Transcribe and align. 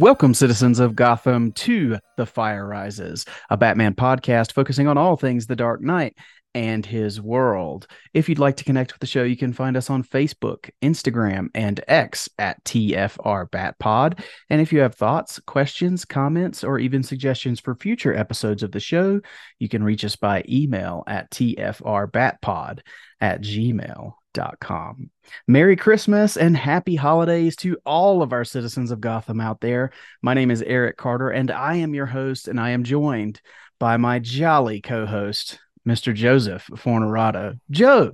Welcome, 0.00 0.32
citizens 0.32 0.80
of 0.80 0.96
Gotham, 0.96 1.52
to 1.52 1.98
The 2.16 2.24
Fire 2.24 2.66
Rises, 2.66 3.26
a 3.50 3.58
Batman 3.58 3.92
podcast 3.92 4.52
focusing 4.52 4.88
on 4.88 4.96
all 4.96 5.14
things 5.14 5.46
The 5.46 5.54
Dark 5.54 5.82
Knight 5.82 6.16
and 6.54 6.86
his 6.86 7.20
world. 7.20 7.86
If 8.14 8.26
you'd 8.26 8.38
like 8.38 8.56
to 8.56 8.64
connect 8.64 8.94
with 8.94 9.00
the 9.00 9.06
show, 9.06 9.24
you 9.24 9.36
can 9.36 9.52
find 9.52 9.76
us 9.76 9.90
on 9.90 10.02
Facebook, 10.02 10.70
Instagram, 10.80 11.48
and 11.54 11.84
X 11.86 12.30
at 12.38 12.64
TFR 12.64 13.50
Batpod. 13.50 14.24
And 14.48 14.62
if 14.62 14.72
you 14.72 14.80
have 14.80 14.94
thoughts, 14.94 15.38
questions, 15.40 16.06
comments, 16.06 16.64
or 16.64 16.78
even 16.78 17.02
suggestions 17.02 17.60
for 17.60 17.74
future 17.74 18.16
episodes 18.16 18.62
of 18.62 18.72
the 18.72 18.80
show, 18.80 19.20
you 19.58 19.68
can 19.68 19.84
reach 19.84 20.06
us 20.06 20.16
by 20.16 20.42
email 20.48 21.04
at 21.08 21.30
TFR 21.30 22.10
TFRBatpod 22.10 22.80
at 23.20 23.42
gmail 23.42 24.14
com. 24.60 25.10
Merry 25.46 25.76
Christmas 25.76 26.36
and 26.36 26.56
happy 26.56 26.96
holidays 26.96 27.56
to 27.56 27.76
all 27.84 28.22
of 28.22 28.32
our 28.32 28.44
citizens 28.44 28.90
of 28.90 29.00
Gotham 29.00 29.40
out 29.40 29.60
there. 29.60 29.90
My 30.22 30.34
name 30.34 30.50
is 30.50 30.62
Eric 30.62 30.96
Carter, 30.96 31.30
and 31.30 31.50
I 31.50 31.76
am 31.76 31.94
your 31.94 32.06
host, 32.06 32.48
and 32.48 32.60
I 32.60 32.70
am 32.70 32.84
joined 32.84 33.40
by 33.78 33.96
my 33.96 34.18
jolly 34.18 34.80
co 34.80 35.06
host, 35.06 35.58
Mr. 35.86 36.14
Joseph 36.14 36.66
Fornerado. 36.74 37.58
Joe, 37.70 38.12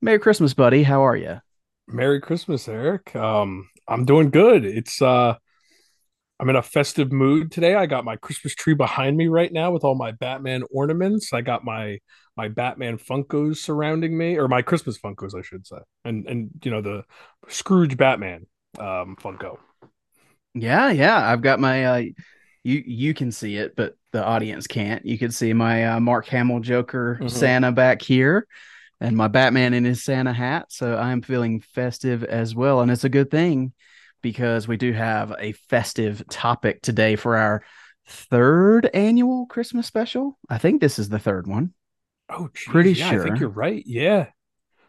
Merry 0.00 0.18
Christmas, 0.18 0.54
buddy. 0.54 0.82
How 0.82 1.04
are 1.04 1.16
you? 1.16 1.40
Merry 1.86 2.20
Christmas, 2.20 2.68
Eric. 2.68 3.14
Um, 3.16 3.68
I'm 3.88 4.04
doing 4.04 4.30
good. 4.30 4.64
It's 4.64 5.02
uh 5.02 5.34
I'm 6.38 6.48
in 6.48 6.56
a 6.56 6.62
festive 6.62 7.12
mood 7.12 7.52
today. 7.52 7.74
I 7.74 7.84
got 7.84 8.06
my 8.06 8.16
Christmas 8.16 8.54
tree 8.54 8.72
behind 8.72 9.14
me 9.14 9.28
right 9.28 9.52
now 9.52 9.72
with 9.72 9.84
all 9.84 9.94
my 9.94 10.12
Batman 10.12 10.62
ornaments. 10.72 11.34
I 11.34 11.42
got 11.42 11.64
my 11.64 11.98
my 12.40 12.48
Batman 12.48 12.96
Funkos 12.96 13.58
surrounding 13.58 14.16
me, 14.16 14.38
or 14.38 14.48
my 14.48 14.62
Christmas 14.62 14.98
Funkos, 14.98 15.38
I 15.38 15.42
should 15.42 15.66
say, 15.66 15.76
and 16.06 16.26
and 16.26 16.50
you 16.64 16.70
know 16.70 16.80
the 16.80 17.04
Scrooge 17.48 17.98
Batman 17.98 18.46
um, 18.78 19.14
Funko. 19.20 19.58
Yeah, 20.54 20.90
yeah, 20.90 21.30
I've 21.30 21.42
got 21.42 21.60
my. 21.60 21.84
Uh, 21.84 22.02
you 22.64 22.82
you 22.86 23.12
can 23.12 23.30
see 23.30 23.56
it, 23.56 23.76
but 23.76 23.94
the 24.12 24.24
audience 24.24 24.66
can't. 24.66 25.04
You 25.04 25.18
can 25.18 25.30
see 25.32 25.52
my 25.52 25.84
uh, 25.84 26.00
Mark 26.00 26.26
Hamill 26.28 26.60
Joker 26.60 27.16
mm-hmm. 27.16 27.28
Santa 27.28 27.72
back 27.72 28.00
here, 28.00 28.46
and 29.02 29.14
my 29.14 29.28
Batman 29.28 29.74
in 29.74 29.84
his 29.84 30.02
Santa 30.02 30.32
hat. 30.32 30.72
So 30.72 30.96
I'm 30.96 31.20
feeling 31.20 31.60
festive 31.60 32.24
as 32.24 32.54
well, 32.54 32.80
and 32.80 32.90
it's 32.90 33.04
a 33.04 33.10
good 33.10 33.30
thing 33.30 33.74
because 34.22 34.66
we 34.66 34.78
do 34.78 34.94
have 34.94 35.34
a 35.38 35.52
festive 35.52 36.22
topic 36.30 36.80
today 36.80 37.16
for 37.16 37.36
our 37.36 37.62
third 38.08 38.88
annual 38.94 39.44
Christmas 39.44 39.86
special. 39.86 40.38
I 40.48 40.56
think 40.56 40.80
this 40.80 40.98
is 40.98 41.10
the 41.10 41.18
third 41.18 41.46
one. 41.46 41.74
Oh, 42.30 42.48
geez, 42.54 42.64
pretty 42.66 42.92
yeah, 42.92 43.10
sure. 43.10 43.20
I 43.20 43.24
think 43.24 43.40
you're 43.40 43.48
right. 43.48 43.82
Yeah. 43.86 44.26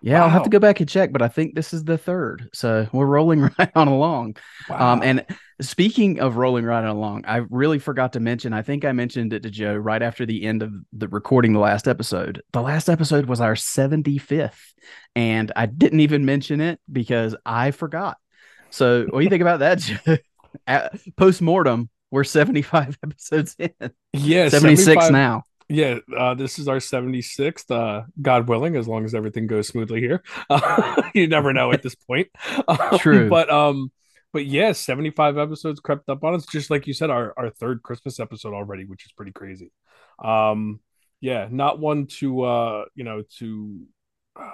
Yeah, 0.03 0.19
wow. 0.19 0.23
I'll 0.25 0.29
have 0.31 0.43
to 0.43 0.49
go 0.49 0.59
back 0.59 0.79
and 0.79 0.89
check, 0.89 1.11
but 1.11 1.21
I 1.21 1.27
think 1.27 1.53
this 1.53 1.73
is 1.73 1.83
the 1.83 1.97
third. 1.97 2.49
So 2.53 2.87
we're 2.91 3.05
rolling 3.05 3.41
right 3.59 3.71
on 3.75 3.87
along. 3.87 4.37
Um, 4.69 4.79
wow. 4.79 4.93
Um, 4.93 5.03
and 5.03 5.25
speaking 5.61 6.19
of 6.19 6.37
rolling 6.37 6.65
right 6.65 6.83
on 6.83 6.95
along, 6.95 7.25
I 7.27 7.37
really 7.49 7.77
forgot 7.77 8.13
to 8.13 8.19
mention, 8.19 8.51
I 8.51 8.63
think 8.63 8.83
I 8.83 8.93
mentioned 8.93 9.31
it 9.31 9.43
to 9.43 9.51
Joe 9.51 9.75
right 9.75 10.01
after 10.01 10.25
the 10.25 10.43
end 10.43 10.63
of 10.63 10.73
the 10.91 11.07
recording 11.07 11.53
the 11.53 11.59
last 11.59 11.87
episode. 11.87 12.41
The 12.51 12.61
last 12.61 12.89
episode 12.89 13.25
was 13.25 13.41
our 13.41 13.53
75th, 13.53 14.73
and 15.15 15.51
I 15.55 15.67
didn't 15.67 15.99
even 15.99 16.25
mention 16.25 16.61
it 16.61 16.79
because 16.91 17.35
I 17.45 17.69
forgot. 17.69 18.17
So 18.71 19.05
what 19.07 19.19
do 19.19 19.23
you 19.23 19.29
think 19.29 19.41
about 19.41 19.59
that, 19.59 19.77
Joe? 20.67 20.89
Post 21.15 21.41
mortem, 21.43 21.89
we're 22.09 22.23
75 22.23 22.97
episodes 23.03 23.55
in. 23.59 23.71
Yeah, 24.13 24.49
76 24.49 25.11
now. 25.11 25.43
Yeah, 25.71 25.99
uh, 26.17 26.33
this 26.33 26.59
is 26.59 26.67
our 26.67 26.79
76th, 26.79 27.71
uh, 27.71 28.03
God 28.21 28.49
willing, 28.49 28.75
as 28.75 28.89
long 28.89 29.05
as 29.05 29.15
everything 29.15 29.47
goes 29.47 29.69
smoothly 29.69 30.01
here. 30.01 30.21
Uh, 30.49 31.01
you 31.13 31.27
never 31.27 31.53
know 31.53 31.71
at 31.71 31.81
this 31.81 31.95
point. 31.95 32.27
True. 32.97 33.29
but 33.29 33.49
um, 33.49 33.89
but 34.33 34.45
yeah, 34.45 34.73
75 34.73 35.37
episodes 35.37 35.79
crept 35.79 36.09
up 36.09 36.25
on 36.25 36.33
us, 36.33 36.45
just 36.45 36.69
like 36.69 36.87
you 36.87 36.93
said, 36.93 37.09
our, 37.09 37.33
our 37.37 37.49
third 37.49 37.83
Christmas 37.83 38.19
episode 38.19 38.53
already, 38.53 38.83
which 38.83 39.05
is 39.05 39.13
pretty 39.13 39.31
crazy. 39.31 39.71
Um, 40.21 40.81
yeah, 41.21 41.47
not 41.49 41.79
one 41.79 42.07
to 42.19 42.41
uh, 42.41 42.85
you 42.93 43.05
know, 43.05 43.23
to 43.39 43.87
uh, 44.35 44.49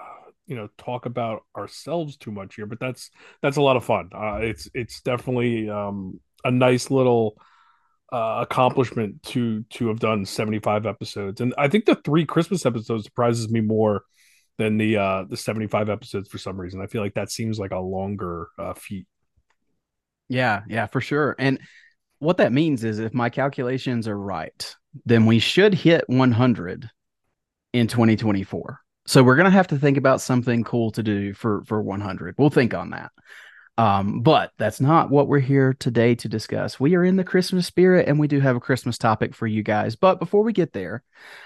you 0.46 0.56
know, 0.56 0.70
talk 0.78 1.08
about 1.08 1.46
ourselves 1.58 2.18
too 2.18 2.32
much 2.32 2.56
here, 2.56 2.68
but 2.68 2.80
that's 2.80 3.10
that's 3.42 3.58
a 3.58 3.62
lot 3.62 3.76
of 3.76 3.84
fun. 3.84 4.12
Uh, 4.14 4.38
it's 4.42 4.70
it's 4.76 5.02
definitely 5.02 5.68
um 5.68 6.20
a 6.44 6.52
nice 6.52 6.92
little 6.92 7.38
uh, 8.12 8.40
accomplishment 8.42 9.22
to 9.24 9.64
to 9.64 9.88
have 9.88 10.00
done 10.00 10.26
75 10.26 10.86
episodes. 10.86 11.42
And 11.42 11.54
i 11.58 11.68
think 11.68 11.86
the 11.86 11.96
three 11.96 12.26
christmas 12.26 12.66
episodes 12.66 13.04
surprises 13.04 13.50
me 13.50 13.62
more 13.62 14.04
than 14.58 14.78
the 14.78 14.98
uh 14.98 15.24
the 15.30 15.38
75 15.38 15.90
episodes 15.90 16.30
for 16.30 16.38
some 16.38 16.60
reason. 16.60 16.82
I 16.82 16.88
feel 16.88 17.02
like 17.02 17.16
that 17.16 17.32
seems 17.32 17.60
like 17.60 17.72
a 17.72 17.80
longer 17.80 18.50
uh 18.58 18.74
feat. 18.74 19.08
Yeah 20.30 20.62
yeah 20.68 20.88
for 20.88 21.02
sure. 21.02 21.36
And 21.38 21.60
what 22.20 22.38
that 22.38 22.52
means 22.52 22.84
is 22.84 23.00
if 23.00 23.14
my 23.14 23.30
calculations 23.30 24.08
are 24.08 24.18
right 24.18 24.76
then 25.06 25.26
we 25.26 25.40
should 25.40 25.74
hit 25.74 26.04
100 26.08 26.90
in 27.74 27.88
2024 27.88 28.80
so 29.06 29.24
we're 29.24 29.36
gonna 29.36 29.50
have 29.50 29.68
to 29.68 29.78
think 29.78 29.98
about 29.98 30.22
something 30.22 30.64
cool 30.64 30.92
to 30.92 31.04
do 31.04 31.34
for 31.34 31.64
for 31.66 31.82
100 31.82 32.36
we'll 32.38 32.50
think 32.50 32.74
on 32.74 32.90
that 32.92 33.12
um, 33.78 34.22
but 34.22 34.52
that's 34.58 34.82
not 34.82 35.12
what 35.12 35.28
we're 35.28 35.40
here 35.40 35.74
today 35.74 36.16
to 36.16 36.28
discuss. 36.28 36.80
We 36.80 36.96
are 36.96 37.04
in 37.04 37.16
the 37.16 37.24
Christmas 37.24 37.68
spirit 37.68 38.08
and 38.08 38.20
we 38.20 38.28
do 38.28 38.40
have 38.40 38.56
a 38.56 38.62
Christmas 38.62 38.98
topic 38.98 39.36
for 39.36 39.46
you 39.46 39.62
guys. 39.62 39.96
But 39.96 40.20
before 40.20 40.44
we 40.44 40.52
get 40.52 40.74
there, 40.74 41.04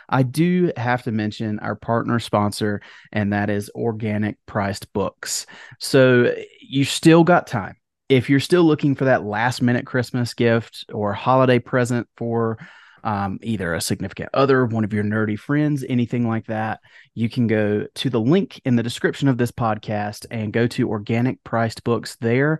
I 0.08 0.24
do 0.24 0.72
have 0.78 1.04
to 1.04 1.12
mention 1.12 1.60
our 1.60 1.76
partner 1.76 2.20
sponsor, 2.20 2.82
and 3.12 3.34
that 3.34 3.50
is 3.50 3.70
Organic 3.76 4.38
Priced 4.46 4.92
Books. 4.94 5.46
So 5.80 6.34
you 6.62 6.86
still 6.86 7.26
got 7.26 7.48
time. 7.48 7.76
If 8.08 8.30
you're 8.30 8.40
still 8.40 8.64
looking 8.64 8.96
for 8.96 9.06
that 9.06 9.26
last 9.26 9.62
minute 9.62 9.86
Christmas 9.86 10.34
gift 10.34 10.86
or 10.92 11.14
holiday 11.14 11.60
present 11.60 12.08
for 12.18 12.58
um, 13.04 13.40
either 13.42 13.74
a 13.74 13.82
significant 13.82 14.30
other, 14.34 14.66
one 14.66 14.84
of 14.84 14.94
your 14.94 15.04
nerdy 15.04 15.38
friends, 15.38 15.84
anything 15.88 16.28
like 16.28 16.46
that, 16.48 16.80
you 17.14 17.30
can 17.30 17.48
go 17.48 17.86
to 17.96 18.10
the 18.10 18.20
link 18.20 18.62
in 18.66 18.76
the 18.76 18.84
description 18.84 19.28
of 19.28 19.38
this 19.38 19.52
podcast 19.52 20.26
and 20.32 20.54
go 20.54 20.68
to 20.68 20.90
organic 20.90 21.44
priced 21.44 21.84
books 21.84 22.18
there 22.22 22.60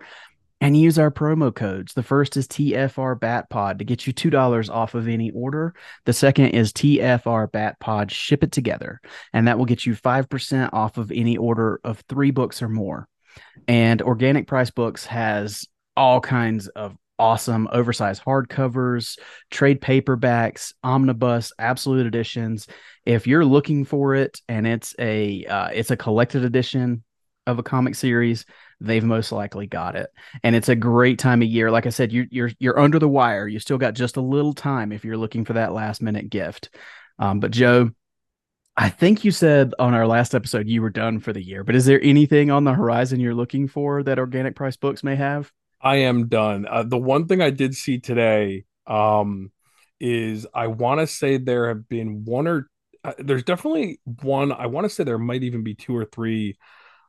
and 0.62 0.76
use 0.76 0.96
our 0.96 1.10
promo 1.10 1.52
codes. 1.52 1.92
The 1.92 2.04
first 2.04 2.36
is 2.36 2.46
TFR 2.46 3.18
BatPod 3.18 3.78
to 3.78 3.84
get 3.84 4.06
you 4.06 4.12
$2 4.12 4.70
off 4.70 4.94
of 4.94 5.08
any 5.08 5.32
order. 5.32 5.74
The 6.04 6.12
second 6.12 6.50
is 6.50 6.72
TFR 6.72 7.50
BatPod, 7.50 8.10
ship 8.10 8.44
it 8.44 8.52
together, 8.52 9.00
and 9.32 9.48
that 9.48 9.58
will 9.58 9.64
get 9.64 9.84
you 9.84 9.96
5% 9.96 10.70
off 10.72 10.98
of 10.98 11.10
any 11.10 11.36
order 11.36 11.80
of 11.82 12.04
three 12.08 12.30
books 12.30 12.62
or 12.62 12.68
more. 12.68 13.08
And 13.66 14.00
Organic 14.02 14.46
Priced 14.46 14.76
Books 14.76 15.04
has 15.06 15.66
all 15.96 16.20
kinds 16.20 16.68
of 16.68 16.96
awesome 17.22 17.68
oversized 17.70 18.20
hardcovers, 18.24 19.16
trade 19.48 19.80
paperbacks, 19.80 20.74
omnibus, 20.82 21.52
absolute 21.56 22.04
editions. 22.04 22.66
If 23.06 23.28
you're 23.28 23.44
looking 23.44 23.84
for 23.84 24.16
it 24.16 24.40
and 24.48 24.66
it's 24.66 24.92
a 24.98 25.46
uh, 25.46 25.68
it's 25.68 25.92
a 25.92 25.96
collected 25.96 26.44
edition 26.44 27.04
of 27.46 27.60
a 27.60 27.62
comic 27.62 27.94
series, 27.94 28.44
they've 28.80 29.04
most 29.04 29.30
likely 29.30 29.68
got 29.68 29.94
it. 29.94 30.10
And 30.42 30.56
it's 30.56 30.68
a 30.68 30.74
great 30.74 31.20
time 31.20 31.42
of 31.42 31.48
year. 31.48 31.70
Like 31.70 31.86
I 31.86 31.90
said, 31.90 32.10
you, 32.10 32.26
you're 32.28 32.50
you're 32.58 32.78
under 32.78 32.98
the 32.98 33.08
wire. 33.08 33.46
You 33.46 33.60
still 33.60 33.78
got 33.78 33.94
just 33.94 34.16
a 34.16 34.20
little 34.20 34.52
time 34.52 34.90
if 34.90 35.04
you're 35.04 35.16
looking 35.16 35.44
for 35.44 35.52
that 35.52 35.72
last 35.72 36.02
minute 36.02 36.28
gift. 36.28 36.70
Um, 37.20 37.38
but 37.38 37.52
Joe, 37.52 37.90
I 38.76 38.88
think 38.88 39.24
you 39.24 39.30
said 39.30 39.74
on 39.78 39.94
our 39.94 40.08
last 40.08 40.34
episode 40.34 40.66
you 40.66 40.82
were 40.82 40.90
done 40.90 41.20
for 41.20 41.32
the 41.32 41.42
year. 41.42 41.62
But 41.62 41.76
is 41.76 41.84
there 41.84 42.02
anything 42.02 42.50
on 42.50 42.64
the 42.64 42.74
horizon 42.74 43.20
you're 43.20 43.32
looking 43.32 43.68
for 43.68 44.02
that 44.02 44.18
Organic 44.18 44.56
Priced 44.56 44.80
Books 44.80 45.04
may 45.04 45.14
have? 45.14 45.52
I 45.82 45.96
am 45.96 46.28
done. 46.28 46.66
Uh, 46.68 46.84
the 46.84 46.98
one 46.98 47.26
thing 47.26 47.42
I 47.42 47.50
did 47.50 47.74
see 47.74 47.98
today 47.98 48.64
um, 48.86 49.50
is 50.00 50.46
I 50.54 50.68
want 50.68 51.00
to 51.00 51.06
say 51.06 51.36
there 51.36 51.68
have 51.68 51.88
been 51.88 52.24
one 52.24 52.46
or 52.46 52.68
uh, 53.04 53.14
there's 53.18 53.42
definitely 53.42 54.00
one. 54.04 54.52
I 54.52 54.66
want 54.66 54.84
to 54.84 54.88
say 54.88 55.02
there 55.02 55.18
might 55.18 55.42
even 55.42 55.64
be 55.64 55.74
two 55.74 55.96
or 55.96 56.04
three 56.04 56.56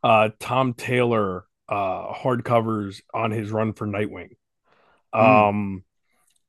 uh, 0.04 0.30
Tom 0.40 0.74
Taylor 0.74 1.46
uh, 1.70 2.14
hardcovers 2.14 3.02
on 3.14 3.32
his 3.32 3.52
run 3.52 3.74
for 3.74 3.86
Nightwing. 3.86 4.32
Mm. 5.14 5.50
Um, 5.50 5.84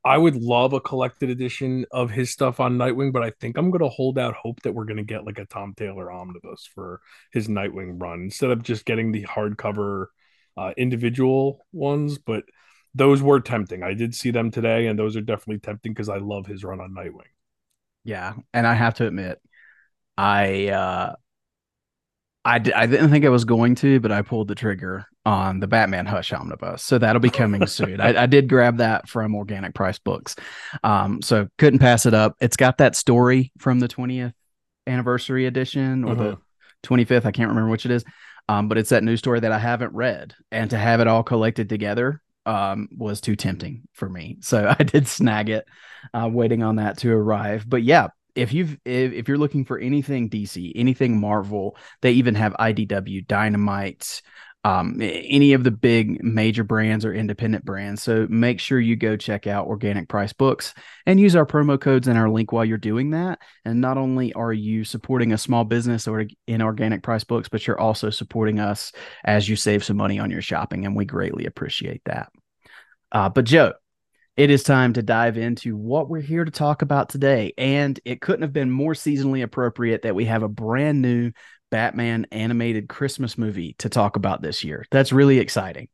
I 0.03 0.19
would 0.19 0.37
love 0.37 0.73
a 0.73 0.81
collected 0.81 1.31
edition 1.31 1.87
of 1.91 2.11
his 2.11 2.31
stuff 2.31 2.61
on 2.61 2.76
Nightwing, 2.76 3.12
but 3.12 3.23
I 3.23 3.32
think 3.41 3.56
I'm 3.56 3.71
going 3.71 3.82
to 3.82 3.88
hold 3.88 4.19
out 4.19 4.35
hope 4.35 4.61
that 4.62 4.73
we're 4.73 4.85
going 4.85 4.99
to 4.99 5.03
get 5.03 5.25
like 5.25 5.38
a 5.38 5.47
Tom 5.47 5.75
Taylor 5.76 6.11
omnibus 6.11 6.69
for 6.75 7.00
his 7.32 7.49
Nightwing 7.49 8.00
run 8.00 8.23
instead 8.23 8.50
of 8.50 8.62
just 8.62 8.85
getting 8.85 9.12
the 9.12 9.25
hardcover 9.25 10.06
uh, 10.56 10.72
individual 10.76 11.64
ones, 11.72 12.18
but 12.18 12.44
those 12.94 13.22
were 13.22 13.40
tempting. 13.40 13.82
I 13.82 13.94
did 13.94 14.14
see 14.14 14.30
them 14.30 14.50
today, 14.50 14.86
and 14.86 14.98
those 14.98 15.16
are 15.16 15.20
definitely 15.20 15.58
tempting 15.58 15.92
because 15.92 16.08
I 16.08 16.18
love 16.18 16.46
his 16.46 16.64
run 16.64 16.80
on 16.80 16.94
Nightwing. 16.94 17.32
Yeah, 18.04 18.34
and 18.52 18.66
I 18.66 18.74
have 18.74 18.94
to 18.94 19.06
admit, 19.06 19.40
I 20.16 20.68
uh, 20.68 21.14
I 22.44 22.58
d- 22.58 22.72
I 22.72 22.86
didn't 22.86 23.10
think 23.10 23.24
I 23.24 23.30
was 23.30 23.44
going 23.44 23.74
to, 23.76 23.98
but 24.00 24.12
I 24.12 24.22
pulled 24.22 24.48
the 24.48 24.54
trigger 24.54 25.06
on 25.24 25.60
the 25.60 25.66
Batman 25.66 26.04
Hush 26.04 26.32
omnibus, 26.32 26.82
so 26.82 26.98
that'll 26.98 27.20
be 27.20 27.30
coming 27.30 27.66
soon. 27.66 28.00
I, 28.00 28.24
I, 28.24 28.26
did 28.26 28.48
grab 28.48 28.76
that 28.76 29.08
from 29.08 29.34
Organic 29.34 29.74
Priced 29.74 30.04
Books, 30.04 30.36
um, 30.82 31.22
so 31.22 31.48
couldn't 31.56 31.78
pass 31.78 32.04
it 32.04 32.12
up. 32.12 32.36
It's 32.40 32.56
got 32.56 32.78
that 32.78 32.94
story 32.94 33.50
from 33.58 33.80
the 33.80 33.88
20th 33.88 34.34
anniversary 34.86 35.46
edition 35.46 36.04
or 36.04 36.12
uh-huh. 36.12 36.22
the 36.22 36.38
25th. 36.88 37.24
I 37.24 37.32
can't 37.32 37.48
remember 37.48 37.70
which 37.70 37.86
it 37.86 37.90
is. 37.90 38.04
Um, 38.49 38.69
but 38.69 38.79
it's 38.79 38.91
that 38.91 39.02
news 39.02 39.20
story 39.20 39.41
that 39.41 39.52
I 39.52 39.58
haven't 39.58 39.94
read, 39.94 40.35
and 40.50 40.70
to 40.70 40.79
have 40.79 41.00
it 41.00 41.06
all 41.06 41.23
collected 41.23 41.69
together 41.69 42.20
um, 42.46 42.88
was 42.96 43.20
too 43.20 43.37
tempting 43.37 43.88
for 43.93 44.08
me. 44.08 44.38
So 44.41 44.75
I 44.79 44.82
did 44.82 45.08
snag 45.08 45.49
it, 45.49 45.67
uh, 46.12 46.29
waiting 46.31 46.62
on 46.62 46.76
that 46.76 46.99
to 46.99 47.12
arrive. 47.12 47.69
But 47.69 47.82
yeah, 47.82 48.08
if 48.35 48.52
you've 48.52 48.76
if, 48.85 49.12
if 49.12 49.29
you're 49.29 49.38
looking 49.38 49.64
for 49.64 49.79
anything 49.79 50.29
DC, 50.29 50.73
anything 50.75 51.20
Marvel, 51.20 51.76
they 52.02 52.12
even 52.12 52.35
have 52.35 52.52
IDW, 52.55 53.26
Dynamite, 53.26 54.23
um, 54.64 54.96
any 55.00 55.52
of 55.52 55.62
the 55.62 55.70
big 55.70 56.25
major 56.25 56.64
brands 56.64 57.05
or 57.05 57.12
independent 57.12 57.66
brands. 57.66 58.02
So 58.02 58.26
make 58.31 58.58
sure 58.58 58.81
you 58.81 58.96
go 58.96 59.16
check 59.16 59.46
out 59.46 59.66
Organic 59.66 60.08
Priced 60.08 60.38
Books 60.38 60.72
and 61.05 61.20
use 61.20 61.37
our 61.37 61.44
promo 61.44 61.78
codes 61.78 62.08
and 62.08 62.19
our 62.19 62.31
link 62.31 62.50
while 62.50 62.64
you're 62.64 62.78
doing 62.78 63.11
that. 63.11 63.40
And 63.66 63.82
not 63.82 63.99
only 63.99 64.32
are 64.32 64.55
you 64.55 64.84
supporting 64.84 65.32
a 65.32 65.38
small 65.38 65.64
business 65.64 66.08
or 66.08 66.26
in 66.46 66.62
Organic 66.62 67.02
Priced 67.02 67.28
Books, 67.28 67.49
but 67.49 67.66
you're 67.66 67.78
also 67.78 68.08
supporting 68.08 68.58
us 68.58 68.90
as 69.25 69.46
you 69.49 69.55
save 69.55 69.84
some 69.84 69.99
money 69.99 70.19
on 70.19 70.31
your 70.31 70.43
shopping, 70.43 70.87
and 70.87 70.96
we 70.96 71.05
greatly 71.05 71.44
appreciate 71.44 72.00
that. 72.06 72.31
Uh, 73.12 73.28
but 73.28 73.44
Joe, 73.44 73.75
it 74.37 74.50
is 74.50 74.62
time 74.62 74.94
to 74.94 75.02
dive 75.02 75.37
into 75.37 75.76
what 75.76 76.08
we're 76.08 76.20
here 76.20 76.44
to 76.44 76.50
talk 76.50 76.82
about 76.82 77.08
today. 77.08 77.52
And 77.56 78.00
it 78.05 78.20
couldn't 78.20 78.43
have 78.43 78.52
been 78.52 78.70
more 78.70 78.94
seasonally 78.94 79.43
appropriate 79.44 80.02
that 80.02 80.16
we 80.16 80.25
have 80.25 80.43
a 80.43 80.49
brand 80.49 81.02
new 81.02 81.31
Batman 81.75 82.25
animated 82.31 82.88
Christmas 82.88 83.37
movie 83.37 83.75
to 83.79 83.88
talk 83.88 84.15
about 84.15 84.41
this 84.41 84.62
year. 84.62 84.87
That's 84.93 85.11
really 85.11 85.41
exciting. 85.41 85.88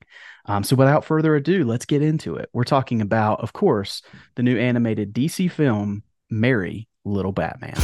Um, 0.44 0.62
so, 0.62 0.77
without 0.77 1.06
further 1.06 1.35
ado, 1.35 1.65
let's 1.65 1.87
get 1.87 2.03
into 2.03 2.37
it. 2.37 2.50
We're 2.53 2.65
talking 2.65 3.00
about, 3.00 3.41
of 3.41 3.55
course, 3.55 4.03
the 4.35 4.43
new 4.43 4.59
animated 4.59 5.15
DC 5.15 5.50
film, 5.50 6.03
Merry 6.29 6.87
Little 7.06 7.32
Batman. 7.32 7.77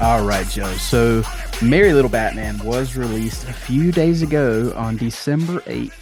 All 0.00 0.24
right, 0.24 0.46
Joe. 0.48 0.72
So, 0.74 1.24
Merry 1.62 1.94
Little 1.94 2.10
Batman 2.10 2.58
was 2.58 2.96
released 2.96 3.48
a 3.48 3.52
few 3.52 3.92
days 3.92 4.22
ago 4.22 4.72
on 4.76 4.96
December 4.96 5.60
8th, 5.60 5.92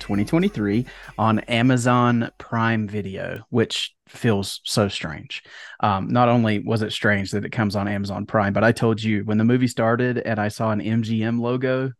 2023, 0.00 0.86
on 1.18 1.38
Amazon 1.40 2.30
Prime 2.38 2.88
Video, 2.88 3.44
which 3.50 3.94
feels 4.08 4.60
so 4.64 4.88
strange. 4.88 5.42
Um, 5.80 6.08
not 6.08 6.28
only 6.28 6.58
was 6.58 6.82
it 6.82 6.90
strange 6.90 7.30
that 7.30 7.44
it 7.44 7.52
comes 7.52 7.76
on 7.76 7.86
Amazon 7.86 8.26
Prime, 8.26 8.54
but 8.54 8.64
I 8.64 8.72
told 8.72 9.00
you 9.00 9.24
when 9.24 9.38
the 9.38 9.44
movie 9.44 9.68
started 9.68 10.18
and 10.18 10.40
I 10.40 10.48
saw 10.48 10.70
an 10.70 10.80
MGM 10.80 11.38
logo 11.38 11.92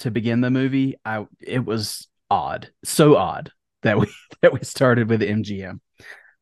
to 0.00 0.10
begin 0.10 0.40
the 0.40 0.50
movie, 0.50 0.96
I 1.04 1.26
it 1.40 1.64
was 1.64 2.06
odd, 2.30 2.70
so 2.84 3.16
odd 3.16 3.50
that 3.82 3.98
we 3.98 4.06
that 4.42 4.52
we 4.52 4.60
started 4.62 5.08
with 5.08 5.22
MGM. 5.22 5.80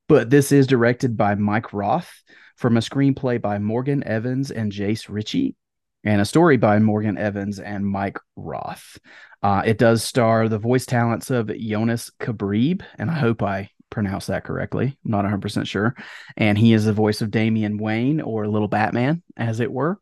But 0.08 0.28
this 0.28 0.52
is 0.52 0.66
directed 0.66 1.16
by 1.16 1.36
Mike 1.36 1.72
Roth 1.72 2.12
from 2.56 2.76
a 2.76 2.80
screenplay 2.80 3.40
by 3.40 3.58
Morgan 3.58 4.04
Evans 4.04 4.50
and 4.50 4.70
Jase 4.70 5.08
Ricci 5.08 5.56
and 6.04 6.20
a 6.20 6.24
story 6.24 6.56
by 6.56 6.78
Morgan 6.78 7.18
Evans 7.18 7.58
and 7.58 7.86
Mike 7.86 8.18
Roth. 8.36 8.98
Uh, 9.42 9.62
it 9.64 9.78
does 9.78 10.02
star 10.04 10.48
the 10.48 10.58
voice 10.58 10.86
talents 10.86 11.30
of 11.30 11.50
Jonas 11.58 12.10
Kibreab, 12.20 12.82
and 12.98 13.10
I 13.10 13.14
hope 13.14 13.42
I 13.42 13.70
pronounced 13.90 14.28
that 14.28 14.44
correctly. 14.44 14.98
I'm 15.04 15.10
not 15.10 15.24
100% 15.24 15.66
sure. 15.66 15.94
And 16.36 16.58
he 16.58 16.72
is 16.72 16.84
the 16.84 16.92
voice 16.92 17.22
of 17.22 17.30
Damian 17.30 17.78
Wayne, 17.78 18.20
or 18.20 18.46
Little 18.46 18.68
Batman, 18.68 19.22
as 19.36 19.60
it 19.60 19.72
were. 19.72 19.98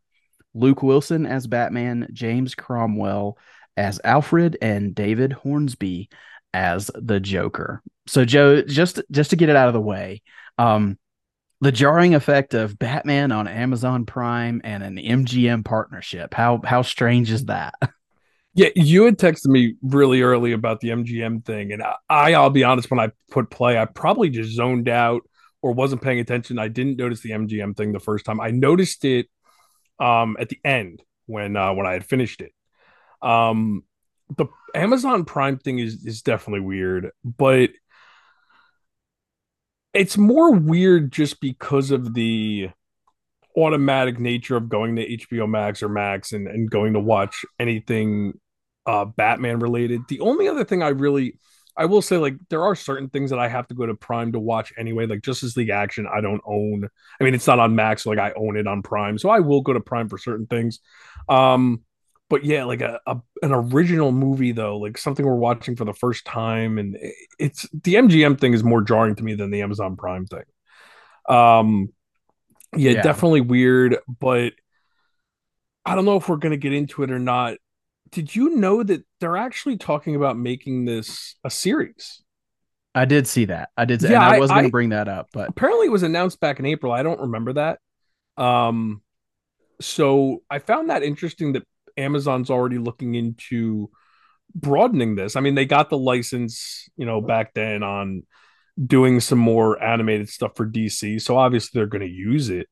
Luke 0.53 0.83
Wilson 0.83 1.25
as 1.25 1.47
Batman, 1.47 2.07
James 2.13 2.55
Cromwell 2.55 3.37
as 3.75 3.99
Alfred, 4.03 4.57
and 4.61 4.93
David 4.93 5.33
Hornsby 5.33 6.09
as 6.53 6.91
the 6.93 7.19
Joker. 7.19 7.81
So, 8.05 8.25
Joe, 8.25 8.61
just 8.61 9.01
just 9.09 9.31
to 9.31 9.35
get 9.35 9.49
it 9.49 9.55
out 9.55 9.67
of 9.67 9.73
the 9.73 9.81
way, 9.81 10.21
um, 10.57 10.97
the 11.63 11.71
jarring 11.71 12.13
effect 12.13 12.53
of 12.53 12.77
Batman 12.77 13.31
on 13.31 13.47
Amazon 13.47 14.05
Prime 14.05 14.59
and 14.65 14.83
an 14.83 14.97
MGM 14.97 15.63
partnership. 15.63 16.33
How 16.33 16.61
how 16.63 16.81
strange 16.81 17.31
is 17.31 17.45
that? 17.45 17.75
Yeah, 18.55 18.69
you 18.75 19.05
had 19.05 19.17
texted 19.17 19.47
me 19.47 19.77
really 19.81 20.21
early 20.21 20.51
about 20.51 20.79
the 20.79 20.89
MGM 20.89 21.43
thing, 21.43 21.71
and 21.71 21.81
I, 22.07 22.33
I'll 22.33 22.51
be 22.51 22.63
honest, 22.63 22.91
when 22.91 22.99
I 22.99 23.09
put 23.31 23.49
play, 23.49 23.79
I 23.79 23.85
probably 23.85 24.29
just 24.29 24.51
zoned 24.51 24.87
out 24.87 25.23
or 25.63 25.71
wasn't 25.71 26.03
paying 26.03 26.19
attention. 26.19 26.59
I 26.59 26.67
didn't 26.67 26.97
notice 26.97 27.21
the 27.21 27.31
MGM 27.31 27.75
thing 27.75 27.93
the 27.93 27.99
first 27.99 28.25
time. 28.25 28.39
I 28.39 28.51
noticed 28.51 29.05
it 29.05 29.25
um, 29.97 30.37
at 30.39 30.49
the 30.49 30.59
end 30.63 31.01
when 31.25 31.57
uh, 31.57 31.73
when 31.73 31.87
I 31.87 31.93
had 31.93 32.05
finished 32.05 32.41
it. 32.41 32.51
Um, 33.23 33.85
the 34.37 34.45
Amazon 34.75 35.25
Prime 35.25 35.57
thing 35.57 35.79
is 35.79 36.05
is 36.05 36.21
definitely 36.21 36.61
weird, 36.61 37.09
but 37.23 37.71
it's 39.93 40.17
more 40.17 40.53
weird 40.53 41.11
just 41.11 41.39
because 41.39 41.91
of 41.91 42.13
the 42.13 42.69
automatic 43.55 44.19
nature 44.19 44.55
of 44.55 44.69
going 44.69 44.95
to 44.95 45.17
HBO 45.17 45.47
Max 45.47 45.83
or 45.83 45.89
Max 45.89 46.33
and, 46.33 46.47
and 46.47 46.69
going 46.69 46.93
to 46.93 46.99
watch 46.99 47.45
anything 47.59 48.39
uh 48.85 49.05
Batman 49.05 49.59
related. 49.59 50.01
The 50.09 50.19
only 50.19 50.47
other 50.47 50.65
thing 50.65 50.81
I 50.83 50.89
really 50.89 51.37
I 51.77 51.85
will 51.85 52.01
say 52.01 52.17
like 52.17 52.35
there 52.49 52.63
are 52.63 52.75
certain 52.75 53.09
things 53.09 53.29
that 53.29 53.39
I 53.39 53.47
have 53.47 53.67
to 53.67 53.75
go 53.75 53.85
to 53.85 53.95
Prime 53.95 54.31
to 54.33 54.39
watch 54.39 54.73
anyway, 54.77 55.05
like 55.05 55.21
Justice 55.21 55.55
League 55.55 55.69
Action 55.69 56.07
I 56.11 56.21
don't 56.21 56.41
own. 56.45 56.89
I 57.19 57.23
mean 57.23 57.35
it's 57.35 57.47
not 57.47 57.59
on 57.59 57.75
Max, 57.75 58.03
so 58.03 58.09
like 58.09 58.19
I 58.19 58.33
own 58.35 58.57
it 58.57 58.67
on 58.67 58.81
Prime. 58.81 59.17
So 59.17 59.29
I 59.29 59.39
will 59.39 59.61
go 59.61 59.73
to 59.73 59.79
Prime 59.79 60.09
for 60.09 60.17
certain 60.17 60.47
things. 60.47 60.79
Um 61.29 61.83
but 62.33 62.43
yeah, 62.43 62.63
like 62.63 62.81
a, 62.81 62.99
a, 63.05 63.21
an 63.43 63.51
original 63.51 64.11
movie 64.11 64.53
though, 64.53 64.79
like 64.79 64.97
something 64.97 65.23
we're 65.23 65.35
watching 65.35 65.75
for 65.75 65.85
the 65.85 65.93
first 65.93 66.25
time, 66.25 66.79
and 66.79 66.97
it's 67.37 67.69
the 67.83 67.93
MGM 67.93 68.39
thing 68.39 68.53
is 68.55 68.63
more 68.63 68.81
jarring 68.81 69.13
to 69.17 69.23
me 69.23 69.35
than 69.35 69.51
the 69.51 69.61
Amazon 69.61 69.95
Prime 69.95 70.25
thing. 70.25 70.41
Um, 71.29 71.93
yeah, 72.75 72.93
yeah. 72.93 73.01
definitely 73.03 73.41
weird, 73.41 73.97
but 74.07 74.53
I 75.85 75.93
don't 75.93 76.05
know 76.05 76.15
if 76.15 76.27
we're 76.27 76.37
gonna 76.37 76.57
get 76.57 76.73
into 76.73 77.03
it 77.03 77.11
or 77.11 77.19
not. 77.19 77.57
Did 78.09 78.35
you 78.35 78.55
know 78.55 78.81
that 78.81 79.05
they're 79.19 79.37
actually 79.37 79.77
talking 79.77 80.15
about 80.15 80.35
making 80.35 80.85
this 80.85 81.35
a 81.43 81.51
series? 81.51 82.23
I 82.95 83.05
did 83.05 83.27
see 83.27 83.45
that. 83.45 83.69
I 83.77 83.85
did. 83.85 84.01
Yeah, 84.01 84.27
I 84.27 84.39
was 84.39 84.49
going 84.49 84.65
to 84.65 84.71
bring 84.71 84.89
that 84.89 85.07
up, 85.07 85.29
but 85.33 85.49
apparently 85.49 85.85
it 85.85 85.91
was 85.91 86.01
announced 86.01 86.39
back 86.39 86.57
in 86.57 86.65
April. 86.65 86.91
I 86.91 87.03
don't 87.03 87.21
remember 87.21 87.53
that. 87.53 87.79
Um, 88.37 89.03
so 89.81 90.41
I 90.49 90.57
found 90.57 90.89
that 90.89 91.03
interesting 91.03 91.53
that 91.53 91.63
Amazon's 91.97 92.49
already 92.49 92.77
looking 92.77 93.15
into 93.15 93.89
broadening 94.55 95.15
this. 95.15 95.35
I 95.35 95.41
mean, 95.41 95.55
they 95.55 95.65
got 95.65 95.89
the 95.89 95.97
license, 95.97 96.87
you 96.95 97.05
know, 97.05 97.21
back 97.21 97.53
then 97.53 97.83
on 97.83 98.23
doing 98.83 99.19
some 99.19 99.39
more 99.39 99.81
animated 99.81 100.29
stuff 100.29 100.53
for 100.55 100.65
DC, 100.65 101.21
so 101.21 101.37
obviously 101.37 101.77
they're 101.77 101.87
going 101.87 102.07
to 102.07 102.07
use 102.07 102.49
it. 102.49 102.67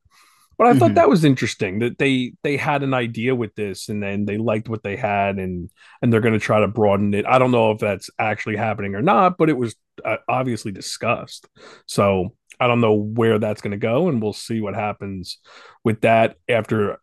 But 0.57 0.67
I 0.67 0.69
mm-hmm. 0.71 0.79
thought 0.79 0.93
that 0.95 1.09
was 1.09 1.23
interesting 1.23 1.79
that 1.79 1.97
they 1.97 2.33
they 2.43 2.55
had 2.55 2.83
an 2.83 2.93
idea 2.93 3.33
with 3.33 3.55
this 3.55 3.89
and 3.89 4.03
then 4.03 4.25
they 4.25 4.37
liked 4.37 4.69
what 4.69 4.83
they 4.83 4.95
had 4.95 5.39
and 5.39 5.71
and 6.01 6.13
they're 6.13 6.21
going 6.21 6.35
to 6.35 6.39
try 6.39 6.59
to 6.59 6.67
broaden 6.67 7.15
it. 7.15 7.25
I 7.25 7.39
don't 7.39 7.49
know 7.49 7.71
if 7.71 7.79
that's 7.79 8.11
actually 8.19 8.57
happening 8.57 8.93
or 8.93 9.01
not, 9.01 9.39
but 9.39 9.49
it 9.49 9.57
was 9.57 9.75
uh, 10.05 10.17
obviously 10.29 10.71
discussed. 10.71 11.47
So 11.87 12.35
I 12.59 12.67
don't 12.67 12.81
know 12.81 12.93
where 12.93 13.39
that's 13.39 13.61
going 13.61 13.71
to 13.71 13.77
go, 13.77 14.07
and 14.07 14.21
we'll 14.21 14.33
see 14.33 14.61
what 14.61 14.75
happens 14.75 15.39
with 15.83 16.01
that 16.01 16.35
after 16.47 16.99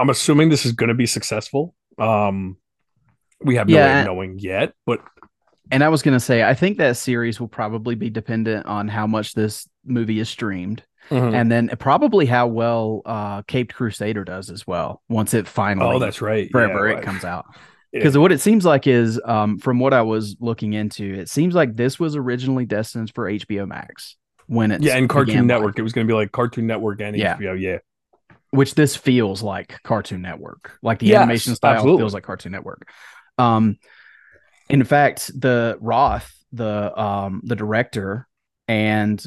I'm 0.00 0.10
assuming 0.10 0.48
this 0.48 0.64
is 0.64 0.72
going 0.72 0.88
to 0.88 0.94
be 0.94 1.06
successful. 1.06 1.74
Um, 1.98 2.56
we 3.42 3.56
have 3.56 3.68
no 3.68 3.76
yeah, 3.76 3.94
way 3.94 4.00
of 4.00 4.06
knowing 4.06 4.38
yet, 4.38 4.72
but 4.86 5.00
and 5.70 5.84
I 5.84 5.88
was 5.88 6.02
going 6.02 6.14
to 6.14 6.20
say, 6.20 6.42
I 6.42 6.54
think 6.54 6.78
that 6.78 6.96
series 6.96 7.38
will 7.38 7.48
probably 7.48 7.94
be 7.94 8.10
dependent 8.10 8.66
on 8.66 8.88
how 8.88 9.06
much 9.06 9.34
this 9.34 9.68
movie 9.84 10.18
is 10.18 10.28
streamed. 10.28 10.82
Mm-hmm. 11.10 11.34
And 11.34 11.50
then 11.50 11.68
probably 11.78 12.26
how 12.26 12.46
well 12.46 13.02
uh, 13.04 13.42
Caped 13.42 13.74
Crusader 13.74 14.24
does 14.24 14.50
as 14.50 14.66
well 14.66 15.02
once 15.08 15.34
it 15.34 15.48
finally. 15.48 15.96
Oh, 15.96 15.98
that's 15.98 16.20
right. 16.20 16.50
Forever 16.50 16.88
yeah, 16.88 16.98
it 16.98 17.04
comes 17.04 17.24
out. 17.24 17.46
Because 17.92 18.14
yeah. 18.14 18.20
what 18.20 18.32
it 18.32 18.40
seems 18.40 18.64
like 18.64 18.86
is, 18.86 19.20
um, 19.24 19.58
from 19.58 19.80
what 19.80 19.92
I 19.92 20.02
was 20.02 20.36
looking 20.38 20.74
into, 20.74 21.14
it 21.14 21.28
seems 21.28 21.54
like 21.54 21.74
this 21.74 21.98
was 21.98 22.14
originally 22.14 22.64
destined 22.64 23.12
for 23.14 23.30
HBO 23.30 23.66
Max 23.66 24.16
when 24.46 24.70
it 24.70 24.82
yeah, 24.82 24.96
and 24.96 25.08
Cartoon 25.08 25.46
Network. 25.46 25.78
It 25.78 25.82
was 25.82 25.92
going 25.92 26.06
to 26.06 26.10
be 26.10 26.14
like 26.14 26.30
Cartoon 26.30 26.66
Network 26.66 27.00
and 27.00 27.16
yeah. 27.16 27.36
HBO. 27.36 27.60
Yeah, 27.60 27.78
which 28.50 28.74
this 28.74 28.96
feels 28.96 29.42
like 29.42 29.80
Cartoon 29.82 30.22
Network. 30.22 30.78
Like 30.82 30.98
the 30.98 31.06
yes, 31.06 31.18
animation 31.18 31.54
style 31.54 31.74
absolutely. 31.74 32.00
feels 32.00 32.14
like 32.14 32.24
Cartoon 32.24 32.52
Network. 32.52 32.90
Um, 33.38 33.78
in 34.68 34.84
fact, 34.84 35.30
the 35.38 35.76
Roth, 35.80 36.32
the 36.52 36.98
um, 37.00 37.42
the 37.44 37.56
director 37.56 38.26
and 38.68 39.22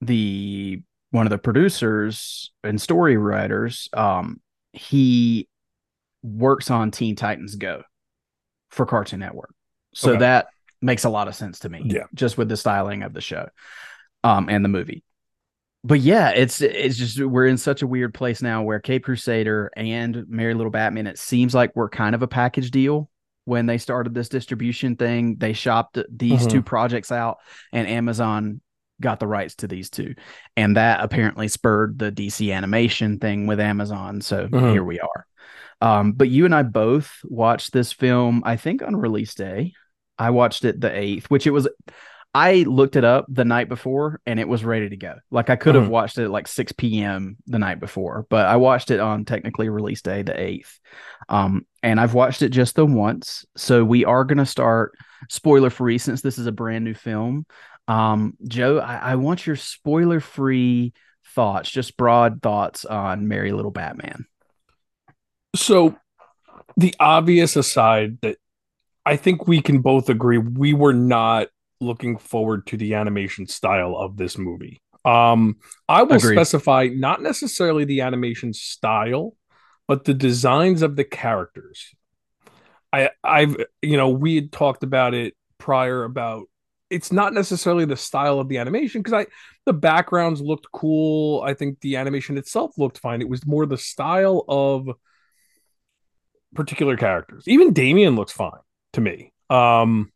the 0.00 0.82
one 1.10 1.26
of 1.26 1.30
the 1.30 1.38
producers 1.38 2.52
and 2.62 2.80
story 2.80 3.16
writers, 3.16 3.88
um, 3.92 4.40
he 4.72 5.48
works 6.22 6.70
on 6.70 6.90
Teen 6.90 7.14
Titans 7.16 7.54
Go 7.56 7.82
for 8.70 8.86
Cartoon 8.86 9.20
Network. 9.20 9.54
So 9.94 10.10
okay. 10.10 10.20
that 10.20 10.46
makes 10.82 11.04
a 11.04 11.08
lot 11.08 11.28
of 11.28 11.34
sense 11.34 11.60
to 11.60 11.68
me. 11.68 11.82
Yeah. 11.84 12.04
Just 12.14 12.36
with 12.36 12.48
the 12.48 12.56
styling 12.56 13.02
of 13.02 13.12
the 13.12 13.20
show 13.20 13.48
um, 14.24 14.48
and 14.48 14.64
the 14.64 14.68
movie 14.68 15.04
but 15.84 16.00
yeah, 16.00 16.30
it's 16.30 16.60
it's 16.62 16.96
just 16.96 17.20
we're 17.20 17.46
in 17.46 17.58
such 17.58 17.82
a 17.82 17.86
weird 17.86 18.14
place 18.14 18.40
now 18.42 18.62
where 18.62 18.80
Caped 18.80 19.04
Crusader 19.04 19.70
and 19.76 20.24
Merry 20.28 20.54
Little 20.54 20.70
Batman, 20.72 21.06
it 21.06 21.18
seems 21.18 21.54
like 21.54 21.76
we're 21.76 21.90
kind 21.90 22.14
of 22.14 22.22
a 22.22 22.28
package 22.28 22.70
deal 22.70 23.10
when 23.44 23.66
they 23.66 23.76
started 23.76 24.14
this 24.14 24.30
distribution 24.30 24.96
thing. 24.96 25.36
They 25.36 25.52
shopped 25.52 25.98
these 26.10 26.46
Mhm. 26.46 26.50
two 26.50 26.62
projects 26.62 27.12
out, 27.12 27.36
and 27.72 27.86
Amazon 27.86 28.62
got 29.00 29.20
the 29.20 29.26
rights 29.26 29.56
to 29.56 29.68
these 29.68 29.90
two, 29.90 30.14
and 30.56 30.76
that 30.76 31.04
apparently 31.04 31.48
spurred 31.48 31.98
the 31.98 32.10
DC 32.10 32.52
animation 32.52 33.18
thing 33.18 33.46
with 33.46 33.60
Amazon. 33.60 34.22
So 34.22 34.48
Mhm. 34.48 34.70
here 34.70 34.84
we 34.84 35.00
are. 35.00 35.26
Um, 35.80 36.12
but 36.12 36.30
you 36.30 36.46
and 36.46 36.54
I 36.54 36.62
both 36.62 37.18
watched 37.24 37.72
this 37.74 37.92
film, 37.92 38.42
I 38.46 38.56
think 38.56 38.80
on 38.82 38.96
release 38.96 39.34
day. 39.34 39.74
I 40.16 40.30
watched 40.30 40.64
it 40.64 40.80
the 40.80 40.96
eighth, 40.96 41.26
which 41.30 41.46
it 41.46 41.50
was. 41.50 41.68
I 42.36 42.64
looked 42.64 42.96
it 42.96 43.04
up 43.04 43.26
the 43.28 43.44
night 43.44 43.68
before 43.68 44.20
and 44.26 44.40
it 44.40 44.48
was 44.48 44.64
ready 44.64 44.88
to 44.88 44.96
go. 44.96 45.14
Like 45.30 45.50
I 45.50 45.56
could 45.56 45.76
have 45.76 45.84
Mhm. 45.84 45.90
watched 45.90 46.18
it 46.18 46.24
at 46.24 46.30
like 46.30 46.48
6 46.48 46.72
p.m. 46.72 47.36
the 47.46 47.60
night 47.60 47.78
before, 47.78 48.26
but 48.28 48.46
I 48.46 48.56
watched 48.56 48.90
it 48.90 48.98
on 48.98 49.24
technically 49.24 49.68
release 49.68 50.02
day, 50.02 50.22
the 50.22 50.38
8th. 50.38 50.80
Um, 51.28 51.64
and 51.82 52.00
I've 52.00 52.14
watched 52.14 52.42
it 52.42 52.48
just 52.48 52.74
the 52.74 52.84
once. 52.86 53.44
So 53.56 53.84
we 53.84 54.04
are 54.04 54.24
going 54.24 54.38
to 54.38 54.46
start 54.46 54.92
spoiler 55.30 55.70
free 55.70 55.98
since 55.98 56.22
this 56.22 56.38
is 56.38 56.46
a 56.46 56.52
brand 56.52 56.84
new 56.84 56.94
film. 56.94 57.46
Um, 57.86 58.34
Joe, 58.48 58.78
I, 58.78 58.96
I 58.96 59.14
want 59.14 59.46
your 59.46 59.56
spoiler 59.56 60.18
free 60.18 60.92
thoughts, 61.34 61.70
just 61.70 61.96
broad 61.96 62.42
thoughts 62.42 62.84
on 62.84 63.28
Merry 63.28 63.52
Little 63.52 63.70
Batman. 63.70 64.26
So, 65.54 65.94
the 66.76 66.94
obvious 66.98 67.54
aside 67.54 68.20
that 68.22 68.38
I 69.06 69.16
think 69.16 69.46
we 69.46 69.60
can 69.60 69.80
both 69.80 70.08
agree 70.08 70.38
we 70.38 70.74
were 70.74 70.92
not 70.94 71.48
looking 71.84 72.18
forward 72.18 72.66
to 72.68 72.76
the 72.76 72.94
animation 72.94 73.46
style 73.46 73.96
of 73.96 74.16
this 74.16 74.38
movie. 74.38 74.80
Um, 75.04 75.56
I 75.88 76.02
will 76.02 76.16
Agreed. 76.16 76.36
specify 76.36 76.88
not 76.92 77.22
necessarily 77.22 77.84
the 77.84 78.00
animation 78.00 78.52
style, 78.52 79.36
but 79.86 80.04
the 80.04 80.14
designs 80.14 80.82
of 80.82 80.96
the 80.96 81.04
characters. 81.04 81.94
I, 82.92 83.10
I've, 83.22 83.56
you 83.82 83.96
know, 83.96 84.08
we 84.10 84.36
had 84.36 84.52
talked 84.52 84.82
about 84.82 85.14
it 85.14 85.34
prior 85.58 86.04
about 86.04 86.44
it's 86.90 87.10
not 87.10 87.32
necessarily 87.34 87.84
the 87.84 87.96
style 87.96 88.38
of 88.38 88.48
the 88.48 88.58
animation 88.58 89.02
because 89.02 89.12
I, 89.12 89.26
the 89.66 89.72
backgrounds 89.72 90.40
looked 90.40 90.70
cool. 90.72 91.42
I 91.42 91.54
think 91.54 91.80
the 91.80 91.96
animation 91.96 92.38
itself 92.38 92.78
looked 92.78 92.98
fine. 92.98 93.20
It 93.20 93.28
was 93.28 93.46
more 93.46 93.66
the 93.66 93.78
style 93.78 94.44
of 94.48 94.88
particular 96.54 96.96
characters. 96.96 97.44
Even 97.48 97.72
Damian 97.72 98.16
looks 98.16 98.32
fine 98.32 98.52
to 98.92 99.00
me. 99.00 99.32
Um, 99.50 100.12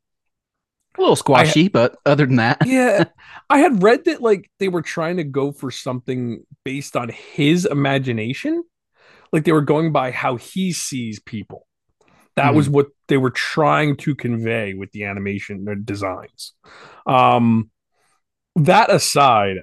A 0.99 1.01
little 1.01 1.17
squashy, 1.17 1.69
but 1.69 1.97
other 2.05 2.27
than 2.27 2.37
that, 2.37 2.59
yeah, 2.67 3.05
I 3.51 3.59
had 3.61 3.83
read 3.83 4.05
that 4.07 4.21
like 4.21 4.51
they 4.59 4.69
were 4.69 4.83
trying 4.83 5.19
to 5.19 5.25
go 5.25 5.53
for 5.53 5.71
something 5.71 6.45
based 6.65 6.97
on 6.97 7.09
his 7.09 7.65
imagination, 7.65 8.65
like 9.33 9.45
they 9.45 9.53
were 9.53 9.63
going 9.63 9.93
by 9.93 10.11
how 10.11 10.37
he 10.37 10.73
sees 10.73 11.21
people. 11.21 11.67
That 12.37 12.55
was 12.55 12.69
what 12.69 12.87
they 13.09 13.17
were 13.17 13.31
trying 13.31 13.97
to 13.97 14.15
convey 14.15 14.75
with 14.75 14.93
the 14.93 15.05
animation 15.05 15.57
and 15.57 15.67
the 15.67 15.75
designs. 15.75 16.53
Um, 17.05 17.71
that 18.55 18.93
aside, 18.93 19.57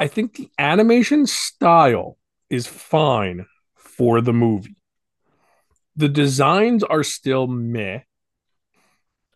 I 0.00 0.08
think 0.08 0.34
the 0.34 0.50
animation 0.58 1.26
style 1.26 2.18
is 2.50 2.66
fine 2.66 3.46
for 3.76 4.20
the 4.20 4.32
movie. 4.32 4.76
The 5.94 6.08
designs 6.08 6.82
are 6.82 7.04
still 7.04 7.46
meh. 7.46 8.00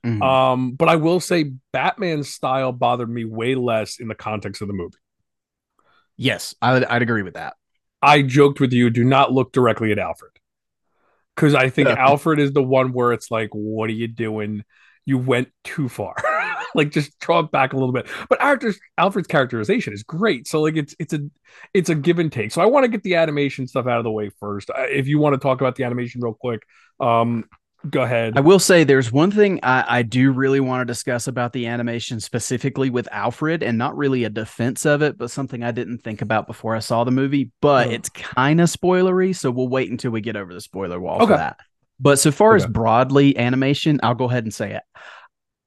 Mhm. 0.05 0.23
Um, 0.23 0.73
but 0.73 0.89
I 0.89 0.97
will 0.97 1.21
say 1.21 1.53
Batman's 1.73 2.29
style 2.33 2.73
bothered 2.73 3.11
me 3.11 3.25
way 3.25 3.55
less 3.55 3.99
in 3.99 4.09
the 4.09 4.15
context 4.15 4.63
of 4.63 4.69
the 4.69 4.75
movie. 4.75 4.99
yes, 6.17 6.55
I 6.61 6.73
would, 6.73 6.85
I'd 6.85 7.03
agree 7.03 7.23
with 7.23 7.35
that. 7.35 7.55
I 8.03 8.23
joked 8.23 8.61
with 8.61 8.73
you, 8.73 8.91
do 8.91 9.05
not 9.05 9.33
look 9.33 9.53
directly 9.53 9.93
at 9.93 9.99
Alfred. 9.99 10.33
Because 11.35 11.55
I 11.55 11.71
think 11.71 11.89
Alfred 11.97 12.39
is 12.41 12.53
the 12.53 12.63
one 12.63 12.93
where 12.93 13.13
it's 13.13 13.31
like, 13.31 13.51
what 13.53 13.89
are 13.89 13.95
you 13.95 14.09
doing? 14.09 14.65
You 15.05 15.19
went 15.19 15.49
too 15.65 15.89
far. 15.89 16.17
like 16.75 16.91
just 16.91 17.19
draw 17.21 17.41
it 17.41 17.51
back 17.51 17.73
a 17.73 17.77
little 17.77 17.93
bit. 17.93 18.09
But 18.29 18.41
Alfred's, 18.41 18.79
Alfred's 18.99 19.29
characterization 19.29 19.93
is 19.93 20.03
great. 20.03 20.47
So 20.47 20.61
like 20.61 20.77
it's 20.77 20.95
it's 20.99 21.13
a 21.13 21.21
it's 21.73 21.89
a 21.89 21.95
give 21.95 22.19
and 22.19 22.31
take. 22.33 22.53
So 22.53 22.61
I 22.61 22.67
want 22.67 22.85
to 22.85 22.89
get 22.89 23.03
the 23.03 23.15
animation 23.15 23.67
stuff 23.67 23.87
out 23.87 23.99
of 23.99 24.05
the 24.05 24.11
way 24.11 24.31
first. 24.41 24.71
If 24.77 25.07
you 25.07 25.19
want 25.19 25.35
to 25.35 25.39
talk 25.39 25.61
about 25.61 25.77
the 25.77 25.85
animation 25.85 26.21
real 26.21 26.35
quick, 26.35 26.63
um, 27.01 27.45
go 27.89 28.03
ahead. 28.03 28.37
I 28.37 28.41
will 28.41 28.59
say 28.59 28.85
there's 28.85 29.13
one 29.13 29.31
thing 29.31 29.61
I, 29.63 29.99
I 29.99 30.03
do 30.03 30.31
really 30.33 30.61
want 30.61 30.81
to 30.81 30.85
discuss 30.85 31.27
about 31.29 31.53
the 31.53 31.67
animation 31.67 32.21
specifically 32.21 32.91
with 32.91 33.09
Alfred, 33.13 33.63
and 33.63 33.79
not 33.79 33.97
really 33.97 34.25
a 34.25 34.31
defense 34.31 34.85
of 34.87 35.03
it, 35.03 35.17
but 35.19 35.31
something 35.31 35.63
I 35.63 35.71
didn't 35.71 35.99
think 35.99 36.23
about 36.23 36.47
before 36.47 36.75
I 36.75 36.81
saw 36.81 37.05
the 37.05 37.11
movie. 37.11 37.51
But 37.61 37.89
Mhm. 37.89 37.93
it's 37.93 38.09
kind 38.11 38.61
of 38.61 38.69
spoilery, 38.69 39.35
so 39.35 39.51
we'll 39.51 39.69
wait 39.69 39.91
until 39.91 40.11
we 40.11 40.21
get 40.21 40.37
over 40.37 40.53
the 40.53 40.61
spoiler 40.61 41.01
wall 41.01 41.23
Okay. 41.23 41.33
for 41.33 41.39
that. 41.39 41.57
But 42.01 42.19
so 42.19 42.31
far 42.31 42.55
as 42.55 42.67
broadly 42.67 43.37
animation, 43.37 43.99
I'll 44.03 44.15
go 44.15 44.27
ahead 44.27 44.45
and 44.45 44.55
say 44.55 44.75
it. 44.75 44.83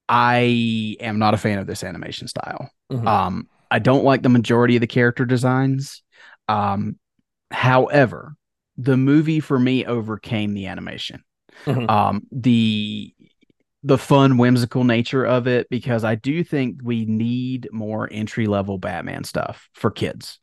I 0.08 0.98
am 1.00 1.20
not 1.20 1.34
a 1.34 1.38
fan 1.38 1.60
of 1.60 1.68
this 1.68 1.84
animation 1.84 2.27
style. 2.27 2.70
Mhm. 2.91 3.08
Um, 3.08 3.50
I 3.70 3.80
don't 3.80 4.03
like 4.03 4.22
the 4.22 4.30
majority 4.30 4.75
of 4.75 4.82
the 4.82 4.88
character 4.88 5.25
designs. 5.25 6.03
Um, 6.50 6.98
however, 7.51 8.36
the 8.77 8.98
movie 8.98 9.39
for 9.39 9.58
me 9.58 9.86
overcame 9.86 10.53
the 10.53 10.68
animation. 10.68 11.24
Mhm. 11.65 11.91
Um, 11.91 12.27
the 12.32 13.13
the 13.84 13.98
fun, 13.98 14.38
whimsical 14.38 14.84
nature 14.84 15.25
of 15.25 15.48
it, 15.48 15.68
because 15.70 16.03
I 16.03 16.15
do 16.15 16.44
think 16.44 16.80
we 16.84 17.06
need 17.06 17.70
more 17.72 18.08
entry 18.12 18.48
level 18.48 18.77
Batman 18.77 19.24
stuff 19.24 19.70
for 19.74 19.91
kids. 19.91 20.39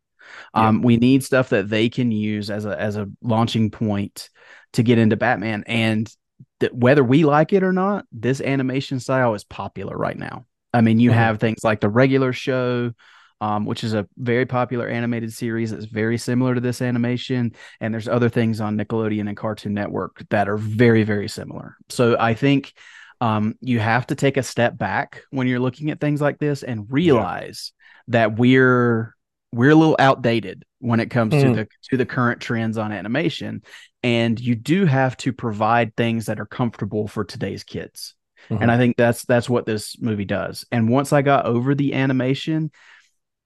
Um, 0.54 0.82
we 0.82 0.96
need 0.96 1.24
stuff 1.24 1.50
that 1.50 1.68
they 1.68 1.88
can 1.88 2.12
use 2.12 2.50
as 2.50 2.64
a 2.66 2.80
as 2.80 2.96
a 2.96 3.08
launching 3.22 3.70
point 3.70 4.30
to 4.74 4.82
get 4.82 4.98
into 4.98 5.16
Batman, 5.16 5.64
and 5.66 6.12
th- 6.60 6.72
whether 6.72 7.04
we 7.04 7.24
like 7.24 7.52
it 7.52 7.62
or 7.62 7.72
not, 7.72 8.06
this 8.12 8.40
animation 8.40 9.00
style 9.00 9.34
is 9.34 9.44
popular 9.44 9.96
right 9.96 10.18
now. 10.18 10.46
I 10.74 10.82
mean, 10.82 11.00
you 11.00 11.10
Mhm. 11.10 11.14
have 11.14 11.40
things 11.40 11.64
like 11.64 11.80
the 11.80 11.88
regular 11.88 12.32
show, 12.32 12.92
um, 13.40 13.64
which 13.66 13.84
is 13.84 13.94
a 13.94 14.06
very 14.16 14.46
popular 14.46 14.88
animated 14.88 15.32
series 15.32 15.70
that's 15.70 15.84
very 15.84 16.18
similar 16.18 16.54
to 16.54 16.60
this 16.60 16.82
animation, 16.82 17.52
and 17.80 17.92
there's 17.94 18.08
other 18.08 18.28
things 18.28 18.60
on 18.60 18.76
Nickelodeon 18.76 19.28
and 19.28 19.36
Cartoon 19.36 19.74
Network 19.74 20.24
that 20.30 20.48
are 20.48 20.56
very 20.56 21.02
very 21.04 21.28
similar. 21.28 21.76
So 21.88 22.16
I 22.18 22.34
think 22.34 22.72
um, 23.20 23.54
you 23.60 23.80
have 23.80 24.06
to 24.08 24.14
take 24.14 24.36
a 24.36 24.42
step 24.42 24.78
back 24.78 25.22
when 25.30 25.46
you're 25.48 25.58
looking 25.60 25.90
at 25.90 26.00
things 26.00 26.20
like 26.20 26.38
this 26.38 26.62
and 26.62 26.86
realize 26.90 27.72
that 28.08 28.38
we're 28.38 29.14
we're 29.52 29.70
a 29.70 29.74
little 29.74 29.96
outdated 29.98 30.64
when 30.80 31.00
it 31.00 31.10
comes 31.10 31.32
to 31.34 31.46
Mhm. 31.46 31.54
the 31.54 31.68
to 31.90 31.96
the 31.96 32.06
current 32.06 32.40
trends 32.40 32.78
on 32.78 32.92
animation 32.92 33.62
and 34.02 34.38
you 34.38 34.54
do 34.54 34.84
have 34.84 35.16
to 35.18 35.32
provide 35.32 35.96
things 35.96 36.26
that 36.26 36.38
are 36.38 36.46
comfortable 36.46 37.08
for 37.08 37.24
today's 37.24 37.64
kids 37.64 38.14
Mhm. 38.50 38.58
and 38.62 38.70
i 38.70 38.76
think 38.76 38.96
that's 38.96 39.24
that's 39.24 39.48
what 39.48 39.66
this 39.66 39.98
movie 40.00 40.24
does 40.26 40.64
and 40.70 40.88
once 40.88 41.12
i 41.12 41.22
got 41.22 41.46
over 41.46 41.74
the 41.74 41.94
animation 41.94 42.70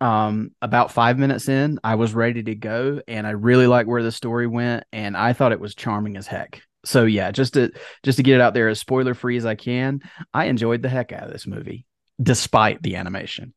um 0.02 0.50
about 0.62 0.92
five 0.92 1.18
minutes 1.18 1.48
in 1.48 1.78
i 1.84 1.94
was 1.94 2.14
ready 2.14 2.42
to 2.42 2.54
go 2.56 3.00
and 3.06 3.26
i 3.26 3.30
really 3.30 3.66
like 3.66 3.86
where 3.86 4.02
the 4.02 4.12
story 4.12 4.46
went 4.48 4.84
and 4.92 5.16
i 5.16 5.32
thought 5.32 5.52
it 5.52 5.60
was 5.60 5.74
charming 5.74 6.16
as 6.16 6.26
heck 6.26 6.62
so 6.84 7.04
yeah 7.04 7.30
just 7.30 7.54
to 7.54 7.70
just 8.02 8.16
to 8.16 8.22
get 8.22 8.36
it 8.36 8.40
out 8.40 8.54
there 8.54 8.68
as 8.68 8.80
spoiler 8.80 9.14
free 9.14 9.36
as 9.36 9.46
i 9.46 9.54
can 9.54 10.00
i 10.34 10.46
enjoyed 10.46 10.82
the 10.82 10.88
heck 10.88 11.12
out 11.12 11.24
of 11.24 11.32
this 11.32 11.46
movie 11.46 11.86
despite 12.22 12.82
the 12.82 12.96
animation 12.96 13.54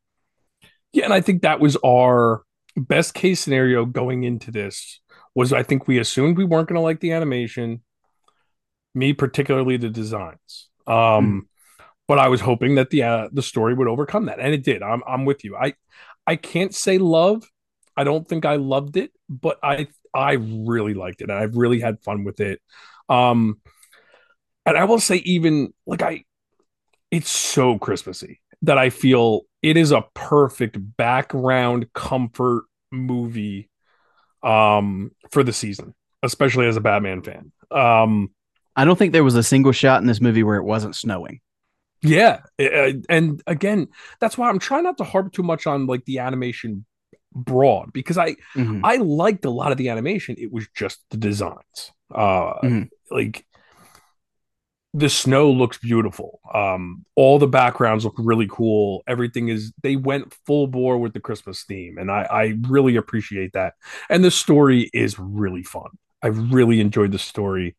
Yeah, 0.94 1.06
and 1.06 1.14
I 1.14 1.22
think 1.22 1.42
that 1.42 1.60
was 1.60 1.78
our 1.86 2.44
best 2.78 3.14
case 3.14 3.40
scenario 3.40 3.86
going 3.86 4.24
into 4.24 4.52
this. 4.52 5.00
Was 5.34 5.52
I 5.52 5.64
think 5.64 5.88
we 5.88 5.98
assumed 6.00 6.38
we 6.38 6.46
weren't 6.46 6.70
going 6.70 6.80
to 6.80 6.82
like 6.82 7.02
the 7.02 7.12
animation, 7.12 7.82
me 8.94 9.14
particularly 9.14 9.78
the 9.78 9.90
designs. 9.90 10.70
Um, 10.88 11.48
but 12.08 12.20
I 12.20 12.30
was 12.30 12.42
hoping 12.42 12.76
that 12.76 12.90
the 12.90 13.04
uh, 13.04 13.30
the 13.34 13.44
story 13.44 13.74
would 13.74 13.88
overcome 13.88 14.28
that, 14.28 14.40
and 14.40 14.54
it 14.54 14.64
did. 14.64 14.84
I'm 14.84 15.04
I'm 15.08 15.26
with 15.26 15.44
you. 15.46 15.58
I 15.58 15.74
I 16.28 16.36
can't 16.36 16.74
say 16.74 16.98
love. 16.98 17.44
I 17.98 18.04
don't 18.04 18.28
think 18.28 18.46
I 18.46 18.56
loved 18.56 18.98
it, 18.98 19.12
but 19.30 19.60
I 19.64 19.88
I 20.14 20.34
really 20.34 20.94
liked 20.94 21.22
it, 21.22 21.30
and 21.30 21.38
I've 21.38 21.56
really 21.58 21.80
had 21.80 22.02
fun 22.02 22.24
with 22.24 22.40
it. 22.40 22.62
Um, 23.10 23.60
and 24.66 24.78
I 24.78 24.86
will 24.86 25.00
say, 25.00 25.18
even 25.18 25.74
like 25.86 26.02
I, 26.02 26.24
it's 27.12 27.30
so 27.30 27.78
Christmassy 27.78 28.42
that 28.64 28.78
I 28.78 28.90
feel 28.90 29.42
it 29.62 29.78
is 29.78 29.92
a 29.92 30.06
perfect 30.14 30.78
background 30.98 31.92
comfort 31.94 32.66
movie 32.92 33.70
um 34.44 35.12
for 35.32 35.44
the 35.44 35.54
season, 35.54 35.94
especially 36.24 36.68
as 36.68 36.78
a 36.78 36.82
Batman 36.82 37.22
fan. 37.22 37.52
Um 37.72 38.32
i 38.78 38.84
don't 38.84 38.98
think 38.98 39.14
there 39.14 39.24
was 39.24 39.36
a 39.36 39.44
single 39.44 39.72
shot 39.72 40.02
in 40.02 40.08
this 40.08 40.20
movie 40.20 40.44
where 40.44 40.58
it 40.58 40.64
wasn't 40.64 40.96
snowing 40.96 41.40
yeah, 42.06 42.42
and 43.10 43.42
again, 43.48 43.88
that's 44.20 44.38
why 44.38 44.50
I'm 44.50 44.60
trying 44.60 44.84
not 44.84 44.98
to 45.00 45.04
harp 45.04 45.34
too 45.34 45.44
much 45.44 45.68
on 45.68 45.88
like 45.88 46.06
the 46.06 46.20
animation 46.20 46.86
broad 47.34 47.92
because 47.94 48.18
I 48.18 48.36
Mhm. 48.56 48.82
I 48.84 48.98
liked 48.98 49.46
a 49.46 49.50
lot 49.50 49.72
of 49.72 49.78
the 49.78 49.90
animation. 49.90 50.36
It 50.38 50.52
was 50.52 50.68
just 50.74 51.04
the 51.10 51.18
designs. 51.18 51.92
Uh 52.14 52.54
Mhm. 52.64 52.90
like 53.12 53.46
the 54.94 55.10
snow 55.10 55.52
looks 55.52 55.78
beautiful. 55.78 56.40
Um 56.54 57.06
all 57.16 57.38
the 57.38 57.48
backgrounds 57.48 58.06
look 58.06 58.16
really 58.18 58.48
cool. 58.50 59.04
Everything 59.08 59.50
is 59.50 59.74
they 59.84 59.98
went 59.98 60.34
full 60.46 60.68
bore 60.68 60.98
with 60.98 61.14
the 61.14 61.20
Christmas 61.20 61.64
theme 61.64 61.98
and 61.98 62.10
I 62.10 62.24
I 62.32 62.54
really 62.70 62.96
appreciate 62.96 63.54
that. 63.54 63.74
And 64.10 64.24
the 64.24 64.32
story 64.32 64.90
is 64.94 65.20
really 65.20 65.64
fun. 65.64 65.90
I 66.22 66.28
really 66.28 66.80
enjoyed 66.80 67.12
the 67.12 67.20
story. 67.20 67.76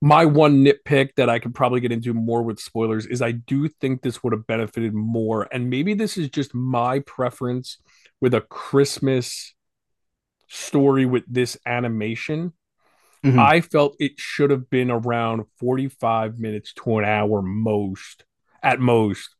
My 0.00 0.24
one 0.24 0.64
nitpick 0.64 1.14
that 1.16 1.28
I 1.28 1.38
could 1.38 1.54
probably 1.54 1.80
get 1.80 1.92
into 1.92 2.14
more 2.14 2.42
with 2.42 2.58
spoilers 2.58 3.06
is 3.06 3.20
I 3.20 3.32
do 3.32 3.68
think 3.68 4.00
this 4.00 4.22
would 4.22 4.32
have 4.32 4.46
benefited 4.46 4.94
more. 4.94 5.46
And 5.52 5.68
maybe 5.68 5.94
this 5.94 6.16
is 6.16 6.30
just 6.30 6.54
my 6.54 7.00
preference 7.00 7.78
with 8.20 8.32
a 8.32 8.40
Christmas 8.40 9.54
story 10.48 11.04
with 11.04 11.24
this 11.28 11.58
animation. 11.66 12.54
Mm-hmm. 13.24 13.38
I 13.38 13.60
felt 13.60 13.96
it 13.98 14.12
should 14.16 14.50
have 14.50 14.70
been 14.70 14.90
around 14.90 15.44
45 15.58 16.38
minutes 16.38 16.72
to 16.74 16.98
an 16.98 17.04
hour 17.04 17.42
most, 17.42 18.24
at 18.62 18.80
most, 18.80 19.36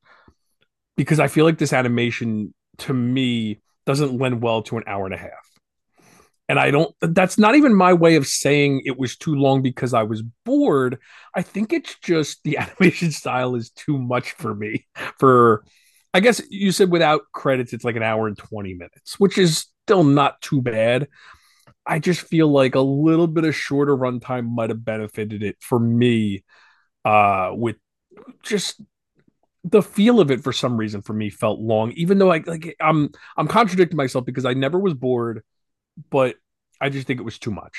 because 0.97 1.19
I 1.19 1.29
feel 1.29 1.47
like 1.47 1.57
this 1.57 1.73
animation 1.73 2.53
to 2.79 2.93
me 2.93 3.63
doesn't 3.87 4.19
lend 4.19 4.43
well 4.43 4.63
to 4.65 4.77
an 4.77 4.85
hour 4.87 5.07
and 5.07 5.15
a 5.15 5.19
half. 5.19 5.31
And 6.51 6.59
I 6.59 6.73
don't, 6.73 6.93
that's 7.01 7.39
not 7.39 7.55
even 7.55 7.77
my 7.77 7.93
way 7.93 8.17
of 8.17 8.27
saying 8.27 8.83
it 8.85 8.99
was 8.99 9.17
too 9.17 9.37
long 9.37 9.63
because 9.63 9.95
I 9.95 10.03
was 10.03 10.21
bored. 10.45 10.99
I 11.33 11.43
think 11.43 11.73
it's 11.73 11.97
just 12.01 12.43
the 12.43 12.59
animation 12.81 13.13
style 13.13 13.55
is 13.55 13.71
too 13.71 13.97
much 13.97 14.33
for 14.33 14.53
me. 14.53 14.85
For, 15.21 15.65
I 16.13 16.19
guess 16.19 16.43
you 16.51 16.73
said 16.73 16.91
without 16.91 17.21
credits, 17.33 17.73
it's 17.73 17.85
like 17.85 17.95
an 17.95 18.03
hour 18.03 18.27
and 18.27 18.37
20 18.37 18.75
minutes, 18.75 19.15
which 19.21 19.39
is 19.39 19.69
still 19.85 20.03
not 20.03 20.43
too 20.43 20.61
bad. 20.61 21.07
I 21.87 22.01
just 22.01 22.23
feel 22.23 22.49
like 22.49 22.75
a 22.75 22.81
little 22.81 23.29
bit 23.29 23.45
of 23.45 23.55
shorter 23.55 23.97
runtime 23.97 24.51
might 24.51 24.71
have 24.71 24.85
benefited 24.85 25.45
it 25.45 25.57
for 25.61 25.79
me 25.79 26.43
uh 27.05 27.53
with 27.55 27.77
just 28.43 28.83
the 29.65 29.83
feel 29.83 30.21
of 30.21 30.31
it 30.31 30.43
for 30.43 30.53
some 30.53 30.77
reason 30.77 31.03
for 31.03 31.13
me 31.15 31.31
felt 31.31 31.61
long 31.61 31.93
even 31.93 32.19
though 32.19 32.33
I 32.33 32.43
like 32.47 32.77
I'm 32.81 33.11
I'm 33.37 33.49
contradicting 33.49 33.97
myself 33.97 34.27
because 34.27 34.45
I 34.45 34.55
never 34.55 34.79
was 34.79 34.95
bored 34.95 35.43
but 36.11 36.37
I 36.81 36.89
just 36.89 37.07
think 37.07 37.21
it 37.21 37.25
was 37.25 37.39
too 37.39 37.51
much 37.51 37.77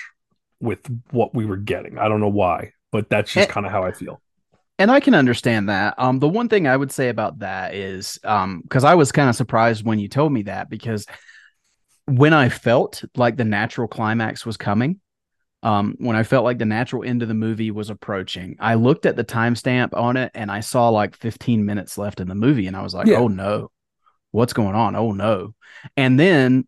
with 0.59 0.79
what 1.11 1.33
we 1.33 1.45
were 1.45 1.57
getting. 1.57 1.97
I 1.97 2.07
don't 2.07 2.21
know 2.21 2.29
why, 2.29 2.73
but 2.91 3.09
that's 3.09 3.33
just 3.33 3.49
kind 3.49 3.65
of 3.65 3.71
how 3.71 3.83
I 3.83 3.91
feel. 3.91 4.21
And 4.77 4.91
I 4.91 4.99
can 4.99 5.13
understand 5.13 5.69
that. 5.69 5.95
Um, 5.97 6.19
the 6.19 6.27
one 6.27 6.49
thing 6.49 6.67
I 6.67 6.75
would 6.75 6.91
say 6.91 7.09
about 7.09 7.39
that 7.39 7.75
is, 7.75 8.19
um, 8.23 8.61
because 8.61 8.83
I 8.83 8.95
was 8.95 9.11
kind 9.11 9.29
of 9.29 9.35
surprised 9.35 9.85
when 9.85 9.99
you 9.99 10.07
told 10.07 10.31
me 10.31 10.43
that 10.43 10.69
because 10.69 11.05
when 12.05 12.33
I 12.33 12.49
felt 12.49 13.03
like 13.15 13.37
the 13.37 13.45
natural 13.45 13.87
climax 13.87 14.45
was 14.45 14.57
coming, 14.57 14.99
um, 15.63 15.95
when 15.99 16.15
I 16.15 16.23
felt 16.23 16.43
like 16.43 16.57
the 16.57 16.65
natural 16.65 17.03
end 17.03 17.21
of 17.21 17.27
the 17.27 17.35
movie 17.35 17.69
was 17.69 17.91
approaching, 17.91 18.55
I 18.59 18.73
looked 18.73 19.05
at 19.05 19.15
the 19.15 19.23
timestamp 19.23 19.93
on 19.93 20.17
it 20.17 20.31
and 20.33 20.51
I 20.51 20.61
saw 20.61 20.89
like 20.89 21.15
15 21.15 21.63
minutes 21.63 21.97
left 21.97 22.19
in 22.19 22.27
the 22.27 22.35
movie, 22.35 22.65
and 22.65 22.75
I 22.75 22.81
was 22.81 22.95
like, 22.95 23.07
yeah. 23.07 23.17
"Oh 23.17 23.27
no, 23.27 23.69
what's 24.31 24.53
going 24.53 24.73
on? 24.73 24.95
Oh 24.95 25.11
no!" 25.11 25.53
And 25.95 26.19
then 26.19 26.67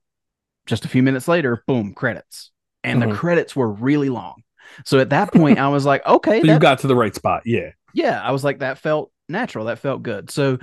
just 0.66 0.86
a 0.86 0.88
few 0.88 1.04
minutes 1.04 1.28
later, 1.28 1.64
boom, 1.68 1.94
credits. 1.94 2.52
And 2.84 3.02
mm-hmm. 3.02 3.12
the 3.12 3.18
credits 3.18 3.56
were 3.56 3.72
really 3.72 4.10
long. 4.10 4.44
So 4.86 5.00
at 5.00 5.10
that 5.12 5.34
point, 5.34 5.60
I 5.60 5.70
was 5.70 5.86
like, 5.86 6.06
okay, 6.08 6.42
so 6.42 6.48
that, 6.48 6.54
you 6.54 6.60
got 6.60 6.80
to 6.80 6.88
the 6.88 6.96
right 6.96 7.14
spot. 7.14 7.44
Yeah. 7.46 7.72
Yeah. 7.94 8.22
I 8.22 8.32
was 8.32 8.44
like, 8.44 8.60
that 8.60 8.78
felt 8.78 9.12
natural. 9.30 9.66
That 9.66 9.80
felt 9.80 10.04
good. 10.04 10.32
So 10.32 10.60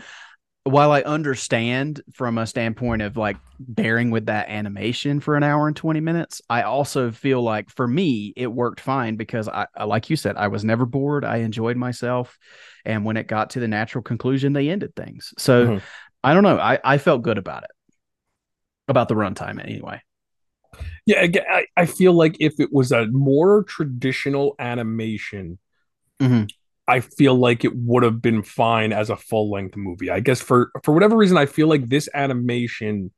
while 0.64 0.92
I 0.92 1.00
understand 1.02 2.02
from 2.12 2.36
a 2.36 2.46
standpoint 2.46 3.02
of 3.02 3.16
like 3.16 3.38
bearing 3.58 4.10
with 4.10 4.26
that 4.26 4.48
animation 4.50 5.20
for 5.20 5.36
an 5.36 5.42
hour 5.42 5.66
and 5.66 5.76
20 5.76 6.00
minutes, 6.00 6.42
I 6.50 6.62
also 6.62 7.10
feel 7.12 7.42
like 7.42 7.70
for 7.70 7.88
me, 7.88 8.34
it 8.36 8.46
worked 8.46 8.80
fine 8.80 9.16
because 9.16 9.48
I, 9.48 9.66
like 9.84 10.10
you 10.10 10.16
said, 10.16 10.36
I 10.36 10.48
was 10.48 10.64
never 10.64 10.84
bored. 10.84 11.24
I 11.24 11.38
enjoyed 11.38 11.76
myself. 11.76 12.38
And 12.84 13.04
when 13.04 13.16
it 13.16 13.26
got 13.26 13.50
to 13.50 13.60
the 13.60 13.68
natural 13.68 14.02
conclusion, 14.02 14.52
they 14.52 14.68
ended 14.68 14.94
things. 14.94 15.32
So 15.38 15.66
mm-hmm. 15.66 15.78
I 16.22 16.34
don't 16.34 16.42
know. 16.42 16.58
I, 16.58 16.78
I 16.84 16.98
felt 16.98 17.22
good 17.22 17.38
about 17.38 17.64
it 17.64 17.70
about 18.88 19.08
the 19.08 19.14
runtime 19.14 19.62
anyway. 19.62 20.02
Yeah, 21.06 21.26
I, 21.50 21.66
I 21.76 21.86
feel 21.86 22.12
like 22.12 22.36
if 22.40 22.60
it 22.60 22.72
was 22.72 22.92
a 22.92 23.06
more 23.06 23.64
traditional 23.64 24.54
animation, 24.58 25.58
mm-hmm. 26.20 26.44
I 26.86 27.00
feel 27.00 27.34
like 27.34 27.64
it 27.64 27.74
would 27.74 28.02
have 28.02 28.20
been 28.22 28.42
fine 28.42 28.92
as 28.92 29.10
a 29.10 29.16
full 29.16 29.50
length 29.50 29.76
movie. 29.76 30.10
I 30.10 30.20
guess 30.20 30.40
for 30.40 30.70
for 30.84 30.92
whatever 30.92 31.16
reason, 31.16 31.36
I 31.36 31.46
feel 31.46 31.68
like 31.68 31.88
this 31.88 32.08
animation 32.14 33.12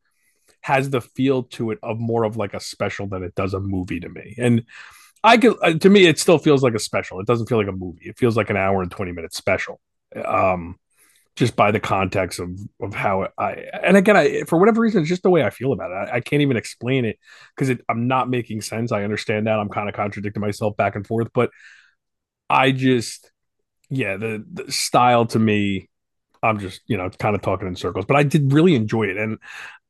has 0.62 0.90
the 0.90 1.00
feel 1.00 1.42
to 1.42 1.72
it 1.72 1.78
of 1.82 1.98
more 1.98 2.24
of 2.24 2.36
like 2.36 2.54
a 2.54 2.60
special 2.60 3.06
than 3.06 3.22
it 3.22 3.34
does 3.34 3.52
a 3.52 3.60
movie 3.60 4.00
to 4.00 4.08
me. 4.08 4.34
And 4.38 4.64
I 5.24 5.36
can 5.36 5.54
uh, 5.62 5.74
to 5.74 5.90
me, 5.90 6.06
it 6.06 6.18
still 6.18 6.38
feels 6.38 6.62
like 6.62 6.74
a 6.74 6.78
special. 6.78 7.20
It 7.20 7.26
doesn't 7.26 7.46
feel 7.48 7.58
like 7.58 7.68
a 7.68 7.72
movie. 7.72 8.08
It 8.08 8.18
feels 8.18 8.36
like 8.36 8.50
an 8.50 8.56
hour 8.56 8.82
and 8.82 8.90
twenty 8.90 9.12
minute 9.12 9.34
special. 9.34 9.80
Um, 10.24 10.78
just 11.36 11.56
by 11.56 11.70
the 11.70 11.80
context 11.80 12.38
of 12.40 12.50
of 12.80 12.94
how 12.94 13.28
I 13.38 13.52
and 13.82 13.96
again 13.96 14.16
I 14.16 14.42
for 14.46 14.58
whatever 14.58 14.80
reason 14.80 15.00
it's 15.00 15.08
just 15.08 15.22
the 15.22 15.30
way 15.30 15.42
I 15.42 15.50
feel 15.50 15.72
about 15.72 15.90
it. 15.90 15.94
I, 15.94 16.16
I 16.16 16.20
can't 16.20 16.42
even 16.42 16.56
explain 16.56 17.04
it 17.04 17.18
because 17.56 17.74
I'm 17.88 18.06
not 18.06 18.28
making 18.28 18.60
sense. 18.60 18.92
I 18.92 19.04
understand 19.04 19.46
that 19.46 19.58
I'm 19.58 19.68
kind 19.70 19.88
of 19.88 19.94
contradicting 19.94 20.40
myself 20.40 20.76
back 20.76 20.94
and 20.94 21.06
forth, 21.06 21.28
but 21.32 21.50
I 22.50 22.72
just 22.72 23.30
yeah 23.88 24.16
the, 24.16 24.44
the 24.52 24.70
style 24.70 25.26
to 25.26 25.38
me 25.38 25.88
I'm 26.42 26.58
just 26.58 26.82
you 26.86 26.96
know 26.96 27.08
kind 27.10 27.34
of 27.34 27.42
talking 27.42 27.66
in 27.68 27.76
circles, 27.76 28.04
but 28.04 28.16
I 28.16 28.22
did 28.22 28.52
really 28.52 28.74
enjoy 28.74 29.04
it 29.04 29.16
and. 29.16 29.38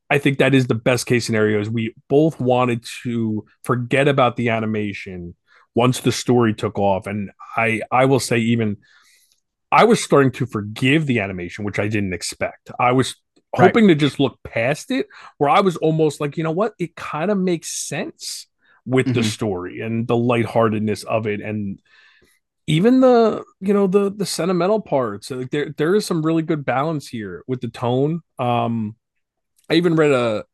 I 0.09 0.19
think 0.19 0.37
that 0.37 0.53
is 0.53 0.67
the 0.67 0.75
best 0.75 1.07
case 1.07 1.25
scenario 1.25 1.59
is 1.59 1.71
we 1.71 1.95
both 2.07 2.39
wanted 2.39 2.85
to 3.01 3.45
forget 3.63 4.07
about 4.07 4.35
the 4.35 4.49
animation 4.49 5.33
once 5.73 6.01
the 6.01 6.11
story 6.11 6.53
took 6.53 6.77
off 6.77 7.07
and 7.07 7.31
I 7.57 7.81
I 7.89 8.05
will 8.05 8.19
say 8.19 8.37
even 8.37 8.77
I 9.73 9.85
was 9.85 10.03
starting 10.03 10.31
to 10.33 10.45
forgive 10.45 11.07
the 11.07 11.19
animation, 11.19 11.65
which 11.65 11.79
I 11.79 11.87
didn't 11.87 12.13
expect. 12.13 12.69
I 12.79 12.91
was 12.91 13.15
hoping 13.55 13.87
right. 13.87 13.93
to 13.93 13.95
just 13.95 14.19
look 14.19 14.37
past 14.43 14.91
it, 14.91 15.07
where 15.39 15.49
I 15.49 15.61
was 15.61 15.77
almost 15.77 16.21
like, 16.21 16.37
you 16.37 16.43
know 16.43 16.51
what, 16.51 16.73
it 16.77 16.95
kind 16.95 17.31
of 17.31 17.39
makes 17.39 17.69
sense 17.69 18.45
with 18.85 19.07
mm-hmm. 19.07 19.15
the 19.15 19.23
story 19.23 19.81
and 19.81 20.07
the 20.07 20.15
lightheartedness 20.15 21.03
of 21.03 21.25
it, 21.25 21.41
and 21.41 21.81
even 22.67 22.99
the 22.99 23.43
you 23.61 23.73
know 23.73 23.87
the 23.87 24.11
the 24.11 24.27
sentimental 24.27 24.79
parts. 24.79 25.31
Like 25.31 25.49
there 25.49 25.73
there 25.75 25.95
is 25.95 26.05
some 26.05 26.23
really 26.23 26.43
good 26.43 26.63
balance 26.63 27.07
here 27.07 27.43
with 27.47 27.59
the 27.59 27.69
tone. 27.69 28.21
Um, 28.37 28.95
I 29.71 29.75
even 29.75 29.95
read 29.95 30.11
a 30.11 30.45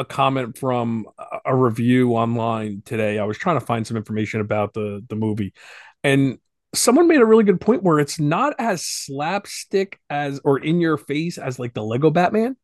a 0.00 0.04
comment 0.04 0.58
from 0.58 1.06
a 1.44 1.54
review 1.54 2.14
online 2.14 2.82
today. 2.84 3.20
I 3.20 3.24
was 3.26 3.38
trying 3.38 3.60
to 3.60 3.64
find 3.64 3.86
some 3.86 3.96
information 3.96 4.40
about 4.40 4.74
the 4.74 5.04
the 5.08 5.14
movie, 5.14 5.54
and 6.02 6.38
someone 6.78 7.08
made 7.08 7.20
a 7.20 7.26
really 7.26 7.44
good 7.44 7.60
point 7.60 7.82
where 7.82 7.98
it's 7.98 8.18
not 8.18 8.54
as 8.58 8.84
slapstick 8.84 9.98
as 10.10 10.40
or 10.44 10.58
in 10.58 10.80
your 10.80 10.96
face 10.96 11.38
as 11.38 11.58
like 11.58 11.74
the 11.74 11.82
Lego 11.82 12.10
Batman, 12.10 12.56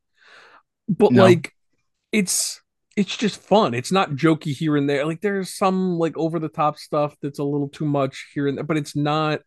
but 0.88 1.12
no. 1.12 1.22
like 1.22 1.52
it's 2.10 2.60
it's 2.96 3.16
just 3.16 3.40
fun. 3.40 3.74
It's 3.74 3.92
not 3.92 4.10
jokey 4.10 4.54
here 4.54 4.76
and 4.76 4.88
there. 4.88 5.06
Like 5.06 5.20
there's 5.20 5.56
some 5.56 5.98
like 5.98 6.16
over 6.16 6.38
the 6.38 6.48
top 6.48 6.78
stuff 6.78 7.16
that's 7.22 7.38
a 7.38 7.44
little 7.44 7.68
too 7.68 7.86
much 7.86 8.30
here 8.34 8.46
and 8.46 8.56
there, 8.56 8.64
but 8.64 8.76
it's 8.76 8.94
not 8.94 9.40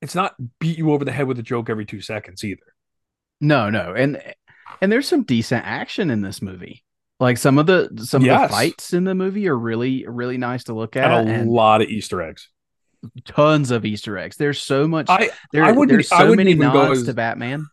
it's 0.00 0.14
not 0.14 0.34
beat 0.60 0.78
you 0.78 0.92
over 0.92 1.04
the 1.04 1.12
head 1.12 1.26
with 1.26 1.38
a 1.38 1.42
joke 1.42 1.70
every 1.70 1.86
2 1.86 2.00
seconds 2.00 2.44
either. 2.44 2.74
No, 3.40 3.70
no. 3.70 3.94
And 3.94 4.22
and 4.80 4.92
there's 4.92 5.08
some 5.08 5.24
decent 5.24 5.64
action 5.64 6.10
in 6.10 6.20
this 6.20 6.40
movie. 6.42 6.84
Like 7.20 7.38
some 7.38 7.58
of 7.58 7.66
the 7.66 7.90
some 8.04 8.24
yes. 8.24 8.42
of 8.44 8.48
the 8.48 8.54
fights 8.54 8.92
in 8.92 9.04
the 9.04 9.14
movie 9.14 9.48
are 9.48 9.58
really 9.58 10.04
really 10.06 10.38
nice 10.38 10.64
to 10.64 10.74
look 10.74 10.96
at. 10.96 11.10
And 11.10 11.28
a 11.28 11.32
and 11.32 11.50
lot 11.50 11.82
of 11.82 11.88
Easter 11.88 12.22
eggs 12.22 12.48
tons 13.24 13.70
of 13.70 13.84
Easter 13.84 14.18
eggs. 14.18 14.36
There's 14.36 14.60
so 14.60 14.86
much. 14.86 15.06
I, 15.08 15.30
there, 15.52 15.64
I 15.64 15.72
there's 15.86 16.08
so 16.08 16.34
many 16.34 16.54
nods 16.54 17.00
as, 17.00 17.06
to 17.06 17.14
Batman. 17.14 17.66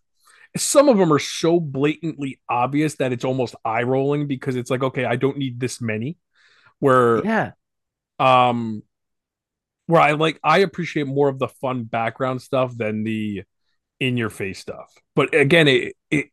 Some 0.58 0.89
of 0.89 0.98
them 0.98 1.13
are 1.13 1.20
so 1.20 1.60
blatantly 1.60 2.39
obvious 2.50 2.96
that 2.96 3.13
it's 3.13 3.26
almost 3.26 3.56
eye 3.63 3.84
rolling 3.84 4.28
because 4.28 4.56
it's 4.56 4.70
like, 4.70 4.84
okay, 4.84 5.06
I 5.06 5.15
don't 5.15 5.38
need 5.38 5.60
this 5.60 5.82
many. 5.82 6.17
Where, 6.80 7.24
yeah, 7.24 7.52
um, 8.20 8.84
where 9.86 10.02
I 10.02 10.12
like, 10.13 10.39
I 10.44 10.60
appreciate 10.60 11.08
more 11.08 11.30
of 11.30 11.39
the 11.39 11.48
fun 11.48 11.84
background 11.84 12.41
stuff 12.41 12.76
than 12.76 13.04
the 13.04 13.44
in 14.00 14.17
your 14.17 14.30
face 14.30 14.60
stuff. 14.60 14.91
But 15.15 15.34
again, 15.34 15.67
it 15.67 15.96
it 16.10 16.28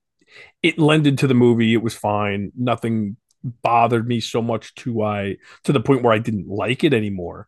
it 0.62 0.78
lended 0.78 1.18
to 1.18 1.26
the 1.26 1.34
movie. 1.34 1.74
It 1.74 1.82
was 1.82 1.94
fine. 1.94 2.50
Nothing 2.56 3.16
bothered 3.44 4.06
me 4.06 4.20
so 4.20 4.42
much 4.42 4.74
to 4.76 5.02
I 5.02 5.36
to 5.64 5.72
the 5.72 5.80
point 5.80 6.02
where 6.02 6.12
I 6.12 6.18
didn't 6.18 6.48
like 6.48 6.82
it 6.82 6.92
anymore 6.92 7.46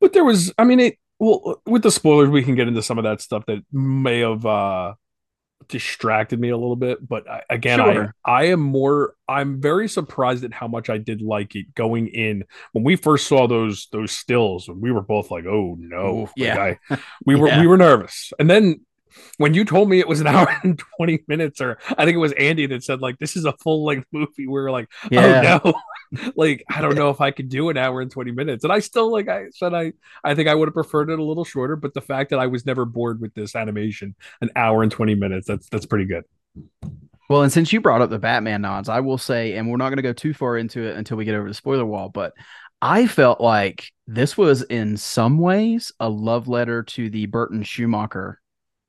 but 0.00 0.12
there 0.12 0.24
was 0.24 0.52
i 0.58 0.64
mean 0.64 0.80
it 0.80 0.98
well 1.18 1.62
with 1.66 1.82
the 1.82 1.90
spoilers 1.90 2.28
we 2.28 2.42
can 2.42 2.54
get 2.54 2.68
into 2.68 2.82
some 2.82 2.98
of 2.98 3.04
that 3.04 3.20
stuff 3.20 3.44
that 3.46 3.62
may 3.72 4.20
have 4.20 4.44
uh 4.44 4.94
distracted 5.68 6.40
me 6.40 6.48
a 6.48 6.56
little 6.56 6.76
bit 6.76 7.06
but 7.06 7.28
I, 7.30 7.42
again 7.50 7.78
sure. 7.78 8.14
i 8.24 8.30
i 8.30 8.44
am 8.46 8.60
more 8.60 9.14
i'm 9.28 9.60
very 9.60 9.88
surprised 9.88 10.42
at 10.42 10.52
how 10.52 10.66
much 10.66 10.90
i 10.90 10.98
did 10.98 11.22
like 11.22 11.54
it 11.54 11.74
going 11.74 12.08
in 12.08 12.44
when 12.72 12.82
we 12.82 12.96
first 12.96 13.26
saw 13.28 13.46
those 13.46 13.86
those 13.92 14.10
stills 14.10 14.68
we 14.68 14.90
were 14.90 15.02
both 15.02 15.30
like 15.30 15.44
oh 15.44 15.76
no 15.78 16.28
yeah 16.34 16.56
like 16.56 16.80
I, 16.90 16.98
we 17.26 17.36
were 17.36 17.48
yeah. 17.48 17.60
we 17.60 17.66
were 17.66 17.76
nervous 17.76 18.32
and 18.38 18.48
then 18.48 18.80
when 19.36 19.54
you 19.54 19.64
told 19.64 19.88
me 19.88 20.00
it 20.00 20.08
was 20.08 20.20
an 20.20 20.26
hour 20.28 20.48
and 20.62 20.82
20 20.96 21.24
minutes 21.28 21.60
or 21.60 21.78
i 21.98 22.04
think 22.04 22.14
it 22.14 22.18
was 22.18 22.32
andy 22.32 22.66
that 22.66 22.82
said 22.82 23.00
like 23.00 23.18
this 23.18 23.36
is 23.36 23.44
a 23.44 23.52
full 23.52 23.84
length 23.84 24.08
movie 24.12 24.30
we 24.38 24.46
were 24.48 24.70
like 24.70 24.88
oh, 25.04 25.08
yeah. 25.10 25.60
oh 25.62 25.70
no 25.70 25.74
like 26.36 26.64
i 26.70 26.80
don't 26.80 26.94
know 26.96 27.10
if 27.10 27.20
i 27.20 27.30
could 27.30 27.48
do 27.48 27.68
an 27.68 27.76
hour 27.76 28.00
and 28.00 28.10
20 28.10 28.32
minutes 28.32 28.64
and 28.64 28.72
i 28.72 28.78
still 28.80 29.12
like 29.12 29.28
i 29.28 29.44
said 29.52 29.72
i 29.74 29.92
i 30.24 30.34
think 30.34 30.48
i 30.48 30.54
would 30.54 30.66
have 30.68 30.74
preferred 30.74 31.08
it 31.10 31.18
a 31.18 31.22
little 31.22 31.44
shorter 31.44 31.76
but 31.76 31.94
the 31.94 32.00
fact 32.00 32.30
that 32.30 32.38
i 32.38 32.46
was 32.46 32.66
never 32.66 32.84
bored 32.84 33.20
with 33.20 33.32
this 33.34 33.54
animation 33.54 34.14
an 34.40 34.50
hour 34.56 34.82
and 34.82 34.90
20 34.90 35.14
minutes 35.14 35.46
that's 35.46 35.68
that's 35.68 35.86
pretty 35.86 36.04
good 36.06 36.24
well, 37.28 37.42
and 37.42 37.52
since 37.52 37.72
you 37.72 37.80
brought 37.80 38.02
up 38.02 38.10
the 38.10 38.18
Batman 38.18 38.62
nods, 38.62 38.88
I 38.88 38.98
will 38.98 39.16
say, 39.16 39.54
and 39.54 39.70
we're 39.70 39.76
not 39.76 39.90
going 39.90 39.98
to 39.98 40.02
go 40.02 40.12
too 40.12 40.34
far 40.34 40.56
into 40.56 40.82
it 40.82 40.96
until 40.96 41.16
we 41.16 41.24
get 41.24 41.36
over 41.36 41.46
the 41.46 41.54
spoiler 41.54 41.86
wall, 41.86 42.08
but 42.08 42.32
I 42.82 43.06
felt 43.06 43.40
like 43.40 43.86
this 44.08 44.36
was 44.36 44.62
in 44.62 44.96
some 44.96 45.38
ways 45.38 45.92
a 46.00 46.08
love 46.08 46.48
letter 46.48 46.82
to 46.82 47.08
the 47.08 47.26
Burton 47.26 47.62
Schumacher 47.62 48.40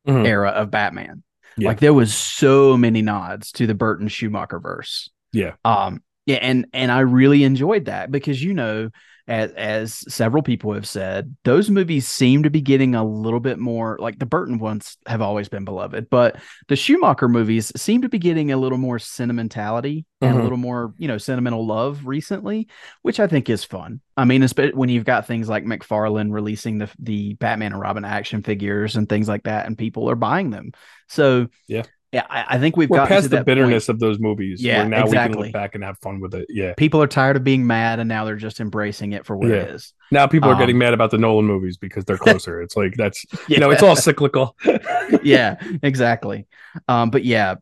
Mhm. 0.07 0.25
era 0.25 0.49
of 0.49 0.71
Batman. 0.71 1.21
Yeah. 1.55 1.67
Like 1.67 1.79
there 1.81 1.93
was 1.93 2.15
so 2.15 2.75
many 2.77 3.03
nods 3.03 3.51
to 3.51 3.67
the 3.67 3.75
Burton 3.75 4.07
Schumacher 4.07 4.59
verse. 4.59 5.11
Yeah. 5.31 5.53
Um 5.63 6.01
yeah, 6.25 6.37
and 6.41 6.67
and 6.73 6.91
I 6.91 6.99
really 7.01 7.43
enjoyed 7.43 7.85
that 7.85 8.11
because 8.11 8.41
you 8.43 8.53
know, 8.53 8.89
as 9.27 9.51
as 9.53 9.93
several 10.13 10.43
people 10.43 10.73
have 10.73 10.87
said, 10.87 11.35
those 11.43 11.69
movies 11.69 12.07
seem 12.07 12.43
to 12.43 12.49
be 12.49 12.61
getting 12.61 12.95
a 12.95 13.03
little 13.03 13.39
bit 13.39 13.57
more 13.59 13.97
like 13.99 14.19
the 14.19 14.25
Burton 14.25 14.59
ones 14.59 14.97
have 15.07 15.21
always 15.21 15.49
been 15.49 15.65
beloved, 15.65 16.09
but 16.09 16.37
the 16.67 16.75
Schumacher 16.75 17.27
movies 17.27 17.71
seem 17.75 18.03
to 18.03 18.09
be 18.09 18.19
getting 18.19 18.51
a 18.51 18.57
little 18.57 18.77
more 18.77 18.99
sentimentality 18.99 20.05
and 20.21 20.35
a 20.37 20.39
Mhm. 20.39 20.43
little 20.43 20.57
more, 20.59 20.93
you 20.97 21.07
know, 21.07 21.17
sentimental 21.17 21.65
love 21.65 22.05
recently, 22.05 22.67
which 23.01 23.19
I 23.19 23.25
think 23.27 23.49
is 23.49 23.63
fun. 23.63 24.01
I 24.15 24.25
mean, 24.25 24.43
especially 24.43 24.75
when 24.75 24.89
you've 24.89 25.05
got 25.05 25.25
things 25.25 25.49
like 25.49 25.65
McFarlane 25.65 26.31
releasing 26.31 26.77
the 26.77 26.89
the 26.99 27.33
Batman 27.35 27.71
and 27.73 27.81
Robin 27.81 28.05
action 28.05 28.43
figures 28.43 28.95
and 28.95 29.09
things 29.09 29.27
like 29.27 29.43
that, 29.43 29.65
and 29.65 29.77
people 29.77 30.09
are 30.09 30.15
buying 30.15 30.51
them. 30.51 30.71
So 31.07 31.47
Yeah. 31.67 31.83
Yeah, 32.11 32.25
I, 32.29 32.45
I 32.55 32.59
think 32.59 32.75
we've 32.75 32.89
to 32.89 33.05
past 33.07 33.29
the 33.29 33.43
bitterness 33.43 33.85
point. 33.87 33.95
of 33.95 33.99
those 33.99 34.19
movies. 34.19 34.61
Yeah, 34.61 34.79
where 34.79 34.89
now 34.89 34.97
we 34.97 35.01
can 35.03 35.07
exactly. 35.09 35.43
look 35.43 35.53
back 35.53 35.75
and 35.75 35.83
have 35.83 35.97
fun 35.99 36.19
with 36.19 36.33
it. 36.35 36.45
Yeah. 36.49 36.73
People 36.75 37.01
are 37.01 37.07
tired 37.07 37.37
of 37.37 37.43
being 37.43 37.65
mad, 37.65 37.99
and 37.99 38.09
now 38.09 38.25
they're 38.25 38.35
just 38.35 38.59
embracing 38.59 39.13
it 39.13 39.25
for 39.25 39.37
what 39.37 39.49
it 39.49 39.55
Yeah. 39.67 39.73
is. 39.75 39.93
Now 40.11 40.27
people 40.27 40.49
are 40.49 40.53
Um, 40.53 40.59
getting 40.59 40.77
mad 40.77 40.93
about 40.93 41.11
the 41.11 41.17
Nolan 41.17 41.45
movies 41.45 41.77
because 41.77 42.03
they're 42.05 42.17
closer. 42.27 42.61
it's 42.61 42.75
like 42.75 42.95
that's 42.97 43.25
Yeah. 43.47 43.55
you 43.55 43.59
know, 43.59 43.69
it's 43.71 43.83
all 43.83 43.95
cyclical. 43.95 44.57
yeah, 45.23 45.55
exactly. 45.83 46.47
Um, 46.87 47.11
but 47.11 47.23
yeah, 47.23 47.55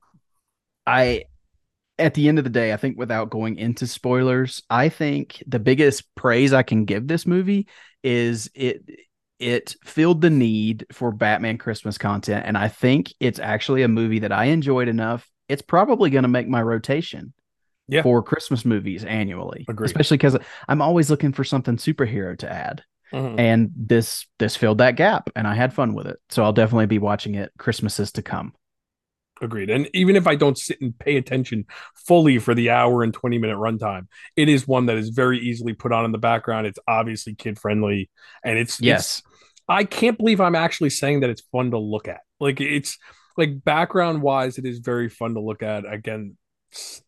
I 0.88 1.25
at 1.99 2.13
the 2.13 2.29
end 2.29 2.38
of 2.38 2.43
the 2.45 2.49
day, 2.49 2.71
I 2.73 2.77
think 2.77 2.97
without 2.97 3.29
going 3.29 3.57
into 3.57 3.85
spoilers, 3.85 4.63
I 4.69 4.89
think 4.89 5.43
the 5.45 5.59
biggest 5.59 6.03
praise 6.15 6.53
I 6.53 6.63
can 6.63 6.85
give 6.85 7.07
this 7.07 7.27
movie 7.27 7.67
is 8.03 8.49
it 8.55 8.83
it 9.39 9.75
filled 9.84 10.21
the 10.21 10.30
need 10.30 10.86
for 10.91 11.12
Batman 11.12 11.58
Christmas 11.58 11.97
content, 11.97 12.45
and 12.45 12.58
I 12.58 12.67
think 12.67 13.13
it's 13.19 13.39
actually 13.39 13.84
a 13.84 13.88
movie 13.88 14.19
that 14.19 14.32
I 14.32 14.45
enjoyed 14.45 14.88
enough. 14.88 15.28
It's 15.47 15.62
probably 15.62 16.10
going 16.10 16.23
to 16.23 16.28
make 16.30 16.47
my 16.47 16.62
rotation 16.62 17.34
Yeah. 17.88 18.04
for 18.04 18.21
Christmas 18.21 18.65
movies 18.65 19.04
annually, 19.06 19.65
Agreed. 19.67 19.88
especially 19.88 20.17
because 20.17 20.38
I'm 20.67 20.82
always 20.82 21.10
looking 21.10 21.32
for 21.34 21.43
something 21.43 21.78
superhero 21.78 22.38
to 22.39 22.52
add 22.52 22.84
Mhm. 23.12 23.39
and 23.39 23.71
this 23.75 24.28
this 24.38 24.56
filled 24.56 24.78
that 24.78 24.95
gap 24.95 25.32
and 25.36 25.47
i 25.47 25.56
had 25.56 25.73
fun 25.73 25.95
with 25.95 26.06
it 26.06 26.17
so 26.30 26.43
i'll 26.43 26.54
definitely 26.54 26.86
be 26.86 26.99
watching 26.99 27.34
it 27.34 27.52
christmases 27.58 28.12
to 28.12 28.21
come 28.21 28.54
Agreed. 29.41 29.69
And 29.69 29.89
even 29.93 30.17
if 30.17 30.28
I 30.28 30.36
don't 30.36 30.58
sit 30.58 30.82
and 30.82 30.99
pay 30.99 31.15
attention 31.15 31.65
fully 31.95 32.39
for 32.39 32.54
the 32.54 32.71
hour 32.71 33.04
and 33.04 33.13
20 33.13 33.38
minute 33.38 33.56
runtime, 33.56 34.08
it 34.36 34.49
is 34.49 34.67
one 34.67 34.88
that 34.88 34.97
is 34.97 35.10
very 35.10 35.39
easily 35.39 35.71
put 35.71 35.93
on 35.93 36.04
in 36.04 36.12
the 36.12 36.17
background. 36.17 36.67
It's 36.67 36.78
obviously 36.86 37.36
kid 37.36 37.58
friendly 37.58 38.10
and 38.43 38.60
it's, 38.60 38.82
yes 38.82 39.19
it's 39.25 39.28
I 39.69 39.86
can't 39.86 40.17
believe 40.17 40.41
I'm 40.41 40.55
actually 40.55 40.91
saying 40.91 41.21
that 41.21 41.32
it's 41.32 41.43
fun 41.51 41.71
to 41.71 41.79
look 41.79 42.10
at. 42.10 42.21
Like 42.39 42.62
it's 42.62 42.97
like 43.38 43.63
background 43.63 44.21
wise, 44.23 44.58
it 44.60 44.65
is 44.65 44.79
very 44.79 45.10
fun 45.10 45.36
to 45.36 45.41
look 45.41 45.63
at. 45.63 45.91
Again, 45.91 46.38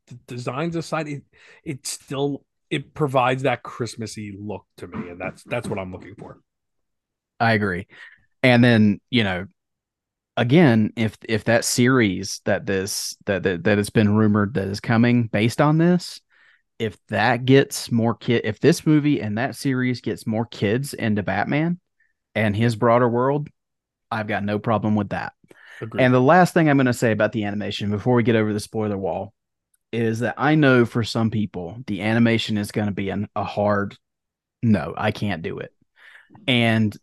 the 0.07 0.15
designs 0.27 0.75
aside, 0.77 1.09
it 1.09 1.23
it 1.65 1.87
still 1.87 2.45
it 2.69 2.93
provides 2.93 3.43
that 3.43 3.63
Christmassy 3.63 4.35
look 4.39 4.65
to 4.77 4.87
me, 4.87 5.09
and 5.09 5.21
that's 5.21 5.43
that's 5.45 5.67
what 5.67 5.79
I'm 5.79 5.91
looking 5.91 6.15
for. 6.15 6.39
i 7.39 7.53
agree 7.53 7.87
and 8.43 8.63
then 8.63 9.01
you 9.09 9.23
know 9.23 9.45
again 10.37 10.93
if 10.95 11.17
if 11.27 11.45
that 11.45 11.65
series 11.65 12.41
that 12.45 12.65
this 12.65 13.17
that 13.25 13.43
that, 13.43 13.65
that 13.65 13.77
has 13.77 13.89
been 13.89 14.15
rumored 14.15 14.53
that 14.53 14.67
is 14.69 14.79
coming 14.79 15.27
based 15.27 15.61
on 15.61 15.79
this 15.79 16.21
if 16.79 16.97
that 17.09 17.45
gets 17.45 17.91
more 17.91 18.15
kid 18.15 18.43
if 18.45 18.59
this 18.61 18.87
movie 18.87 19.21
and 19.21 19.37
that 19.37 19.55
series 19.57 20.01
gets 20.01 20.27
more 20.27 20.45
kids 20.45 20.93
into 20.93 21.23
batman 21.23 21.79
and 22.35 22.55
his 22.55 22.75
broader 22.75 23.09
world 23.09 23.49
i've 24.11 24.27
got 24.27 24.43
no 24.43 24.59
problem 24.59 24.95
with 24.95 25.09
that 25.09 25.33
Agreed. 25.81 26.03
And 26.03 26.13
the 26.13 26.21
last 26.21 26.53
thing 26.53 26.69
I'm 26.69 26.77
going 26.77 26.85
to 26.85 26.93
say 26.93 27.11
about 27.11 27.31
the 27.31 27.45
animation 27.45 27.89
before 27.89 28.13
we 28.13 28.21
get 28.21 28.35
over 28.35 28.53
the 28.53 28.59
spoiler 28.59 28.99
wall 28.99 29.33
is 29.91 30.19
that 30.19 30.35
I 30.37 30.53
know 30.53 30.85
for 30.85 31.03
some 31.03 31.31
people 31.31 31.77
the 31.87 32.01
animation 32.01 32.57
is 32.57 32.71
going 32.71 32.85
to 32.85 32.93
be 32.93 33.09
an, 33.09 33.27
a 33.35 33.43
hard 33.43 33.97
no, 34.63 34.93
I 34.95 35.11
can't 35.11 35.41
do 35.41 35.57
it. 35.59 35.73
And 36.47 36.95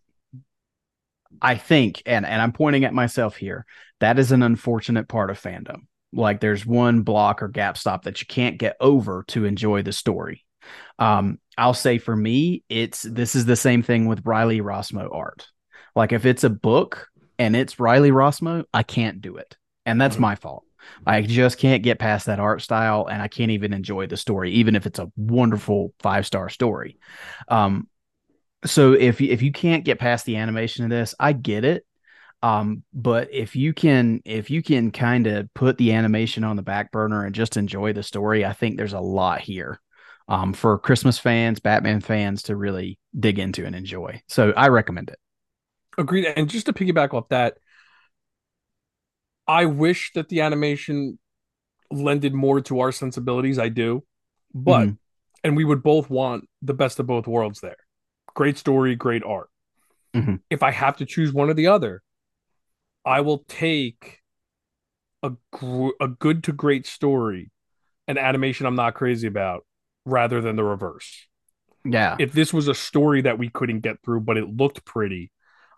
I 1.43 1.57
think, 1.57 2.03
and, 2.07 2.25
and 2.25 2.41
I'm 2.41 2.53
pointing 2.53 2.85
at 2.85 2.95
myself 2.95 3.37
here, 3.37 3.67
that 4.01 4.19
is 4.19 4.33
an 4.33 4.43
unfortunate 4.43 5.09
part 5.09 5.31
of 5.31 5.41
fandom. 5.41 5.87
Like 6.13 6.41
there's 6.41 6.65
one 6.65 7.03
block 7.03 7.43
or 7.43 7.49
gap 7.49 7.77
stop 7.77 8.05
that 8.05 8.21
you 8.21 8.27
can't 8.27 8.59
get 8.59 8.77
over 8.81 9.25
to 9.29 9.45
enjoy 9.45 9.83
the 9.83 9.93
story. 9.93 10.45
Um, 10.99 11.39
I'll 11.57 11.75
say 11.75 11.99
for 11.99 12.15
me, 12.15 12.63
it's 12.69 13.03
this 13.03 13.35
is 13.35 13.47
the 13.47 13.57
same 13.57 13.83
thing 13.83 14.07
with 14.07 14.25
Riley 14.25 14.61
Rossmo 14.61 15.09
art. 15.15 15.49
Like 15.95 16.13
if 16.13 16.27
it's 16.27 16.45
a 16.45 16.51
book 16.51 17.09
and 17.39 17.57
it's 17.57 17.81
Riley 17.81 18.11
Rossmo, 18.11 18.65
I 18.73 18.83
can't 18.83 19.21
do 19.21 19.37
it. 19.37 19.57
And 19.87 20.01
that's 20.01 20.17
Mhm. 20.17 20.21
my 20.21 20.35
fault. 20.35 20.65
I 21.07 21.23
just 21.23 21.59
can't 21.59 21.83
get 21.83 21.99
past 21.99 22.27
that 22.27 22.41
art 22.41 22.63
style 22.63 23.09
and 23.11 23.21
I 23.21 23.29
can't 23.29 23.51
even 23.51 23.73
enjoy 23.73 24.07
the 24.07 24.17
story, 24.17 24.53
even 24.53 24.77
if 24.77 24.87
it's 24.87 24.99
a 24.99 25.11
wonderful 25.17 25.93
five 26.01 26.27
star 26.27 26.49
story. 26.49 26.99
Um, 27.49 27.89
so 28.65 28.93
if 28.93 29.21
you- 29.21 29.31
if 29.31 29.43
you 29.43 29.53
can't 29.53 29.85
get 29.85 29.99
past 29.99 30.25
the 30.27 30.37
animation 30.37 30.85
of 30.85 30.91
this, 30.91 31.15
I 31.19 31.33
get 31.33 31.65
it. 31.65 31.85
Um, 32.43 32.85
but 32.95 33.29
if 33.33 33.57
you 33.57 33.73
can 33.73 34.21
if 34.25 34.51
you 34.51 34.63
can 34.63 34.93
kind 34.93 35.27
of 35.27 35.53
put 35.55 35.77
the 35.77 35.93
animation 35.93 36.45
on 36.45 36.55
the 36.57 36.63
back 36.63 36.93
burner 36.93 37.25
and 37.25 37.35
just 37.35 37.57
enjoy 37.57 37.93
the 37.93 38.03
story, 38.03 38.45
I 38.45 38.53
think 38.53 38.77
there's 38.77 38.93
a 38.93 39.01
lot 39.01 39.41
here 39.41 39.81
um, 40.29 40.53
for 40.53 40.79
Christmas 40.79 41.19
fans, 41.19 41.59
Batman 41.61 42.01
fans 42.01 42.43
to 42.45 42.57
really 42.57 42.99
dig 43.19 43.39
into 43.39 43.65
and 43.65 43.75
enjoy. 43.75 44.21
So 44.29 44.53
I 44.57 44.69
recommend 44.69 45.09
it. 45.09 45.19
Agreed. 45.97 46.27
And 46.37 46.49
just 46.49 46.67
to 46.67 46.73
piggyback 46.73 47.15
off 47.15 47.29
that, 47.31 47.59
I 49.47 49.65
wish 49.65 50.13
that 50.15 50.29
the 50.29 50.43
animation 50.43 51.19
lended 51.91 52.35
more 52.35 52.61
to 52.61 52.81
our 52.81 52.93
sensibilities. 52.93 53.59
I 53.59 53.71
do, 53.71 54.05
but 54.55 54.89
Mhm. 54.89 54.99
and 55.43 55.57
we 55.57 55.65
would 55.65 55.83
both 55.83 56.11
want 56.11 56.49
the 56.61 56.75
best 56.75 57.01
of 57.01 57.07
both 57.07 57.27
worlds 57.27 57.61
there. 57.61 57.79
Great 58.35 58.59
story, 58.59 58.95
great 58.95 59.23
art. 59.25 59.49
Mhm. 60.15 60.41
If 60.51 60.63
I 60.63 60.71
have 60.71 60.99
to 60.99 61.07
choose 61.07 61.33
one 61.33 61.49
or 61.49 61.55
the 61.55 61.69
other, 61.69 62.03
I 63.05 63.23
will 63.23 63.45
take 63.49 64.23
a 65.23 65.33
gr- 65.51 65.97
a 66.01 66.09
good 66.09 66.45
to 66.45 66.53
great 66.53 66.87
story, 66.87 67.51
an 68.07 68.19
animation 68.19 68.67
I'm 68.67 68.77
not 68.77 68.95
crazy 68.95 69.27
about, 69.27 69.67
rather 70.09 70.41
than 70.41 70.57
the 70.57 70.65
reverse. 70.65 71.27
Yeah. 71.85 72.17
If 72.19 72.33
this 72.33 72.53
was 72.53 72.69
a 72.69 72.75
story 72.75 73.23
that 73.23 73.39
we 73.39 73.49
couldn't 73.49 73.81
get 73.81 74.03
through, 74.05 74.21
but 74.21 74.37
it 74.37 74.49
looked 74.49 74.85
pretty, 74.85 75.31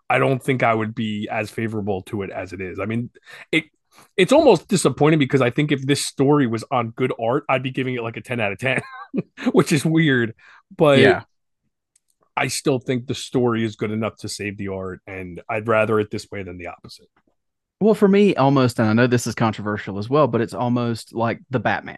I 0.09 0.19
don't 0.19 0.43
think 0.43 0.63
I 0.63 0.73
would 0.73 0.93
be 0.93 1.27
as 1.29 1.49
favorable 1.49 2.01
to 2.03 2.23
it 2.23 2.31
as 2.31 2.53
it 2.53 2.61
is. 2.61 2.79
I 2.79 2.85
mean, 2.85 3.09
it 3.51 3.65
it's 4.15 4.31
almost 4.31 4.67
disappointing 4.67 5.19
because 5.19 5.41
I 5.41 5.49
think 5.49 5.71
if 5.71 5.85
this 5.85 6.05
story 6.05 6.47
was 6.47 6.63
on 6.71 6.91
good 6.91 7.13
art, 7.19 7.43
I'd 7.49 7.63
be 7.63 7.71
giving 7.71 7.95
it 7.95 8.03
like 8.03 8.17
a 8.17 8.21
10 8.21 8.39
out 8.39 8.53
of 8.53 8.57
10, 8.57 8.81
which 9.51 9.71
is 9.71 9.85
weird. 9.85 10.33
But 10.75 10.99
yeah. 10.99 11.23
I 12.35 12.47
still 12.47 12.79
think 12.79 13.07
the 13.07 13.15
story 13.15 13.63
is 13.63 13.75
good 13.75 13.91
enough 13.91 14.17
to 14.17 14.29
save 14.29 14.57
the 14.57 14.69
art, 14.69 15.01
and 15.05 15.41
I'd 15.49 15.67
rather 15.67 15.99
it 15.99 16.09
this 16.09 16.27
way 16.31 16.43
than 16.43 16.57
the 16.57 16.67
opposite. 16.67 17.07
Well, 17.81 17.93
for 17.93 18.07
me, 18.07 18.35
almost, 18.35 18.79
and 18.79 18.87
I 18.87 18.93
know 18.93 19.07
this 19.07 19.27
is 19.27 19.35
controversial 19.35 19.97
as 19.97 20.09
well, 20.09 20.27
but 20.27 20.39
it's 20.39 20.53
almost 20.53 21.13
like 21.13 21.39
the 21.49 21.59
Batman. 21.59 21.97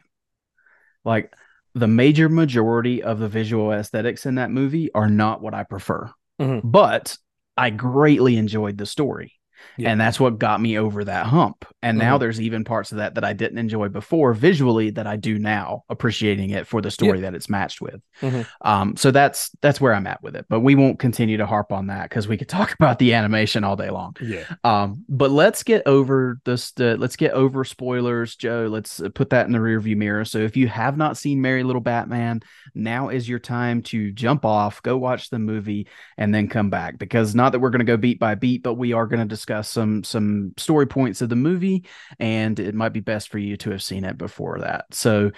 Like 1.06 1.34
the 1.76 1.88
major 1.88 2.30
majority 2.30 3.02
of 3.02 3.20
the 3.20 3.28
visual 3.28 3.72
aesthetics 3.72 4.26
in 4.26 4.36
that 4.36 4.52
movie 4.52 4.92
are 4.94 5.10
not 5.10 5.42
what 5.42 5.54
I 5.54 5.64
prefer, 5.64 6.10
Mhm. 6.40 6.62
but 6.64 7.18
I 7.58 7.70
greatly 7.70 8.38
enjoyed 8.38 8.78
the 8.78 8.86
story. 8.86 9.34
Yeah. 9.78 9.90
And 9.90 10.00
that's 10.00 10.20
what 10.20 10.40
got 10.40 10.62
me 10.62 10.78
over 10.78 11.04
that 11.04 11.26
hump. 11.28 11.66
And 11.82 11.98
now 11.98 12.18
Mhm. 12.18 12.20
there's 12.22 12.42
even 12.42 12.64
parts 12.64 12.92
of 12.92 12.98
that 13.00 13.16
that 13.16 13.24
I 13.24 13.34
didn't 13.34 13.58
enjoy 13.58 13.90
before 13.90 14.34
visually 14.34 14.90
that 14.92 15.08
I 15.08 15.16
do 15.18 15.38
now, 15.40 15.84
appreciating 15.90 16.52
it 16.52 16.68
for 16.68 16.82
the 16.82 16.92
story 16.92 17.22
that 17.22 17.36
it's 17.36 17.50
matched 17.50 17.82
with. 17.82 18.02
Mhm. 18.22 18.46
Um, 18.62 18.96
so 18.96 19.12
that's 19.12 19.52
that's 19.62 19.82
where 19.82 19.94
I'm 19.94 20.08
at 20.08 20.22
with 20.24 20.36
it. 20.36 20.46
But 20.50 20.62
we 20.62 20.76
won't 20.76 21.00
continue 21.00 21.38
to 21.38 21.46
harp 21.46 21.72
on 21.72 21.88
that 21.88 22.10
because 22.10 22.28
we 22.28 22.38
could 22.38 22.50
talk 22.50 22.74
about 22.80 23.00
the 23.00 23.14
animation 23.14 23.64
all 23.64 23.76
day 23.76 23.90
long. 23.90 24.16
Yeah. 24.22 24.44
Um, 24.64 25.04
but 25.10 25.32
let's 25.32 25.64
get 25.64 25.84
over 25.86 26.40
this. 26.46 26.72
The, 26.72 26.98
let's 26.98 27.16
get 27.16 27.32
over 27.34 27.64
spoilers, 27.64 28.36
Joe. 28.36 28.68
Let's 28.70 29.00
uh, 29.00 29.10
put 29.10 29.30
that 29.32 29.46
in 29.46 29.52
the 29.52 29.60
rearview 29.60 29.96
mirror. 29.98 30.26
So 30.26 30.40
if 30.40 30.56
you 30.58 30.68
have 30.68 30.98
not 30.98 31.18
seen 31.18 31.42
Merry 31.42 31.64
Little 31.64 31.82
Batman, 31.82 32.42
now 32.76 33.10
is 33.10 33.28
your 33.28 33.40
time 33.40 33.82
to 33.84 34.12
jump 34.12 34.46
off, 34.46 34.82
go 34.84 34.98
watch 34.98 35.30
the 35.30 35.40
movie, 35.40 35.88
and 36.18 36.34
then 36.34 36.48
come 36.48 36.70
back. 36.70 36.98
Because 36.98 37.36
not 37.36 37.52
that 37.52 37.60
we're 37.60 37.70
going 37.70 37.80
to 37.80 37.86
go 37.86 37.98
beat 37.98 38.20
by 38.20 38.36
beat, 38.36 38.64
but 38.64 38.74
we 38.76 38.94
are 38.94 39.06
going 39.08 39.20
to 39.20 39.26
discuss 39.26 39.53
some 39.62 40.04
some 40.04 40.54
story 40.58 40.88
points 40.88 41.22
of 41.22 41.30
the 41.30 41.36
movie, 41.36 41.86
and 42.20 42.60
it 42.60 42.76
might 42.76 42.94
be 42.94 43.00
best 43.00 43.30
for 43.30 43.38
you 43.38 43.58
to 43.58 43.72
have 43.72 43.84
seen 43.84 44.04
it 44.04 44.18
before 44.18 44.60
that. 44.60 44.86
So 44.92 45.32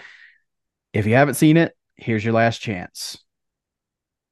if 0.94 1.06
you 1.06 1.16
haven't 1.16 1.36
seen 1.36 1.58
it, 1.58 1.76
here's 1.96 2.24
your 2.24 2.34
last 2.34 2.60
chance. 2.60 3.18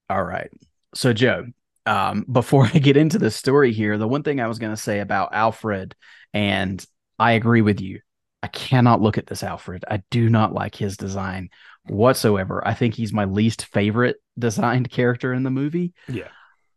All 0.10 0.24
right. 0.24 0.50
So 0.96 1.14
Joe, 1.14 1.48
um, 1.86 2.26
before 2.32 2.70
I 2.74 2.80
get 2.80 2.98
into 2.98 3.20
the 3.20 3.32
story 3.32 3.74
here, 3.74 3.98
the 3.98 4.08
one 4.08 4.24
thing 4.24 4.40
I 4.40 4.48
was 4.48 4.60
going 4.60 4.74
to 4.74 4.82
say 4.82 5.00
about 5.00 5.34
Alfred, 5.34 5.96
and 6.34 6.84
I 7.20 7.34
agree 7.34 7.62
with 7.62 7.82
you. 7.82 8.00
I 8.42 8.48
cannot 8.48 9.02
look 9.02 9.18
at 9.18 9.28
this 9.28 9.44
Alfred. 9.44 9.86
I 9.90 10.04
do 10.12 10.30
not 10.30 10.54
like 10.54 10.76
his 10.76 10.98
design 10.98 11.50
whatsoever. 11.88 12.66
I 12.66 12.74
think 12.74 12.94
he's 12.94 13.14
my 13.14 13.26
least 13.26 13.66
favorite 13.68 14.18
designed 14.38 14.90
character 14.90 15.34
in 15.34 15.44
the 15.44 15.50
movie. 15.50 15.94
Yeah. 16.10 16.28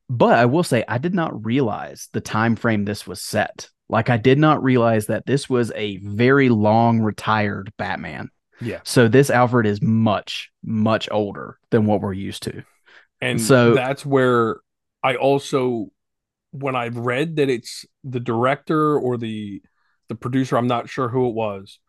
But 0.09 0.39
I 0.39 0.47
will 0.47 0.63
say 0.63 0.85
I 0.87 0.99
did 0.99 1.15
not 1.15 1.45
realize 1.45 2.09
the 2.13 2.21
time 2.21 2.57
frame 2.57 2.85
this 2.85 3.07
was 3.07 3.21
set. 3.21 3.69
Like 3.89 4.11
I 4.11 4.17
did 4.17 4.39
not 4.39 4.63
realize 4.63 5.07
that 5.07 5.27
this 5.27 5.49
was 5.49 5.73
a 5.75 5.99
very 5.99 6.49
long 6.49 7.01
retired 7.01 7.73
Batman. 7.77 8.31
Yeah. 8.61 8.81
So 8.85 9.09
this 9.09 9.31
Alfred 9.31 9.67
is 9.67 9.83
much 9.83 10.51
much 10.65 11.09
older 11.11 11.59
than 11.71 11.87
what 11.87 12.01
we're 12.01 12.13
used 12.13 12.43
to. 12.45 12.63
And 13.21 13.41
So- 13.41 13.75
that's 13.75 14.05
where 14.07 14.61
I 15.03 15.17
also 15.17 15.89
when 16.53 16.75
I've 16.75 16.97
read 16.97 17.37
that 17.37 17.49
it's 17.51 17.85
the 18.03 18.21
director 18.21 18.99
or 18.99 19.17
the 19.17 19.63
the 20.09 20.15
producer, 20.15 20.57
I'm 20.57 20.69
not 20.69 20.89
sure 20.89 21.09
who 21.09 21.29
it 21.29 21.35
was, 21.35 21.81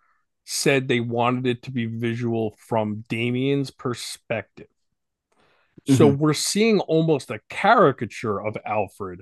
said 0.43 0.87
they 0.87 0.99
wanted 0.99 1.45
it 1.45 1.63
to 1.63 1.71
be 1.71 1.85
visual 1.85 2.55
from 2.67 3.03
Damian's 3.09 3.69
perspective. 3.69 4.67
So 5.87 6.11
Mhm. 6.11 6.17
we're 6.17 6.33
seeing 6.33 6.79
almost 6.81 7.31
a 7.31 7.39
caricature 7.49 8.41
of 8.41 8.57
Alfred 8.65 9.21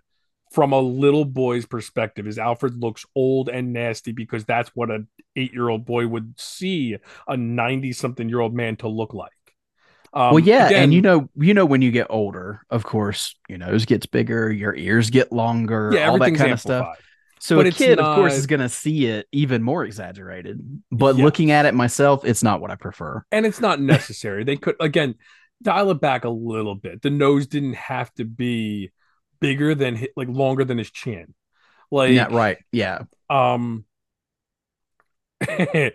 from 0.52 0.72
a 0.74 0.80
little 0.80 1.26
boy's 1.26 1.66
perspective. 1.66 2.28
As 2.28 2.38
Alfred 2.40 2.76
looks 2.82 3.06
old 3.16 3.50
and 3.50 3.74
nasty 3.74 4.12
because 4.14 4.46
that's 4.46 4.70
what 4.76 4.90
an 4.90 5.08
eight 5.36 5.54
year 5.54 5.70
old 5.70 5.86
boy 5.86 6.08
would 6.08 6.40
see 6.40 6.98
a 7.28 7.38
90 7.38 7.92
something 7.94 8.30
year 8.30 8.40
old 8.40 8.54
man 8.56 8.76
to 8.78 8.88
look 8.88 9.14
like. 9.14 9.32
Um, 10.14 10.36
well, 10.36 10.40
yeah, 10.40 10.68
again- 10.68 10.84
and 10.84 10.94
you 10.94 11.02
know, 11.02 11.30
you 11.36 11.54
know, 11.54 11.66
when 11.66 11.82
you 11.82 11.92
get 11.92 12.08
older, 12.10 12.62
of 12.70 12.84
course, 12.84 13.36
your 13.50 13.58
nose 13.58 13.86
gets 13.86 14.06
bigger, 14.06 14.50
your 14.52 14.74
ears 14.74 15.10
get 15.10 15.32
longer, 15.34 15.92
yeah, 15.94 16.10
all 16.10 16.18
that 16.20 16.36
kind 16.36 16.52
of 16.54 16.60
stuff. 16.62 16.98
So 17.42 17.58
But 17.58 17.68
a 17.68 17.72
kid, 17.72 18.00
of 18.00 18.16
course, 18.16 18.34
is 18.34 18.48
going 18.48 18.62
to 18.62 18.70
see 18.70 19.08
it 19.08 19.28
even 19.34 19.62
more 19.62 19.84
exaggerated. 19.84 20.82
But 20.90 21.18
Yes. 21.18 21.24
looking 21.26 21.52
at 21.52 21.66
it 21.66 21.74
myself, 21.76 22.24
it's 22.24 22.42
not 22.42 22.62
what 22.62 22.72
I 22.72 22.76
prefer. 22.76 23.24
and 23.32 23.46
it's 23.46 23.60
not 23.60 23.82
necessary. 23.82 24.46
they 24.46 24.56
could 24.56 24.76
again 24.80 25.16
dial 25.62 25.92
it 25.92 26.02
back 26.02 26.26
a 26.26 26.30
little 26.30 26.76
bit. 26.76 27.02
The 27.02 27.10
nose 27.10 27.48
didn't 27.48 27.76
have 27.76 28.14
to 28.16 28.26
be 28.26 28.92
bigger 29.40 29.76
than 29.76 30.06
like 30.16 30.28
longer 30.28 30.64
than 30.66 30.78
his 30.78 30.92
chin. 30.92 31.34
Like 31.92 32.12
yeah, 32.14 32.28
right. 32.30 32.58
Yeah. 32.72 33.04
um 33.30 33.86
I 35.48 35.92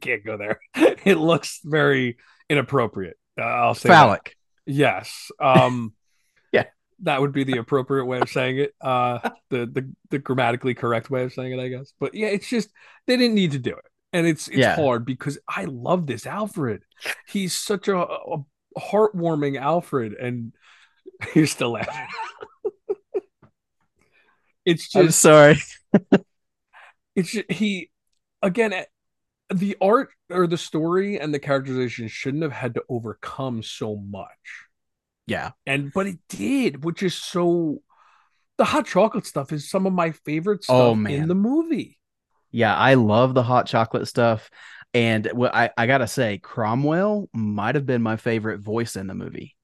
can't 0.00 0.24
go 0.24 0.36
there. 0.36 0.60
It 1.04 1.16
looks 1.16 1.60
very 1.62 2.16
inappropriate. 2.48 3.16
Uh, 3.38 3.42
I'll 3.44 3.74
say 3.74 3.88
that. 3.88 3.94
Phallic. 3.94 4.36
Yes. 4.66 5.30
Um 5.40 5.92
Yeah. 6.52 6.64
That 7.00 7.20
would 7.20 7.32
be 7.32 7.44
the 7.44 7.58
appropriate 7.58 8.06
way 8.06 8.20
of 8.20 8.28
saying 8.30 8.58
it. 8.58 8.74
Uh 8.80 9.30
the, 9.50 9.66
the 9.66 9.92
the 10.10 10.18
grammatically 10.18 10.74
correct 10.74 11.10
way 11.10 11.24
of 11.24 11.32
saying 11.32 11.52
it, 11.52 11.60
I 11.60 11.68
guess. 11.68 11.92
But 11.98 12.14
yeah, 12.14 12.28
it's 12.28 12.48
just 12.48 12.70
they 13.06 13.16
didn't 13.16 13.34
need 13.34 13.52
to 13.52 13.58
do 13.58 13.70
it. 13.70 13.84
And 14.16 14.26
it's 14.26 14.48
it's 14.48 14.56
Yeah. 14.56 14.76
hard 14.76 15.04
because 15.04 15.38
I 15.46 15.64
love 15.66 16.06
this 16.06 16.26
Alfred. 16.26 16.82
He's 17.28 17.52
such 17.52 17.86
a, 17.88 17.98
a 17.98 18.38
heartwarming 18.78 19.60
Alfred 19.60 20.14
and 20.14 20.54
you're 21.34 21.46
still 21.46 21.72
laughing. 21.72 22.08
it's 24.64 24.94
I'm 24.96 25.06
just 25.06 25.20
sorry. 25.20 25.56
it's 27.14 27.30
ju- 27.32 27.44
he 27.48 27.90
again 28.42 28.72
eh, 28.72 28.84
the 29.54 29.76
art 29.80 30.08
or 30.30 30.46
the 30.46 30.58
story 30.58 31.18
and 31.20 31.32
the 31.32 31.38
characterization 31.38 32.08
shouldn't 32.08 32.42
have 32.42 32.52
had 32.52 32.74
to 32.74 32.82
overcome 32.88 33.62
so 33.62 33.96
much 33.96 34.66
Yeah. 35.26 35.50
and 35.66 35.92
but 35.92 36.06
it 36.06 36.18
did 36.28 36.84
which 36.84 37.02
is 37.02 37.14
so 37.14 37.78
the 38.58 38.64
hot 38.64 38.86
chocolate 38.86 39.26
stuff 39.26 39.52
is 39.52 39.68
some 39.70 39.86
of 39.86 39.92
my 39.92 40.12
favorite 40.12 40.64
Oh, 40.68 40.92
stuff 40.92 40.98
man. 40.98 41.12
in 41.22 41.28
the 41.28 41.34
movie 41.34 41.98
Yeah. 42.50 42.74
I 42.76 42.94
love 42.94 43.34
the 43.34 43.42
hot 43.42 43.66
chocolate 43.66 44.08
stuff. 44.08 44.50
And 44.94 45.30
well, 45.34 45.50
I, 45.52 45.70
I 45.76 45.86
got 45.86 45.98
to 45.98 46.06
say, 46.06 46.38
Cromwell 46.38 47.28
might 47.34 47.74
have 47.74 47.86
been 47.86 48.02
my 48.02 48.16
favorite 48.16 48.60
voice 48.60 48.96
in 48.96 49.06
the 49.06 49.14
movie. 49.14 49.54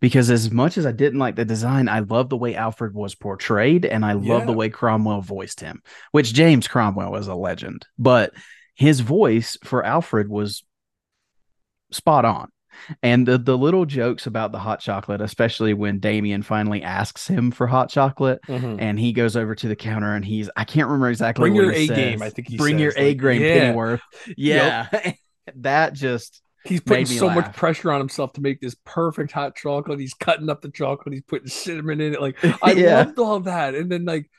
Because 0.00 0.30
as 0.30 0.50
much 0.50 0.78
as 0.78 0.86
I 0.86 0.92
didn't 0.92 1.18
like 1.18 1.34
the 1.34 1.44
design, 1.44 1.88
I 1.88 2.00
love 2.00 2.28
the 2.28 2.36
way 2.36 2.54
Alfred 2.54 2.94
was 2.94 3.14
portrayed 3.14 3.84
and 3.84 4.04
I 4.04 4.12
love 4.12 4.46
the 4.46 4.52
way 4.52 4.68
Cromwell 4.68 5.22
voiced 5.22 5.60
him, 5.60 5.82
which 6.12 6.32
James 6.32 6.68
Cromwell 6.68 7.16
is 7.16 7.26
a 7.26 7.34
legend. 7.34 7.86
But 7.98 8.32
his 8.74 9.00
voice 9.00 9.56
for 9.64 9.84
Alfred 9.84 10.28
was 10.28 10.62
spot 11.90 12.24
on. 12.24 12.50
And 13.02 13.26
the, 13.26 13.38
the 13.38 13.56
little 13.56 13.84
jokes 13.84 14.26
about 14.26 14.52
the 14.52 14.58
hot 14.58 14.80
chocolate, 14.80 15.20
especially 15.20 15.74
when 15.74 15.98
Damian 15.98 16.42
finally 16.42 16.82
asks 16.82 17.26
him 17.26 17.50
for 17.50 17.66
hot 17.66 17.90
chocolate 17.90 18.40
mm-hmm. 18.48 18.76
and 18.78 18.98
he 18.98 19.12
goes 19.12 19.36
over 19.36 19.54
to 19.54 19.68
the 19.68 19.76
counter 19.76 20.14
and 20.14 20.24
he's 20.24 20.50
I 20.56 20.64
can't 20.64 20.86
remember 20.88 21.10
exactly 21.10 21.42
Bring 21.42 21.54
your 21.54 21.72
A 21.72 21.86
says. 21.86 21.96
game, 21.96 22.22
I 22.22 22.30
think 22.30 22.48
he 22.48 22.56
bring 22.56 22.78
your 22.78 22.92
says, 22.92 23.00
A 23.00 23.08
like, 23.08 23.20
game 23.20 23.42
yeah. 23.42 23.58
Pennyworth. 23.58 24.00
Yeah. 24.36 25.12
that 25.56 25.92
just 25.94 26.42
he's 26.64 26.80
putting 26.80 27.06
so 27.06 27.28
much 27.28 27.52
pressure 27.54 27.90
on 27.90 28.00
himself 28.00 28.32
to 28.34 28.40
make 28.40 28.60
this 28.60 28.76
perfect 28.84 29.32
hot 29.32 29.56
chocolate 29.56 29.98
he's 29.98 30.14
cutting 30.14 30.48
up 30.48 30.62
the 30.62 30.70
chocolate 30.70 31.12
he's 31.12 31.22
putting 31.22 31.48
cinnamon 31.48 32.00
in 32.00 32.14
it 32.14 32.20
like 32.20 32.36
i 32.62 32.72
Yeah. 32.72 32.98
loved 32.98 33.18
all 33.18 33.40
that 33.40 33.74
and 33.74 33.90
then 33.90 34.04
like 34.04 34.30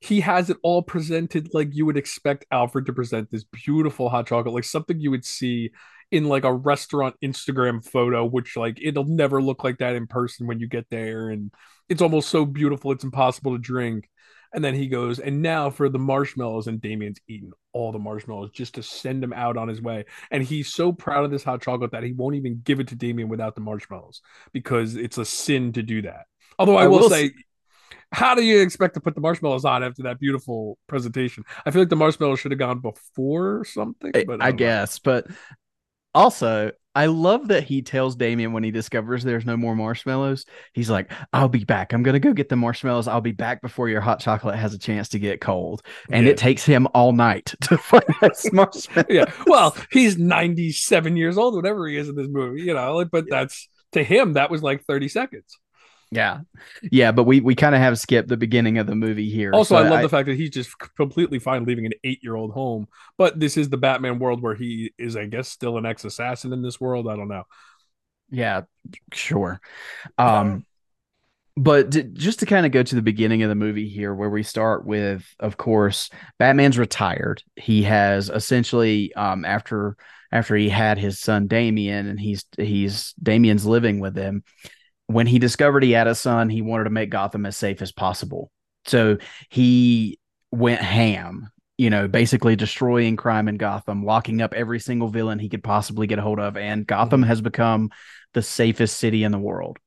he 0.00 0.20
has 0.20 0.50
it 0.50 0.56
all 0.62 0.82
presented 0.82 1.48
like 1.54 1.68
you 1.72 1.86
would 1.86 1.96
expect 1.96 2.44
alfred 2.50 2.86
to 2.86 2.92
present 2.92 3.30
this 3.30 3.44
beautiful 3.44 4.08
hot 4.08 4.26
chocolate 4.26 4.54
like 4.54 4.64
something 4.64 5.00
you 5.00 5.10
would 5.10 5.24
see 5.24 5.70
in 6.12 6.28
like 6.28 6.44
a 6.44 6.52
restaurant 6.52 7.16
instagram 7.22 7.84
photo 7.84 8.24
which 8.24 8.56
like 8.56 8.78
it'll 8.80 9.04
never 9.04 9.42
look 9.42 9.64
like 9.64 9.78
that 9.78 9.96
in 9.96 10.06
person 10.06 10.46
when 10.46 10.60
you 10.60 10.68
get 10.68 10.86
there 10.90 11.30
and 11.30 11.50
it's 11.88 12.02
almost 12.02 12.28
so 12.28 12.44
beautiful 12.44 12.92
it's 12.92 13.02
impossible 13.02 13.52
to 13.52 13.58
drink 13.58 14.08
and 14.54 14.62
then 14.62 14.74
he 14.74 14.86
goes 14.86 15.18
and 15.18 15.40
now 15.40 15.70
for 15.70 15.88
the 15.88 15.98
marshmallows 15.98 16.66
and 16.66 16.82
damian's 16.82 17.18
eaten 17.26 17.50
all 17.72 17.90
the 17.90 17.98
marshmallows 17.98 18.50
just 18.50 18.74
to 18.74 18.82
send 18.82 19.24
him 19.24 19.32
out 19.32 19.56
on 19.56 19.68
his 19.68 19.80
way 19.80 20.04
and 20.30 20.44
he's 20.44 20.72
so 20.72 20.92
proud 20.92 21.24
of 21.24 21.30
this 21.30 21.42
hot 21.42 21.62
chocolate 21.62 21.92
that 21.92 22.02
he 22.02 22.12
won't 22.12 22.36
even 22.36 22.60
give 22.62 22.78
it 22.78 22.88
to 22.88 22.94
damien 22.94 23.30
without 23.30 23.54
the 23.54 23.62
marshmallows 23.62 24.20
because 24.52 24.94
it's 24.94 25.16
a 25.16 25.24
sin 25.24 25.72
to 25.72 25.82
do 25.82 26.02
that 26.02 26.26
although 26.58 26.76
i, 26.76 26.84
I 26.84 26.88
will, 26.88 27.00
will 27.00 27.10
say 27.10 27.32
how 28.12 28.34
do 28.34 28.42
you 28.42 28.60
expect 28.60 28.92
to 28.94 29.00
put 29.00 29.14
the 29.14 29.22
marshmallows 29.22 29.64
on 29.64 29.82
after 29.82 30.02
that 30.02 30.20
beautiful 30.20 30.76
presentation 30.86 31.44
i 31.64 31.70
feel 31.70 31.80
like 31.80 31.88
the 31.88 31.96
marshmallows 31.96 32.40
should 32.40 32.52
have 32.52 32.58
gone 32.58 32.80
before 32.80 33.64
something 33.64 34.12
I, 34.14 34.24
but 34.24 34.42
I 34.42 34.50
know. 34.50 34.56
guess. 34.56 34.98
But 34.98 35.26
also, 36.14 36.72
I 36.94 37.06
love 37.06 37.48
that 37.48 37.64
he 37.64 37.80
tells 37.80 38.16
Damian 38.16 38.52
when 38.52 38.62
he 38.64 38.70
discovers 38.70 39.24
there's 39.24 39.46
no 39.46 39.56
more 39.56 39.74
marshmallows, 39.74 40.44
he's 40.74 40.90
like, 40.90 41.10
I'll 41.32 41.48
be 41.48 41.64
back. 41.64 41.92
I'm 41.94 42.02
going 42.02 42.12
to 42.12 42.20
go 42.20 42.34
get 42.34 42.50
the 42.50 42.56
marshmallows. 42.56 43.08
I'll 43.08 43.22
be 43.22 43.32
back 43.32 43.62
before 43.62 43.88
your 43.88 44.02
hot 44.02 44.20
chocolate 44.20 44.56
has 44.56 44.74
a 44.74 44.78
chance 44.78 45.08
to 45.10 45.18
get 45.18 45.40
cold. 45.40 45.82
And 46.10 46.26
Yeah. 46.26 46.32
it 46.32 46.36
takes 46.36 46.64
him 46.66 46.86
all 46.94 47.12
night 47.12 47.54
to 47.62 47.78
find 47.78 48.04
those 48.20 48.46
marshmallows. 48.52 49.06
yeah. 49.08 49.32
Well, 49.46 49.74
he's 49.90 50.18
97 50.18 51.16
years 51.16 51.38
old, 51.38 51.54
whatever 51.54 51.88
he 51.88 51.96
is 51.96 52.08
in 52.10 52.14
this 52.14 52.28
movie, 52.28 52.60
you 52.62 52.74
know, 52.74 53.04
but 53.06 53.24
that's 53.30 53.68
to 53.92 54.04
him, 54.04 54.34
that 54.34 54.50
was 54.50 54.62
like 54.62 54.84
30 54.84 55.08
seconds. 55.08 55.58
Yeah. 56.12 56.40
Yeah. 56.82 57.12
But 57.12 57.24
we, 57.24 57.40
we 57.40 57.54
kind 57.54 57.74
of 57.74 57.80
have 57.80 57.98
skipped 57.98 58.28
the 58.28 58.36
beginning 58.36 58.78
of 58.78 58.86
the 58.86 58.94
movie 58.94 59.30
here. 59.30 59.52
Also, 59.52 59.74
So 59.74 59.80
I 59.82 59.88
love 59.88 60.02
the 60.02 60.08
fact 60.08 60.26
that 60.26 60.36
he's 60.36 60.50
just 60.50 60.76
completely 60.96 61.38
fine 61.38 61.64
leaving 61.64 61.86
an 61.86 61.92
eight 62.04 62.20
year 62.22 62.36
old 62.36 62.52
home, 62.52 62.86
but 63.16 63.40
this 63.40 63.56
is 63.56 63.70
the 63.70 63.78
Batman 63.78 64.18
world 64.18 64.42
where 64.42 64.54
he 64.54 64.92
is, 64.98 65.16
I 65.16 65.26
guess, 65.26 65.48
still 65.48 65.78
an 65.78 65.86
ex 65.86 66.04
assassin 66.04 66.52
in 66.52 66.62
this 66.62 66.80
world. 66.80 67.08
I 67.08 67.16
don't 67.16 67.28
know. 67.28 67.44
Yeah, 68.30 68.62
sure. 69.12 69.60
Um, 70.18 70.64
but 71.56 71.90
d- 71.90 72.04
just 72.14 72.40
to 72.40 72.46
kind 72.46 72.64
of 72.64 72.72
go 72.72 72.82
to 72.82 72.94
the 72.94 73.02
beginning 73.02 73.42
of 73.42 73.48
the 73.48 73.54
movie 73.54 73.88
here, 73.88 74.14
where 74.14 74.30
we 74.30 74.42
start 74.42 74.86
with, 74.86 75.26
of 75.38 75.56
course, 75.56 76.08
Batman's 76.38 76.78
retired. 76.78 77.42
He 77.56 77.82
has 77.82 78.30
essentially, 78.30 79.14
um, 79.14 79.44
after 79.44 79.96
after 80.30 80.56
he 80.56 80.70
had 80.70 80.96
his 80.96 81.20
son 81.20 81.46
Damian, 81.46 82.06
and 82.06 82.18
he's 82.18 82.44
he's 82.56 83.12
Damian's 83.22 83.66
living 83.66 84.00
with 84.00 84.16
him. 84.16 84.44
When 85.12 85.26
he 85.26 85.38
discovered 85.38 85.82
he 85.82 85.92
had 85.92 86.06
a 86.06 86.14
son, 86.14 86.48
he 86.48 86.62
wanted 86.62 86.84
to 86.84 86.90
make 86.90 87.10
Gotham 87.10 87.46
as 87.46 87.56
safe 87.56 87.82
as 87.82 87.92
possible. 87.92 88.50
So 88.86 89.18
he 89.48 90.18
went 90.50 90.80
ham, 90.80 91.50
you 91.78 91.90
know, 91.90 92.08
basically 92.08 92.56
destroying 92.56 93.16
crime 93.16 93.48
in 93.48 93.56
Gotham, 93.56 94.04
locking 94.04 94.42
up 94.42 94.54
every 94.54 94.80
single 94.80 95.08
villain 95.08 95.38
he 95.38 95.48
could 95.48 95.64
possibly 95.64 96.06
get 96.06 96.18
a 96.18 96.22
hold 96.22 96.40
of, 96.40 96.56
and 96.56 96.86
Gotham 96.86 97.22
mm-hmm. 97.22 97.28
has 97.28 97.40
become 97.40 97.90
the 98.34 98.42
safest 98.42 98.98
city 98.98 99.24
in 99.24 99.32
the 99.32 99.38
world. 99.38 99.78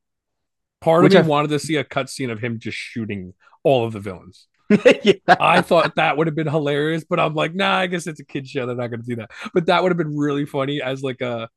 Part 0.82 1.04
Which 1.04 1.16
of 1.16 1.26
me 1.26 1.28
I- 1.28 1.30
wanted 1.30 1.50
to 1.50 1.60
see 1.60 1.78
a 1.78 1.84
cutscene 1.84 2.32
of 2.32 2.40
him 2.40 2.60
just 2.60 2.78
shooting 2.78 3.34
all 3.64 3.86
of 3.86 3.94
the 3.94 4.00
villains. 4.00 4.48
yeah. 5.04 5.14
I 5.28 5.62
thought 5.62 5.96
that 5.96 6.18
would 6.18 6.28
have 6.28 6.36
been 6.36 6.48
hilarious, 6.48 7.04
but 7.04 7.20
I'm 7.20 7.36
like, 7.36 7.54
nah, 7.54 7.78
I 7.78 7.88
guess 7.88 8.08
it's 8.08 8.20
a 8.20 8.26
kid 8.26 8.48
show. 8.48 8.66
They're 8.66 8.76
not 8.76 8.88
going 8.88 9.02
to 9.02 9.06
do 9.06 9.16
that. 9.18 9.32
But 9.54 9.68
that 9.68 9.84
would 9.84 9.92
have 9.92 9.98
been 9.98 10.18
really 10.18 10.46
funny 10.46 10.82
as 10.82 11.04
like 11.04 11.22
a 11.22 11.50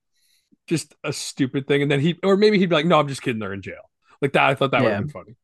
just 0.69 0.95
a 1.05 1.13
stupid 1.13 1.67
thing. 1.67 1.83
And 1.83 1.91
then 1.91 2.01
he, 2.01 2.19
or 2.23 2.37
maybe 2.37 2.59
he'd 2.59 2.69
be 2.69 2.75
like, 2.77 2.87
no, 2.87 2.99
I'm 3.01 3.09
just 3.09 3.23
kidding. 3.23 3.41
They're 3.41 3.53
in 3.53 3.63
jail. 3.63 3.91
Like 4.23 4.33
that. 4.33 4.45
I 4.51 4.55
thought 4.55 4.73
that 4.73 4.83
would 4.83 4.89
Yeah. 4.89 4.95
have 4.97 5.05
been 5.05 5.11
funny. 5.11 5.37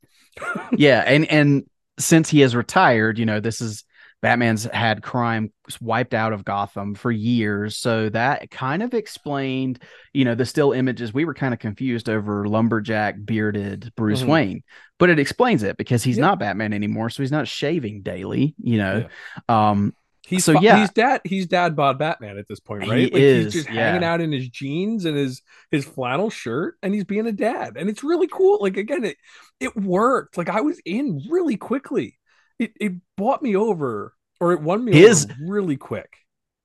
yeah, 0.77 1.01
and 1.07 1.31
and 1.31 1.65
since 1.99 2.29
he 2.29 2.41
has 2.41 2.57
retired, 2.57 3.19
you 3.19 3.27
know, 3.27 3.41
this 3.41 3.61
is 3.61 3.85
Batman's 4.21 4.65
had 4.65 5.03
crime 5.03 5.53
wiped 5.81 6.15
out 6.15 6.33
of 6.33 6.45
Gotham 6.45 6.95
for 6.95 7.13
years, 7.13 7.77
so 7.77 8.09
that 8.09 8.51
kind 8.51 8.83
of 8.83 8.95
explained, 8.95 9.81
you 10.13 10.25
know, 10.25 10.35
the 10.35 10.47
still 10.47 10.73
images. 10.73 11.15
We 11.15 11.25
were 11.25 11.35
kind 11.35 11.55
of 11.55 11.61
confused 11.61 12.09
over 12.09 12.49
lumberjack 12.49 13.17
bearded 13.25 13.93
Bruce 13.97 14.23
Mhm. 14.23 14.27
Wayne, 14.27 14.63
but 14.99 15.11
it 15.11 15.19
explains 15.21 15.63
it 15.63 15.77
because 15.77 16.03
he's 16.03 16.17
Yeah. 16.17 16.23
not 16.27 16.39
Batman 16.41 16.73
anymore, 16.73 17.11
so 17.11 17.23
he's 17.23 17.31
not 17.33 17.47
shaving 17.47 18.03
daily, 18.03 18.55
you 18.63 18.79
know. 18.79 19.07
Um 19.49 19.93
He's 20.27 20.45
So, 20.45 20.59
yeah. 20.61 20.79
he's 20.81 20.91
dad 20.91 21.21
he's 21.25 21.47
dad 21.47 21.77
bod 21.77 21.99
Batman 21.99 22.39
at 22.39 22.49
this 22.49 22.61
point, 22.61 22.85
He 22.85 22.91
right? 22.91 23.13
like 23.13 23.23
is, 23.23 23.53
he's 23.53 23.65
just 23.65 23.75
yeah. 23.75 23.91
hanging 23.91 24.05
out 24.05 24.21
in 24.21 24.33
his 24.33 24.49
jeans 24.49 25.05
and 25.05 25.17
his 25.17 25.43
his 25.71 25.85
flannel 25.85 26.31
shirt 26.31 26.77
and 26.83 26.95
he's 26.95 27.05
being 27.05 27.27
a 27.27 27.33
dad. 27.33 27.77
And 27.77 27.91
it's 27.91 28.03
really 28.03 28.27
cool. 28.29 28.59
Like 28.61 28.77
again, 28.79 29.05
it 29.05 29.17
it 29.61 29.77
worked. 29.77 30.39
Like 30.39 30.49
I 30.49 30.63
was 30.63 30.81
in 30.85 31.23
really 31.29 31.57
quickly. 31.57 32.19
It 32.59 32.73
it 32.81 32.93
bought 33.17 33.43
me 33.43 33.55
over 33.57 34.15
or 34.41 34.53
it 34.53 34.61
won 34.63 34.85
me 34.85 34.93
His- 34.93 35.25
over 35.27 35.35
really 35.47 35.77
quick. 35.77 36.17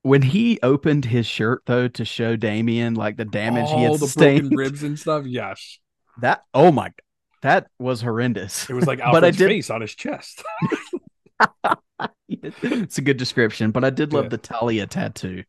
When 0.04 0.22
he 0.22 0.60
opened 0.64 1.04
his 1.04 1.26
shirt 1.26 1.64
though 1.66 1.90
to 1.90 2.06
show 2.06 2.38
Damian 2.38 2.94
like 2.94 3.18
the 3.18 3.26
damage 3.26 3.68
he 3.68 3.74
All 3.74 3.84
had 3.84 3.94
the 3.96 3.98
sustained, 4.08 4.42
broken 4.52 4.58
ribs 4.58 4.84
and 4.84 4.98
stuff. 4.98 5.26
Yes. 5.26 5.80
that 6.22 6.44
oh 6.54 6.72
my, 6.72 6.86
god, 6.86 6.94
that 7.42 7.68
was 7.80 8.00
horrendous. 8.02 8.70
It 8.70 8.74
was 8.74 8.88
like 8.88 9.00
But 9.04 9.06
I 9.08 9.28
Alfred's 9.28 9.38
did- 9.38 9.48
face 9.50 9.70
on 9.70 9.82
his 9.82 9.94
chest. 9.94 10.42
it's 12.30 12.98
a 12.98 13.02
good 13.02 13.18
description, 13.18 13.72
but 13.72 13.84
I 13.84 13.90
did 13.90 14.14
love 14.14 14.26
Yeah. 14.26 14.30
the 14.30 14.38
Talia 14.38 14.88
tattoo 14.88 15.44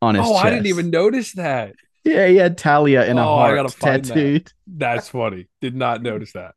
on 0.00 0.14
his 0.14 0.24
oh, 0.26 0.32
chest. 0.32 0.44
I 0.44 0.50
didn't 0.50 0.66
even 0.66 0.90
notice 0.90 1.32
that. 1.32 1.74
Yeah, 2.04 2.26
he 2.26 2.36
had 2.36 2.58
Talia 2.58 3.06
in 3.06 3.18
a 3.18 3.26
Oh, 3.26 3.34
I 3.36 3.56
heart 3.56 3.72
find 3.72 4.04
that. 4.04 4.52
That's 4.66 5.08
funny. 5.08 5.48
Did 5.60 5.74
not 5.74 6.02
notice 6.02 6.32
that. 6.32 6.52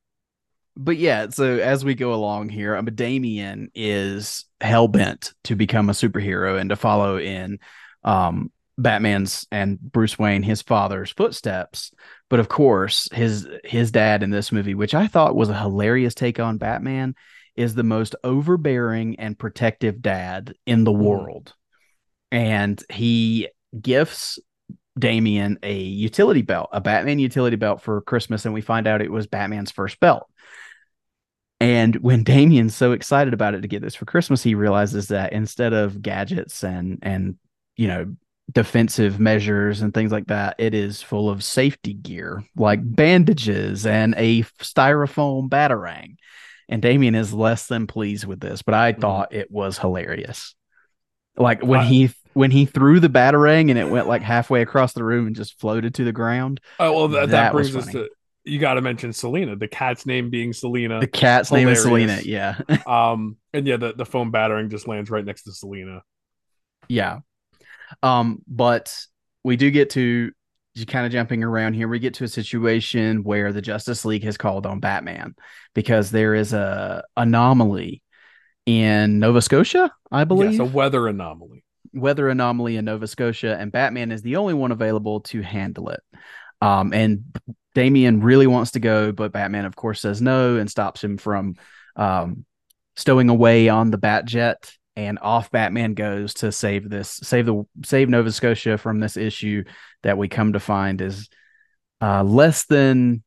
But 0.75 0.97
yeah, 0.97 1.29
so 1.29 1.57
as 1.57 1.83
we 1.83 1.95
go 1.95 2.13
along 2.13 2.49
here, 2.49 2.75
um, 2.75 2.85
Damian 2.85 3.71
is 3.73 4.45
hell 4.61 4.87
bent 4.87 5.33
to 5.45 5.55
become 5.55 5.89
a 5.89 5.93
superhero 5.93 6.59
and 6.59 6.69
to 6.69 6.75
follow 6.75 7.17
in 7.17 7.59
um, 8.03 8.51
Batman's 8.77 9.47
and 9.51 9.79
Bruce 9.79 10.19
Wayne, 10.19 10.43
his 10.43 10.61
father's 10.61 11.11
footsteps. 11.11 11.91
But 12.29 12.39
of 12.39 12.47
course, 12.49 13.09
his 13.11 13.47
his 13.63 13.89
dad 13.89 14.21
in 14.21 14.29
this 14.29 14.51
movie, 14.51 14.75
which 14.75 14.93
I 14.93 15.07
thought 15.07 15.35
was 15.35 15.49
a 15.49 15.57
hilarious 15.57 16.13
take 16.13 16.39
on 16.39 16.57
Batman, 16.57 17.15
is 17.57 17.75
the 17.75 17.83
most 17.83 18.15
overbearing 18.23 19.19
and 19.19 19.37
protective 19.37 20.01
dad 20.01 20.53
in 20.65 20.83
the 20.83 20.91
Mhm. 20.91 20.99
world. 20.99 21.53
And 22.31 22.81
he 22.91 23.49
gifts 23.79 24.39
Damian 24.97 25.59
a 25.63 25.77
utility 25.77 26.41
belt, 26.41 26.69
a 26.71 26.81
Batman 26.81 27.19
utility 27.19 27.55
belt 27.55 27.81
for 27.81 28.01
Christmas, 28.01 28.45
and 28.45 28.53
we 28.53 28.61
find 28.61 28.87
out 28.87 29.01
it 29.01 29.11
was 29.11 29.27
Batman's 29.27 29.71
first 29.71 29.99
belt. 29.99 30.27
And 31.59 31.95
when 31.97 32.23
Damian's 32.23 32.75
so 32.75 32.91
excited 32.91 33.33
about 33.33 33.55
it 33.55 33.61
to 33.61 33.67
get 33.67 33.81
this 33.81 33.95
for 33.95 34.05
Christmas, 34.05 34.43
he 34.43 34.55
realizes 34.55 35.07
that 35.07 35.33
instead 35.33 35.73
of 35.73 36.01
gadgets 36.01 36.63
and 36.63 36.99
and 37.01 37.35
you 37.75 37.87
know 37.87 38.15
defensive 38.51 39.19
measures 39.19 39.81
and 39.81 39.93
things 39.93 40.11
like 40.11 40.27
that, 40.27 40.55
it 40.57 40.73
is 40.73 41.01
full 41.01 41.29
of 41.29 41.43
safety 41.43 41.93
gear 41.93 42.43
like 42.55 42.79
bandages 42.83 43.85
and 43.85 44.13
a 44.17 44.43
styrofoam 44.61 45.49
batarang. 45.49 46.15
And 46.69 46.81
Damian 46.81 47.15
is 47.15 47.33
less 47.33 47.67
than 47.67 47.87
pleased 47.87 48.25
with 48.25 48.39
this, 48.39 48.61
but 48.61 48.73
I 48.73 48.93
Mhm. 48.93 49.01
thought 49.01 49.33
it 49.33 49.49
was 49.49 49.77
hilarious. 49.77 50.55
Like 51.37 51.63
when 51.63 51.81
I- 51.81 51.85
he 51.85 52.09
when 52.33 52.51
he 52.51 52.65
threw 52.65 52.99
the 52.99 53.09
batarang 53.09 53.69
and 53.71 53.79
it 53.79 53.89
went 53.89 54.07
like 54.07 54.21
halfway 54.21 54.61
across 54.61 54.93
the 54.93 55.03
room 55.03 55.25
and 55.25 55.35
just 55.35 55.59
floated 55.59 55.95
to 55.95 56.03
the 56.03 56.11
ground. 56.11 56.59
Oh 56.79 56.93
well, 56.93 57.07
that, 57.07 57.19
that, 57.21 57.31
That 57.31 57.51
brings 57.53 57.75
us 57.75 57.87
to 57.93 58.09
you 58.43 58.59
got 58.59 58.75
to 58.75 58.81
mention 58.81 59.11
Selena, 59.11 59.55
the 59.55 59.67
cat's 59.67 60.05
name 60.05 60.29
being 60.29 60.53
Selena. 60.53 60.99
The 61.01 61.07
cat's 61.07 61.51
name 61.51 61.67
is 61.67 61.81
Selena. 61.81 62.19
Yeah. 62.23 62.59
Um, 62.87 63.37
and 63.53 63.65
yeah, 63.67 63.77
the, 63.77 63.93
the 63.93 64.05
foam 64.05 64.31
batarang 64.31 64.69
just 64.69 64.87
lands 64.87 65.09
right 65.09 65.25
next 65.25 65.43
to 65.43 65.51
Selena. 65.51 66.01
Yeah. 66.87 67.19
Um, 68.03 68.41
but 68.47 68.95
we 69.43 69.55
do 69.57 69.69
get 69.71 69.89
to 69.91 70.31
kind 70.85 71.05
of 71.05 71.11
jumping 71.11 71.43
around 71.43 71.73
here. 71.73 71.87
We 71.87 71.99
get 71.99 72.15
to 72.15 72.23
a 72.23 72.27
situation 72.27 73.23
where 73.23 73.51
the 73.51 73.61
Justice 73.61 74.05
League 74.05 74.23
has 74.23 74.37
called 74.37 74.65
on 74.65 74.79
Batman 74.79 75.35
because 75.73 76.11
there 76.11 76.35
is 76.35 76.53
a 76.53 77.03
anomaly 77.15 78.03
in 78.65 79.19
Nova 79.19 79.41
Scotia, 79.41 79.91
I 80.11 80.25
believe. 80.25 80.51
Yes, 80.51 80.59
a 80.59 80.65
weather 80.65 81.07
anomaly. 81.07 81.63
weather 81.93 82.29
anomaly 82.29 82.75
in 82.75 82.85
Nova 82.85 83.07
Scotia, 83.07 83.57
and 83.57 83.71
Batman 83.71 84.11
is 84.11 84.21
the 84.21 84.35
only 84.35 84.53
one 84.53 84.71
available 84.71 85.21
to 85.21 85.41
handle 85.41 85.89
it. 85.89 86.01
Um, 86.61 86.93
and 86.93 87.23
Damian 87.75 88.21
really 88.21 88.47
wants 88.47 88.71
to 88.71 88.79
go, 88.79 89.11
but 89.11 89.31
Batman, 89.31 89.65
of 89.65 89.75
course, 89.75 90.01
says 90.01 90.21
no 90.21 90.57
and 90.57 90.69
stops 90.69 91.03
him 91.03 91.17
from 91.17 91.55
um, 91.95 92.45
stowing 92.95 93.29
away 93.29 93.69
on 93.69 93.91
the 93.91 93.97
Bat 93.97 94.25
jet. 94.25 94.76
And 94.97 95.19
off 95.21 95.51
Batman 95.51 95.93
goes 95.93 96.33
to 96.35 96.51
save 96.51 96.89
this, 96.89 97.19
save 97.21 97.45
the 97.45 97.63
save 97.85 98.09
Nova 98.09 98.31
Scotia 98.31 98.79
from 98.79 98.99
this 98.99 99.15
issue 99.15 99.63
that 100.01 100.17
we 100.17 100.27
come 100.27 100.53
to 100.53 100.59
find 100.59 100.99
is 101.01 101.29
uh, 102.01 102.23
less 102.23 102.65
than 102.65 103.23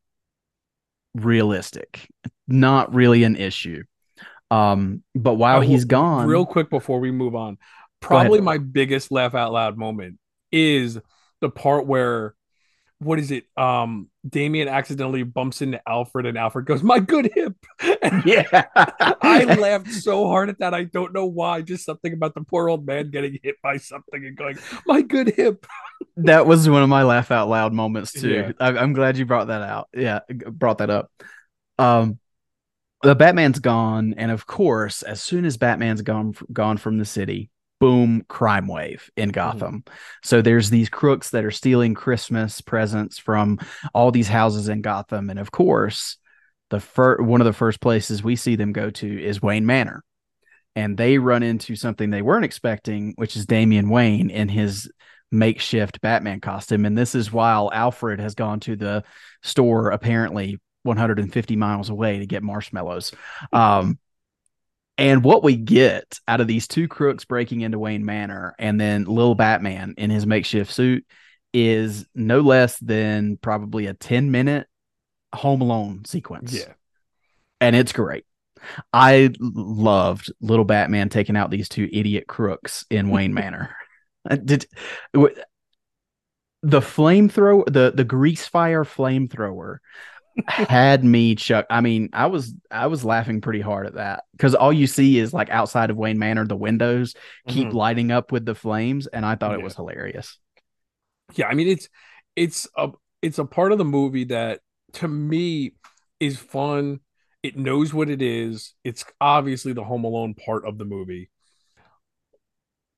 realistic, 1.14 2.08
not 2.48 2.92
really 2.92 3.22
an 3.22 3.36
issue. 3.36 3.84
Um, 4.50 5.04
but 5.14 5.34
while 5.34 5.60
will- 5.60 5.68
he's 5.68 5.84
gone, 5.84 6.26
Real 6.26 6.44
quick 6.44 6.70
before 6.70 6.98
we 6.98 7.12
move 7.12 7.36
on, 7.36 7.56
probably 8.00 8.40
my 8.40 8.58
biggest 8.58 9.12
laugh 9.12 9.36
out 9.36 9.52
loud 9.52 9.78
moment 9.78 10.18
is 10.50 10.98
the 11.40 11.50
part 11.50 11.86
where 11.86 12.34
what 12.98 13.20
is 13.20 13.30
it? 13.30 13.44
Um, 13.56 14.09
Damian 14.28 14.68
accidentally 14.68 15.22
bumps 15.22 15.62
into 15.62 15.80
Alfred, 15.88 16.26
and 16.26 16.36
Alfred 16.36 16.66
goes, 16.66 16.82
"My 16.82 16.98
good 16.98 17.30
hip." 17.34 17.54
And 18.02 18.22
yeah, 18.26 18.66
I 19.22 19.44
laughed 19.44 19.92
so 19.92 20.26
hard 20.26 20.50
at 20.50 20.58
that. 20.58 20.74
I 20.74 20.84
don't 20.84 21.14
know 21.14 21.26
why. 21.26 21.62
Just 21.62 21.86
something 21.86 22.12
about 22.12 22.34
the 22.34 22.42
poor 22.42 22.68
old 22.68 22.86
man 22.86 23.10
getting 23.10 23.38
hit 23.42 23.56
by 23.62 23.78
something 23.78 24.24
and 24.24 24.36
going, 24.36 24.58
"My 24.86 25.00
good 25.00 25.28
hip." 25.28 25.66
that 26.18 26.46
was 26.46 26.68
one 26.68 26.82
of 26.82 26.88
my 26.88 27.02
laugh 27.02 27.30
out 27.30 27.48
loud 27.48 27.72
moments 27.72 28.12
too. 28.12 28.30
Yeah. 28.30 28.52
I, 28.60 28.76
I'm 28.76 28.92
glad 28.92 29.16
you 29.16 29.24
brought 29.24 29.46
that 29.46 29.62
out. 29.62 29.88
Yeah, 29.94 30.20
brought 30.28 30.78
that 30.78 30.90
up. 30.90 31.10
Um, 31.78 32.18
the 33.02 33.14
Batman's 33.14 33.58
gone, 33.58 34.14
and 34.18 34.30
of 34.30 34.46
course, 34.46 35.02
as 35.02 35.22
soon 35.22 35.46
as 35.46 35.56
Batman's 35.56 36.02
gone 36.02 36.34
gone 36.52 36.76
from 36.76 36.98
the 36.98 37.06
city, 37.06 37.50
boom, 37.80 38.24
crime 38.28 38.68
wave 38.68 39.10
in 39.16 39.30
Gotham. 39.30 39.84
So 40.22 40.42
there's 40.42 40.70
these 40.70 40.88
crooks 40.88 41.30
that 41.30 41.44
are 41.44 41.50
stealing 41.50 41.94
Christmas 41.94 42.60
presents 42.60 43.18
from 43.18 43.58
all 43.94 44.12
these 44.12 44.28
houses 44.28 44.68
in 44.68 44.82
Gotham, 44.82 45.30
and 45.30 45.38
of 45.38 45.50
course, 45.50 46.16
the 46.68 46.80
first 46.80 47.22
one 47.22 47.40
of 47.40 47.46
the 47.46 47.52
first 47.52 47.80
places 47.80 48.22
we 48.22 48.36
see 48.36 48.54
them 48.54 48.72
go 48.72 48.90
to 48.90 49.24
is 49.24 49.42
Wayne 49.42 49.66
Manor. 49.66 50.04
And 50.76 50.96
they 50.96 51.18
run 51.18 51.42
into 51.42 51.74
something 51.74 52.10
they 52.10 52.22
weren't 52.22 52.44
expecting, 52.44 53.14
which 53.16 53.36
is 53.36 53.44
Damian 53.44 53.88
Wayne 53.88 54.30
in 54.30 54.48
his 54.48 54.88
makeshift 55.32 56.00
Batman 56.00 56.40
costume. 56.40 56.84
And 56.84 56.96
this 56.96 57.14
is 57.14 57.32
while 57.32 57.70
Alfred 57.72 58.20
has 58.20 58.34
gone 58.34 58.60
to 58.60 58.76
the 58.76 59.02
store, 59.42 59.90
apparently 59.90 60.60
150 60.84 61.56
miles 61.56 61.90
away, 61.90 62.20
to 62.20 62.26
get 62.26 62.44
marshmallows. 62.44 63.12
Um, 63.52 63.98
and 65.00 65.24
what 65.24 65.42
we 65.42 65.56
get 65.56 66.20
out 66.28 66.42
of 66.42 66.46
these 66.46 66.68
two 66.68 66.86
crooks 66.86 67.24
breaking 67.24 67.62
into 67.62 67.78
Wayne 67.78 68.04
Manor 68.04 68.54
and 68.58 68.78
then 68.78 69.04
Lil 69.04 69.34
Batman 69.34 69.94
in 69.96 70.10
his 70.10 70.26
makeshift 70.26 70.70
suit 70.70 71.06
is 71.54 72.06
no 72.14 72.40
less 72.40 72.78
than 72.78 73.38
probably 73.38 73.86
a 73.86 73.94
10 73.94 74.30
minute 74.30 74.66
Home 75.34 75.62
Alone 75.62 76.04
sequence. 76.04 76.52
Yeah, 76.52 76.74
And 77.60 77.74
it's 77.74 77.92
great. 77.92 78.24
I 78.92 79.30
loved 79.40 80.30
little 80.40 80.66
Batman 80.66 81.08
taking 81.08 81.36
out 81.36 81.50
these 81.50 81.70
two 81.70 81.88
idiot 81.90 82.26
crooks 82.28 82.84
in 82.90 83.10
Wayne 83.10 83.34
Manor. 83.34 83.74
Uh, 84.30 84.36
Did 84.36 84.66
the 85.14 86.80
flamethrower, 86.80 87.64
the 87.64 87.90
the 87.94 88.04
grease 88.04 88.46
fire 88.46 88.84
flamethrower, 88.84 89.78
had 90.48 91.04
me 91.04 91.34
chuck. 91.34 91.66
I 91.70 91.80
mean, 91.80 92.10
I 92.12 92.26
was 92.26 92.54
I 92.70 92.86
was 92.86 93.04
laughing 93.04 93.40
pretty 93.40 93.60
hard 93.60 93.86
at 93.86 93.94
that 93.94 94.24
because 94.32 94.54
all 94.54 94.72
you 94.72 94.86
see 94.86 95.18
is 95.18 95.32
like 95.32 95.50
outside 95.50 95.90
of 95.90 95.96
Wayne 95.96 96.18
Manor, 96.18 96.46
the 96.46 96.56
windows 96.56 97.14
keep 97.48 97.68
Mhm. 97.68 97.74
lighting 97.74 98.10
up 98.10 98.32
with 98.32 98.44
the 98.44 98.54
flames, 98.54 99.06
and 99.06 99.24
I 99.26 99.34
thought 99.36 99.54
it 99.54 99.62
was 99.62 99.76
hilarious. 99.76 100.38
yeah. 101.34 101.46
I 101.46 101.54
mean, 101.54 101.68
it's 101.68 101.88
it's 102.36 102.68
a 102.76 102.90
it's 103.22 103.38
a 103.38 103.44
part 103.44 103.72
of 103.72 103.78
the 103.78 103.84
movie 103.84 104.24
that 104.24 104.60
to 104.94 105.08
me 105.08 105.72
is 106.18 106.38
fun. 106.38 107.00
It 107.42 107.56
knows 107.56 107.94
what 107.94 108.10
it 108.10 108.20
is. 108.22 108.74
It's 108.84 109.04
obviously 109.20 109.72
the 109.72 109.84
Home 109.84 110.04
Alone 110.04 110.34
part 110.34 110.66
of 110.66 110.76
the 110.78 110.84
movie. 110.84 111.30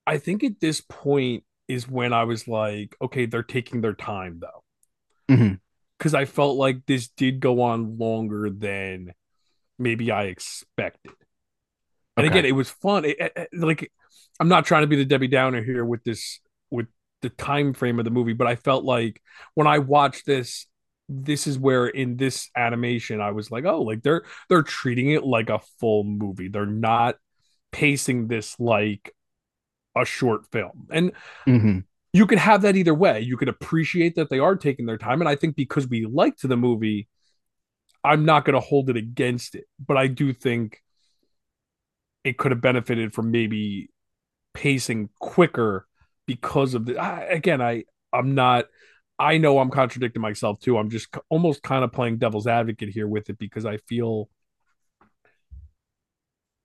I 0.06 0.18
think 0.18 0.42
at 0.42 0.60
this 0.60 0.80
point 0.80 1.44
is 1.68 1.88
when 1.88 2.12
I 2.12 2.24
was 2.24 2.48
like, 2.48 2.96
okay, 3.00 3.26
they're 3.26 3.42
taking 3.44 3.80
their 3.80 3.94
time 3.94 4.40
though. 4.40 4.64
Mhm. 5.34 5.60
Because 6.02 6.14
I 6.14 6.24
felt 6.24 6.56
like 6.56 6.84
this 6.84 7.06
did 7.10 7.38
go 7.38 7.60
on 7.62 7.96
longer 7.96 8.50
than 8.50 9.12
maybe 9.78 10.10
I 10.10 10.24
expected. 10.24 11.12
And 12.16 12.26
Okay. 12.26 12.40
again, 12.40 12.44
it 12.44 12.56
was 12.56 12.70
fun. 12.70 13.04
It- 13.04 13.18
it- 13.20 13.48
like, 13.54 13.92
I'm 14.40 14.48
not 14.48 14.66
trying 14.66 14.82
to 14.82 14.88
be 14.88 14.96
the 14.96 15.04
Debbie 15.04 15.28
Downer 15.28 15.62
here 15.62 15.84
with 15.84 16.02
this, 16.02 16.40
with 16.72 16.88
the 17.20 17.30
time 17.30 17.72
frame 17.72 18.00
of 18.00 18.04
the 18.04 18.10
movie, 18.10 18.32
but 18.32 18.48
I 18.48 18.56
felt 18.56 18.84
like 18.84 19.22
when 19.54 19.68
I 19.68 19.78
watched 19.78 20.26
this, 20.26 20.66
this 21.08 21.46
is 21.46 21.56
where 21.56 21.86
in 21.86 22.16
this 22.16 22.50
animation 22.56 23.20
I 23.20 23.30
was 23.30 23.52
like, 23.52 23.64
oh, 23.64 23.82
like 23.82 24.02
they're 24.02 24.24
they're 24.48 24.62
treating 24.64 25.10
it 25.10 25.22
like 25.22 25.50
a 25.50 25.60
full 25.78 26.02
movie. 26.02 26.48
They're 26.48 26.66
not 26.66 27.16
pacing 27.70 28.26
this 28.26 28.58
like 28.58 29.14
a 29.94 30.04
short 30.04 30.50
film. 30.50 30.88
And 30.90 31.12
Mhm. 31.46 31.84
You 32.12 32.26
could 32.26 32.38
have 32.38 32.62
that 32.62 32.76
either 32.76 32.94
way. 32.94 33.20
You 33.20 33.36
could 33.36 33.48
appreciate 33.48 34.16
that 34.16 34.28
they 34.28 34.38
are 34.38 34.56
taking 34.56 34.86
their 34.86 34.98
time. 34.98 35.20
And 35.20 35.28
I 35.28 35.36
think 35.36 35.56
because 35.56 35.88
we 35.88 36.04
liked 36.04 36.42
the 36.42 36.56
movie, 36.56 37.08
I'm 38.04 38.24
not 38.24 38.44
going 38.44 38.54
to 38.54 38.60
hold 38.60 38.90
it 38.90 38.96
against 38.96 39.54
it. 39.54 39.64
But 39.84 39.96
I 39.96 40.08
do 40.08 40.32
think 40.32 40.82
it 42.24 42.36
could 42.38 42.52
have 42.52 42.60
benefited 42.60 43.14
from 43.14 43.30
maybe 43.30 43.90
pacing 44.54 45.08
quicker 45.18 45.86
because 46.26 46.74
of 46.74 46.84
the 46.86 46.98
I, 46.98 47.22
again 47.22 47.60
I 47.60 47.84
I'm 48.12 48.34
not 48.34 48.66
I 49.18 49.38
know 49.38 49.58
I'm 49.58 49.70
contradicting 49.70 50.22
myself 50.22 50.60
too. 50.60 50.78
I'm 50.78 50.90
just 50.90 51.08
almost 51.28 51.62
kind 51.62 51.84
of 51.84 51.92
playing 51.92 52.18
devil's 52.18 52.46
advocate 52.46 52.90
here 52.90 53.06
with 53.06 53.30
it 53.30 53.38
because 53.38 53.64
I 53.64 53.78
feel 53.78 54.28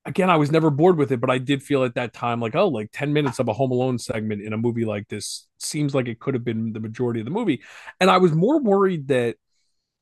again, 0.07 0.29
I 0.29 0.37
was 0.37 0.51
never 0.51 0.69
bored 0.69 0.97
with 0.97 1.11
it, 1.11 1.19
but 1.19 1.29
I 1.29 1.37
did 1.37 1.61
feel 1.61 1.83
at 1.83 1.95
that 1.95 2.13
time 2.13 2.39
like, 2.39 2.55
oh, 2.55 2.69
like 2.69 2.89
10 2.93 3.11
minutes 3.11 3.39
of 3.39 3.49
a 3.49 3.53
Home 3.53 3.71
Alone 3.71 3.99
segment 3.99 4.41
in 4.41 4.53
a 4.53 4.57
movie 4.57 4.85
like 4.85 5.09
this 5.09 5.45
seems 5.59 5.93
like 5.93 6.07
it 6.07 6.19
could 6.19 6.33
have 6.33 6.45
been 6.45 6.71
the 6.71 6.79
majority 6.79 7.19
of 7.19 7.25
the 7.25 7.31
movie. 7.31 7.61
And 7.99 8.09
I 8.09 8.17
was 8.17 8.31
more 8.31 8.59
worried 8.59 9.09
that, 9.09 9.35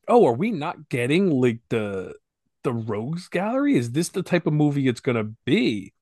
oh, 0.07 0.27
are 0.27 0.33
we 0.33 0.51
not 0.51 0.89
getting 0.89 1.31
like 1.31 1.59
the 1.69 2.13
the 2.63 2.71
rogues 2.71 3.27
gallery? 3.27 3.75
Is 3.75 3.91
this 3.91 4.09
the 4.09 4.23
type 4.23 4.45
of 4.45 4.53
movie 4.53 4.87
it's 4.87 5.01
gonna 5.01 5.31
be? 5.43 5.93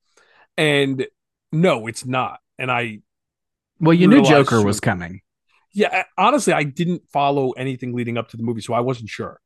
And 0.56 1.06
no, 1.50 1.86
it's 1.86 2.04
not. 2.04 2.40
And 2.58 2.70
I 2.70 3.00
Well, 3.80 3.94
you 3.94 4.06
knew 4.06 4.22
Joker 4.22 4.62
was 4.62 4.80
coming. 4.80 5.22
Yeah, 5.72 6.04
honestly, 6.16 6.52
I 6.52 6.62
didn't 6.62 7.02
follow 7.10 7.50
anything 7.52 7.94
leading 7.94 8.16
up 8.16 8.28
to 8.28 8.36
the 8.36 8.44
movie, 8.44 8.60
so 8.60 8.74
I 8.74 8.80
wasn't 8.80 9.08
sure. 9.08 9.40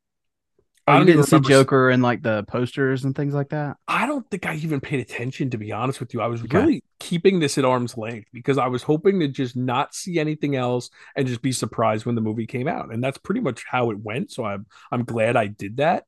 Oh, 0.89 0.93
I 0.93 1.03
didn't 1.03 1.25
see 1.25 1.39
Joker 1.39 1.91
and 1.91 2.01
like 2.01 2.23
the 2.23 2.43
posters 2.47 3.05
and 3.05 3.15
things 3.15 3.33
like 3.33 3.49
that. 3.49 3.77
I 3.87 4.07
don't 4.07 4.27
think 4.31 4.47
I 4.47 4.55
even 4.55 4.81
paid 4.81 4.99
attention 4.99 5.51
to 5.51 5.57
be 5.57 5.71
honest 5.71 5.99
with 5.99 6.13
you. 6.15 6.21
I 6.21 6.27
was 6.27 6.41
okay. 6.41 6.57
really 6.57 6.83
keeping 6.99 7.39
this 7.39 7.59
at 7.59 7.65
arm's 7.65 7.95
length 7.95 8.27
because 8.33 8.57
I 8.57 8.67
was 8.67 8.81
hoping 8.81 9.19
to 9.19 9.27
just 9.27 9.55
not 9.55 9.93
see 9.93 10.19
anything 10.19 10.55
else 10.55 10.89
and 11.15 11.27
just 11.27 11.43
be 11.43 11.51
surprised 11.51 12.05
when 12.07 12.15
the 12.15 12.21
movie 12.21 12.47
came 12.47 12.67
out. 12.67 12.91
And 12.91 13.03
that's 13.03 13.19
pretty 13.19 13.39
much 13.41 13.65
how 13.69 13.91
it 13.91 13.99
went. 13.99 14.31
So 14.31 14.45
I'm 14.45 14.65
I'm 14.91 15.03
glad 15.03 15.35
I 15.35 15.45
did 15.45 15.77
that. 15.77 16.05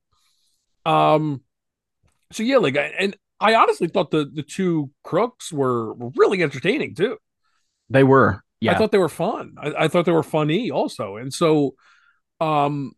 Um 0.83 1.41
so 2.31 2.41
yeah, 2.41 2.57
like 2.57 2.75
and 2.75 3.15
I 3.39 3.53
honestly 3.55 3.87
thought 3.87 4.09
the 4.09 4.29
the 4.33 4.43
two 4.43 4.89
crooks 5.03 5.53
were, 5.53 5.93
were 5.93 6.11
really 6.15 6.41
entertaining 6.41 6.95
too. 6.95 7.17
They 7.89 8.03
were. 8.03 8.41
Yeah. 8.59 8.73
I 8.73 8.77
thought 8.79 8.91
they 8.91 8.97
were 8.97 9.09
fun. 9.09 9.55
I, 9.61 9.73
I 9.85 9.87
thought 9.89 10.05
they 10.05 10.11
were 10.11 10.23
funny 10.23 10.71
also. 10.71 11.17
And 11.17 11.31
so 11.31 11.75
um 12.39 12.93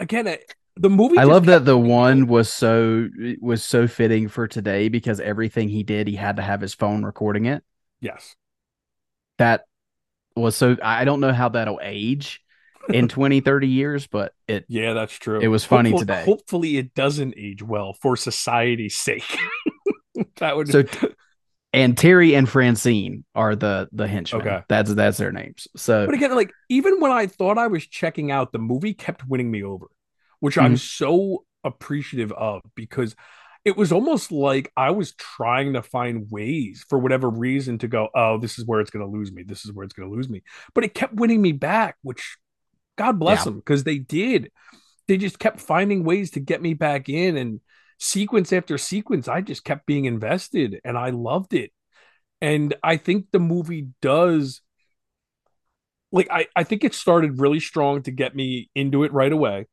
again, 0.00 0.36
the 0.76 0.88
movie 0.90 1.18
i 1.18 1.24
love 1.24 1.46
that 1.46 1.64
the 1.64 1.76
one 1.76 2.26
was 2.26 2.50
so 2.50 3.08
was 3.40 3.62
so 3.62 3.86
fitting 3.86 4.28
for 4.28 4.48
today 4.48 4.88
because 4.88 5.20
everything 5.20 5.68
he 5.68 5.82
did 5.82 6.08
he 6.08 6.16
had 6.16 6.36
to 6.36 6.42
have 6.42 6.60
his 6.60 6.74
phone 6.74 7.04
recording 7.04 7.44
it. 7.46 7.62
Yes. 8.00 8.34
That 9.38 9.64
was 10.34 10.56
so 10.56 10.76
i 10.82 11.04
don't 11.04 11.20
know 11.20 11.32
how 11.32 11.50
that'll 11.50 11.80
age 11.82 12.40
in 12.88 13.06
20 13.08 13.40
30 13.40 13.68
years 13.68 14.06
but 14.06 14.32
it 14.48 14.64
yeah 14.68 14.94
that's 14.94 15.12
true. 15.12 15.40
it 15.40 15.48
was 15.48 15.64
funny 15.64 15.90
hopefully, 15.90 16.06
today. 16.06 16.24
hopefully 16.24 16.76
it 16.78 16.94
doesn't 16.94 17.34
age 17.36 17.62
well 17.62 17.92
for 17.92 18.16
society's 18.16 18.96
sake. 18.96 19.24
That 20.36 20.56
would 20.56 20.68
so 20.68 20.84
and 21.72 21.96
terry 21.96 22.34
and 22.34 22.48
francine 22.48 23.24
are 23.34 23.54
the 23.56 23.88
the 23.92 24.06
henchmen. 24.06 24.42
Okay. 24.42 24.60
That's 24.68 24.92
that's 24.94 25.18
their 25.18 25.32
names. 25.32 25.68
So 25.76 26.04
but 26.04 26.14
again 26.14 26.34
like 26.34 26.52
even 26.68 27.00
when 27.00 27.12
i 27.12 27.26
thought 27.26 27.58
i 27.58 27.68
was 27.68 27.86
checking 27.86 28.30
out 28.30 28.52
the 28.52 28.58
movie 28.58 28.92
kept 28.92 29.26
winning 29.26 29.50
me 29.50 29.62
over 29.62 29.86
which 30.42 30.56
mm-hmm. 30.56 30.66
I'm 30.66 30.76
so 30.76 31.44
appreciative 31.62 32.32
of 32.32 32.62
because 32.74 33.14
it 33.64 33.76
was 33.76 33.92
almost 33.92 34.32
like 34.32 34.72
I 34.76 34.90
was 34.90 35.14
trying 35.14 35.74
to 35.74 35.82
find 35.82 36.28
ways 36.32 36.84
for 36.88 36.98
whatever 36.98 37.30
reason 37.30 37.78
to 37.78 37.86
go, 37.86 38.08
oh, 38.12 38.38
this 38.38 38.58
is 38.58 38.66
where 38.66 38.80
it's 38.80 38.90
going 38.90 39.06
to 39.06 39.10
lose 39.10 39.30
me. 39.30 39.44
This 39.44 39.64
is 39.64 39.72
where 39.72 39.84
it's 39.84 39.94
going 39.94 40.10
to 40.10 40.14
lose 40.16 40.28
me. 40.28 40.42
But 40.74 40.82
it 40.82 40.94
kept 40.94 41.14
winning 41.14 41.40
me 41.40 41.52
back, 41.52 41.94
which 42.02 42.38
God 42.98 43.20
bless 43.20 43.38
yeah. 43.38 43.44
them 43.44 43.56
because 43.58 43.84
they 43.84 43.98
did. 43.98 44.50
They 45.06 45.16
just 45.16 45.38
kept 45.38 45.60
finding 45.60 46.02
ways 46.02 46.32
to 46.32 46.40
get 46.40 46.60
me 46.60 46.74
back 46.74 47.08
in 47.08 47.36
and 47.36 47.60
sequence 48.00 48.52
after 48.52 48.76
sequence. 48.78 49.28
I 49.28 49.42
just 49.42 49.62
kept 49.62 49.86
being 49.86 50.06
invested 50.06 50.80
and 50.84 50.98
I 50.98 51.10
loved 51.10 51.54
it. 51.54 51.70
And 52.40 52.74
I 52.82 52.96
think 52.96 53.26
the 53.30 53.38
movie 53.38 53.90
does 54.00 54.60
like 56.10 56.26
I, 56.32 56.48
I 56.56 56.64
think 56.64 56.82
it 56.82 56.94
started 56.94 57.38
really 57.40 57.60
strong 57.60 58.02
to 58.02 58.10
get 58.10 58.34
me 58.34 58.70
into 58.74 59.04
it 59.04 59.12
right 59.12 59.30
away. 59.30 59.66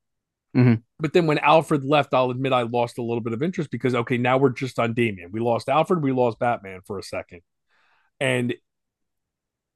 Mm-hmm. 0.55 0.75
But 0.99 1.13
then 1.13 1.27
when 1.27 1.37
Alfred 1.37 1.83
left, 1.83 2.13
I'll 2.13 2.31
admit 2.31 2.53
I 2.53 2.63
lost 2.63 2.97
a 2.97 3.03
little 3.03 3.21
bit 3.21 3.33
of 3.33 3.43
interest 3.43 3.69
because 3.71 3.93
okay, 3.93 4.17
now 4.17 4.37
we're 4.37 4.49
just 4.49 4.79
on 4.79 4.93
Damian. 4.93 5.31
We 5.31 5.39
lost 5.39 5.69
Alfred, 5.69 6.01
we 6.01 6.11
lost 6.11 6.39
Batman 6.39 6.81
for 6.85 6.97
a 6.97 7.03
second, 7.03 7.41
and 8.19 8.53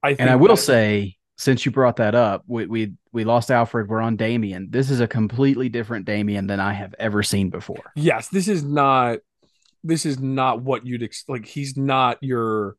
I 0.02 0.16
and 0.20 0.30
I 0.30 0.36
will 0.36 0.56
that, 0.56 0.62
say, 0.62 1.18
since 1.38 1.66
you 1.66 1.72
brought 1.72 1.98
that 1.98 2.16
up, 2.16 2.44
we 2.48 2.66
we 2.66 2.94
we 3.12 3.24
lost 3.24 3.52
Alfred. 3.52 3.88
We're 3.88 4.02
on 4.02 4.16
Damian. 4.16 4.68
This 4.70 4.90
is 4.90 5.00
a 5.00 5.08
completely 5.08 5.70
different 5.70 6.06
Damian 6.06 6.48
than 6.48 6.60
I 6.60 6.74
have 6.74 6.96
ever 7.00 7.24
seen 7.24 7.50
before. 7.50 7.92
Yes, 7.96 8.28
this 8.30 8.48
is 8.48 8.64
not. 8.64 9.20
This 9.84 10.06
is 10.06 10.20
not 10.20 10.62
what 10.62 10.86
you'd 10.86 11.04
ex- 11.04 11.26
like. 11.28 11.46
He's 11.46 11.78
not 11.78 12.18
your 12.22 12.78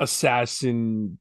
assassin 0.00 1.18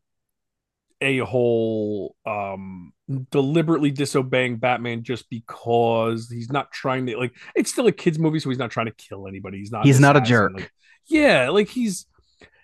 a 1.03 1.19
hole 1.19 2.15
um 2.25 2.93
deliberately 3.31 3.91
disobeying 3.91 4.57
Batman 4.57 5.03
just 5.03 5.29
because 5.29 6.29
he's 6.29 6.51
not 6.51 6.71
trying 6.71 7.05
to 7.07 7.17
like 7.17 7.35
it's 7.55 7.71
still 7.71 7.87
a 7.87 7.91
kids 7.91 8.17
movie 8.17 8.39
so 8.39 8.49
he's 8.49 8.57
not 8.57 8.71
trying 8.71 8.85
to 8.87 8.93
kill 8.93 9.27
anybody. 9.27 9.59
He's 9.59 9.71
not 9.71 9.85
he's 9.85 9.99
not 9.99 10.17
a 10.17 10.21
jerk. 10.21 10.53
like, 10.53 10.71
yeah 11.07 11.49
like 11.49 11.69
he's 11.69 12.05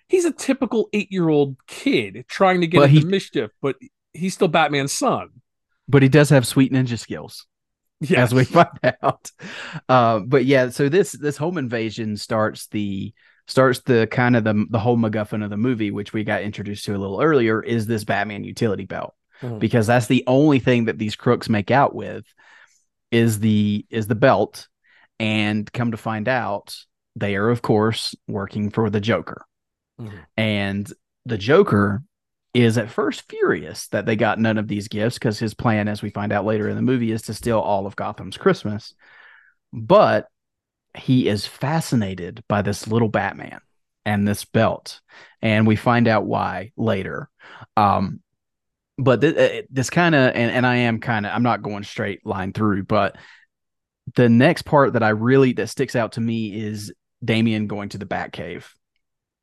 he's 0.08 0.24
a 0.24 0.32
typical 0.32 0.88
8-year-old 0.94 1.56
kid 1.66 2.24
trying 2.28 2.62
to 2.62 2.66
get 2.66 2.82
into 2.82 3.00
he, 3.00 3.04
mischief 3.04 3.50
but 3.60 3.76
he's 4.12 4.34
still 4.34 4.48
Batman's 4.48 4.92
son. 4.92 5.28
But 5.88 6.02
he 6.02 6.08
does 6.08 6.30
have 6.30 6.46
sweet 6.46 6.72
ninja 6.72 6.98
skills 6.98 7.46
yes. 8.00 8.18
as 8.18 8.34
we 8.34 8.44
find 8.44 8.68
out. 9.02 9.30
Uh, 9.88 10.20
but 10.20 10.46
yeah 10.46 10.70
so 10.70 10.88
this 10.88 11.12
this 11.12 11.36
home 11.36 11.58
invasion 11.58 12.16
starts 12.16 12.66
the 12.68 13.12
starts 13.50 13.80
the 13.80 14.06
kind 14.06 14.36
of 14.36 14.44
the 14.44 14.66
the 14.70 14.78
whole 14.78 14.96
MacGuffin 14.96 15.42
of 15.42 15.50
the 15.50 15.56
movie, 15.56 15.90
which 15.90 16.12
we 16.12 16.24
got 16.24 16.42
introduced 16.42 16.84
to 16.84 16.94
a 16.94 16.98
little 16.98 17.20
earlier, 17.20 17.62
is 17.62 17.86
this 17.86 18.04
Batman 18.04 18.44
utility 18.44 18.86
belt 18.86 19.14
mm-hmm. 19.42 19.58
because 19.58 19.86
that's 19.86 20.06
the 20.06 20.24
only 20.26 20.60
thing 20.60 20.84
that 20.86 20.98
these 20.98 21.16
crooks 21.16 21.48
make 21.48 21.70
out 21.70 21.94
with 21.94 22.24
is 23.10 23.40
the 23.40 23.84
is 23.90 24.06
the 24.06 24.14
belt, 24.14 24.68
and 25.18 25.70
come 25.72 25.90
to 25.90 25.96
find 25.96 26.28
out, 26.28 26.76
they 27.16 27.34
are 27.34 27.50
of 27.50 27.60
course 27.60 28.14
working 28.28 28.70
for 28.70 28.88
the 28.88 29.00
Joker, 29.00 29.44
mm-hmm. 30.00 30.16
and 30.36 30.90
the 31.26 31.38
Joker 31.38 32.02
is 32.54 32.78
at 32.78 32.90
first 32.90 33.28
furious 33.28 33.88
that 33.88 34.06
they 34.06 34.16
got 34.16 34.38
none 34.38 34.58
of 34.58 34.66
these 34.68 34.88
gifts 34.88 35.18
because 35.18 35.38
his 35.38 35.54
plan, 35.54 35.88
as 35.88 36.02
we 36.02 36.10
find 36.10 36.32
out 36.32 36.44
later 36.44 36.68
in 36.68 36.76
the 36.76 36.82
movie, 36.82 37.12
is 37.12 37.22
to 37.22 37.34
steal 37.34 37.60
all 37.60 37.86
of 37.86 37.96
Gotham's 37.96 38.36
Christmas. 38.36 38.94
But 39.72 40.26
he 40.96 41.28
is 41.28 41.46
fascinated 41.46 42.42
by 42.48 42.62
this 42.62 42.88
little 42.88 43.08
Batman 43.08 43.60
and 44.04 44.26
this 44.26 44.44
belt, 44.44 45.00
and 45.42 45.66
we 45.66 45.76
find 45.76 46.08
out 46.08 46.26
why 46.26 46.72
later. 46.76 47.28
Um, 47.76 48.20
but 48.98 49.20
th- 49.20 49.36
uh, 49.36 49.66
this 49.70 49.90
kind 49.90 50.14
of, 50.14 50.34
and, 50.34 50.50
and 50.50 50.66
I 50.66 50.76
am 50.76 51.00
kind 51.00 51.26
of, 51.26 51.32
I'm 51.32 51.42
not 51.42 51.62
going 51.62 51.84
straight 51.84 52.24
line 52.26 52.52
through, 52.52 52.84
but 52.84 53.16
the 54.14 54.28
next 54.28 54.62
part 54.62 54.94
that 54.94 55.02
I 55.02 55.10
really 55.10 55.52
that 55.54 55.68
sticks 55.68 55.96
out 55.96 56.12
to 56.12 56.20
me 56.20 56.52
is 56.54 56.92
Damian 57.24 57.66
going 57.66 57.90
to 57.90 57.98
the 57.98 58.06
Batcave 58.06 58.64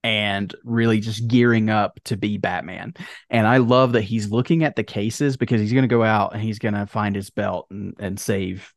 and 0.03 0.53
really 0.63 0.99
just 0.99 1.27
gearing 1.27 1.69
up 1.69 1.99
to 2.05 2.17
be 2.17 2.37
Batman. 2.37 2.93
And 3.29 3.47
I 3.47 3.57
love 3.57 3.93
that 3.93 4.01
he's 4.01 4.31
looking 4.31 4.63
at 4.63 4.75
the 4.75 4.83
cases 4.83 5.37
because 5.37 5.59
he's 5.59 5.73
going 5.73 5.83
to 5.83 5.87
go 5.87 6.03
out 6.03 6.33
and 6.33 6.41
he's 6.41 6.59
going 6.59 6.75
to 6.75 6.85
find 6.85 7.15
his 7.15 7.29
belt 7.29 7.67
and, 7.71 7.95
and 7.99 8.19
save 8.19 8.73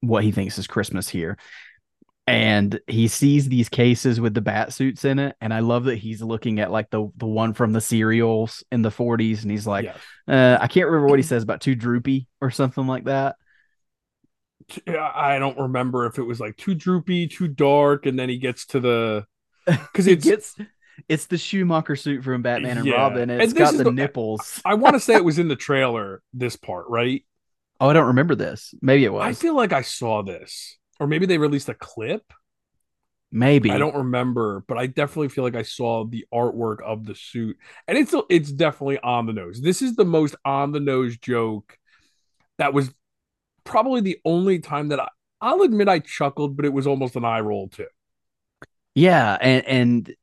what 0.00 0.22
he 0.22 0.30
thinks 0.30 0.58
is 0.58 0.66
Christmas 0.66 1.08
here 1.08 1.36
and 2.28 2.80
he 2.86 3.08
sees 3.08 3.48
these 3.48 3.68
cases 3.68 4.20
with 4.20 4.34
the 4.34 4.40
bat 4.40 4.72
suits 4.72 5.04
in 5.04 5.18
it 5.18 5.36
and 5.40 5.52
i 5.52 5.60
love 5.60 5.84
that 5.84 5.96
he's 5.96 6.22
looking 6.22 6.60
at 6.60 6.70
like 6.70 6.90
the 6.90 7.10
the 7.16 7.26
one 7.26 7.54
from 7.54 7.72
the 7.72 7.80
serials 7.80 8.62
in 8.70 8.82
the 8.82 8.90
40s 8.90 9.42
and 9.42 9.50
he's 9.50 9.66
like 9.66 9.84
yes. 9.84 9.96
uh, 10.28 10.58
i 10.60 10.66
can't 10.66 10.86
remember 10.86 11.08
what 11.08 11.18
he 11.18 11.22
says 11.22 11.42
about 11.42 11.60
too 11.60 11.74
droopy 11.74 12.28
or 12.40 12.50
something 12.50 12.86
like 12.86 13.04
that. 13.04 13.36
I 14.86 15.38
don't 15.38 15.58
remember 15.58 16.06
if 16.06 16.18
it 16.18 16.22
was 16.22 16.40
like 16.40 16.56
too 16.56 16.74
droopy 16.74 17.28
too 17.28 17.48
dark 17.48 18.04
and 18.06 18.18
then 18.18 18.28
he 18.28 18.36
gets 18.36 18.66
to 18.66 18.80
the 18.80 19.26
because 19.66 20.06
it 20.06 20.22
gets 20.22 20.56
it's 21.08 21.26
the 21.26 21.38
schumacher 21.38 21.96
suit 21.96 22.22
from 22.22 22.42
batman 22.42 22.78
and 22.78 22.86
yeah. 22.86 22.94
robin 22.94 23.30
it's 23.30 23.52
and 23.52 23.58
got 23.58 23.76
the, 23.76 23.84
the 23.84 23.92
nipples. 23.92 24.60
I, 24.66 24.72
I 24.72 24.74
want 24.74 24.94
to 24.94 25.00
say 25.00 25.14
it 25.14 25.24
was 25.24 25.38
in 25.38 25.48
the 25.48 25.56
trailer 25.56 26.22
this 26.34 26.56
part 26.56 26.86
right? 26.88 27.24
Oh 27.80 27.88
i 27.88 27.92
don't 27.92 28.08
remember 28.08 28.34
this. 28.34 28.74
Maybe 28.82 29.04
it 29.04 29.12
was. 29.12 29.24
i 29.24 29.32
feel 29.32 29.54
like 29.54 29.72
i 29.72 29.82
saw 29.82 30.22
this 30.22 30.76
or 30.98 31.06
maybe 31.06 31.26
they 31.26 31.38
released 31.38 31.68
a 31.68 31.74
clip. 31.74 32.32
Maybe 33.30 33.70
I 33.70 33.78
don't 33.78 33.94
remember, 33.94 34.64
but 34.66 34.78
I 34.78 34.86
definitely 34.86 35.28
feel 35.28 35.44
like 35.44 35.54
I 35.54 35.62
saw 35.62 36.04
the 36.04 36.24
artwork 36.32 36.82
of 36.82 37.04
the 37.04 37.14
suit, 37.14 37.58
and 37.86 37.98
it's 37.98 38.14
it's 38.30 38.50
definitely 38.50 38.98
on 39.00 39.26
the 39.26 39.34
nose. 39.34 39.60
This 39.60 39.82
is 39.82 39.96
the 39.96 40.06
most 40.06 40.34
on 40.46 40.72
the 40.72 40.80
nose 40.80 41.18
joke 41.18 41.76
that 42.56 42.72
was 42.72 42.90
probably 43.64 44.00
the 44.00 44.18
only 44.24 44.60
time 44.60 44.88
that 44.88 45.00
I, 45.00 45.08
I'll 45.42 45.60
admit 45.60 45.88
I 45.88 45.98
chuckled, 45.98 46.56
but 46.56 46.64
it 46.64 46.72
was 46.72 46.86
almost 46.86 47.16
an 47.16 47.24
eye 47.24 47.40
roll 47.40 47.68
too. 47.68 47.86
Yeah, 48.94 49.36
and 49.40 49.66
and 49.66 50.14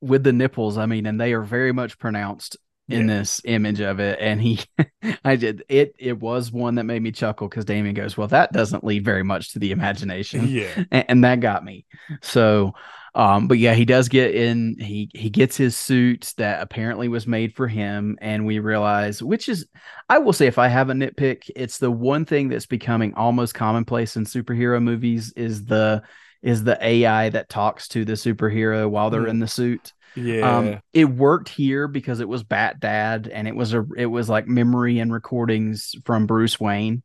with 0.00 0.22
the 0.22 0.32
nipples, 0.32 0.78
I 0.78 0.86
mean, 0.86 1.06
and 1.06 1.20
they 1.20 1.32
are 1.32 1.42
very 1.42 1.72
much 1.72 1.98
pronounced 1.98 2.56
in 2.88 3.08
yeah. 3.08 3.18
this 3.18 3.40
image 3.44 3.80
of 3.80 4.00
it 4.00 4.18
and 4.20 4.40
he 4.40 4.60
i 5.24 5.36
did 5.36 5.62
it 5.68 5.94
it 5.98 6.18
was 6.18 6.50
one 6.50 6.76
that 6.76 6.84
made 6.84 7.02
me 7.02 7.12
chuckle 7.12 7.48
because 7.48 7.64
damian 7.64 7.94
goes 7.94 8.16
well 8.16 8.28
that 8.28 8.52
doesn't 8.52 8.84
lead 8.84 9.04
very 9.04 9.22
much 9.22 9.52
to 9.52 9.58
the 9.58 9.72
imagination 9.72 10.46
yeah 10.48 10.68
and, 10.90 11.04
and, 11.08 11.24
that 11.24 11.40
got 11.40 11.64
me 11.64 11.84
so 12.22 12.72
Um, 13.14 13.48
but 13.48 13.58
yeah, 13.58 13.74
he 13.74 13.84
does 13.84 14.08
get 14.08 14.34
in. 14.34 14.76
He 14.78 15.10
he 15.14 15.30
gets 15.30 15.56
his 15.56 15.76
suit 15.76 16.34
that 16.36 16.60
apparently 16.62 17.08
was 17.08 17.26
made 17.26 17.54
for 17.56 17.66
him, 17.66 18.16
and 18.20 18.46
we 18.46 18.58
realize, 18.60 19.22
which 19.22 19.48
is, 19.48 19.66
I 20.08 20.18
will 20.18 20.32
say, 20.34 20.46
if 20.46 20.58
I 20.58 20.68
have 20.68 20.90
a 20.90 20.92
nitpick, 20.92 21.50
it's 21.56 21.78
the 21.78 21.90
one 21.90 22.24
thing 22.26 22.48
that's 22.48 22.66
becoming 22.66 23.14
almost 23.14 23.54
commonplace 23.54 24.16
in 24.16 24.24
superhero 24.24 24.80
movies 24.80 25.32
is 25.36 25.64
the 25.64 26.02
is 26.42 26.62
the 26.62 26.78
AI 26.84 27.30
that 27.30 27.48
talks 27.48 27.88
to 27.88 28.04
the 28.04 28.12
superhero 28.12 28.88
while 28.88 29.10
they're 29.10 29.22
Mm. 29.22 29.30
in 29.30 29.38
the 29.40 29.48
suit. 29.48 29.92
Yeah. 30.14 30.58
Um, 30.58 30.80
it 30.92 31.04
worked 31.04 31.48
here 31.48 31.88
because 31.88 32.20
it 32.20 32.28
was 32.28 32.42
Bat 32.42 32.80
Dad, 32.80 33.28
and 33.32 33.46
it 33.48 33.54
was 33.54 33.74
a 33.74 33.86
it 33.96 34.06
was 34.06 34.28
like 34.28 34.46
memory 34.46 34.98
and 34.98 35.12
recordings 35.12 35.94
from 36.04 36.26
Bruce 36.26 36.58
Wayne. 36.60 37.02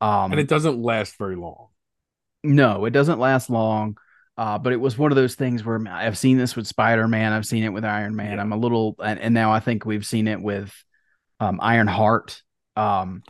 Um, 0.00 0.32
and 0.32 0.40
it 0.40 0.48
doesn't 0.48 0.80
last 0.80 1.18
very 1.18 1.36
long. 1.36 1.68
no, 2.42 2.84
it 2.84 2.90
doesn't 2.90 3.18
last 3.18 3.50
long. 3.50 3.96
Uh, 4.36 4.56
but 4.56 4.72
it 4.72 4.76
was 4.76 4.96
one 4.96 5.10
of 5.10 5.16
those 5.16 5.34
things 5.34 5.64
where 5.64 5.82
I've 5.88 6.16
seen 6.16 6.38
this 6.38 6.54
with 6.54 6.68
Spider 6.68 7.08
Man, 7.08 7.32
I've 7.32 7.46
seen 7.46 7.64
it 7.64 7.70
with 7.70 7.84
Iron 7.84 8.14
Man. 8.14 8.36
Yeah. 8.36 8.40
I'm 8.40 8.52
a 8.52 8.56
little, 8.56 8.94
and, 9.02 9.18
and 9.18 9.34
now 9.34 9.52
I 9.52 9.60
think 9.60 9.84
we've 9.84 10.06
seen 10.06 10.28
it 10.28 10.40
with 10.40 10.72
um, 11.40 11.58
Iron 11.60 11.88
Heart. 11.88 12.42
Um, 12.76 13.24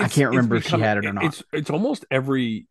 I 0.00 0.08
can't 0.08 0.30
remember 0.30 0.56
if 0.56 0.66
she 0.66 0.78
had 0.78 0.98
it 0.98 1.06
or 1.06 1.12
not. 1.12 1.24
It's 1.24 1.42
it's 1.52 1.70
almost 1.70 2.04
every 2.10 2.67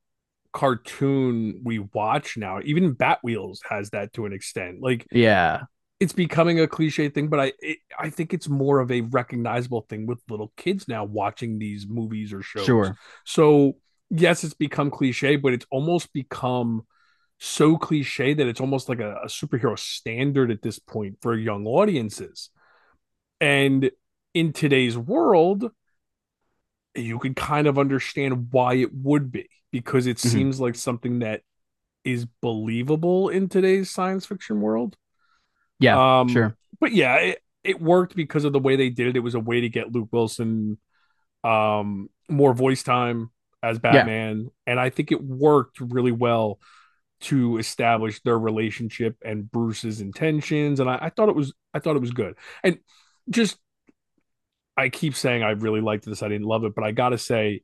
cartoon 0.57 1.61
we 1.63 1.77
watch 1.77 2.35
now. 2.35 2.59
Even 2.63 2.95
Batwheels 2.95 3.59
has 3.69 3.91
that 3.91 4.11
to 4.13 4.25
an 4.25 4.33
extent. 4.33 4.81
Like 4.81 5.05
yeah, 5.11 5.65
it's 5.99 6.13
becoming 6.13 6.59
a 6.59 6.67
cliche 6.67 7.09
thing, 7.09 7.27
but 7.27 7.39
I 7.39 7.53
it, 7.59 7.77
I 7.97 8.09
think 8.09 8.33
it's 8.33 8.49
more 8.49 8.79
of 8.79 8.91
a 8.91 9.01
recognizable 9.01 9.81
thing 9.81 10.07
with 10.07 10.19
little 10.27 10.51
kids 10.57 10.87
now 10.87 11.05
watching 11.05 11.59
these 11.59 11.85
movies 11.87 12.33
or 12.33 12.41
shows. 12.41 12.65
sure. 12.65 12.97
So 13.23 13.77
yes, 14.09 14.43
it's 14.43 14.55
become 14.55 14.89
cliche, 14.89 15.35
but 15.35 15.53
it's 15.53 15.67
almost 15.69 16.11
become 16.11 16.87
so 17.37 17.77
cliche 17.77 18.33
that 18.33 18.47
it's 18.47 18.59
almost 18.59 18.89
like 18.89 18.99
a, 18.99 19.17
a 19.17 19.27
superhero 19.27 19.77
standard 19.77 20.49
at 20.49 20.63
this 20.63 20.79
point 20.79 21.17
for 21.21 21.37
young 21.37 21.67
audiences. 21.67 22.49
And 23.39 23.91
in 24.33 24.53
today's 24.53 24.97
world, 24.97 25.69
you 26.95 27.19
could 27.19 27.35
kind 27.35 27.67
of 27.67 27.77
understand 27.77 28.47
why 28.49 28.73
it 28.73 28.91
would 28.91 29.31
be 29.31 29.47
because 29.71 30.07
it 30.07 30.17
Mhm. 30.17 30.29
seems 30.29 30.59
like 30.59 30.75
something 30.75 31.19
that 31.19 31.41
is 32.03 32.25
believable 32.41 33.29
in 33.29 33.49
today's 33.49 33.91
science 33.91 34.25
fiction 34.25 34.61
world. 34.61 34.97
Yeah, 35.79 36.21
Um, 36.21 36.29
sure. 36.29 36.55
But 36.79 36.93
yeah, 36.93 37.15
it, 37.17 37.39
it 37.63 37.81
worked 37.81 38.15
because 38.15 38.45
of 38.45 38.53
the 38.53 38.59
way 38.59 38.75
they 38.75 38.89
did 38.89 39.07
it. 39.07 39.15
It 39.17 39.21
was 39.21 39.35
a 39.35 39.39
way 39.39 39.61
to 39.61 39.69
get 39.69 39.91
Luke 39.91 40.09
Wilson 40.11 40.77
um 41.43 42.09
more 42.29 42.53
voice 42.53 42.83
time 42.83 43.31
as 43.63 43.79
Batman. 43.79 44.49
And 44.65 44.79
I 44.79 44.89
think 44.89 45.11
it 45.11 45.23
worked 45.23 45.79
really 45.79 46.11
well 46.11 46.59
to 47.21 47.57
establish 47.57 48.21
their 48.21 48.37
relationship 48.37 49.17
and 49.23 49.51
Bruce's 49.51 50.01
intentions. 50.01 50.79
And 50.79 50.89
I, 50.89 50.99
I 51.03 51.09
thought 51.09 51.29
it 51.29 51.35
was 51.35 51.53
I 51.73 51.79
thought 51.79 51.95
it 51.95 52.01
was 52.01 52.11
good. 52.11 52.35
And 52.63 52.79
just 53.29 53.57
I 54.75 54.89
keep 54.89 55.15
saying 55.15 55.43
I 55.43 55.51
really 55.51 55.81
liked 55.81 56.05
this. 56.05 56.21
I 56.21 56.27
didn't 56.27 56.47
love 56.47 56.63
it, 56.63 56.75
but 56.75 56.83
I 56.83 56.91
gotta 56.91 57.17
say 57.17 57.61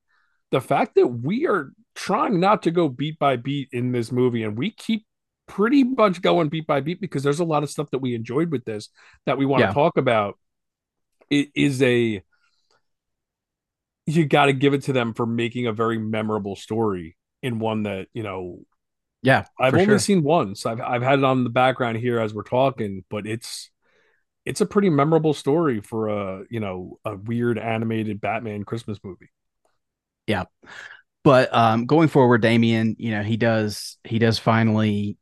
the 0.51 0.61
fact 0.61 0.95
that 0.95 1.07
we 1.07 1.47
are 1.47 1.71
trying 1.95 2.39
not 2.39 2.63
to 2.63 2.71
go 2.71 2.89
beat 2.89 3.19
by 3.19 3.35
beat 3.35 3.69
in 3.71 3.91
this 3.91 4.11
movie 4.11 4.43
and 4.43 4.57
we 4.57 4.71
keep 4.71 5.05
pretty 5.47 5.83
much 5.83 6.21
going 6.21 6.49
beat 6.49 6.65
by 6.67 6.81
beat 6.81 7.01
because 7.01 7.23
there's 7.23 7.39
a 7.39 7.45
lot 7.45 7.63
of 7.63 7.69
stuff 7.69 7.89
that 7.91 7.99
we 7.99 8.15
enjoyed 8.15 8.51
with 8.51 8.65
this 8.65 8.89
that 9.25 9.37
we 9.37 9.45
want 9.45 9.61
Yeah. 9.61 9.67
to 9.67 9.73
talk 9.73 9.97
about. 9.97 10.37
It 11.29 11.49
is 11.55 11.81
a 11.81 12.23
you 14.05 14.25
got 14.25 14.45
to 14.45 14.53
give 14.53 14.73
it 14.73 14.83
to 14.83 14.93
them 14.93 15.13
for 15.13 15.25
making 15.25 15.67
a 15.67 15.73
very 15.73 15.97
memorable 15.97 16.55
story 16.55 17.15
in 17.41 17.59
one 17.59 17.83
that 17.83 18.07
you 18.13 18.23
know 18.23 18.59
Yeah, 19.21 19.45
I've 19.59 19.77
only 19.77 19.97
sure. 19.97 19.99
seen 19.99 20.23
once. 20.23 20.65
I've 20.65 20.81
I've 20.81 21.03
had 21.03 21.19
it 21.19 21.25
on 21.25 21.43
the 21.43 21.49
background 21.49 21.97
here 21.97 22.19
as 22.19 22.33
we're 22.33 22.43
talking, 22.43 23.03
but 23.09 23.27
it's 23.27 23.71
it's 24.45 24.61
a 24.61 24.65
pretty 24.65 24.89
memorable 24.89 25.33
story 25.33 25.81
for 25.81 26.09
a 26.09 26.45
you 26.49 26.59
know 26.59 26.99
a 27.05 27.15
weird 27.17 27.59
animated 27.59 28.21
Batman 28.21 28.63
Christmas 28.65 28.99
movie. 29.03 29.29
But 31.23 31.53
um 31.55 31.85
going 31.85 32.07
forward 32.09 32.41
damian 32.41 32.95
you 32.99 33.11
know 33.11 33.23
he 33.23 33.37
does 33.37 33.97
he 34.03 34.19
does 34.19 34.39
finally 34.39 35.17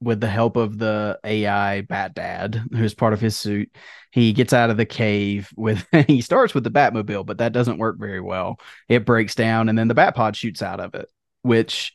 with 0.00 0.20
the 0.20 0.28
help 0.28 0.56
of 0.56 0.78
the 0.78 1.18
ai 1.24 1.82
bat 1.82 2.14
dad 2.14 2.60
who's 2.72 2.94
part 2.94 3.12
of 3.12 3.20
his 3.20 3.36
suit 3.36 3.70
he 4.10 4.32
gets 4.32 4.52
out 4.52 4.70
of 4.70 4.76
the 4.76 4.86
cave 4.86 5.50
with 5.56 5.86
he 6.06 6.20
starts 6.20 6.54
with 6.54 6.64
the 6.64 6.70
batmobile 6.70 7.24
but 7.26 7.38
that 7.38 7.52
doesn't 7.52 7.78
work 7.78 7.98
very 7.98 8.20
well. 8.20 8.58
It 8.88 9.06
breaks 9.06 9.34
down 9.34 9.68
and 9.68 9.78
then 9.78 9.88
the 9.88 9.94
bat 9.94 10.14
pod 10.14 10.36
shoots 10.36 10.62
out 10.62 10.80
of 10.80 10.94
it 10.94 11.08
which 11.42 11.94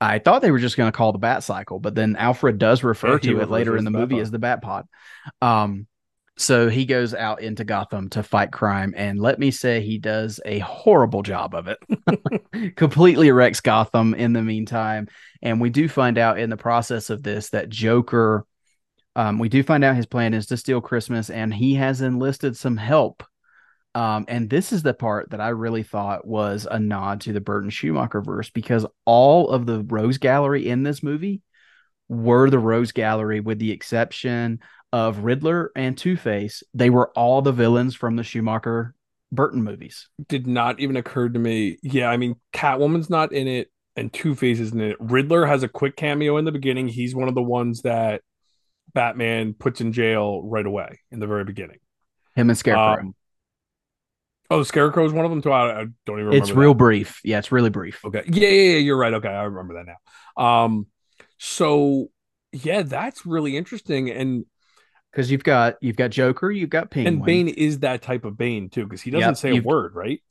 i 0.00 0.18
thought 0.18 0.42
they 0.42 0.50
were 0.50 0.58
just 0.58 0.76
going 0.76 0.90
to 0.90 0.96
call 0.96 1.12
the 1.12 1.18
bat 1.18 1.42
cycle 1.44 1.78
but 1.80 1.94
then 1.94 2.16
alfred 2.16 2.58
does 2.58 2.82
refer 2.82 3.14
Yeah, 3.14 3.18
to 3.18 3.40
it 3.40 3.50
later 3.50 3.76
in 3.76 3.84
the 3.84 3.90
movie 3.90 4.18
as 4.20 4.30
the 4.30 4.38
bat 4.38 4.62
pod. 4.62 4.86
Um 5.40 5.86
so 6.36 6.68
he 6.68 6.86
goes 6.86 7.14
out 7.14 7.42
into 7.42 7.64
Gotham 7.64 8.08
to 8.10 8.22
fight 8.22 8.52
crime, 8.52 8.94
and 8.96 9.20
let 9.20 9.38
me 9.38 9.50
say 9.50 9.80
he 9.80 9.98
does 9.98 10.40
a 10.44 10.60
horrible 10.60 11.22
job 11.22 11.54
of 11.54 11.68
it. 11.68 12.74
Completely 12.76 13.30
wrecks 13.30 13.60
Gotham 13.60 14.14
in 14.14 14.32
the 14.32 14.42
meantime, 14.42 15.08
and 15.42 15.60
we 15.60 15.70
do 15.70 15.88
find 15.88 16.16
out 16.16 16.38
in 16.38 16.50
the 16.50 16.56
process 16.56 17.10
of 17.10 17.22
this 17.22 17.50
that 17.50 17.68
Joker. 17.68 18.46
Um, 19.14 19.38
we 19.38 19.50
do 19.50 19.62
find 19.62 19.84
out 19.84 19.94
his 19.94 20.06
plan 20.06 20.32
is 20.32 20.46
to 20.46 20.56
steal 20.56 20.80
Christmas, 20.80 21.28
and 21.28 21.52
he 21.52 21.74
has 21.74 22.00
enlisted 22.00 22.56
some 22.56 22.78
help. 22.78 23.22
Um, 23.94 24.24
and 24.26 24.48
this 24.48 24.72
is 24.72 24.82
the 24.82 24.94
part 24.94 25.30
that 25.30 25.40
I 25.40 25.50
really 25.50 25.82
thought 25.82 26.26
was 26.26 26.66
a 26.70 26.80
nod 26.80 27.20
to 27.22 27.34
the 27.34 27.42
Burton 27.42 27.68
Schumacher 27.68 28.22
verse 28.22 28.48
because 28.48 28.86
all 29.04 29.50
of 29.50 29.66
the 29.66 29.82
Rogues 29.82 30.16
Gallery 30.16 30.66
in 30.66 30.82
this 30.82 31.02
movie 31.02 31.42
were 32.08 32.48
the 32.48 32.58
Rogues 32.58 32.92
Gallery, 32.92 33.40
with 33.40 33.58
the 33.58 33.70
exception 33.70 34.60
of 34.92 35.18
Riddler 35.18 35.72
and 35.74 35.96
Two 35.96 36.16
Face. 36.16 36.62
They 36.74 36.90
were 36.90 37.10
all 37.10 37.42
the 37.42 37.52
villains 37.52 37.94
from 37.94 38.16
the 38.16 38.24
Schumacher 38.24 38.94
Burton 39.30 39.62
movies. 39.62 40.08
Did 40.28 40.46
not 40.46 40.80
even 40.80 40.96
occur 40.96 41.28
to 41.28 41.38
me. 41.38 41.78
Yeah, 41.82 42.08
I 42.08 42.16
mean 42.16 42.36
Catwoman's 42.52 43.10
not 43.10 43.32
in 43.32 43.48
it, 43.48 43.70
and 43.96 44.12
Two 44.12 44.34
Face 44.34 44.60
is 44.60 44.72
in 44.72 44.80
it. 44.80 44.96
Riddler 45.00 45.46
has 45.46 45.62
a 45.62 45.68
quick 45.68 45.96
cameo 45.96 46.36
in 46.36 46.44
the 46.44 46.52
beginning. 46.52 46.88
He's 46.88 47.14
one 47.14 47.28
of 47.28 47.34
the 47.34 47.42
ones 47.42 47.82
that 47.82 48.22
Batman 48.92 49.54
puts 49.54 49.80
in 49.80 49.92
jail 49.92 50.42
right 50.44 50.66
away 50.66 51.00
in 51.10 51.20
the 51.20 51.26
very 51.26 51.44
beginning. 51.44 51.78
Him 52.34 52.50
and 52.50 52.58
Scarecrow. 52.58 53.00
Um, 53.02 53.14
oh, 54.50 54.62
Scarecrow 54.62 55.04
is 55.06 55.12
one 55.12 55.24
of 55.24 55.30
them 55.30 55.42
too. 55.42 55.52
I, 55.52 55.80
I 55.80 55.84
don't 56.06 56.16
even 56.16 56.26
remember. 56.26 56.36
it's 56.36 56.48
that. 56.48 56.56
real 56.56 56.74
brief. 56.74 57.20
Yeah, 57.24 57.38
it's 57.38 57.52
really 57.52 57.70
brief. 57.70 58.04
Okay. 58.04 58.22
Yeah, 58.26 58.48
yeah, 58.48 58.72
yeah, 58.72 58.78
you're 58.78 58.98
right. 58.98 59.14
Okay, 59.14 59.28
I 59.28 59.44
remember 59.44 59.74
that 59.74 59.86
now. 59.86 60.44
Um, 60.44 60.86
so 61.38 62.10
yeah, 62.52 62.82
that's 62.82 63.24
really 63.24 63.56
interesting. 63.56 64.10
And 64.10 64.44
Because 65.12 65.30
you've 65.30 65.44
got 65.44 65.76
you've 65.82 65.96
got 65.96 66.10
Joker, 66.10 66.50
you've 66.50 66.70
got 66.70 66.90
Penguin. 66.90 67.14
and 67.16 67.24
Bane 67.24 67.48
is 67.48 67.80
that 67.80 68.00
type 68.02 68.24
of 68.24 68.38
Bane 68.38 68.70
too, 68.70 68.84
because 68.84 69.02
he 69.02 69.10
doesn't 69.10 69.28
Yep, 69.28 69.36
say 69.36 69.50
a 69.50 69.60
word, 69.60 69.94
right? 69.94 70.22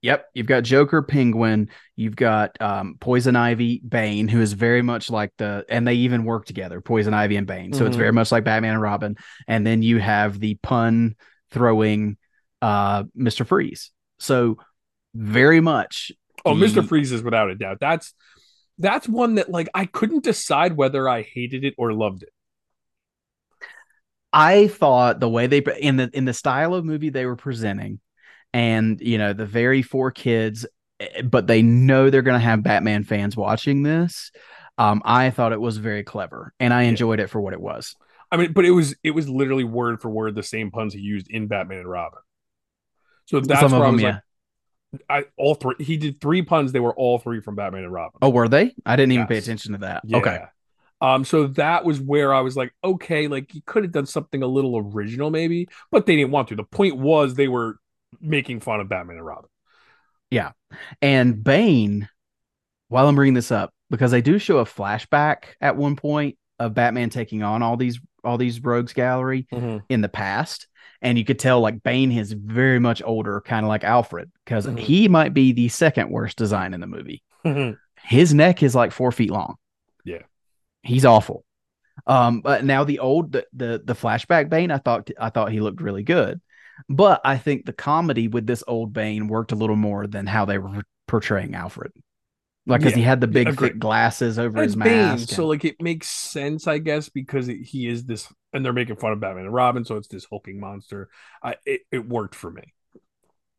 Yep, 0.00 0.26
you've 0.32 0.46
got 0.46 0.62
Joker, 0.62 1.02
Penguin, 1.02 1.70
you've 1.96 2.14
got 2.14 2.56
um, 2.62 2.96
Poison 3.00 3.34
Ivy, 3.34 3.82
Bane, 3.86 4.28
who 4.28 4.40
is 4.40 4.52
very 4.52 4.80
much 4.80 5.10
like 5.10 5.32
the, 5.38 5.64
and 5.68 5.84
they 5.84 5.94
even 5.94 6.22
work 6.22 6.46
together, 6.46 6.80
Poison 6.80 7.14
Ivy 7.14 7.34
and 7.34 7.48
Bane. 7.48 7.72
So 7.72 7.84
it's 7.84 7.96
Mhm. 7.96 7.98
very 7.98 8.12
much 8.12 8.30
like 8.30 8.44
Batman 8.44 8.74
and 8.74 8.82
Robin. 8.82 9.16
And 9.48 9.66
then 9.66 9.82
you 9.82 9.98
have 9.98 10.38
the 10.38 10.54
pun 10.62 11.16
throwing 11.50 12.16
uh, 12.62 13.04
Mister 13.14 13.44
Freeze. 13.44 13.90
So 14.20 14.58
very 15.16 15.60
much. 15.60 16.12
Oh, 16.44 16.54
the- 16.54 16.60
Mister 16.60 16.84
Freeze 16.84 17.10
is 17.10 17.22
without 17.24 17.50
a 17.50 17.56
doubt. 17.56 17.78
That's 17.80 18.14
that's 18.78 19.08
one 19.08 19.34
that 19.34 19.50
like 19.50 19.68
I 19.74 19.86
couldn't 19.86 20.22
decide 20.22 20.76
whether 20.76 21.08
I 21.08 21.22
hated 21.22 21.64
it 21.64 21.74
or 21.76 21.92
loved 21.92 22.22
it. 22.22 22.30
I 24.32 24.68
thought 24.68 25.20
the 25.20 25.28
way 25.28 25.46
they 25.46 25.62
in 25.80 25.96
the 25.96 26.10
in 26.12 26.24
the 26.24 26.34
style 26.34 26.74
of 26.74 26.84
movie 26.84 27.10
they 27.10 27.26
were 27.26 27.36
presenting, 27.36 28.00
and 28.52 29.00
you 29.00 29.18
know 29.18 29.32
the 29.32 29.46
very 29.46 29.82
four 29.82 30.10
kids, 30.10 30.66
eh, 31.00 31.22
but 31.22 31.46
they 31.46 31.62
know 31.62 32.10
they're 32.10 32.22
going 32.22 32.38
to 32.38 32.44
have 32.44 32.62
Batman 32.62 33.04
fans 33.04 33.36
watching 33.36 33.82
this. 33.82 34.30
Um, 34.76 35.02
I 35.04 35.30
thought 35.30 35.52
it 35.52 35.60
was 35.60 35.78
very 35.78 36.04
clever, 36.04 36.52
and 36.60 36.72
I 36.72 36.82
enjoyed 36.82 37.20
it 37.20 37.28
for 37.30 37.40
what 37.40 37.52
it 37.52 37.60
was. 37.60 37.96
I 38.30 38.36
mean, 38.36 38.52
but 38.52 38.64
it 38.64 38.70
was 38.70 38.94
it 39.02 39.12
was 39.12 39.28
literally 39.28 39.64
word 39.64 40.00
for 40.00 40.10
word 40.10 40.34
the 40.34 40.42
same 40.42 40.70
puns 40.70 40.92
he 40.92 41.00
used 41.00 41.30
in 41.30 41.46
Batman 41.46 41.78
and 41.78 41.90
Robin. 41.90 42.20
So 43.24 43.40
that's 43.40 43.60
Some 43.60 43.72
where 43.72 43.82
I 43.82 43.86
them, 43.86 43.94
was 43.94 44.02
yeah. 44.02 44.18
like, 44.92 45.02
I 45.08 45.24
all 45.36 45.54
three. 45.54 45.74
He 45.78 45.96
did 45.96 46.20
three 46.20 46.42
puns. 46.42 46.72
They 46.72 46.80
were 46.80 46.94
all 46.94 47.18
three 47.18 47.40
from 47.40 47.56
Batman 47.56 47.84
and 47.84 47.92
Robin. 47.92 48.18
oh, 48.22 48.30
were 48.30 48.48
they? 48.48 48.74
I 48.86 48.96
didn't 48.96 49.12
even 49.12 49.26
pay 49.26 49.38
attention 49.38 49.72
to 49.72 49.78
that. 49.78 50.02
Yeah. 50.04 50.18
Okay, 50.18 50.40
Um, 51.00 51.24
so 51.24 51.46
that 51.48 51.84
was 51.84 52.00
where 52.00 52.34
I 52.34 52.40
was 52.40 52.56
like, 52.56 52.72
okay, 52.82 53.28
like 53.28 53.54
you 53.54 53.62
could 53.64 53.84
have 53.84 53.92
done 53.92 54.06
something 54.06 54.42
a 54.42 54.46
little 54.46 54.76
original, 54.78 55.30
maybe, 55.30 55.68
but 55.90 56.06
they 56.06 56.16
didn't 56.16 56.32
want 56.32 56.48
to. 56.48 56.56
The 56.56 56.64
point 56.64 56.96
was 56.96 57.34
they 57.34 57.48
were 57.48 57.78
making 58.20 58.60
fun 58.60 58.80
of 58.80 58.88
Batman 58.88 59.16
and 59.16 59.26
Robin. 59.26 59.48
Yeah. 60.30 60.52
And 61.00 61.42
Bane. 61.42 62.08
While 62.88 63.06
I'm 63.06 63.14
bringing 63.16 63.34
this 63.34 63.52
up, 63.52 63.72
because 63.90 64.10
they 64.10 64.22
do 64.22 64.38
show 64.38 64.58
a 64.58 64.64
flashback 64.64 65.44
at 65.60 65.76
one 65.76 65.94
point 65.94 66.38
of 66.58 66.72
Batman 66.74 67.10
taking 67.10 67.42
on 67.42 67.62
all 67.62 67.76
these 67.76 68.00
all 68.24 68.36
these 68.38 68.60
rogues 68.60 68.92
gallery, 68.94 69.46
in 69.88 70.00
the 70.00 70.08
past. 70.08 70.66
And 71.00 71.16
you 71.16 71.24
could 71.24 71.38
tell 71.38 71.60
like 71.60 71.82
Bane 71.82 72.10
is 72.10 72.32
very 72.32 72.80
much 72.80 73.00
older, 73.04 73.40
kind 73.42 73.64
of 73.64 73.68
like 73.68 73.84
Alfred, 73.84 74.30
because 74.44 74.66
Mhm. 74.66 74.78
he 74.78 75.06
might 75.06 75.32
be 75.34 75.52
the 75.52 75.68
second 75.68 76.10
worst 76.10 76.36
design 76.36 76.74
in 76.74 76.80
the 76.80 76.86
movie. 76.86 77.22
Mhm. 77.44 77.78
His 78.02 78.34
neck 78.34 78.62
is 78.62 78.74
like 78.74 78.90
four 78.90 79.12
feet 79.12 79.30
long. 79.30 79.56
Yeah. 80.04 80.22
He's 80.88 81.04
awful. 81.04 81.44
Um, 82.06 82.40
but 82.42 82.64
now 82.64 82.84
the 82.84 83.00
old 83.00 83.32
the, 83.32 83.46
the 83.54 83.82
the 83.84 83.94
flashback 83.94 84.50
Bane, 84.50 84.70
I 84.70 84.78
thought 84.78 85.10
I 85.20 85.30
thought 85.30 85.52
he 85.52 85.60
looked 85.60 85.82
really 85.82 86.04
good, 86.04 86.40
but 86.88 87.20
I 87.24 87.38
think 87.38 87.66
the 87.66 87.72
comedy 87.74 88.28
with 88.28 88.46
this 88.46 88.64
old 88.68 88.92
Bane 88.92 89.28
worked 89.28 89.52
a 89.52 89.56
little 89.56 89.76
more 89.76 90.06
than 90.06 90.26
how 90.26 90.44
they 90.46 90.58
were 90.58 90.82
portraying 91.08 91.54
Alfred. 91.54 91.92
Like, 92.66 92.80
because 92.82 92.94
Yeah, 92.94 92.96
he 92.96 93.02
had 93.02 93.20
the 93.20 93.28
big 93.28 93.52
agreed. 93.52 93.72
thick 93.72 93.78
glasses 93.78 94.38
over 94.38 94.62
And 94.62 94.64
his 94.64 94.74
it's 94.74 94.76
Bane, 94.76 95.26
mask. 95.26 95.28
so 95.28 95.46
like 95.46 95.64
it 95.64 95.80
makes 95.82 96.08
sense, 96.08 96.66
I 96.66 96.78
guess, 96.78 97.08
because 97.08 97.48
it, 97.48 97.58
he 97.62 97.88
is 97.88 98.04
this, 98.04 98.32
and 98.52 98.64
they're 98.64 98.72
making 98.72 98.96
fun 98.96 99.12
of 99.12 99.20
Batman 99.20 99.46
and 99.46 99.54
Robin, 99.54 99.84
so 99.84 99.96
it's 99.96 100.08
this 100.08 100.26
hulking 100.26 100.60
monster. 100.60 101.08
I 101.42 101.56
it, 101.66 101.82
it 101.92 102.08
worked 102.08 102.34
for 102.34 102.50
me. 102.50 102.74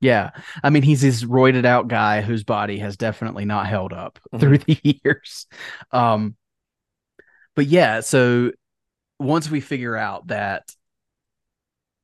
yeah, 0.01 0.31
I 0.63 0.69
mean, 0.69 0.83
he's 0.83 1.01
this 1.01 1.23
roided 1.23 1.65
out 1.65 1.89
guy 1.89 2.21
whose 2.21 2.43
body 2.45 2.79
has 2.79 2.95
definitely 2.95 3.43
not 3.45 3.67
held 3.67 3.91
up 3.91 4.17
Mhm. 4.33 4.39
through 4.39 4.57
the 4.59 4.79
years. 5.03 5.45
Um, 5.91 6.35
but 7.59 7.67
yeah, 7.67 7.99
so 7.99 8.53
once 9.19 9.51
we 9.51 9.59
figure 9.59 9.97
out 9.97 10.27
that 10.27 10.73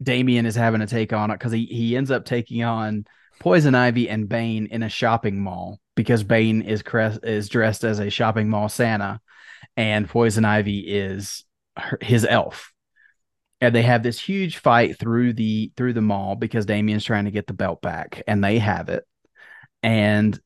Damian 0.04 0.46
is 0.46 0.56
having 0.56 0.82
to 0.82 0.86
take 0.86 1.14
on 1.14 1.32
it 1.32 1.36
because 1.36 1.54
he, 1.54 1.66
he 1.66 1.96
ends 1.96 2.12
up 2.12 2.26
taking 2.26 2.66
on 2.66 3.06
Poison 3.40 3.74
Ivy 3.74 4.10
and 4.10 4.28
Bane 4.28 4.66
in 4.66 4.84
a 4.84 4.90
shopping 4.90 5.40
mall 5.40 5.80
because 5.96 6.26
Bane 6.26 6.62
is 6.62 6.82
cre- 6.82 7.24
is 7.24 7.48
dressed 7.48 7.86
as 7.86 8.00
a 8.00 8.10
shopping 8.10 8.50
mall 8.50 8.68
Santa 8.68 9.22
and 9.78 10.10
Poison 10.10 10.44
Ivy 10.44 10.80
is 10.80 11.46
her, 11.78 12.00
his 12.02 12.26
elf. 12.26 12.74
And 13.62 13.74
they 13.74 13.84
have 13.84 14.04
this 14.04 14.20
huge 14.20 14.58
fight 14.58 15.00
through 15.00 15.36
the 15.36 15.72
through 15.78 15.94
the 15.94 16.02
mall 16.02 16.36
because 16.36 16.66
Damian's 16.66 17.06
trying 17.06 17.26
to 17.26 17.32
get 17.32 17.48
the 17.48 17.54
belt 17.54 17.82
back 17.82 18.24
and 18.28 18.44
they 18.44 18.60
have 18.60 18.90
it. 18.90 19.06
And 19.82 20.38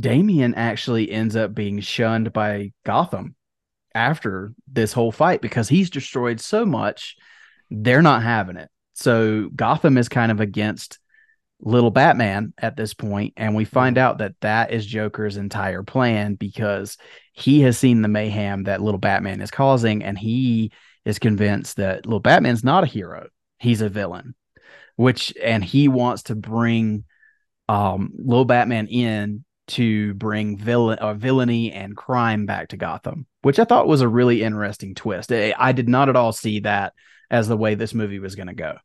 Damian 0.00 0.56
actually 0.56 1.12
ends 1.12 1.36
up 1.36 1.54
being 1.54 1.78
shunned 1.78 2.32
by 2.32 2.72
Gotham 2.84 3.35
after 3.96 4.52
this 4.70 4.92
whole 4.92 5.10
fight 5.10 5.40
because 5.40 5.68
he's 5.68 5.90
destroyed 5.90 6.38
so 6.38 6.64
much 6.66 7.16
they're 7.70 8.02
not 8.02 8.22
having 8.22 8.56
it. 8.56 8.70
So 8.94 9.48
Gotham 9.54 9.98
is 9.98 10.08
kind 10.08 10.30
of 10.30 10.40
against 10.40 10.98
little 11.60 11.90
Batman 11.90 12.52
at 12.58 12.76
this 12.76 12.92
point 12.92 13.32
and 13.36 13.54
we 13.54 13.64
find 13.64 13.96
out 13.96 14.18
that 14.18 14.34
that 14.42 14.72
is 14.72 14.84
Joker's 14.84 15.38
entire 15.38 15.82
plan 15.82 16.34
because 16.34 16.98
he 17.32 17.62
has 17.62 17.78
seen 17.78 18.02
the 18.02 18.08
mayhem 18.08 18.64
that 18.64 18.82
little 18.82 19.00
Batman 19.00 19.40
is 19.40 19.50
causing 19.50 20.04
and 20.04 20.18
he 20.18 20.70
is 21.06 21.18
convinced 21.18 21.76
that 21.76 22.04
little 22.04 22.20
Batman's 22.20 22.62
not 22.62 22.84
a 22.84 22.86
hero. 22.86 23.28
He's 23.58 23.80
a 23.80 23.88
villain. 23.88 24.34
Which 24.96 25.34
and 25.42 25.64
he 25.64 25.88
wants 25.88 26.24
to 26.24 26.34
bring 26.34 27.04
um 27.68 28.12
little 28.16 28.44
Batman 28.44 28.86
in 28.86 29.45
to 29.68 30.14
bring 30.14 30.56
villain 30.56 30.98
uh, 30.98 31.14
villainy 31.14 31.72
and 31.72 31.96
crime 31.96 32.46
back 32.46 32.68
to 32.68 32.76
Gotham, 32.76 33.26
which 33.42 33.58
I 33.58 33.64
thought 33.64 33.88
was 33.88 34.00
a 34.00 34.08
really 34.08 34.42
interesting 34.42 34.94
twist. 34.94 35.32
I, 35.32 35.54
I 35.58 35.72
did 35.72 35.88
not 35.88 36.08
at 36.08 36.16
all 36.16 36.32
see 36.32 36.60
that 36.60 36.92
as 37.30 37.48
the 37.48 37.56
way 37.56 37.74
this 37.74 37.92
movie 37.94 38.18
was 38.20 38.36
going 38.36 38.46
to 38.48 38.54
go. 38.54 38.76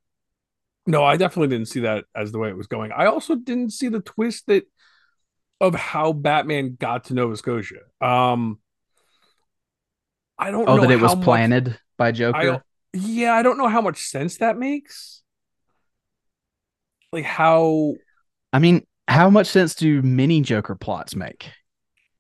No, 0.88 1.03
I 1.03 1.17
definitely 1.17 1.55
didn't 1.55 1.67
see 1.69 1.82
that 1.82 2.05
as 2.15 2.32
the 2.32 2.39
way 2.39 2.49
it 2.49 2.57
was 2.57 2.65
going. 2.67 2.91
I 2.91 3.05
also 3.05 3.36
didn't 3.36 3.69
see 3.71 3.88
the 3.88 3.99
twist 3.99 4.47
that 4.47 4.63
of 5.59 5.75
how 5.75 6.11
Batman 6.11 6.75
got 6.79 7.03
to 7.05 7.13
Nova 7.13 7.38
Scotia. 7.38 7.82
Um, 8.01 8.59
I 10.39 10.49
don't 10.49 10.67
Oh, 10.67 10.77
know 10.77 10.82
that 10.82 10.91
it 10.91 10.99
was 10.99 11.15
much- 11.15 11.23
planted 11.23 11.79
by 11.97 12.07
I 12.07 12.11
Joker. 12.11 12.63
yeah, 12.93 13.34
I 13.36 13.43
don't 13.43 13.59
know 13.59 13.67
how 13.67 13.82
much 13.82 14.03
sense 14.05 14.38
that 14.38 14.57
makes. 14.57 15.21
Like 17.11 17.25
how 17.25 17.93
I 18.51 18.57
mean, 18.59 18.86
how 19.08 19.30
much 19.30 19.47
sense 19.47 19.76
do 19.76 20.02
mini 20.02 20.41
Joker 20.41 20.76
plots 20.76 21.16
make? 21.16 21.49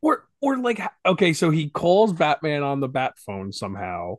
or 0.01 0.27
or 0.41 0.57
like 0.57 0.81
okay, 1.05 1.33
so 1.33 1.49
he 1.51 1.69
calls 1.69 2.13
Batman 2.13 2.63
on 2.63 2.79
the 2.79 2.87
bat 2.87 3.13
phone 3.19 3.51
somehow, 3.51 4.15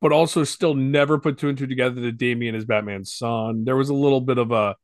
but 0.00 0.12
also 0.12 0.44
still 0.44 0.74
never 0.74 1.18
put 1.18 1.38
two 1.38 1.48
and 1.48 1.58
two 1.58 1.66
together 1.66 2.00
that 2.00 2.16
Damian 2.16 2.54
is 2.54 2.64
Batman's 2.64 3.12
son. 3.14 3.64
There 3.64 3.76
was 3.76 3.90
a 3.90 3.94
little 3.94 4.20
bit 4.22 4.38
of 4.38 4.50
a 4.52 4.76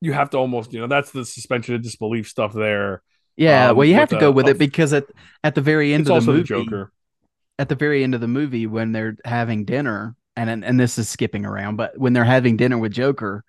you 0.00 0.12
have 0.12 0.30
to 0.30 0.38
almost, 0.38 0.72
you 0.72 0.80
know, 0.80 0.86
that's 0.86 1.10
the 1.12 1.24
suspension 1.24 1.74
of 1.74 1.82
disbelief 1.82 2.26
stuff 2.28 2.52
there. 2.54 3.02
Yeah, 3.36 3.70
Um, 3.70 3.76
well, 3.76 3.86
you 3.86 3.94
have 3.94 4.08
to 4.08 4.18
go 4.18 4.30
with 4.30 4.46
a- 4.48 4.50
it 4.50 4.58
because 4.58 4.92
at 4.92 5.04
at 5.44 5.54
the 5.54 5.60
very 5.60 5.94
end 5.94 6.08
of 6.10 6.24
the 6.24 6.32
movie, 6.32 6.42
Joker. 6.44 6.92
at 7.58 7.68
the 7.68 7.74
very 7.74 8.02
end 8.02 8.14
of 8.14 8.20
the 8.20 8.28
movie 8.28 8.66
when 8.66 8.92
they're 8.92 9.16
having 9.24 9.64
dinner, 9.64 10.16
and 10.36 10.50
and, 10.50 10.64
and 10.64 10.80
this 10.80 10.98
is 10.98 11.08
skipping 11.08 11.46
around, 11.46 11.76
but 11.76 11.96
when 11.98 12.12
they're 12.14 12.24
having 12.24 12.56
dinner 12.56 12.78
with 12.78 12.92
Joker 12.92 13.44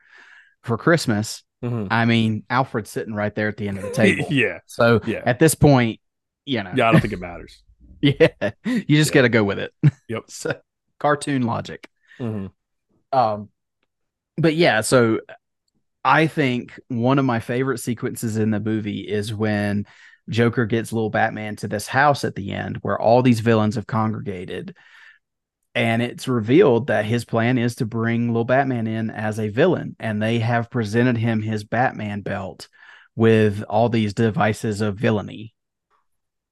for 0.62 0.78
Christmas, 0.78 1.44
Mhm. 1.64 1.88
I 1.92 2.06
mean, 2.06 2.44
Alfred's 2.50 2.90
sitting 2.90 3.14
right 3.14 3.34
there 3.36 3.48
at 3.48 3.58
the 3.58 3.68
end 3.68 3.78
of 3.78 3.84
the 3.84 3.92
table. 4.04 4.26
yeah. 4.30 4.60
So 4.66 5.00
Yeah. 5.06 5.22
at 5.26 5.40
this 5.40 5.56
point, 5.56 6.00
you 6.46 6.64
know, 6.64 6.72
Yeah, 6.76 6.90
I 6.90 6.92
don't 6.92 7.02
think 7.02 7.14
it 7.14 7.20
matters. 7.20 7.62
yeah, 8.02 8.28
you 8.66 8.98
just 8.98 9.12
Yeah. 9.12 9.16
got 9.16 9.22
to 9.24 9.30
go 9.30 9.44
with 9.44 9.60
it. 9.60 9.72
Yep. 10.10 10.24
so, 10.28 10.60
cartoon 11.00 11.44
logic. 11.44 11.88
Mhm. 12.20 12.52
Um, 13.12 13.50
but 14.38 14.56
yeah, 14.56 14.82
so 14.82 15.20
I 16.04 16.26
think 16.28 16.80
one 16.88 17.20
of 17.20 17.26
my 17.26 17.40
favorite 17.40 17.78
sequences 17.80 18.38
in 18.38 18.50
the 18.52 18.60
movie 18.60 19.02
is 19.02 19.34
when 19.34 19.86
Joker 20.30 20.66
gets 20.66 20.92
little 20.94 21.10
Batman 21.12 21.56
to 21.58 21.68
this 21.68 21.88
house 21.88 22.24
at 22.24 22.36
the 22.36 22.52
end 22.54 22.78
where 22.82 23.00
all 23.00 23.22
these 23.22 23.40
villains 23.42 23.76
have 23.76 23.86
congregated. 23.88 24.76
And 25.74 26.02
it's 26.02 26.28
revealed 26.28 26.88
that 26.88 27.06
his 27.06 27.24
plan 27.24 27.58
is 27.58 27.76
to 27.76 27.86
bring 27.86 28.28
little 28.28 28.44
Batman 28.44 28.88
in 28.88 29.10
as 29.10 29.40
a 29.40 29.50
villain. 29.50 29.96
And 30.00 30.22
they 30.22 30.40
have 30.40 30.70
presented 30.70 31.18
him 31.18 31.42
his 31.42 31.64
Batman 31.64 32.22
belt 32.22 32.68
with 33.16 33.64
all 33.64 33.90
these 33.90 34.14
devices 34.14 34.82
of 34.82 34.98
villainy. 34.98 35.54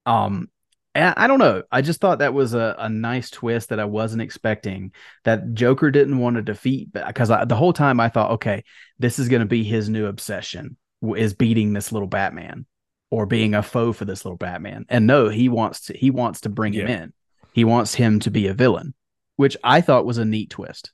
Um, 0.05 0.49
and 0.95 1.13
I 1.17 1.27
don't 1.27 1.39
know. 1.39 1.63
I 1.71 1.81
just 1.81 2.01
thought 2.01 2.19
that 2.19 2.33
was 2.33 2.53
a, 2.53 2.75
a 2.79 2.89
nice 2.89 3.29
twist 3.29 3.69
that 3.69 3.79
I 3.79 3.85
wasn't 3.85 4.21
expecting. 4.21 4.91
That 5.23 5.53
Joker 5.53 5.91
didn't 5.91 6.17
want 6.17 6.37
to 6.37 6.41
defeat 6.41 6.91
because 6.91 7.29
the 7.29 7.55
whole 7.55 7.73
time 7.73 7.99
I 7.99 8.09
thought, 8.09 8.31
okay, 8.31 8.63
this 8.97 9.19
is 9.19 9.29
going 9.29 9.41
to 9.41 9.45
be 9.45 9.63
his 9.63 9.87
new 9.87 10.07
obsession 10.07 10.77
is 11.15 11.33
beating 11.33 11.73
this 11.73 11.91
little 11.91 12.07
Batman 12.07 12.65
or 13.11 13.25
being 13.25 13.53
a 13.53 13.63
foe 13.63 13.93
for 13.93 14.05
this 14.05 14.25
little 14.25 14.37
Batman. 14.37 14.85
And 14.89 15.07
no, 15.07 15.29
he 15.29 15.47
wants 15.47 15.85
to 15.85 15.93
he 15.93 16.11
wants 16.11 16.41
to 16.41 16.49
bring 16.49 16.73
him 16.73 16.87
in. 16.87 17.13
He 17.53 17.63
wants 17.63 17.93
him 17.93 18.19
to 18.21 18.31
be 18.31 18.47
a 18.47 18.53
villain, 18.53 18.93
which 19.39 19.55
I 19.63 19.79
thought 19.79 20.05
was 20.05 20.17
a 20.17 20.25
neat 20.25 20.49
twist. 20.49 20.91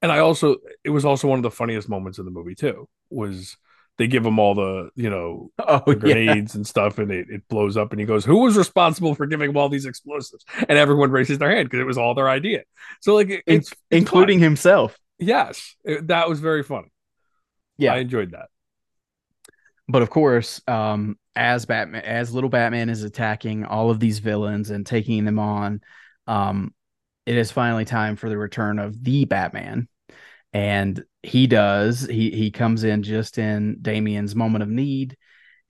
And 0.00 0.12
I 0.12 0.20
also 0.20 0.58
it 0.84 0.90
was 0.90 1.04
also 1.04 1.26
one 1.26 1.40
of 1.40 1.42
the 1.42 1.50
funniest 1.50 1.88
moments 1.88 2.20
in 2.20 2.24
the 2.24 2.30
movie 2.30 2.54
too. 2.54 2.88
Was 3.10 3.56
they 3.98 4.06
give 4.06 4.24
him 4.24 4.38
all 4.38 4.54
the, 4.54 4.90
you 4.94 5.10
know, 5.10 5.50
Oh, 5.58 5.82
the 5.84 5.96
grenades 5.96 6.54
and 6.54 6.64
stuff 6.64 6.98
and 6.98 7.10
it, 7.10 7.26
it 7.30 7.48
blows 7.48 7.76
up 7.76 7.90
and 7.90 7.98
he 7.98 8.06
goes, 8.06 8.24
Who 8.24 8.38
was 8.42 8.56
responsible 8.56 9.16
for 9.16 9.26
giving 9.26 9.50
him 9.50 9.56
all 9.56 9.68
these 9.68 9.84
explosives? 9.86 10.44
And 10.68 10.78
everyone 10.78 11.10
raises 11.10 11.38
their 11.38 11.50
hand 11.50 11.66
because 11.68 11.80
it 11.80 11.86
was 11.86 11.98
all 11.98 12.14
their 12.14 12.28
idea. 12.28 12.62
So 13.00 13.14
like 13.16 13.30
In- 13.30 13.42
it's, 13.46 13.72
it's 13.72 13.80
including 13.90 14.38
fun. 14.38 14.44
himself. 14.44 14.96
yes, 15.18 15.74
it- 15.82 16.06
that 16.06 16.28
was 16.28 16.38
very 16.38 16.62
funny. 16.62 16.92
Yeah. 17.78 17.94
I 17.94 17.98
enjoyed 17.98 18.30
that. 18.30 18.46
but 19.88 20.02
of 20.02 20.10
course, 20.10 20.60
um, 20.68 21.18
as 21.34 21.66
Batman, 21.66 22.02
as 22.04 22.32
little 22.32 22.50
Batman 22.50 22.88
is 22.90 23.02
attacking 23.02 23.64
all 23.64 23.90
of 23.90 23.98
these 23.98 24.20
villains 24.20 24.70
and 24.70 24.86
taking 24.86 25.24
them 25.24 25.40
on, 25.40 25.80
um, 26.28 26.72
it 27.26 27.36
is 27.36 27.50
finally 27.50 27.84
time 27.84 28.16
for 28.16 28.28
the 28.28 28.38
return 28.38 28.78
of 28.78 29.02
the 29.02 29.24
Batman, 29.24 29.88
and 30.52 31.04
he 31.22 31.46
does. 31.46 32.02
He 32.06 32.30
he 32.30 32.50
comes 32.50 32.84
in 32.84 33.02
just 33.02 33.38
in 33.38 33.78
Damian's 33.80 34.34
moment 34.34 34.62
of 34.62 34.68
need, 34.68 35.16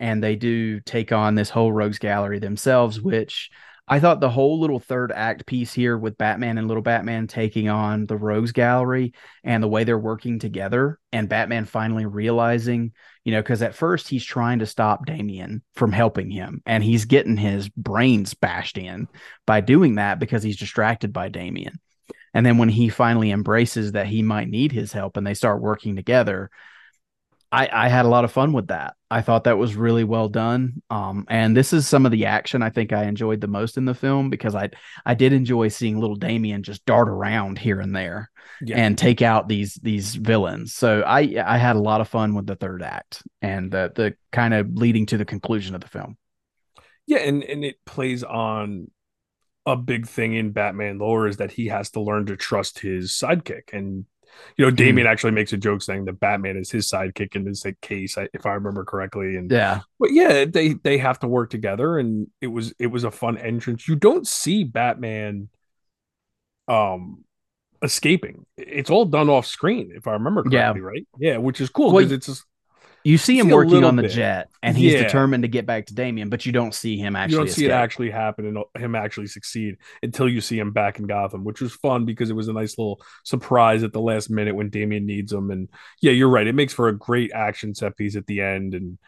and 0.01 0.23
they 0.23 0.37
do 0.37 0.81
take 0.81 1.13
on 1.13 1.35
this 1.35 1.51
whole 1.51 1.73
Rogues 1.73 1.99
Gallery 1.99 2.39
themselves, 2.39 3.01
which. 3.01 3.51
I 3.87 4.01
thought 4.01 4.21
the 4.21 4.31
whole 4.31 4.61
little 4.61 4.81
third 4.81 5.13
act 5.13 5.45
piece 5.45 5.73
here 5.73 5.99
with 5.99 6.17
Batman 6.17 6.57
and 6.57 6.69
little 6.69 6.83
Batman 6.83 7.27
taking 7.27 7.69
on 7.69 8.07
the 8.07 8.17
Rogues 8.17 8.53
Gallery 8.53 9.13
and 9.43 9.63
the 9.63 9.69
way 9.69 9.85
they're 9.85 9.99
working 9.99 10.39
together, 10.39 10.99
and 11.13 11.29
Batman 11.29 11.67
finally 11.67 12.07
realizing 12.07 12.93
you 13.25 13.33
know, 13.33 13.41
because 13.41 13.63
at 13.63 13.75
first 13.75 14.09
he's 14.09 14.25
trying 14.25 14.59
to 14.59 14.67
stop 14.67 15.07
Damian 15.07 15.63
from 15.75 15.93
helping 15.93 16.31
him, 16.31 16.63
and 16.67 16.85
he's 16.85 17.07
getting 17.07 17.39
his 17.39 17.69
brains 17.71 18.35
bashed 18.35 18.77
in 18.77 19.09
by 19.47 19.63
doing 19.63 19.95
that 19.95 20.19
because 20.19 20.43
he's 20.43 20.59
distracted 20.59 21.13
by 21.13 21.31
Damian. 21.31 21.81
And 22.35 22.45
then 22.45 22.59
when 22.59 22.69
he 22.69 22.89
finally 22.91 23.31
embraces 23.31 23.93
that 23.93 24.07
he 24.07 24.23
might 24.23 24.49
need 24.49 24.73
his 24.73 24.93
help 24.93 25.17
and 25.17 25.27
they 25.27 25.35
start 25.35 25.63
working 25.63 25.97
together, 25.97 26.51
I, 27.55 27.69
I 27.87 27.89
had 27.89 28.05
a 28.05 28.09
lot 28.09 28.25
of 28.25 28.33
fun 28.33 28.53
with 28.53 28.69
that. 28.69 28.95
I 29.11 29.23
thought 29.23 29.45
that 29.45 29.59
was 29.59 29.77
really 29.77 30.05
well 30.05 30.29
done. 30.29 30.83
Um, 30.91 31.25
and 31.29 31.57
this 31.57 31.73
is 31.73 31.87
some 31.87 32.05
of 32.05 32.13
the 32.13 32.27
action 32.27 32.63
I 32.63 32.71
think 32.71 32.93
I 32.93 33.05
enjoyed 33.05 33.41
the 33.41 33.47
most 33.49 33.77
in 33.77 33.85
the 33.85 33.95
film 33.95 34.29
because 34.31 34.55
I 34.55 34.71
I 35.07 35.15
did 35.15 35.33
enjoy 35.33 35.69
seeing 35.69 36.01
little 36.01 36.17
Damian 36.17 36.63
just 36.63 36.85
dart 36.85 37.09
around 37.09 37.59
here 37.59 37.81
and 37.81 37.95
there 37.95 38.31
Yeah. 38.61 38.77
and 38.79 38.99
take 38.99 39.23
out 39.23 39.49
these 39.49 39.75
these 39.75 40.15
villains. 40.17 40.75
So 40.75 41.03
I 41.03 41.37
I 41.45 41.59
had 41.59 41.77
a 41.77 41.81
lot 41.81 42.01
of 42.01 42.09
fun 42.09 42.35
with 42.35 42.47
the 42.47 42.57
third 42.57 42.83
act 42.83 43.23
and 43.41 43.71
the 43.71 43.93
the 43.95 44.15
kind 44.33 44.53
of 44.55 44.75
leading 44.75 45.07
to 45.07 45.17
the 45.17 45.25
conclusion 45.25 45.75
of 45.75 45.81
the 45.81 45.89
film. 45.89 46.17
Yeah, 47.07 47.19
and 47.19 47.45
and 47.45 47.65
it 47.65 47.77
plays 47.85 48.25
on 48.25 48.91
a 49.67 49.77
big 49.77 50.07
thing 50.07 50.35
in 50.35 50.51
Batman 50.53 50.99
lore 50.99 51.27
is 51.29 51.37
that 51.39 51.53
he 51.53 51.67
has 51.69 51.91
to 51.91 52.01
learn 52.01 52.27
to 52.27 52.37
trust 52.37 52.81
his 52.81 53.13
sidekick, 53.13 53.73
and 53.73 54.07
you 54.57 54.65
know, 54.65 54.71
Damian 54.71 55.07
mm. 55.07 55.11
actually 55.11 55.33
makes 55.33 55.53
a 55.53 55.57
joke 55.57 55.83
saying 55.83 56.05
that 56.05 56.21
Batman 56.21 56.57
is 56.57 56.71
his 56.71 56.89
sidekick 56.89 57.35
in 57.35 57.45
this 57.45 57.65
case, 57.81 58.17
if 58.33 58.47
I 58.47 58.53
remember 58.53 58.85
correctly. 58.85 59.37
And 59.37 59.51
yeah, 59.51 59.81
but 59.99 60.13
yeah, 60.13 60.45
they 60.45 60.75
they 60.75 60.99
have 60.99 61.19
to 61.21 61.29
work 61.29 61.51
together, 61.51 61.99
and 61.99 62.29
it 62.41 62.49
was 62.49 62.73
it 62.79 62.89
was 62.89 63.05
a 63.05 63.11
fun 63.11 63.39
entrance. 63.39 63.89
You 63.89 63.97
don't 63.97 64.27
see 64.27 64.65
Batman, 64.65 65.49
um, 66.69 67.25
escaping. 67.83 68.47
It's 68.57 68.91
all 68.91 69.05
done 69.05 69.29
off 69.29 69.47
screen, 69.47 69.93
if 69.95 70.07
I 70.07 70.13
remember 70.13 70.43
correctly, 70.43 70.81
yeah. 70.81 70.87
right? 70.87 71.07
Yeah, 71.19 71.37
which 71.39 71.61
is 71.61 71.71
cool 71.71 71.91
because 71.91 72.09
well, 72.09 72.17
it's 72.17 72.27
just 72.27 72.45
you 73.05 73.19
see 73.19 73.39
him 73.39 73.47
see 73.47 73.53
working 73.53 73.85
on 73.85 73.97
the 73.97 74.03
bit. 74.03 74.13
jet, 74.13 74.49
and 74.63 74.77
he's 74.77 74.95
yeah. 74.95 75.03
determined 75.03 75.45
to 75.45 75.49
get 75.49 75.67
back 75.67 75.87
to 75.87 75.95
Damian, 75.95 76.31
but 76.31 76.47
you 76.47 76.53
don't 76.53 76.75
see 76.75 76.97
him 76.97 77.15
actually. 77.15 77.33
You 77.33 77.45
don't 77.45 77.55
see 77.55 77.65
it 77.67 77.71
actually 77.71 78.11
happen 78.11 78.47
and 78.47 78.83
him 78.83 78.95
actually 78.95 79.27
succeed 79.27 79.77
until 80.03 80.29
you 80.29 80.41
see 80.41 80.59
him 80.59 80.73
back 80.73 80.99
in 80.99 81.07
Gotham, 81.07 81.45
which 81.45 81.61
was 81.61 81.75
fun 81.75 82.07
because 82.07 82.31
it 82.31 82.35
was 82.35 82.49
a 82.49 82.53
nice 82.53 82.79
little 82.79 83.01
surprise 83.23 83.83
at 83.83 83.93
the 83.93 84.01
last 84.01 84.31
minute 84.31 84.57
when 84.57 84.71
Damian 84.71 85.07
needs 85.07 85.33
him. 85.33 85.51
And 85.51 85.69
yeah, 86.01 86.13
you're 86.13 86.29
right; 86.29 86.47
it 86.47 86.55
makes 86.55 86.73
for 86.73 86.89
a 86.89 86.97
great 86.97 87.33
action 87.33 87.75
set 87.75 87.97
piece 87.97 88.17
at 88.17 88.27
the 88.27 88.41
end 88.41 88.75
and 88.75 88.99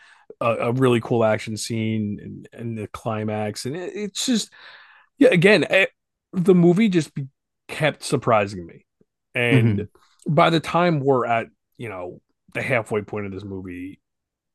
a, 0.41 0.55
a 0.55 0.73
really 0.73 1.01
cool 1.01 1.25
action 1.25 1.57
scene 1.57 2.19
and, 2.23 2.49
and 2.53 2.79
the 2.79 2.87
climax. 2.89 3.67
And 3.67 3.77
it, 3.77 3.93
it's 3.95 4.27
just, 4.27 4.53
yeah, 5.19 5.31
again, 5.31 5.65
it, 5.65 5.71
eh, 5.71 5.87
the 6.33 6.55
movie 6.55 6.89
just 6.89 7.15
be, 7.15 7.29
kept 7.69 8.03
surprising 8.03 8.67
me. 8.67 8.85
And 9.35 9.79
mm-hmm. 9.79 10.35
by 10.35 10.51
the 10.51 10.61
time 10.61 11.01
we're 11.01 11.27
at, 11.27 11.49
you 11.79 11.89
know, 11.89 12.21
the 12.57 12.63
halfway 12.63 13.03
point 13.03 13.27
of 13.27 13.33
this 13.33 13.45
movie, 13.45 14.01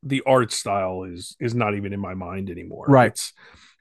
the 0.04 0.24
art 0.26 0.52
style 0.52 1.04
is 1.04 1.36
is 1.40 1.56
not 1.56 1.76
even 1.76 1.94
in 1.94 2.00
my 2.00 2.14
mind 2.14 2.50
anymore. 2.50 2.86
Right. 2.88 3.12
It's 3.12 3.34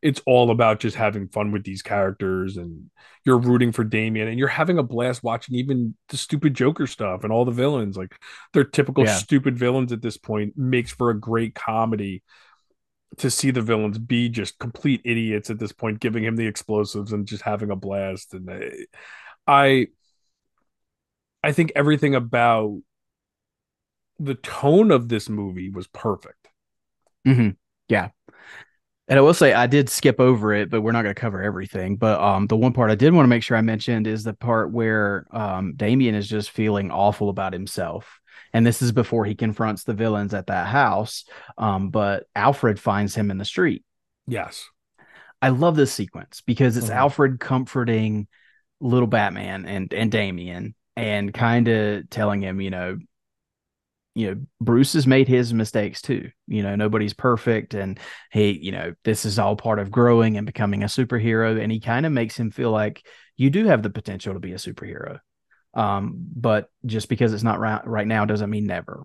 it's 0.02 0.22
all 0.26 0.50
about 0.50 0.80
just 0.80 0.96
having 0.96 1.28
fun 1.28 1.52
with 1.52 1.64
these 1.64 1.82
characters 1.82 2.56
and 2.56 2.90
you're 3.24 3.38
rooting 3.38 3.70
for 3.70 3.84
Damian 3.84 4.28
and 4.28 4.38
you're 4.38 4.48
having 4.48 4.78
a 4.78 4.82
blast 4.82 5.22
watching 5.22 5.56
even 5.56 5.94
the 6.08 6.16
stupid 6.16 6.54
Joker 6.54 6.86
stuff 6.86 7.22
and 7.22 7.32
all 7.32 7.44
the 7.44 7.50
villains. 7.50 7.96
Like 7.96 8.14
they're 8.52 8.64
typical 8.64 9.04
yeah. 9.04 9.16
stupid 9.16 9.58
villains 9.58 9.92
at 9.92 10.00
this 10.00 10.16
point 10.16 10.56
makes 10.56 10.90
for 10.90 11.10
a 11.10 11.18
great 11.18 11.54
comedy 11.54 12.22
to 13.18 13.30
see 13.30 13.50
the 13.50 13.60
villains 13.60 13.98
be 13.98 14.28
just 14.28 14.58
complete 14.58 15.02
idiots 15.04 15.50
at 15.50 15.58
this 15.58 15.72
point, 15.72 16.00
giving 16.00 16.24
him 16.24 16.36
the 16.36 16.46
explosives 16.46 17.12
and 17.12 17.26
just 17.26 17.42
having 17.42 17.70
a 17.70 17.76
blast. 17.76 18.32
And 18.32 18.48
uh, 18.48 18.60
I, 19.46 19.88
I 21.42 21.52
think 21.52 21.72
everything 21.74 22.14
about 22.14 22.80
the 24.20 24.34
tone 24.34 24.90
of 24.90 25.08
this 25.08 25.28
movie 25.28 25.70
was 25.70 25.86
perfect. 25.88 26.48
Mm-hmm. 27.26 27.50
Yeah. 27.88 28.10
And 29.08 29.18
I 29.18 29.22
will 29.22 29.34
say 29.34 29.52
I 29.52 29.66
did 29.66 29.88
skip 29.88 30.20
over 30.20 30.52
it, 30.52 30.70
but 30.70 30.82
we're 30.82 30.92
not 30.92 31.02
going 31.02 31.14
to 31.14 31.20
cover 31.20 31.42
everything. 31.42 31.96
But 31.96 32.20
um, 32.20 32.46
the 32.46 32.56
one 32.56 32.72
part 32.72 32.92
I 32.92 32.94
did 32.94 33.12
want 33.12 33.24
to 33.24 33.30
make 33.30 33.42
sure 33.42 33.56
I 33.56 33.62
mentioned 33.62 34.06
is 34.06 34.22
the 34.22 34.34
part 34.34 34.70
where 34.70 35.26
um, 35.32 35.74
Damian 35.74 36.14
is 36.14 36.28
just 36.28 36.50
feeling 36.50 36.92
awful 36.92 37.28
about 37.28 37.52
himself. 37.52 38.20
And 38.52 38.64
this 38.64 38.82
is 38.82 38.92
before 38.92 39.24
he 39.24 39.34
confronts 39.34 39.82
the 39.82 39.94
villains 39.94 40.34
at 40.34 40.46
that 40.46 40.68
house. 40.68 41.24
Um, 41.58 41.90
but 41.90 42.26
Alfred 42.36 42.78
finds 42.78 43.14
him 43.14 43.30
in 43.30 43.38
the 43.38 43.44
street. 43.44 43.84
Yes. 44.28 44.68
I 45.42 45.48
love 45.48 45.74
this 45.74 45.92
sequence 45.92 46.42
because 46.46 46.76
it's 46.76 46.86
mm-hmm. 46.86 46.98
Alfred 46.98 47.40
comforting 47.40 48.28
little 48.80 49.08
Batman 49.08 49.66
and, 49.66 49.92
and 49.92 50.12
Damian 50.12 50.74
and 50.94 51.32
kind 51.32 51.66
of 51.66 52.10
telling 52.10 52.42
him, 52.42 52.60
you 52.60 52.70
know, 52.70 52.98
you 54.14 54.28
know 54.28 54.40
Bruce 54.60 54.94
has 54.94 55.06
made 55.06 55.28
his 55.28 55.54
mistakes 55.54 56.02
too. 56.02 56.30
You 56.46 56.62
know, 56.62 56.76
nobody's 56.76 57.14
perfect 57.14 57.74
and 57.74 57.98
he, 58.32 58.52
you 58.52 58.72
know, 58.72 58.94
this 59.04 59.24
is 59.24 59.38
all 59.38 59.56
part 59.56 59.78
of 59.78 59.90
growing 59.90 60.36
and 60.36 60.46
becoming 60.46 60.82
a 60.82 60.86
superhero 60.86 61.60
and 61.60 61.70
he 61.70 61.80
kind 61.80 62.06
of 62.06 62.12
makes 62.12 62.36
him 62.36 62.50
feel 62.50 62.70
like 62.70 63.04
you 63.36 63.50
do 63.50 63.66
have 63.66 63.82
the 63.82 63.90
potential 63.90 64.34
to 64.34 64.40
be 64.40 64.52
a 64.52 64.56
superhero. 64.56 65.18
Um, 65.74 66.14
but 66.34 66.68
just 66.84 67.08
because 67.08 67.32
it's 67.32 67.44
not 67.44 67.60
right 67.60 67.86
right 67.86 68.06
now 68.06 68.24
doesn't 68.24 68.50
mean 68.50 68.66
never. 68.66 69.04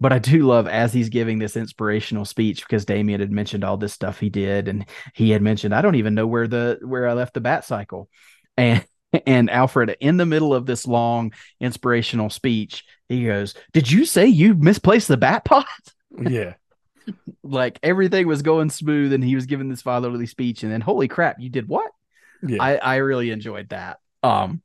But 0.00 0.12
I 0.12 0.18
do 0.18 0.46
love 0.46 0.66
as 0.66 0.92
he's 0.92 1.08
giving 1.08 1.38
this 1.38 1.56
inspirational 1.56 2.24
speech 2.24 2.66
because 2.66 2.84
Damian 2.84 3.20
had 3.20 3.32
mentioned 3.32 3.64
all 3.64 3.76
this 3.76 3.94
stuff 3.94 4.18
he 4.18 4.28
did 4.30 4.68
and 4.68 4.86
he 5.14 5.30
had 5.30 5.42
mentioned 5.42 5.74
I 5.74 5.82
don't 5.82 5.94
even 5.96 6.14
know 6.14 6.26
where 6.26 6.48
the 6.48 6.78
where 6.82 7.08
I 7.08 7.12
left 7.12 7.34
the 7.34 7.40
bat 7.40 7.64
cycle. 7.64 8.08
And 8.56 8.86
and 9.26 9.50
Alfred, 9.50 9.96
in 10.00 10.16
the 10.16 10.26
middle 10.26 10.54
of 10.54 10.66
this 10.66 10.86
long 10.86 11.32
inspirational 11.60 12.30
speech, 12.30 12.84
he 13.08 13.26
goes, 13.26 13.54
Did 13.72 13.90
you 13.90 14.04
say 14.04 14.26
you 14.26 14.54
misplaced 14.54 15.08
the 15.08 15.16
bat 15.16 15.44
pod? 15.44 15.64
Yeah. 16.18 16.54
like 17.42 17.78
everything 17.82 18.26
was 18.26 18.40
going 18.40 18.70
smooth 18.70 19.12
and 19.12 19.22
he 19.22 19.34
was 19.34 19.44
giving 19.44 19.68
this 19.68 19.82
fatherly 19.82 20.24
speech. 20.24 20.62
And 20.62 20.72
then, 20.72 20.80
holy 20.80 21.08
crap, 21.08 21.36
you 21.38 21.50
did 21.50 21.68
what? 21.68 21.90
Yeah. 22.42 22.62
I, 22.62 22.76
I 22.76 22.96
really 22.96 23.30
enjoyed 23.30 23.68
that. 23.68 23.98
Um, 24.22 24.62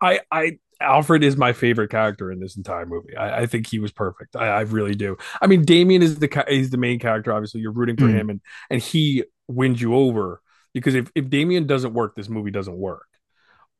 I, 0.00 0.20
I, 0.30 0.58
Alfred 0.80 1.24
is 1.24 1.36
my 1.36 1.52
favorite 1.52 1.90
character 1.90 2.30
in 2.30 2.38
this 2.38 2.56
entire 2.56 2.86
movie. 2.86 3.16
I, 3.16 3.42
I 3.42 3.46
think 3.46 3.66
he 3.66 3.78
was 3.78 3.90
perfect. 3.90 4.36
I, 4.36 4.46
I, 4.46 4.60
really 4.60 4.94
do. 4.94 5.16
I 5.40 5.48
mean, 5.48 5.64
Damian 5.64 6.02
is 6.02 6.18
the 6.20 6.44
he's 6.48 6.70
the 6.70 6.76
main 6.76 6.98
character. 6.98 7.32
Obviously, 7.32 7.60
you're 7.60 7.72
rooting 7.72 7.96
for 7.96 8.04
mm. 8.04 8.14
him, 8.14 8.30
and 8.30 8.40
and 8.70 8.80
he 8.80 9.24
wins 9.48 9.80
you 9.80 9.94
over 9.94 10.40
because 10.72 10.94
if 10.94 11.10
if 11.14 11.30
Damian 11.30 11.66
doesn't 11.66 11.94
work, 11.94 12.14
this 12.14 12.28
movie 12.28 12.50
doesn't 12.50 12.76
work 12.76 13.06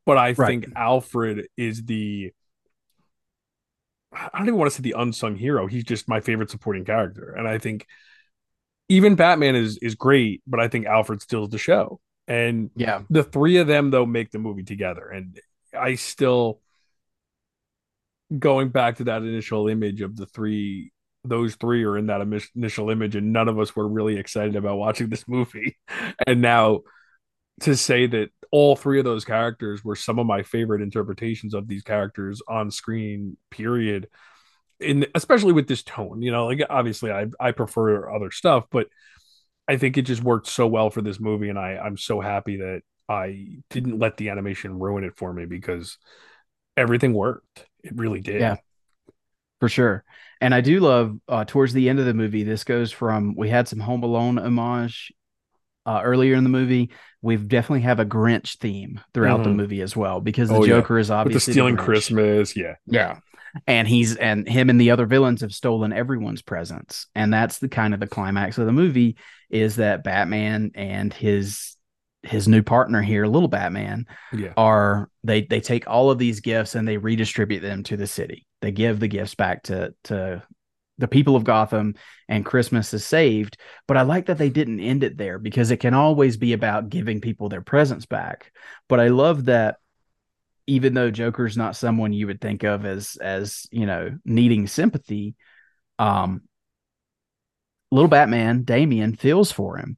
but 0.07 0.17
I 0.17 0.33
right. 0.33 0.47
think 0.47 0.67
Alfred 0.75 1.49
is 1.57 1.85
the 1.85 2.33
I 4.13 4.39
don't 4.39 4.49
even 4.49 4.59
want 4.59 4.71
to 4.71 4.77
say 4.77 4.83
the 4.83 4.95
unsung 4.97 5.37
hero. 5.37 5.67
He's 5.67 5.85
just 5.85 6.09
my 6.09 6.21
favorite 6.21 6.51
supporting 6.51 6.85
character, 6.85 7.35
and 7.37 7.47
I 7.47 7.59
think 7.59 7.87
even 8.89 9.17
Batman 9.17 9.57
is 9.57 9.79
is 9.79 9.95
great, 9.95 10.43
but 10.47 10.61
I 10.61 10.69
think 10.69 10.87
Alfred 10.87 11.21
steals 11.21 11.51
the 11.51 11.59
show. 11.59 12.01
And 12.27 12.71
yeah, 12.77 13.03
the 13.11 13.25
three 13.25 13.59
of 13.59 13.67
them 13.67 13.91
though 13.91 14.07
make 14.07 14.31
the 14.31 14.39
movie 14.39 14.63
together, 14.63 15.07
and 15.09 15.39
I 15.79 15.97
still 15.97 16.61
going 18.37 18.71
back 18.71 18.97
to 18.97 19.05
that 19.05 19.23
initial 19.23 19.69
image 19.69 20.01
of 20.01 20.17
the 20.17 20.27
three 20.27 20.93
those 21.25 21.57
three 21.57 21.85
are 21.85 21.99
in 21.99 22.07
that 22.07 22.21
initial 22.55 22.91
image 22.91 23.17
and 23.17 23.33
none 23.33 23.49
of 23.49 23.59
us 23.59 23.75
were 23.75 23.89
really 23.89 24.17
excited 24.17 24.55
about 24.55 24.77
watching 24.77 25.09
this 25.09 25.27
movie 25.29 25.77
and 26.27 26.41
now 26.41 26.81
to 27.61 27.77
say 27.77 28.07
that 28.07 28.31
all 28.51 28.77
three 28.77 28.99
of 28.99 29.05
those 29.05 29.25
characters 29.25 29.85
were 29.85 29.97
some 29.97 30.19
of 30.19 30.27
my 30.27 30.43
favorite 30.43 30.83
interpretations 30.83 31.55
of 31.55 31.69
these 31.69 31.83
characters 31.83 32.43
on 32.49 32.71
screen 32.71 33.37
period. 33.51 34.09
In 34.79 35.07
especially 35.15 35.55
with 35.55 35.69
this 35.69 35.83
tone 35.83 36.21
you 36.21 36.31
know 36.31 36.45
like 36.45 36.61
obviously 36.69 37.11
i 37.11 37.25
i 37.41 37.53
prefer 37.53 38.15
other 38.15 38.31
stuff 38.31 38.67
but 38.71 38.89
i 39.67 39.79
think 39.79 39.97
it 39.97 40.03
just 40.03 40.23
worked 40.23 40.49
so 40.49 40.67
well 40.67 40.91
for 40.91 41.01
this 41.01 41.19
movie 41.19 41.49
and 41.49 41.59
i 41.59 41.79
i'm 41.79 41.97
so 41.97 42.21
happy 42.21 42.59
that 42.59 42.83
i 43.09 43.57
didn't 43.71 43.99
let 43.99 44.19
the 44.19 44.29
animation 44.29 44.79
ruin 44.79 45.03
it 45.03 45.17
for 45.17 45.33
me 45.33 45.47
because 45.47 45.97
everything 46.77 47.15
worked. 47.15 47.67
It 47.83 47.97
really 47.97 48.21
did. 48.21 48.41
Yeah. 48.41 48.57
For 49.61 49.69
sure. 49.69 50.05
And 50.41 50.55
i 50.55 50.61
do 50.61 50.81
love 50.81 51.17
uh 51.29 51.45
towards 51.47 51.73
the 51.73 51.89
end 51.89 51.99
of 51.99 52.05
the 52.05 52.13
movie 52.13 52.43
this 52.43 52.65
goes 52.65 52.93
from 52.93 53.35
we 53.35 53.49
had 53.49 53.67
some 53.67 53.81
home 53.81 54.03
alone 54.03 54.39
homage 54.39 55.11
uh, 55.87 56.01
earlier 56.03 56.35
in 56.35 56.45
the 56.45 56.51
movie, 56.51 56.91
we've 57.23 57.49
definitely 57.49 57.83
have 57.83 58.01
a 58.01 58.05
Grinch 58.05 58.59
theme 58.59 59.01
throughout 59.15 59.41
mm-hmm. 59.41 59.51
the 59.51 59.57
movie 59.57 59.81
as 59.81 59.97
well 59.97 60.21
because 60.21 60.49
the 60.49 60.57
oh, 60.57 60.67
Joker 60.67 60.97
yeah. 60.97 61.01
is 61.01 61.11
obviously 61.11 61.37
With 61.37 61.45
the 61.47 61.53
stealing 61.53 61.77
the 61.77 61.83
Christmas, 61.83 62.57
yeah, 62.57 62.75
yeah, 62.87 63.21
and 63.67 63.87
he's 63.89 64.17
and 64.17 64.49
him 64.49 64.69
and 64.69 64.81
the 64.81 64.91
other 64.91 65.07
villains 65.07 65.41
have 65.41 65.55
stolen 65.55 65.93
everyone's 65.93 66.43
presents, 66.43 67.07
and 67.15 67.33
that's 67.33 67.59
the 67.59 67.69
kind 67.69 67.95
of 67.95 68.01
the 68.01 68.07
climax 68.07 68.59
of 68.59 68.67
the 68.67 68.73
movie 68.73 69.17
is 69.49 69.77
that 69.77 70.05
Batman 70.05 70.73
and 70.75 71.13
his 71.13 71.77
his 72.27 72.49
new 72.49 72.63
partner 72.63 73.03
here, 73.03 73.27
little 73.27 73.49
Batman, 73.49 74.07
yeah. 74.33 74.53
are 74.57 75.09
they 75.25 75.43
they 75.43 75.61
take 75.61 75.89
all 75.89 76.11
of 76.11 76.19
these 76.19 76.41
gifts 76.41 76.75
and 76.75 76.87
they 76.87 76.97
redistribute 76.97 77.63
them 77.63 77.83
to 77.85 77.97
the 77.97 78.07
city. 78.07 78.47
They 78.61 78.73
give 78.73 79.01
the 79.01 79.09
gifts 79.09 79.35
back 79.35 79.63
to 79.65 79.95
to 80.05 80.43
the 80.99 81.09
people 81.09 81.37
of 81.37 81.45
Gotham 81.45 81.95
and 82.29 82.45
Christmas 82.45 82.93
is 82.95 83.05
saved. 83.05 83.59
But 83.87 83.97
I 83.97 84.03
like 84.03 84.27
that 84.27 84.39
they 84.39 84.51
didn't 84.51 84.81
end 84.81 85.05
it 85.05 85.17
there 85.17 85.39
because 85.39 85.71
it 85.71 85.79
can 85.79 85.95
always 85.95 86.37
be 86.37 86.53
about 86.53 86.89
giving 86.89 87.21
people 87.21 87.49
their 87.49 87.63
presents 87.63 88.07
back. 88.07 88.53
But 88.89 89.01
I 89.01 89.09
love 89.09 89.47
that 89.47 89.77
even 90.67 90.95
though 90.95 91.11
Joker's 91.11 91.57
not 91.57 91.77
someone 91.77 92.13
you 92.13 92.27
would 92.27 92.41
think 92.41 92.65
of 92.65 92.85
as 92.85 93.17
as, 93.21 93.67
you 93.71 93.87
know, 93.87 94.17
needing 94.25 94.67
sympathy, 94.67 95.37
um 95.99 96.43
little 97.91 98.09
Batman, 98.09 98.65
Damian 98.65 99.15
feels 99.15 99.53
for 99.53 99.77
him. 99.79 99.97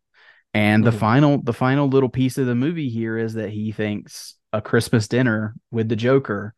And 0.54 0.84
the 0.84 0.90
mm-hmm. 0.90 0.98
final 0.98 1.42
the 1.42 1.52
final 1.52 1.88
little 1.88 2.08
piece 2.08 2.38
of 2.38 2.46
the 2.46 2.54
movie 2.54 2.88
here 2.88 3.16
is 3.16 3.34
that 3.34 3.50
he 3.50 3.72
thinks 3.72 4.34
a 4.52 4.60
Christmas 4.60 5.08
dinner 5.08 5.54
with 5.70 5.88
the 5.88 5.96
Joker 5.96 6.54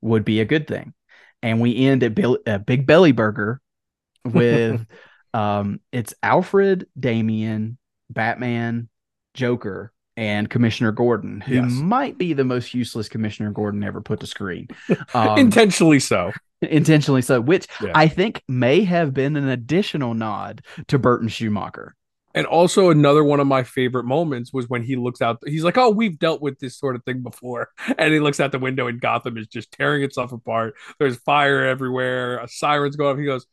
would 0.00 0.24
be 0.24 0.40
a 0.40 0.44
good 0.44 0.66
thing. 0.66 0.94
And 1.42 1.60
we 1.60 1.86
end 1.86 2.02
at 2.02 2.14
Bill, 2.14 2.38
a 2.46 2.58
Big 2.58 2.86
Belly 2.86 3.12
Burger 3.12 3.60
with 4.24 4.86
um 5.34 5.80
it's 5.92 6.14
Alfred, 6.22 6.86
Damian, 6.98 7.78
Batman, 8.10 8.88
Joker, 9.34 9.92
and 10.16 10.48
Commissioner 10.48 10.92
Gordon, 10.92 11.40
who 11.40 11.54
yes. 11.54 11.70
might 11.70 12.18
be 12.18 12.32
the 12.32 12.44
most 12.44 12.74
useless 12.74 13.08
Commissioner 13.08 13.50
Gordon 13.50 13.82
ever 13.82 14.00
put 14.00 14.20
to 14.20 14.26
screen. 14.26 14.68
Um, 15.14 15.38
intentionally 15.38 16.00
so. 16.00 16.32
Intentionally 16.62 17.22
so, 17.22 17.40
which 17.40 17.66
yeah. 17.82 17.92
I 17.94 18.08
think 18.08 18.42
may 18.48 18.84
have 18.84 19.12
been 19.12 19.36
an 19.36 19.48
additional 19.48 20.14
nod 20.14 20.62
to 20.88 20.98
Burton 20.98 21.28
Schumacher. 21.28 21.94
And 22.34 22.46
also 22.46 22.88
another 22.88 23.22
one 23.22 23.40
of 23.40 23.46
my 23.46 23.62
favorite 23.62 24.04
moments 24.04 24.52
was 24.52 24.68
when 24.68 24.82
he 24.82 24.96
looks 24.96 25.20
out. 25.20 25.38
He's 25.44 25.64
like, 25.64 25.76
"Oh, 25.76 25.90
we've 25.90 26.18
dealt 26.18 26.40
with 26.40 26.58
this 26.60 26.78
sort 26.78 26.96
of 26.96 27.04
thing 27.04 27.22
before," 27.22 27.68
and 27.98 28.12
he 28.12 28.20
looks 28.20 28.40
out 28.40 28.52
the 28.52 28.58
window 28.58 28.86
and 28.86 29.00
Gotham 29.00 29.36
is 29.36 29.48
just 29.48 29.72
tearing 29.72 30.02
itself 30.02 30.32
apart. 30.32 30.74
There's 30.98 31.16
fire 31.16 31.64
everywhere. 31.66 32.38
A 32.38 32.48
siren's 32.48 32.96
going 32.96 33.12
off. 33.12 33.18
He 33.18 33.26
goes, 33.26 33.46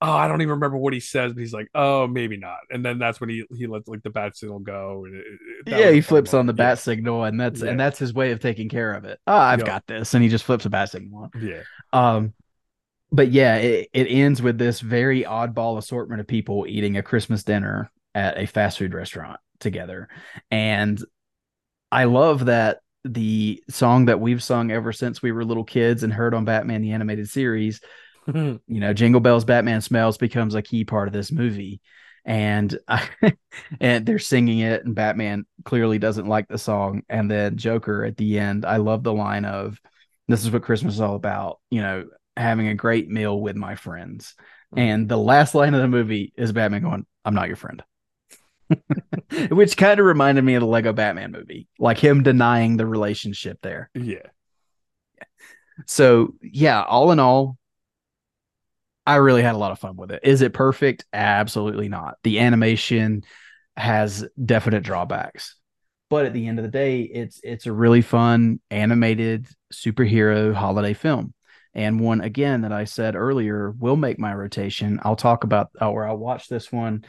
"Oh, 0.00 0.12
I 0.12 0.28
don't 0.28 0.40
even 0.40 0.52
remember 0.52 0.76
what 0.76 0.92
he 0.92 1.00
says," 1.00 1.32
but 1.32 1.40
he's 1.40 1.52
like, 1.52 1.68
"Oh, 1.74 2.06
maybe 2.06 2.36
not." 2.36 2.58
And 2.70 2.84
then 2.84 2.98
that's 2.98 3.20
when 3.20 3.30
he 3.30 3.44
he 3.56 3.66
lets 3.66 3.88
like 3.88 4.02
the 4.02 4.10
bat 4.10 4.36
signal 4.36 4.60
go. 4.60 5.06
It, 5.06 5.14
it, 5.14 5.78
yeah, 5.78 5.90
he 5.90 6.00
flips 6.00 6.34
on 6.34 6.46
the 6.46 6.52
yeah. 6.52 6.70
bat 6.70 6.78
signal, 6.78 7.24
and 7.24 7.40
that's 7.40 7.62
yeah. 7.62 7.70
and 7.70 7.80
that's 7.80 7.98
his 7.98 8.12
way 8.14 8.32
of 8.32 8.40
taking 8.40 8.68
care 8.68 8.92
of 8.92 9.04
it. 9.04 9.18
Oh, 9.26 9.34
I've 9.34 9.60
yep. 9.60 9.66
got 9.66 9.86
this, 9.86 10.14
and 10.14 10.22
he 10.22 10.28
just 10.28 10.44
flips 10.44 10.64
a 10.64 10.70
bat 10.70 10.90
signal. 10.90 11.30
Yeah. 11.40 11.62
Um, 11.92 12.34
but 13.10 13.30
yeah, 13.30 13.56
it, 13.56 13.88
it 13.92 14.06
ends 14.06 14.42
with 14.42 14.58
this 14.58 14.80
very 14.80 15.24
oddball 15.24 15.78
assortment 15.78 16.20
of 16.20 16.26
people 16.26 16.66
eating 16.68 16.96
a 16.96 17.02
Christmas 17.02 17.42
dinner 17.42 17.90
at 18.14 18.38
a 18.38 18.46
fast 18.46 18.78
food 18.78 18.94
restaurant 18.94 19.40
together. 19.60 20.08
And 20.50 21.02
I 21.90 22.04
love 22.04 22.46
that 22.46 22.80
the 23.04 23.62
song 23.70 24.06
that 24.06 24.20
we've 24.20 24.42
sung 24.42 24.70
ever 24.70 24.92
since 24.92 25.22
we 25.22 25.32
were 25.32 25.44
little 25.44 25.64
kids 25.64 26.02
and 26.02 26.12
heard 26.12 26.34
on 26.34 26.44
Batman 26.44 26.82
the 26.82 26.92
animated 26.92 27.28
series, 27.28 27.80
you 28.34 28.60
know, 28.68 28.92
Jingle 28.92 29.20
Bells 29.20 29.44
Batman 29.44 29.80
Smells 29.80 30.18
becomes 30.18 30.54
a 30.54 30.62
key 30.62 30.84
part 30.84 31.08
of 31.08 31.14
this 31.14 31.32
movie. 31.32 31.80
And 32.24 32.78
I, 32.86 33.08
and 33.80 34.04
they're 34.04 34.18
singing 34.18 34.58
it 34.58 34.84
and 34.84 34.94
Batman 34.94 35.46
clearly 35.64 35.98
doesn't 35.98 36.26
like 36.26 36.48
the 36.48 36.58
song 36.58 37.02
and 37.08 37.30
then 37.30 37.56
Joker 37.56 38.04
at 38.04 38.16
the 38.16 38.38
end, 38.38 38.66
I 38.66 38.76
love 38.76 39.02
the 39.02 39.14
line 39.14 39.44
of 39.44 39.80
this 40.26 40.44
is 40.44 40.50
what 40.50 40.62
Christmas 40.62 40.94
is 40.94 41.00
all 41.00 41.14
about, 41.14 41.60
you 41.70 41.80
know, 41.80 42.04
having 42.36 42.68
a 42.68 42.74
great 42.74 43.08
meal 43.08 43.40
with 43.40 43.56
my 43.56 43.74
friends. 43.74 44.34
And 44.76 45.08
the 45.08 45.16
last 45.16 45.54
line 45.54 45.72
of 45.72 45.80
the 45.80 45.88
movie 45.88 46.32
is 46.36 46.52
Batman 46.52 46.82
going, 46.82 47.06
I'm 47.24 47.34
not 47.34 47.48
your 47.48 47.56
friend. 47.56 47.82
Which 49.50 49.78
kind 49.78 49.98
of 49.98 50.04
reminded 50.04 50.44
me 50.44 50.54
of 50.54 50.60
the 50.60 50.66
Lego 50.66 50.92
Batman 50.92 51.32
movie, 51.32 51.68
like 51.78 51.98
him 51.98 52.22
denying 52.22 52.76
the 52.76 52.86
relationship 52.86 53.58
there. 53.62 53.90
Yeah. 53.94 54.26
So, 55.86 56.34
yeah, 56.42 56.82
all 56.82 57.12
in 57.12 57.18
all, 57.18 57.57
I 59.08 59.16
really 59.16 59.42
had 59.42 59.54
a 59.54 59.58
lot 59.58 59.72
of 59.72 59.78
fun 59.78 59.96
with 59.96 60.10
it. 60.10 60.20
Is 60.22 60.42
it 60.42 60.52
perfect? 60.52 61.06
Absolutely 61.12 61.88
not. 61.88 62.18
The 62.24 62.40
animation 62.40 63.24
has 63.76 64.28
definite 64.44 64.82
drawbacks. 64.82 65.56
But 66.10 66.26
at 66.26 66.34
the 66.34 66.46
end 66.46 66.58
of 66.58 66.62
the 66.62 66.70
day, 66.70 67.02
it's 67.02 67.40
it's 67.42 67.66
a 67.66 67.72
really 67.72 68.02
fun 68.02 68.60
animated 68.70 69.48
superhero 69.72 70.54
holiday 70.54 70.94
film 70.94 71.34
and 71.74 72.00
one 72.00 72.20
again 72.20 72.62
that 72.62 72.72
I 72.72 72.84
said 72.84 73.14
earlier 73.14 73.70
will 73.70 73.96
make 73.96 74.18
my 74.18 74.34
rotation. 74.34 75.00
I'll 75.04 75.16
talk 75.16 75.44
about 75.44 75.70
uh, 75.80 75.90
or 75.90 76.06
I'll 76.06 76.16
watch 76.16 76.48
this 76.48 76.72
one 76.72 77.04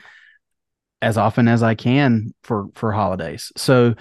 as 1.01 1.17
often 1.17 1.47
as 1.47 1.63
I 1.63 1.75
can 1.75 2.33
for 2.43 2.67
for 2.75 2.91
holidays. 2.91 3.51
So 3.57 3.95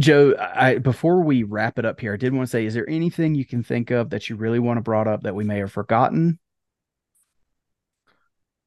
Joe, 0.00 0.34
I 0.38 0.78
before 0.78 1.22
we 1.22 1.42
wrap 1.42 1.78
it 1.78 1.84
up 1.84 2.00
here, 2.00 2.14
I 2.14 2.16
did 2.16 2.32
want 2.32 2.46
to 2.46 2.50
say, 2.50 2.66
is 2.66 2.74
there 2.74 2.88
anything 2.88 3.34
you 3.34 3.44
can 3.44 3.62
think 3.62 3.90
of 3.90 4.10
that 4.10 4.28
you 4.28 4.36
really 4.36 4.58
want 4.58 4.78
to 4.78 4.82
brought 4.82 5.06
up 5.06 5.22
that 5.22 5.34
we 5.34 5.44
may 5.44 5.58
have 5.58 5.72
forgotten? 5.72 6.38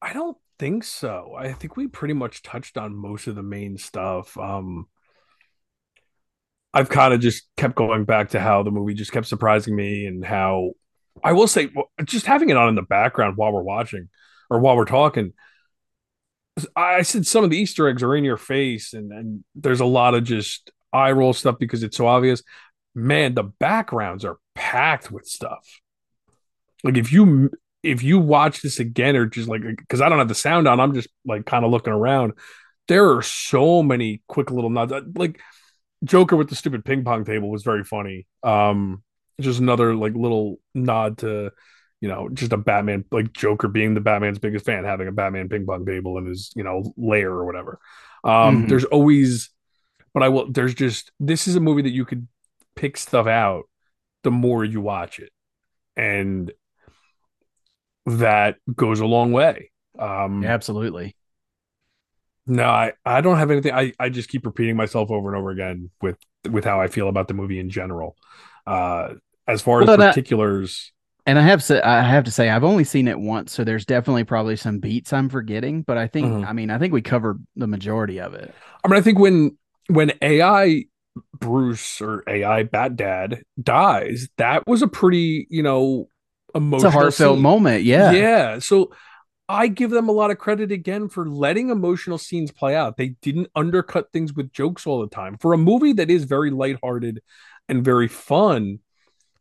I 0.02 0.14
don't 0.14 0.38
think 0.60 0.84
so. 0.84 1.34
I 1.38 1.54
think 1.54 1.76
we 1.76 1.88
pretty 1.88 2.14
much 2.14 2.44
touched 2.44 2.78
on 2.78 2.96
most 2.96 3.28
of 3.28 3.36
the 3.36 3.44
main 3.44 3.78
stuff. 3.78 4.38
Um 4.38 4.88
I've 6.74 6.90
kind 6.90 7.14
of 7.14 7.20
just 7.22 7.44
kept 7.56 7.76
going 7.76 8.06
back 8.06 8.30
to 8.30 8.40
how 8.40 8.62
the 8.62 8.72
movie 8.72 8.94
just 8.94 9.12
kept 9.12 9.26
surprising 9.26 9.76
me 9.76 10.06
and 10.06 10.24
how 10.24 10.74
I 11.24 11.34
will 11.34 11.48
say, 11.48 11.70
just 12.04 12.26
having 12.28 12.50
it 12.50 12.58
on 12.58 12.70
in 12.70 12.76
the 12.76 12.84
background 12.84 13.38
while 13.38 13.52
we're 13.52 13.64
watching 13.64 14.10
or 14.50 14.60
while 14.60 14.76
we're 14.76 14.86
talking, 14.86 15.34
I 16.76 17.02
said 17.04 17.26
some 17.26 17.44
of 17.44 17.50
the 17.50 17.58
Easter 17.58 17.88
eggs 17.88 18.04
are 18.04 18.16
in 18.16 18.24
your 18.24 18.38
face, 18.38 18.94
and 18.94 19.12
and 19.12 19.44
there's 19.56 19.80
a 19.80 19.86
lot 19.86 20.16
of 20.16 20.24
just 20.24 20.72
eye 20.92 21.12
roll 21.12 21.34
stuff 21.34 21.58
because 21.60 21.84
it's 21.84 21.98
so 21.98 22.08
obvious. 22.08 22.42
Man, 22.96 23.36
the 23.36 23.44
backgrounds 23.44 24.26
are 24.26 24.38
packed 24.56 25.12
with 25.12 25.28
stuff. 25.28 25.82
Like 26.84 26.98
if 26.98 27.12
you 27.12 27.52
if 27.84 28.04
you 28.04 28.20
watch 28.20 28.62
this 28.62 28.80
again, 28.80 29.16
or 29.16 29.26
just 29.26 29.48
like 29.48 29.62
because 29.62 30.02
I 30.02 30.10
don't 30.10 30.20
have 30.20 30.28
the 30.28 30.36
sound 30.36 30.68
on, 30.68 30.80
I'm 30.80 30.94
just 30.94 31.10
like 31.26 31.46
kind 31.46 31.66
of 31.66 31.72
looking 31.72 31.94
around. 31.94 32.34
There 32.88 33.16
are 33.16 33.22
so 33.22 33.84
many 33.84 34.22
quick 34.28 34.52
little 34.52 34.70
nods. 34.70 34.94
Like 35.16 35.40
Joker 36.04 36.36
with 36.36 36.50
the 36.50 36.56
stupid 36.56 36.86
ping 36.86 37.04
pong 37.04 37.26
table 37.26 37.50
was 37.50 37.64
very 37.64 37.84
funny. 37.84 38.28
Um, 38.44 39.04
just 39.40 39.60
another 39.60 39.96
like 39.96 40.14
little 40.14 40.60
nod 40.74 41.20
to 41.20 41.52
you 42.02 42.08
know 42.08 42.30
just 42.30 42.54
a 42.54 42.58
batman 42.58 43.06
like 43.12 43.34
joker 43.34 43.68
being 43.68 43.94
the 43.94 44.02
batman's 44.02 44.40
biggest 44.40 44.66
fan 44.66 44.84
having 44.84 45.08
a 45.08 45.12
batman 45.12 45.50
ping 45.50 45.66
pong 45.66 45.86
table 45.86 46.18
in 46.18 46.26
his 46.26 46.52
you 46.56 46.64
know 46.64 46.94
lair 46.98 47.30
or 47.30 47.46
whatever 47.46 47.80
um 48.24 48.58
mm-hmm. 48.58 48.68
there's 48.68 48.86
always 48.86 49.50
but 50.14 50.24
i 50.24 50.30
will 50.30 50.52
there's 50.52 50.74
just 50.74 51.12
this 51.20 51.48
is 51.48 51.56
a 51.56 51.60
movie 51.60 51.82
that 51.82 51.94
you 51.94 52.06
could 52.06 52.28
pick 52.76 52.98
stuff 52.98 53.28
out 53.28 53.64
the 54.24 54.32
more 54.32 54.64
you 54.64 54.82
watch 54.82 55.20
it 55.20 55.32
and 55.96 56.52
that 58.08 58.56
goes 58.76 59.00
a 59.00 59.06
long 59.06 59.32
way 59.32 59.72
um 60.00 60.44
absolutely 60.44 61.16
no 62.46 62.64
i 62.64 62.92
i 63.06 63.22
don't 63.22 63.38
have 63.38 63.52
anything 63.52 63.74
i 63.74 63.92
i 64.00 64.10
just 64.10 64.30
keep 64.30 64.46
repeating 64.46 64.76
myself 64.76 65.12
over 65.12 65.30
and 65.30 65.38
over 65.38 65.52
again 65.52 65.90
with 66.02 66.18
with 66.50 66.64
how 66.64 66.82
i 66.82 66.88
feel 66.88 67.10
about 67.10 67.28
the 67.28 67.34
movie 67.34 67.60
in 67.60 67.70
general 67.70 68.16
uh 68.66 69.14
as 69.48 69.62
far 69.62 69.84
well, 69.84 70.02
as 70.02 70.10
particulars. 70.10 70.92
and 71.26 71.40
I 71.40 71.42
have 71.42 71.66
to, 71.68 71.88
I 71.88 72.02
have 72.02 72.26
to 72.26 72.32
say 72.32 72.50
I've 72.50 72.64
only 72.64 72.84
seen 72.84 73.08
it 73.08 73.20
once, 73.20 73.54
so 73.54 73.64
there's 73.64 73.86
definitely 73.86 74.26
probably 74.26 74.56
some 74.56 74.80
beats 74.80 75.14
I'm 75.14 75.30
forgetting. 75.30 75.84
But 75.84 75.98
I 75.98 76.08
think 76.08 76.28
mm-hmm. 76.28 76.46
I 76.46 76.54
mean 76.54 76.70
I 76.70 76.78
think 76.78 76.94
we 76.94 77.02
covered 77.02 77.42
the 77.56 77.68
majority 77.68 78.20
of 78.20 78.34
it. 78.34 78.54
I 78.84 78.88
mean 78.88 78.98
I 78.98 79.02
think 79.02 79.20
when 79.20 79.58
when 79.88 80.12
AI 80.22 80.86
Bruce 81.40 82.02
or 82.02 82.24
AI 82.28 82.64
Bat 82.64 82.96
Dad 82.98 83.44
dies, 83.62 84.28
that 84.38 84.68
was 84.68 84.82
a 84.82 84.88
pretty 84.88 85.48
you 85.50 85.64
know 85.64 86.10
emotional, 86.56 86.88
it's 86.88 86.96
a 86.96 87.00
heartfelt 87.00 87.36
scene. 87.36 87.44
moment. 87.44 87.84
Yeah, 87.84 88.12
yeah. 88.12 88.60
So 88.60 88.92
I 89.50 89.68
give 89.68 89.92
them 89.92 90.10
a 90.10 90.14
lot 90.14 90.32
of 90.32 90.38
credit 90.38 90.72
again 90.72 91.10
for 91.10 91.28
letting 91.28 91.70
emotional 91.70 92.18
scenes 92.18 92.52
play 92.52 92.76
out. 92.76 92.98
They 92.98 93.10
didn't 93.22 93.50
undercut 93.56 94.12
things 94.12 94.34
with 94.34 94.52
jokes 94.52 94.86
all 94.86 95.02
the 95.02 95.08
time. 95.08 95.38
For 95.38 95.54
a 95.54 95.58
movie 95.58 95.94
that 95.94 96.10
is 96.10 96.26
very 96.26 96.52
lighthearted 96.52 97.22
and 97.70 97.84
very 97.84 98.08
fun, 98.08 98.80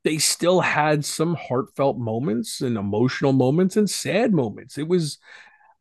they 0.04 0.18
still 0.18 0.60
had 0.60 1.04
some 1.04 1.34
heartfelt 1.34 1.98
moments 1.98 2.60
and 2.60 2.76
emotional 2.76 3.32
moments 3.32 3.76
and 3.76 3.90
sad 3.90 4.32
moments. 4.32 4.78
It 4.78 4.86
was 4.86 5.18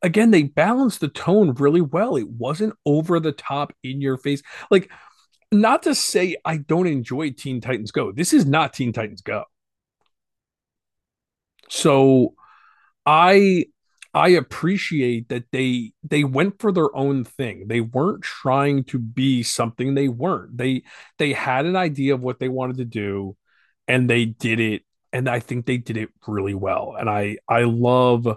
again, 0.01 0.31
they 0.31 0.43
balanced 0.43 0.99
the 0.99 1.07
tone 1.07 1.53
really 1.53 1.81
well. 1.81 2.15
It 2.15 2.29
wasn't 2.29 2.75
over 2.85 3.19
the 3.19 3.31
top 3.31 3.73
in 3.83 4.01
your 4.01 4.17
face. 4.17 4.41
Like, 4.69 4.89
not 5.51 5.83
to 5.83 5.95
say 5.95 6.37
I 6.43 6.57
don't 6.57 6.87
enjoy 6.87 7.31
Teen 7.31 7.61
Titans 7.61 7.91
Go. 7.91 8.11
This 8.11 8.33
is 8.33 8.45
not 8.45 8.73
Teen 8.73 8.93
Titans 8.93 9.21
Go. 9.21 9.43
So 11.69 12.35
I 13.05 13.65
I 14.13 14.29
appreciate 14.29 15.29
that 15.29 15.45
they 15.51 15.93
they 16.03 16.23
went 16.23 16.59
for 16.61 16.71
their 16.71 16.95
own 16.95 17.23
thing. 17.25 17.67
They 17.67 17.81
weren't 17.81 18.23
trying 18.23 18.85
to 18.85 18.99
be 18.99 19.43
something 19.43 19.95
they 19.95 20.07
weren't. 20.09 20.57
They 20.57 20.83
they 21.19 21.33
had 21.33 21.65
an 21.65 21.75
idea 21.75 22.15
of 22.15 22.21
what 22.21 22.39
they 22.39 22.49
wanted 22.49 22.77
to 22.77 22.85
do 22.85 23.37
and 23.87 24.09
they 24.09 24.25
did 24.25 24.59
it 24.59 24.83
and 25.13 25.29
I 25.29 25.39
think 25.39 25.65
they 25.65 25.77
did 25.77 25.97
it 25.97 26.09
really 26.27 26.55
well. 26.55 26.95
And 26.99 27.09
I 27.09 27.37
I 27.49 27.63
love 27.63 28.27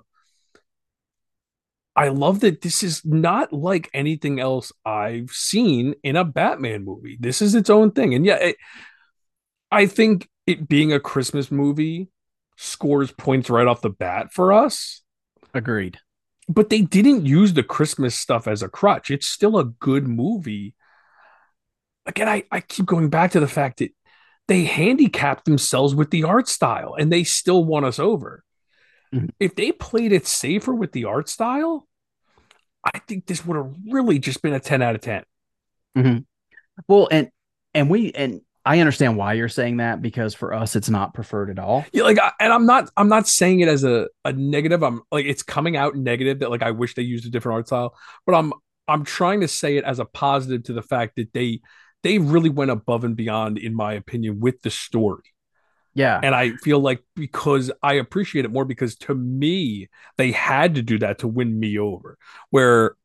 I 1.97 2.09
love 2.09 2.41
that 2.41 2.61
this 2.61 2.83
is 2.85 3.05
not 3.05 3.53
like 3.53 3.91
anything 3.93 4.39
else 4.39 4.73
I've 4.85 5.31
seen 5.31 5.95
in 6.05 6.15
a 6.15 6.25
Batman 6.25 6.85
movie. 6.85 7.17
This 7.19 7.43
is 7.43 7.57
its 7.57 7.71
own 7.71 7.91
thing. 7.91 8.15
And 8.15 8.25
yeah, 8.25 8.37
it, 8.37 8.57
I 9.71 9.87
think 9.87 10.29
it 10.47 10.69
being 10.69 10.93
a 10.93 11.01
Christmas 11.01 11.51
movie 11.51 12.09
scores 12.59 13.13
points 13.13 13.49
right 13.49 13.67
off 13.67 13.81
the 13.81 13.89
bat 13.89 14.33
for 14.33 14.53
us. 14.53 15.03
Agreed. 15.55 15.99
But 16.49 16.71
they 16.71 16.83
didn't 16.83 17.25
use 17.25 17.53
the 17.53 17.63
Christmas 17.63 18.15
stuff 18.15 18.49
as 18.49 18.63
a 18.63 18.69
crutch. 18.69 19.11
It's 19.11 19.29
still 19.29 19.59
a 19.59 19.65
good 19.65 20.09
movie. 20.09 20.75
Again, 22.05 22.29
I, 22.29 22.45
I 22.51 22.61
keep 22.61 22.87
going 22.87 23.11
back 23.11 23.33
to 23.33 23.41
the 23.41 23.49
fact 23.49 23.79
that 23.79 23.93
they 24.49 24.65
handicap 24.65 25.45
themselves 25.45 25.95
with 25.95 26.11
the 26.11 26.25
art 26.25 26.49
style 26.49 26.97
and 26.99 27.13
they 27.13 27.23
still 27.23 27.65
won 27.65 27.85
us 27.85 27.99
over. 27.99 28.43
Mm-hmm. 29.15 29.27
If 29.39 29.55
they 29.55 29.73
played 29.73 30.13
it 30.13 30.27
safer 30.27 30.75
with 30.75 30.93
the 30.93 31.05
art 31.05 31.29
style, 31.29 31.87
I 32.83 32.99
think 33.01 33.27
this 33.27 33.45
would 33.47 33.57
have 33.57 33.73
really 33.91 34.19
just 34.19 34.43
been 34.43 34.55
a 34.55 34.61
10 34.61 34.83
out 34.83 34.95
of 34.95 35.01
10. 35.03 35.23
Mm-hmm. 35.97 36.19
Well, 36.89 37.09
and 37.11 37.29
and 37.75 37.91
we 37.91 38.13
and 38.13 38.41
I 38.69 38.81
understand 38.81 39.17
why 39.17 39.33
you're 39.33 39.49
saying 39.49 39.79
that 39.79 40.03
because 40.03 40.35
for 40.35 40.53
us 40.53 40.77
it's 40.77 40.91
not 40.91 41.15
preferred 41.15 41.49
at 41.49 41.59
all. 41.59 41.87
Yeah, 41.91 42.03
like 42.03 42.19
and 42.39 42.53
I'm 42.53 42.67
not 42.67 42.91
I'm 42.99 43.09
not 43.09 43.27
saying 43.27 43.61
it 43.61 43.69
as 43.69 43.83
a, 43.83 44.09
a 44.27 44.35
negative. 44.35 44.83
I'm 44.83 45.01
like 45.11 45.25
it's 45.25 45.43
coming 45.43 45.79
out 45.79 45.97
negative 45.97 46.41
that 46.41 46.51
like 46.51 46.63
I 46.63 46.73
wish 46.73 46.95
they 46.95 47.01
used 47.01 47.25
a 47.25 47.31
different 47.31 47.55
art 47.55 47.69
style, 47.69 47.97
but 48.27 48.35
I'm 48.35 48.53
I'm 48.87 49.07
trying 49.07 49.41
to 49.41 49.49
say 49.49 49.79
it 49.79 49.85
as 49.85 50.01
a 50.01 50.05
positive 50.05 50.65
to 50.65 50.75
the 50.75 50.83
fact 50.83 51.17
that 51.17 51.33
they 51.33 51.63
they 52.03 52.19
really 52.19 52.51
went 52.51 52.71
above 52.71 53.05
and 53.05 53.17
beyond, 53.17 53.57
in 53.57 53.75
my 53.75 53.95
opinion, 53.95 54.39
with 54.39 54.61
the 54.61 54.71
story. 54.71 55.25
Yeah. 55.95 56.21
And 56.23 56.35
I 56.35 56.51
feel 56.57 56.79
like 56.79 57.03
because 57.17 57.71
I 57.83 57.95
appreciate 57.95 58.45
it 58.45 58.53
more 58.53 58.67
because 58.67 58.97
to 58.97 59.15
me, 59.15 59.89
they 60.19 60.31
had 60.31 60.75
to 60.75 60.83
do 60.83 60.99
that 60.99 61.21
to 61.21 61.29
win 61.29 61.59
me 61.59 61.79
over. 61.79 62.19
Where 62.51 62.97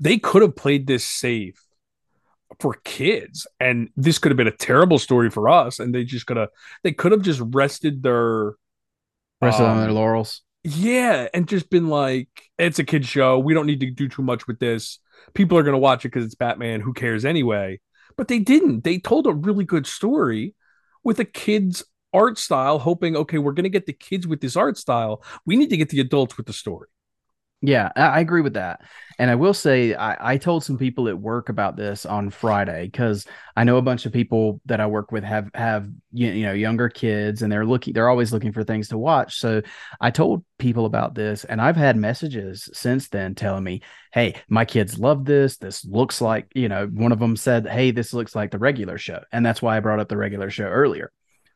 they 0.00 0.18
could 0.18 0.42
have 0.42 0.56
played 0.56 0.88
this 0.88 1.06
safe 1.06 1.62
for 2.60 2.74
kids. 2.84 3.46
And 3.60 3.88
this 3.96 4.18
could 4.18 4.30
have 4.30 4.36
been 4.36 4.46
a 4.48 4.56
terrible 4.56 4.98
story 4.98 5.30
for 5.30 5.48
us 5.48 5.78
and 5.78 5.94
they 5.94 6.04
just 6.04 6.26
could 6.26 6.36
have 6.36 6.48
they 6.82 6.92
could 6.92 7.12
have 7.12 7.22
just 7.22 7.40
rested 7.52 8.02
their 8.02 8.54
Rested 9.40 9.66
on 9.66 9.78
um, 9.78 9.80
their 9.82 9.92
laurels. 9.92 10.42
yeah 10.64 11.26
and 11.34 11.48
just 11.48 11.68
been 11.68 11.88
like 11.88 12.28
it's 12.58 12.78
a 12.78 12.84
kid 12.84 13.04
show. 13.04 13.38
We 13.38 13.54
don't 13.54 13.66
need 13.66 13.80
to 13.80 13.90
do 13.90 14.08
too 14.08 14.22
much 14.22 14.46
with 14.46 14.58
this. 14.58 14.98
People 15.34 15.58
are 15.58 15.62
going 15.62 15.74
to 15.74 15.78
watch 15.78 16.04
it 16.04 16.08
because 16.08 16.24
it's 16.24 16.34
batman. 16.34 16.80
Who 16.80 16.92
cares 16.92 17.24
anyway? 17.24 17.80
But 18.16 18.28
they 18.28 18.38
didn't. 18.38 18.84
They 18.84 18.98
told 18.98 19.26
a 19.26 19.32
really 19.32 19.64
good 19.64 19.86
story 19.86 20.54
with 21.04 21.18
a 21.18 21.24
kid's 21.24 21.84
art 22.14 22.38
style 22.38 22.78
hoping 22.78 23.16
okay 23.16 23.38
we're 23.38 23.52
going 23.52 23.64
to 23.64 23.70
get 23.70 23.86
the 23.86 23.92
kids 23.92 24.26
with 24.26 24.40
this 24.40 24.56
art 24.56 24.76
style. 24.78 25.24
We 25.46 25.56
need 25.56 25.70
to 25.70 25.76
get 25.76 25.88
the 25.88 26.00
adults 26.00 26.36
with 26.36 26.46
the 26.46 26.52
story 26.52 26.88
Yeah, 27.64 27.92
I 27.94 28.18
agree 28.18 28.40
with 28.40 28.54
that. 28.54 28.80
And 29.20 29.30
I 29.30 29.36
will 29.36 29.54
say, 29.54 29.94
I, 29.94 30.32
I 30.32 30.36
told 30.36 30.64
some 30.64 30.76
people 30.76 31.06
at 31.06 31.16
work 31.16 31.48
about 31.48 31.76
this 31.76 32.04
on 32.04 32.28
Friday 32.30 32.86
because 32.86 33.24
I 33.56 33.62
know 33.62 33.76
a 33.76 33.82
bunch 33.82 34.04
of 34.04 34.12
people 34.12 34.60
that 34.66 34.80
I 34.80 34.86
work 34.88 35.12
with 35.12 35.22
have 35.22 35.48
have 35.54 35.88
you 36.12 36.28
you 36.32 36.44
know 36.44 36.54
younger 36.54 36.88
kids 36.88 37.40
and 37.42 37.52
they're 37.52 37.64
looking 37.64 37.92
they're 37.92 38.08
always 38.08 38.32
looking 38.32 38.52
for 38.52 38.64
things 38.64 38.88
to 38.88 38.98
watch. 38.98 39.38
So 39.38 39.62
I 40.00 40.10
told 40.10 40.44
people 40.58 40.86
about 40.86 41.14
this, 41.14 41.44
and 41.44 41.60
I've 41.60 41.76
had 41.76 41.96
messages 41.96 42.68
since 42.72 43.08
then 43.08 43.36
telling 43.36 43.62
me, 43.62 43.82
"Hey, 44.12 44.34
my 44.48 44.64
kids 44.64 44.98
love 44.98 45.24
this. 45.24 45.56
This 45.58 45.84
looks 45.84 46.20
like 46.20 46.48
you 46.56 46.68
know." 46.68 46.86
One 46.88 47.12
of 47.12 47.20
them 47.20 47.36
said, 47.36 47.68
"Hey, 47.68 47.92
this 47.92 48.12
looks 48.12 48.34
like 48.34 48.50
the 48.50 48.58
regular 48.58 48.98
show," 48.98 49.22
and 49.30 49.46
that's 49.46 49.62
why 49.62 49.76
I 49.76 49.80
brought 49.80 50.00
up 50.00 50.08
the 50.08 50.16
regular 50.16 50.50
show 50.50 50.64
earlier 50.64 51.12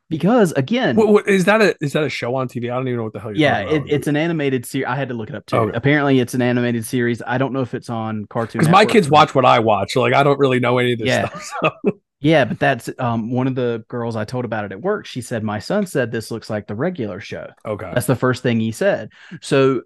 because 0.09 0.53
again, 0.53 0.97
what, 0.97 1.09
what 1.09 1.29
is 1.29 1.45
that 1.47 1.61
a 1.61 1.75
is 1.81 1.93
that 1.95 2.05
a 2.05 2.09
show 2.09 2.35
on 2.37 2.49
tv 2.49 2.65
i 2.65 2.77
don't 2.77 2.87
even 2.89 2.99
know 2.99 3.05
what 3.05 3.13
the 3.13 3.21
hell 3.21 3.31
you're 3.31 3.41
yeah, 3.41 3.61
it, 3.61 3.83
it's 3.89 4.07
an 4.07 4.17
animated 4.17 4.65
series. 4.65 4.87
I 4.87 4.97
had 4.97 5.09
to 5.09 5.15
look 5.15 5.29
it 5.29 5.35
up 5.35 5.47
too. 5.47 5.57
Okay. 5.57 5.77
Apparently, 5.77 6.21
it's 6.21 6.35
an 6.35 6.43
animated 6.43 6.85
series. 6.85 7.23
I 7.27 7.39
don't 7.39 7.53
know 7.53 7.61
if 7.61 7.75
it's 7.75 7.91
on 7.91 8.27
Cartoon. 8.27 8.61
because 8.61 8.71
my 8.73 8.85
kids 8.85 9.11
watch 9.11 9.35
what 9.35 9.45
I 9.45 9.59
watch. 9.59 9.93
So 9.93 10.01
like 10.01 10.15
I 10.15 10.23
don't 10.23 10.39
really 10.39 10.61
know 10.61 10.79
any 10.79 10.93
of 10.93 10.99
this 10.99 11.09
Yeah. 11.09 11.29
stuff. 11.29 11.53
So. 11.85 11.93
Yeah, 12.21 12.47
but 12.47 12.59
that's 12.59 12.89
um 12.99 13.31
one 13.31 13.47
of 13.47 13.55
the 13.55 13.85
girls 13.89 14.17
I 14.17 14.25
told 14.25 14.47
about 14.47 14.65
it 14.65 14.73
at 14.73 14.81
work. 14.81 15.05
She 15.05 15.21
said 15.21 15.45
my 15.45 15.59
son 15.59 15.87
said 15.87 16.11
this 16.11 16.31
looks 16.31 16.49
like 16.49 16.67
the 16.67 16.75
regular 16.75 17.21
show. 17.21 17.49
Okay. 17.65 17.91
That's 17.93 18.07
the 18.07 18.17
first 18.17 18.43
thing 18.43 18.59
he 18.59 18.73
said. 18.73 19.11
So 19.43 19.83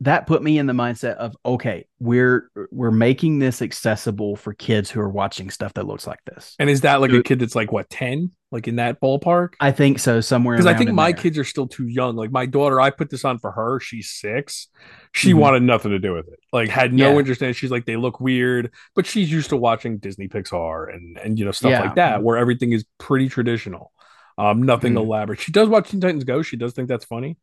that 0.00 0.26
put 0.26 0.42
me 0.42 0.58
in 0.58 0.66
the 0.66 0.72
mindset 0.72 1.14
of 1.16 1.34
okay, 1.46 1.86
we're 1.98 2.50
we're 2.70 2.90
making 2.90 3.38
this 3.38 3.62
accessible 3.62 4.36
for 4.36 4.52
kids 4.52 4.90
who 4.90 5.00
are 5.00 5.08
watching 5.08 5.50
stuff 5.50 5.72
that 5.74 5.86
looks 5.86 6.06
like 6.06 6.18
this. 6.26 6.54
And 6.58 6.68
is 6.68 6.82
that 6.82 7.00
like 7.00 7.12
a 7.12 7.22
kid 7.22 7.38
that's 7.38 7.54
like 7.54 7.70
what 7.72 7.88
ten, 7.88 8.32
like 8.50 8.66
in 8.66 8.76
that 8.76 9.00
ballpark? 9.00 9.54
I 9.60 9.70
think 9.70 10.00
so 10.00 10.20
somewhere 10.20 10.56
Because 10.56 10.66
I 10.66 10.76
think 10.76 10.90
in 10.90 10.96
my 10.96 11.12
there. 11.12 11.22
kids 11.22 11.38
are 11.38 11.44
still 11.44 11.68
too 11.68 11.86
young. 11.86 12.16
Like 12.16 12.32
my 12.32 12.44
daughter, 12.44 12.80
I 12.80 12.90
put 12.90 13.08
this 13.08 13.24
on 13.24 13.38
for 13.38 13.52
her. 13.52 13.78
She's 13.80 14.10
six. 14.10 14.66
She 15.12 15.32
Mhm. 15.32 15.38
wanted 15.38 15.62
nothing 15.62 15.92
to 15.92 15.98
do 16.00 16.12
with 16.12 16.26
it. 16.28 16.40
Like 16.52 16.68
had 16.68 16.92
no 16.92 17.12
Yeah. 17.12 17.18
interest 17.20 17.40
in 17.42 17.50
it. 17.50 17.54
She's 17.54 17.70
like 17.70 17.86
they 17.86 17.96
look 17.96 18.20
weird, 18.20 18.72
but 18.96 19.06
she's 19.06 19.30
used 19.30 19.50
to 19.50 19.56
watching 19.56 19.98
Disney, 19.98 20.28
Pixar, 20.28 20.92
and 20.92 21.16
and 21.18 21.38
you 21.38 21.44
know 21.44 21.52
stuff 21.52 21.70
Yeah. 21.70 21.80
like 21.82 21.94
that, 21.94 22.22
where 22.22 22.36
everything 22.36 22.72
is 22.72 22.84
pretty 22.98 23.28
traditional. 23.28 23.92
Um, 24.36 24.64
nothing 24.64 24.94
Mhm. 24.94 24.98
elaborate. 25.04 25.38
She 25.40 25.52
does 25.52 25.68
watch 25.68 25.90
Teen 25.90 26.00
Titans 26.00 26.24
Go. 26.24 26.42
She 26.42 26.56
does 26.56 26.72
think 26.72 26.88
that's 26.88 27.04
funny, 27.04 27.36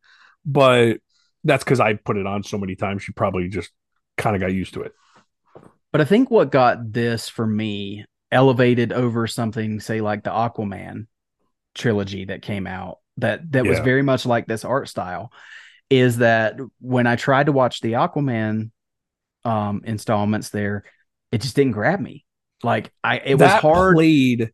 but 0.45 0.97
that's 1.43 1.63
because 1.63 1.79
I 1.79 1.93
put 1.93 2.17
it 2.17 2.25
on 2.25 2.43
so 2.43 2.57
many 2.57 2.75
times. 2.75 3.03
She 3.03 3.11
probably 3.11 3.47
just 3.49 3.71
kind 4.17 4.35
of 4.35 4.41
got 4.41 4.53
used 4.53 4.73
to 4.75 4.81
it. 4.81 4.93
But 5.91 6.01
I 6.01 6.05
think 6.05 6.31
what 6.31 6.51
got 6.51 6.93
this 6.93 7.27
for 7.27 7.45
me 7.45 8.05
elevated 8.31 8.93
over 8.93 9.27
something, 9.27 9.79
say 9.79 10.01
like 10.01 10.23
the 10.23 10.29
Aquaman 10.29 11.07
trilogy 11.75 12.25
that 12.25 12.41
came 12.41 12.67
out 12.67 12.99
that 13.17 13.51
that 13.51 13.65
was 13.65 13.79
very 13.79 14.01
much 14.01 14.25
like 14.25 14.47
this 14.47 14.63
art 14.63 14.87
style, 14.87 15.31
is 15.89 16.17
that 16.17 16.55
when 16.79 17.07
I 17.07 17.15
tried 17.17 17.47
to 17.47 17.51
watch 17.51 17.81
the 17.81 17.93
Aquaman 17.93 18.71
um 19.43 19.81
installments 19.85 20.49
there, 20.49 20.83
it 21.31 21.41
just 21.41 21.55
didn't 21.55 21.73
grab 21.73 21.99
me. 21.99 22.25
Like 22.63 22.91
I 23.03 23.17
it 23.17 23.35
was 23.35 23.51
hard. 23.51 23.95
Played 23.95 24.41
It 24.41 24.51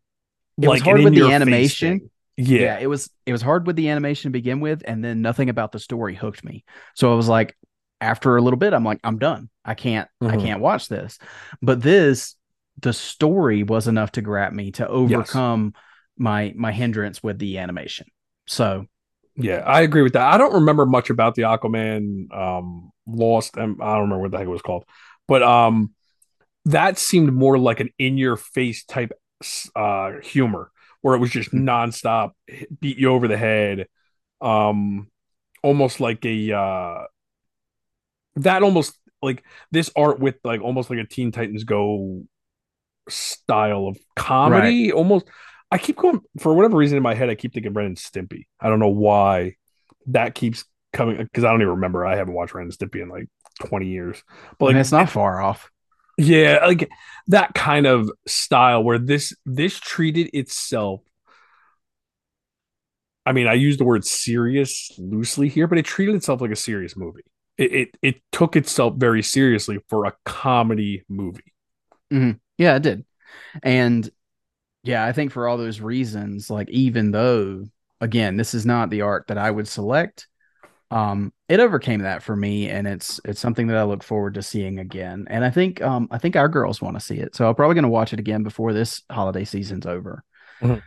was 0.58 0.68
like 0.68 0.84
hard 0.84 1.04
with 1.04 1.14
the 1.14 1.32
animation. 1.32 2.00
thing. 2.00 2.10
Yeah. 2.38 2.60
yeah, 2.60 2.80
it 2.80 2.88
was 2.88 3.10
it 3.26 3.32
was 3.32 3.42
hard 3.42 3.66
with 3.68 3.76
the 3.76 3.90
animation 3.90 4.30
to 4.30 4.34
begin 4.34 4.60
with, 4.60 4.84
and 4.86 5.04
then 5.04 5.22
nothing 5.22 5.50
about 5.50 5.72
the 5.72 5.80
story 5.80 6.16
hooked 6.16 6.44
me. 6.44 6.64
So 6.96 7.12
I 7.12 7.16
was 7.16 7.28
like, 7.28 7.58
after 8.00 8.38
a 8.38 8.42
little 8.42 8.58
bit, 8.60 8.74
I'm 8.74 8.84
like, 8.84 9.00
I'm 9.04 9.18
done. 9.18 9.50
I 9.66 9.74
can't 9.74 10.08
I 10.22 10.38
Mhm. 10.38 10.42
can't 10.44 10.62
watch 10.62 10.88
this. 10.88 11.18
But 11.62 11.82
this, 11.82 12.36
the 12.80 12.94
story 12.94 13.64
was 13.64 13.88
enough 13.88 14.12
to 14.14 14.22
grab 14.22 14.54
me 14.54 14.72
to 14.74 14.88
overcome 14.88 15.74
my 16.18 16.54
my 16.56 16.72
hindrance 16.72 17.24
with 17.24 17.40
the 17.40 17.58
animation. 17.58 18.08
So 18.46 18.86
Yeah, 19.36 19.58
I 19.66 19.82
agree 19.82 20.02
with 20.02 20.14
that. 20.14 20.34
I 20.34 20.38
don't 20.38 20.54
remember 20.54 20.86
much 20.86 21.10
about 21.10 21.36
the 21.36 21.44
Aquaman 21.44 22.34
um 22.36 22.92
Lost 23.08 23.56
and 23.58 23.82
I 23.82 23.94
don't 23.94 24.04
remember 24.04 24.22
what 24.24 24.32
the 24.32 24.38
heck 24.38 24.48
it 24.48 24.50
was 24.52 24.62
called. 24.62 24.86
But 25.28 25.44
um 25.44 25.92
that 26.66 26.98
seemed 26.98 27.34
more 27.34 27.58
like 27.58 27.80
an 27.80 27.90
in 27.98 28.18
your 28.18 28.38
face 28.38 28.84
type 28.86 29.12
uh 29.76 30.14
humor 30.24 30.72
where 31.08 31.16
it 31.16 31.20
was 31.20 31.32
just 31.32 31.54
nonstop 31.54 32.32
beat 32.82 32.98
you 32.98 33.08
over 33.08 33.30
the 33.30 33.38
head. 33.38 33.88
Um 34.42 35.10
almost 35.64 36.02
like 36.02 36.26
a 36.26 36.52
uh 36.52 37.06
that 38.36 38.62
almost 38.62 38.94
like 39.22 39.42
this 39.72 39.90
art 39.96 40.20
with 40.20 40.36
like 40.44 40.60
almost 40.60 40.90
like 40.90 41.00
a 41.00 41.06
Teen 41.06 41.32
Titans 41.32 41.64
Go 41.64 42.24
style 43.08 43.88
of 43.88 43.98
comedy. 44.18 44.92
Almost 44.92 45.30
I 45.72 45.78
keep 45.78 45.96
going 45.96 46.20
for 46.42 46.54
whatever 46.54 46.76
reason 46.76 46.98
in 46.98 47.04
my 47.04 47.14
head, 47.16 47.30
I 47.30 47.36
keep 47.36 47.54
thinking 47.54 47.72
Ren 47.72 47.86
and 47.86 47.96
Stimpy. 47.96 48.48
I 48.60 48.68
don't 48.68 48.80
know 48.80 48.90
why 48.90 49.56
that 50.08 50.36
keeps 50.36 50.66
coming 50.92 51.16
because 51.16 51.46
I 51.46 51.52
don't 51.52 51.62
even 51.62 51.76
remember. 51.76 52.06
I 52.06 52.18
haven't 52.18 52.34
watched 52.34 52.54
Ren 52.54 52.66
and 52.66 52.78
Stimpy 52.78 53.02
in 53.02 53.08
like 53.08 53.30
20 53.62 53.88
years. 53.88 54.22
But 54.60 54.66
like 54.66 54.76
it's 54.76 54.92
not 54.92 55.10
far 55.10 55.42
off. 55.42 55.72
Yeah, 56.18 56.66
like 56.66 56.90
that 57.28 57.54
kind 57.54 57.86
of 57.86 58.12
style 58.26 58.84
where 58.84 59.00
this 59.00 59.34
this 59.46 59.80
treated 59.80 60.30
itself. 60.34 61.02
I 63.26 63.34
mean, 63.34 63.48
I 63.48 63.54
use 63.54 63.78
the 63.78 63.84
word 63.84 64.06
serious 64.06 64.92
loosely 64.98 65.50
here, 65.50 65.68
but 65.68 65.78
it 65.78 65.86
treated 65.86 66.16
itself 66.16 66.42
like 66.42 66.52
a 66.52 66.56
serious 66.56 66.96
movie. 66.96 67.24
It 67.58 67.74
it, 67.74 67.98
it 68.02 68.22
took 68.32 68.56
itself 68.56 68.96
very 68.98 69.22
seriously 69.22 69.80
for 69.90 70.06
a 70.06 70.14
comedy 70.26 71.04
movie. 71.10 71.54
Mm-hmm. 72.12 72.38
Yeah, 72.58 72.78
it 72.78 72.84
did. 72.84 73.06
And 73.62 74.10
yeah, 74.84 75.06
I 75.06 75.12
think 75.12 75.32
for 75.32 75.48
all 75.48 75.58
those 75.58 75.82
reasons, 75.82 76.50
like 76.50 76.70
even 76.70 77.12
though 77.12 77.66
again, 78.02 78.38
this 78.38 78.54
is 78.54 78.66
not 78.66 78.90
the 78.90 79.02
art 79.02 79.28
that 79.28 79.38
I 79.38 79.52
would 79.52 79.68
select, 79.68 80.28
um, 80.92 81.34
it 81.50 81.60
overcame 81.60 82.02
that 82.02 82.24
for 82.24 82.36
me, 82.36 82.70
and 82.70 82.88
it's 82.88 83.20
it's 83.26 83.40
something 83.40 83.68
that 83.68 83.78
I 83.78 83.84
look 83.84 84.04
forward 84.04 84.36
to 84.36 84.42
seeing 84.44 84.80
again. 84.80 85.28
And 85.30 85.44
I 85.44 85.50
think 85.50 85.82
um 85.82 86.08
I 86.12 86.18
think 86.18 86.36
our 86.36 86.48
girls 86.50 86.82
want 86.82 86.96
to 86.96 87.02
see 87.06 87.18
it. 87.18 87.36
So 87.36 87.48
I'm 87.48 87.56
probably 87.56 87.76
gonna 87.76 87.90
watch 87.90 88.14
it 88.14 88.20
again 88.20 88.44
before 88.44 88.74
this 88.74 89.02
holiday 89.10 89.44
season's 89.46 89.86
over. 89.86 90.24
Mhm. 90.62 90.82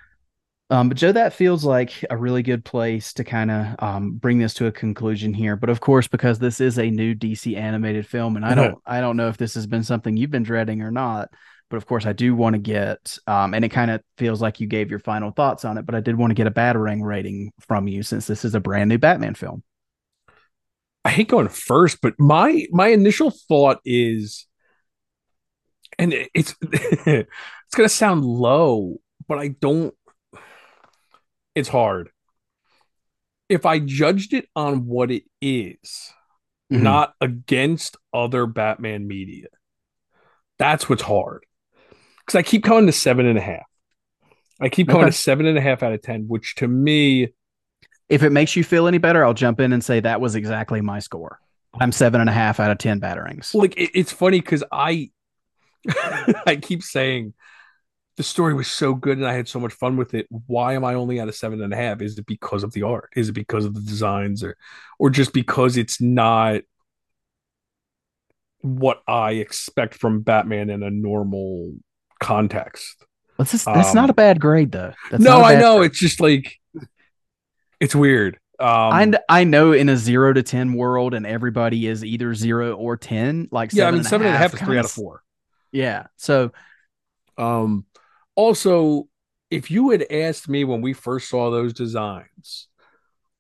Um, 0.71 0.89
but 0.89 0.97
Joe, 0.99 1.11
that 1.11 1.33
feels 1.33 1.65
like 1.65 2.05
a 2.11 2.17
really 2.17 2.45
good 2.45 2.65
place 2.65 3.13
to 3.15 3.25
kind 3.25 3.51
of 3.51 3.75
um, 3.81 4.13
bring 4.13 4.39
this 4.39 4.55
to 4.55 4.67
a 4.67 4.73
conclusion 4.73 5.35
here. 5.35 5.57
But 5.57 5.69
of 5.69 5.81
course, 5.81 6.07
because 6.07 6.39
this 6.39 6.61
is 6.61 6.79
a 6.79 6.89
new 6.91 7.13
DC 7.15 7.57
animated 7.57 8.07
film, 8.07 8.37
and 8.37 8.45
I 8.47 8.51
Mhm. 8.51 8.55
don't, 8.55 8.79
I 8.87 9.01
don't 9.01 9.17
know 9.17 9.29
if 9.29 9.37
this 9.37 9.55
has 9.55 9.67
been 9.67 9.83
something 9.83 10.17
you've 10.17 10.31
been 10.31 10.45
dreading 10.45 10.83
or 10.83 10.93
not. 10.93 11.29
But 11.71 11.77
of 11.77 11.87
course, 11.87 12.05
I 12.07 12.13
do 12.13 12.35
want 12.35 12.55
to 12.55 12.59
get, 12.61 13.17
um, 13.29 13.55
and 13.55 13.65
it 13.65 13.69
kind 13.69 13.93
of 13.93 14.03
feels 14.17 14.43
like 14.43 14.59
you 14.61 14.67
gave 14.67 14.91
your 14.91 14.99
final 14.99 15.31
thoughts 15.31 15.65
on 15.65 15.79
it. 15.79 15.87
But 15.87 15.95
I 15.95 16.01
did 16.01 16.17
want 16.17 16.31
to 16.31 16.35
get 16.35 16.49
a 16.49 16.51
batarang 16.51 17.03
rating 17.03 17.53
from 17.61 17.87
you 17.87 18.03
since 18.03 18.27
this 18.27 18.45
is 18.45 18.55
a 18.57 18.61
brand 18.61 18.89
new 18.89 18.99
Batman 18.99 19.35
film. 19.35 19.63
I 21.11 21.13
hate 21.13 21.27
going 21.27 21.49
first, 21.49 22.01
but 22.01 22.15
my 22.21 22.67
my 22.71 22.87
initial 22.87 23.33
thought 23.33 23.81
is, 23.85 24.47
and 25.99 26.13
it- 26.13 26.31
it's 26.35 26.55
it's 26.63 27.75
gonna 27.75 27.89
sound 27.89 28.25
low, 28.25 29.01
but 29.27 29.37
I 29.41 29.49
don't. 29.49 29.93
It's 31.57 31.69
hard. 31.69 32.11
If 33.49 33.67
I 33.67 33.81
judged 33.81 34.35
it 34.35 34.49
on 34.55 34.87
what 34.87 35.11
it 35.11 35.25
is, 35.43 36.13
Mhm. 36.73 36.83
not 36.83 37.15
against 37.21 37.97
other 38.15 38.47
Batman 38.47 39.09
media, 39.09 39.49
that's 40.61 40.89
what's 40.89 41.03
hard. 41.03 41.45
Because 42.21 42.37
I 42.37 42.43
keep 42.43 42.63
coming 42.63 42.87
to 42.87 42.93
seven 42.93 43.27
and 43.27 43.37
a 43.37 43.41
half. 43.43 43.67
I 44.61 44.69
keep 44.69 44.87
going 44.87 45.01
Okay. 45.01 45.11
to 45.11 45.13
seven 45.17 45.47
and 45.47 45.59
a 45.59 45.61
half 45.61 45.83
out 45.83 45.93
of 45.93 46.03
ten, 46.03 46.29
which 46.29 46.55
to 46.57 46.69
me, 46.69 47.35
If 48.11 48.23
it 48.23 48.31
makes 48.31 48.57
you 48.57 48.65
feel 48.65 48.87
any 48.87 48.99
better, 48.99 49.25
I'll 49.25 49.35
jump 49.35 49.61
in 49.61 49.73
and 49.73 49.83
say 49.83 50.01
that 50.01 50.21
was 50.21 50.35
exactly 50.35 50.81
my 50.81 50.99
score. 50.99 51.41
I'm 51.81 51.93
seven 51.93 52.21
and 52.21 52.29
a 52.29 52.33
half 52.33 52.59
out 52.59 52.71
of 52.71 52.79
ten 52.79 53.01
batarangs. 53.01 53.55
like 53.55 53.77
it, 53.77 53.91
it's 53.95 54.13
funny 54.13 54.41
because 54.41 54.65
I 54.73 55.11
I 56.47 56.59
keep 56.61 56.83
saying 56.83 57.35
the 58.17 58.23
story 58.25 58.53
was 58.53 58.69
so 58.69 58.95
good 58.95 59.17
and 59.17 59.27
I 59.27 59.33
had 59.35 59.49
so 59.49 59.61
much 59.61 59.73
fun 59.73 59.97
with 59.97 60.13
it. 60.15 60.27
Why 60.47 60.75
am 60.75 60.85
I 60.85 60.95
only 60.95 61.21
at 61.21 61.29
a 61.29 61.33
seven 61.33 61.63
and 61.63 61.73
a 61.73 61.77
half? 61.77 62.03
Is 62.03 62.19
it 62.19 62.27
because 62.27 62.65
of 62.65 62.73
the 62.73 62.83
art? 62.83 63.11
Is 63.17 63.29
it 63.29 63.33
because 63.33 63.65
of 63.65 63.75
the 63.75 63.81
designs 63.81 64.43
or 64.43 64.57
or 64.99 65.11
just 65.11 65.33
because 65.33 65.77
it's 65.77 66.01
not 66.01 66.63
what 68.63 69.03
I 69.07 69.33
expect 69.33 69.95
from 69.95 70.21
Batman 70.21 70.69
in 70.69 70.83
a 70.83 70.91
normal 70.91 71.75
context? 72.19 73.07
That's 73.39 73.53
just, 73.53 73.65
that's 73.65 73.91
um, 73.91 73.95
not 73.97 74.11
a 74.11 74.15
bad 74.15 74.39
grade 74.39 74.73
though. 74.73 74.93
That's 75.11 75.23
no, 75.23 75.43
I 75.43 75.59
know. 75.59 75.79
grade. 75.79 75.93
It's 75.93 76.01
just 76.01 76.21
like 76.21 76.60
it's 77.81 77.95
weird. 77.95 78.39
Um, 78.59 78.69
I 78.69 79.13
I 79.29 79.45
know 79.45 79.73
in 79.73 79.89
a 79.89 79.97
zero 79.97 80.33
to 80.35 80.43
ten 80.43 80.75
world, 80.75 81.15
and 81.15 81.27
everybody 81.27 81.87
is 81.87 82.05
either 82.05 82.35
zero 82.35 82.75
or 82.75 82.97
ten. 82.97 83.49
Like 83.51 83.73
yeah, 83.73 83.87
I 83.89 83.91
mean 83.91 84.05
seven 84.05 84.27
and 84.27 84.37
a 84.37 84.39
half 84.39 84.53
is 84.55 84.61
three 84.61 84.79
out 84.79 84.85
of 84.85 84.91
four. 84.91 85.23
Yeah. 85.73 86.07
So 86.17 86.53
Um, 87.39 87.87
also, 88.35 89.09
if 89.51 89.71
you 89.71 89.91
had 89.91 90.05
asked 90.13 90.49
me 90.49 90.65
when 90.65 90.83
we 90.83 90.93
first 90.93 91.29
saw 91.31 91.51
those 91.51 91.73
designs, 91.73 92.69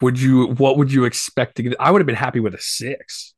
would 0.01 0.19
you 0.19 0.47
what 0.55 0.79
would 0.79 0.91
you 0.91 1.05
expect 1.05 1.57
to 1.57 1.63
get? 1.65 1.77
I 1.79 1.91
would 1.91 2.01
have 2.01 2.07
been 2.07 2.15
happy 2.17 2.41
with 2.41 2.55
a 2.55 2.61
six. 2.61 3.35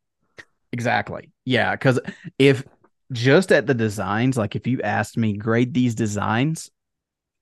exactly. 0.72 1.30
Yeah. 1.44 1.72
Because 1.72 1.98
if 2.38 2.64
just 3.12 3.50
at 3.53 3.66
the 3.66 3.74
designs, 3.74 4.36
like 4.38 4.55
if 4.57 4.66
you 4.66 4.80
asked 4.82 5.16
me 5.18 5.36
grade 5.36 5.74
these 5.74 5.94
designs, 5.94 6.70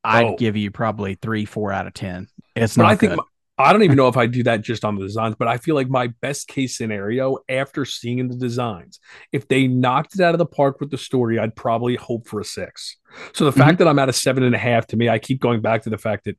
I'd 0.02 0.24
Oh. 0.24 0.36
give 0.36 0.56
you 0.56 0.70
probably 0.70 1.14
three, 1.20 1.44
four 1.44 1.72
out 1.72 1.86
of 1.86 1.92
ten. 1.94 2.26
It's 2.56 2.76
But 2.76 2.82
not 2.84 2.92
I 2.92 2.96
think 2.96 3.10
good. 3.12 3.16
my- 3.18 3.24
I 3.60 3.72
don't 3.72 3.82
even 3.82 3.96
know 3.96 4.08
if 4.08 4.16
I 4.16 4.26
do 4.26 4.42
that 4.44 4.62
just 4.62 4.84
on 4.84 4.96
the 4.96 5.02
designs, 5.02 5.36
but 5.38 5.48
I 5.48 5.56
feel 5.56 5.74
like 5.74 5.88
my 5.88 6.08
best 6.20 6.48
case 6.48 6.76
scenario 6.76 7.38
after 7.48 7.84
seeing 7.84 8.28
the 8.28 8.36
designs, 8.36 9.00
if 9.32 9.48
they 9.48 9.66
knocked 9.66 10.14
it 10.14 10.20
out 10.20 10.34
of 10.34 10.38
the 10.38 10.46
park 10.46 10.80
with 10.80 10.90
the 10.90 10.98
story, 10.98 11.38
I'd 11.38 11.56
probably 11.56 11.96
hope 11.96 12.26
for 12.26 12.40
a 12.40 12.44
six. 12.44 12.96
So 13.32 13.44
the 13.44 13.52
fact 13.52 13.72
mm-hmm. 13.72 13.84
that 13.84 13.88
I'm 13.88 13.98
at 13.98 14.08
a 14.08 14.12
seven 14.12 14.42
and 14.42 14.54
a 14.54 14.58
half 14.58 14.86
to 14.88 14.96
me, 14.96 15.08
I 15.08 15.18
keep 15.18 15.40
going 15.40 15.60
back 15.60 15.82
to 15.82 15.90
the 15.90 15.98
fact 15.98 16.24
that 16.24 16.38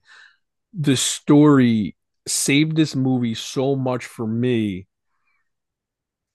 the 0.74 0.96
story 0.96 1.96
saved 2.28 2.76
this 2.76 2.96
movie 2.96 3.36
so 3.36 3.76
much 3.76 4.06
for 4.06 4.28
me 4.28 4.88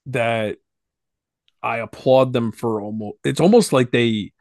that 0.07 0.57
I 1.63 1.77
applaud 1.77 2.33
them 2.33 2.51
for 2.51 2.81
almost 2.81 3.17
it's 3.23 3.39
almost 3.39 3.73
like 3.73 3.91
they 3.91 4.31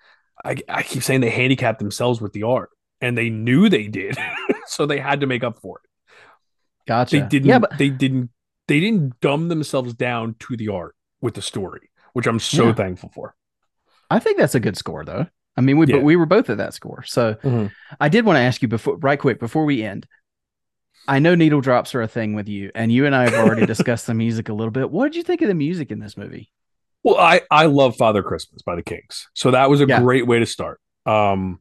I, 0.44 0.56
I 0.68 0.82
keep 0.82 1.02
saying 1.02 1.22
they 1.22 1.30
handicapped 1.30 1.78
themselves 1.78 2.20
with 2.20 2.32
the 2.32 2.44
art 2.44 2.70
and 3.00 3.16
they 3.16 3.30
knew 3.30 3.68
they 3.68 3.88
did. 3.88 4.16
so 4.66 4.86
they 4.86 4.98
had 4.98 5.20
to 5.20 5.26
make 5.26 5.44
up 5.44 5.58
for 5.60 5.80
it. 5.82 5.85
Gotcha. 6.86 7.16
They 7.16 7.22
didn't 7.26 7.48
Yeah, 7.48 7.58
but 7.58 7.78
they 7.78 7.90
didn't 7.90 8.30
they 8.68 8.80
didn't 8.80 9.20
dumb 9.20 9.48
themselves 9.48 9.94
down 9.94 10.34
to 10.40 10.56
the 10.56 10.68
art 10.68 10.96
with 11.20 11.34
the 11.34 11.42
story, 11.42 11.90
which 12.14 12.26
I'm 12.26 12.40
so 12.40 12.66
Yeah. 12.66 12.72
thankful 12.74 13.10
for. 13.14 13.34
I 14.10 14.18
think 14.18 14.38
that's 14.38 14.54
a 14.54 14.60
good 14.60 14.76
score, 14.76 15.04
though. 15.04 15.26
I 15.56 15.60
mean, 15.60 15.78
we 15.78 15.86
Yeah. 15.86 15.96
but 15.96 16.04
we 16.04 16.16
were 16.16 16.26
both 16.26 16.50
at 16.50 16.58
that 16.58 16.74
score. 16.74 17.02
So 17.04 17.36
Mhm. 17.42 17.70
I 18.00 18.08
did 18.08 18.24
want 18.24 18.36
to 18.36 18.40
ask 18.40 18.60
you 18.62 18.68
before, 18.68 18.96
right 18.96 19.18
quick, 19.18 19.38
before 19.38 19.64
we 19.64 19.82
end. 19.82 20.06
I 21.08 21.20
know 21.20 21.34
needle 21.36 21.60
drops 21.60 21.94
are 21.94 22.02
a 22.02 22.08
thing 22.08 22.34
with 22.34 22.48
you, 22.48 22.72
and 22.74 22.90
you 22.90 23.06
and 23.06 23.14
I 23.14 23.22
have 23.22 23.34
already 23.34 23.64
discussed 23.66 24.06
the 24.08 24.14
music 24.14 24.48
a 24.48 24.52
little 24.52 24.72
bit. 24.72 24.90
What 24.90 25.04
did 25.06 25.16
you 25.16 25.22
think 25.22 25.40
of 25.42 25.48
the 25.48 25.54
music 25.54 25.90
in 25.92 26.00
this 26.00 26.16
movie? 26.16 26.50
Well, 27.04 27.16
I 27.16 27.42
I 27.50 27.66
love 27.66 27.96
Father 27.96 28.22
Christmas 28.22 28.62
by 28.62 28.74
the 28.74 28.82
Kinks, 28.82 29.28
So 29.34 29.52
that 29.52 29.70
was 29.70 29.80
a 29.80 29.86
Yeah. 29.86 30.00
great 30.00 30.26
way 30.26 30.40
to 30.40 30.46
start. 30.46 30.80
Um 31.06 31.60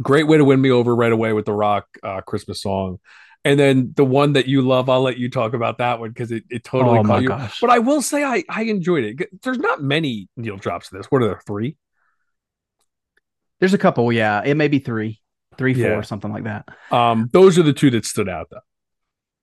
great 0.00 0.26
way 0.26 0.36
to 0.38 0.44
win 0.44 0.60
me 0.60 0.70
over 0.70 0.94
right 0.94 1.12
away 1.12 1.32
with 1.32 1.44
the 1.46 1.52
rock 1.52 1.86
uh 2.02 2.22
Christmas 2.22 2.62
song. 2.62 2.98
And 3.46 3.60
then 3.60 3.92
the 3.94 4.04
one 4.04 4.32
that 4.32 4.46
you 4.46 4.60
love, 4.60 4.88
I'll 4.88 5.02
let 5.02 5.18
you 5.18 5.30
talk 5.30 5.54
about 5.54 5.78
that 5.78 6.00
one 6.00 6.10
because 6.10 6.32
it, 6.32 6.42
it 6.50 6.64
totally 6.64 6.98
oh 6.98 7.02
caught 7.02 7.06
my 7.06 7.18
you. 7.20 7.28
gosh! 7.28 7.60
But 7.60 7.70
I 7.70 7.78
will 7.78 8.02
say 8.02 8.24
I 8.24 8.42
I 8.48 8.62
enjoyed 8.64 9.04
it. 9.04 9.28
There's 9.42 9.58
not 9.58 9.80
many 9.80 10.28
needle 10.36 10.56
drops 10.58 10.90
in 10.90 10.98
this. 10.98 11.06
What 11.06 11.22
are 11.22 11.28
there? 11.28 11.40
Three? 11.46 11.76
There's 13.60 13.72
a 13.72 13.78
couple, 13.78 14.12
yeah. 14.12 14.42
It 14.44 14.54
may 14.56 14.68
be 14.68 14.80
three, 14.80 15.20
three, 15.56 15.74
four, 15.74 15.82
Yeah. 15.82 16.00
something 16.02 16.32
like 16.32 16.44
that. 16.44 16.68
Um, 16.90 17.30
those 17.32 17.58
are 17.58 17.62
the 17.62 17.72
two 17.72 17.90
that 17.90 18.04
stood 18.04 18.28
out 18.28 18.48
though. 18.50 18.60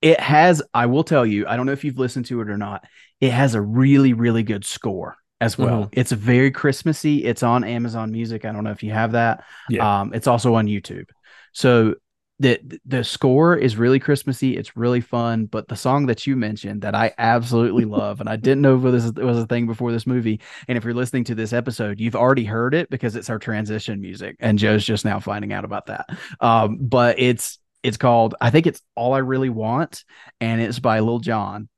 It 0.01 0.19
has, 0.19 0.61
I 0.73 0.85
will 0.87 1.03
tell 1.05 1.25
you, 1.25 1.47
I 1.47 1.55
don't 1.55 1.65
know 1.65 1.71
if 1.71 1.83
you've 1.85 1.97
listened 1.97 2.25
to 2.25 2.41
it 2.41 2.49
or 2.49 2.57
not. 2.57 2.83
It 3.21 3.31
has 3.31 3.55
a 3.55 3.61
really, 3.61 4.11
really 4.13 4.43
good 4.43 4.65
score 4.65 5.15
as 5.39 5.57
well. 5.57 5.89
It's 5.93 6.11
very 6.11 6.51
Christmassy. 6.51 7.23
It's 7.23 7.41
on 7.41 7.63
Amazon 7.63 8.11
Music. 8.11 8.43
I 8.43 8.51
don't 8.51 8.65
know 8.65 8.71
if 8.71 8.83
you 8.83 8.91
have 8.91 9.13
that. 9.13 9.45
Yeah. 9.69 10.01
Um, 10.01 10.13
it's 10.13 10.27
also 10.27 10.55
on 10.55 10.67
YouTube. 10.67 11.05
So 11.53 11.95
the 12.39 12.59
the 12.85 13.03
score 13.03 13.55
is 13.55 13.77
really 13.77 13.99
Christmassy. 13.99 14.57
It's 14.57 14.75
really 14.75 15.01
fun. 15.01 15.45
But 15.45 15.67
the 15.67 15.75
song 15.75 16.07
that 16.07 16.25
you 16.25 16.35
mentioned 16.35 16.81
that 16.81 16.95
I 16.95 17.13
absolutely 17.17 17.85
love, 17.99 18.19
and 18.19 18.29
I 18.29 18.35
didn't 18.35 18.61
know 18.61 18.77
this 18.91 19.11
was 19.11 19.37
a 19.37 19.47
thing 19.47 19.67
before 19.67 19.91
this 19.91 20.07
movie. 20.07 20.41
And 20.67 20.77
if 20.77 20.83
you're 20.83 20.93
listening 20.93 21.23
to 21.25 21.35
this 21.35 21.53
episode, 21.53 21.99
you've 21.99 22.15
already 22.15 22.45
heard 22.45 22.73
it 22.73 22.89
because 22.89 23.15
it's 23.15 23.29
our 23.29 23.39
transition 23.39 24.01
music, 24.01 24.35
and 24.39 24.57
Joe's 24.57 24.85
just 24.85 25.05
now 25.05 25.19
finding 25.19 25.53
out 25.53 25.65
about 25.65 25.87
that. 25.87 26.09
Um, 26.39 26.77
but 26.81 27.19
it's 27.19 27.59
it's 27.83 27.97
called 27.97 28.35
I 28.41 28.49
think 28.49 28.67
it's 28.67 28.81
All 28.95 29.13
I 29.13 29.19
Really 29.19 29.49
Want, 29.49 30.03
and 30.41 30.61
it's 30.61 30.79
by 30.79 30.99
Lil 30.99 31.19
Jon. 31.19 31.69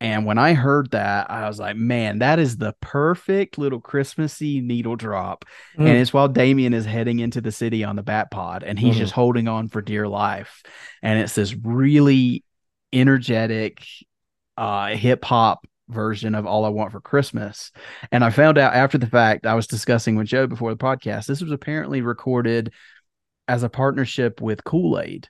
And 0.00 0.24
when 0.24 0.38
I 0.38 0.54
heard 0.54 0.92
that, 0.92 1.30
I 1.30 1.46
was 1.46 1.58
like, 1.58 1.76
man, 1.76 2.20
that 2.20 2.38
is 2.38 2.56
the 2.56 2.74
perfect 2.80 3.58
little 3.58 3.80
Christmassy 3.80 4.60
needle 4.62 4.96
drop. 4.96 5.44
Mm. 5.76 5.86
And 5.88 5.98
it's 5.98 6.12
while 6.12 6.28
Damian 6.28 6.72
is 6.72 6.86
heading 6.86 7.18
into 7.18 7.42
the 7.42 7.52
city 7.52 7.84
on 7.84 7.96
the 7.96 8.02
Bat 8.02 8.30
Pod 8.30 8.62
and 8.62 8.78
he's 8.78 8.94
Mhm. 8.96 9.00
just 9.00 9.12
holding 9.12 9.46
on 9.46 9.68
for 9.68 9.82
dear 9.82 10.08
life. 10.08 10.62
And 11.02 11.18
it's 11.20 11.34
this 11.34 11.54
really 11.54 12.44
energetic 12.92 13.84
uh 14.56 14.88
hip 14.88 15.24
hop 15.24 15.66
version 15.88 16.34
of 16.34 16.46
All 16.46 16.64
I 16.64 16.68
Want 16.68 16.92
for 16.92 17.00
Christmas. 17.00 17.70
And 18.12 18.24
I 18.24 18.30
found 18.30 18.58
out 18.58 18.74
after 18.74 18.96
the 18.98 19.06
fact, 19.06 19.44
I 19.46 19.54
was 19.54 19.66
discussing 19.66 20.16
with 20.16 20.28
Joe 20.28 20.46
before 20.46 20.70
the 20.70 20.76
podcast, 20.82 21.26
this 21.26 21.42
was 21.42 21.52
apparently 21.52 22.00
recorded 22.00 22.72
as 23.48 23.62
a 23.64 23.68
partnership 23.68 24.40
with 24.40 24.62
Kool-Aid. 24.64 25.28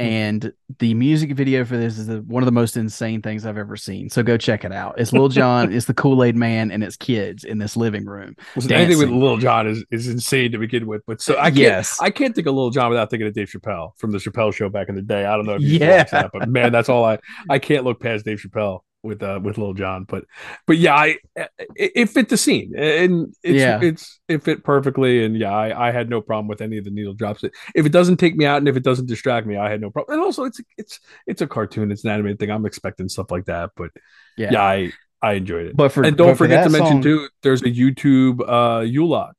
And 0.00 0.52
the 0.78 0.94
music 0.94 1.32
video 1.32 1.64
for 1.64 1.76
this 1.76 1.98
is 1.98 2.06
the, 2.06 2.22
one 2.22 2.42
of 2.42 2.46
the 2.46 2.52
most 2.52 2.76
insane 2.76 3.22
things 3.22 3.46
I've 3.46 3.58
ever 3.58 3.76
seen. 3.76 4.10
So 4.10 4.22
go 4.22 4.36
check 4.36 4.64
it 4.64 4.72
out. 4.72 4.98
It's 4.98 5.12
Lil 5.12 5.28
Jon, 5.28 5.72
it's 5.72 5.86
the 5.86 5.94
Kool 5.94 6.24
Aid 6.24 6.36
Man, 6.36 6.70
and 6.70 6.82
it's 6.82 6.96
kids 6.96 7.44
in 7.44 7.58
this 7.58 7.76
living 7.76 8.04
room. 8.04 8.34
Listen, 8.56 8.72
anything 8.72 8.98
with. 8.98 9.10
Lil 9.10 9.36
Jon 9.36 9.66
is, 9.66 9.84
is 9.90 10.08
insane 10.08 10.52
to 10.52 10.58
begin 10.58 10.86
with. 10.86 11.02
But 11.06 11.20
so 11.20 11.34
I 11.38 11.44
can't 11.50 11.56
yes, 11.56 11.98
I 12.00 12.10
can't 12.10 12.34
think 12.34 12.46
of 12.46 12.54
Lil 12.54 12.70
Jon 12.70 12.90
without 12.90 13.10
thinking 13.10 13.28
of 13.28 13.34
Dave 13.34 13.48
Chappelle 13.50 13.96
from 13.98 14.10
the 14.10 14.18
Chappelle 14.18 14.52
show 14.52 14.68
back 14.68 14.88
in 14.88 14.94
the 14.94 15.02
day. 15.02 15.24
I 15.26 15.36
don't 15.36 15.46
know 15.46 15.54
if 15.54 15.62
you 15.62 15.78
Yeah. 15.78 16.04
that, 16.04 16.30
but 16.32 16.48
man, 16.48 16.72
that's 16.72 16.88
all 16.88 17.04
I 17.04 17.18
I 17.48 17.58
can't 17.58 17.84
look 17.84 18.00
past 18.00 18.24
Dave 18.24 18.40
Chappelle 18.40 18.80
with 19.04 19.22
uh 19.22 19.38
with 19.42 19.58
Lil 19.58 19.74
Jon. 19.74 20.04
But 20.08 20.24
but 20.66 20.78
yeah, 20.78 20.94
I 20.96 21.16
it, 21.36 21.50
it 21.76 22.06
fit 22.10 22.28
the 22.28 22.36
scene 22.36 22.72
and 22.76 23.34
it's 23.42 23.60
Yeah. 23.60 23.78
it's 23.82 24.18
it 24.28 24.42
fit 24.42 24.64
perfectly. 24.64 25.24
And 25.24 25.36
yeah, 25.38 25.52
I, 25.52 25.88
I 25.88 25.90
had 25.92 26.08
no 26.10 26.20
problem 26.20 26.48
with 26.48 26.60
any 26.60 26.78
of 26.78 26.84
the 26.84 26.90
needle 26.90 27.14
drops. 27.14 27.44
If 27.74 27.86
it 27.86 27.92
doesn't 27.92 28.16
take 28.16 28.34
me 28.36 28.46
out 28.46 28.58
and 28.58 28.68
if 28.68 28.76
it 28.76 28.82
doesn't 28.82 29.06
distract 29.06 29.46
me, 29.46 29.56
I 29.56 29.70
had 29.70 29.80
no 29.80 29.90
problem. 29.90 30.18
And 30.18 30.24
also 30.24 30.44
it's 30.44 30.60
it's 30.78 31.00
it's 31.26 31.42
a 31.42 31.46
cartoon, 31.46 31.92
it's 31.92 32.04
an 32.04 32.10
animated 32.10 32.38
thing. 32.40 32.50
I'm 32.50 32.66
expecting 32.66 33.08
stuff 33.08 33.30
like 33.30 33.44
that. 33.44 33.70
But 33.76 33.90
yeah. 34.36 34.52
yeah, 34.52 34.62
I 34.62 34.92
I 35.22 35.32
enjoyed 35.34 35.66
it. 35.66 35.76
But 35.76 35.92
for 35.92 36.02
and 36.02 36.16
don't 36.16 36.28
but 36.28 36.34
for 36.34 36.44
forget 36.44 36.64
to 36.64 36.70
mention 36.70 36.94
song- 36.94 37.02
too, 37.02 37.28
there's 37.42 37.62
a 37.62 37.66
YouTube 37.70 38.40
uh 38.48 38.80
Yule 38.80 39.08
log. 39.08 39.34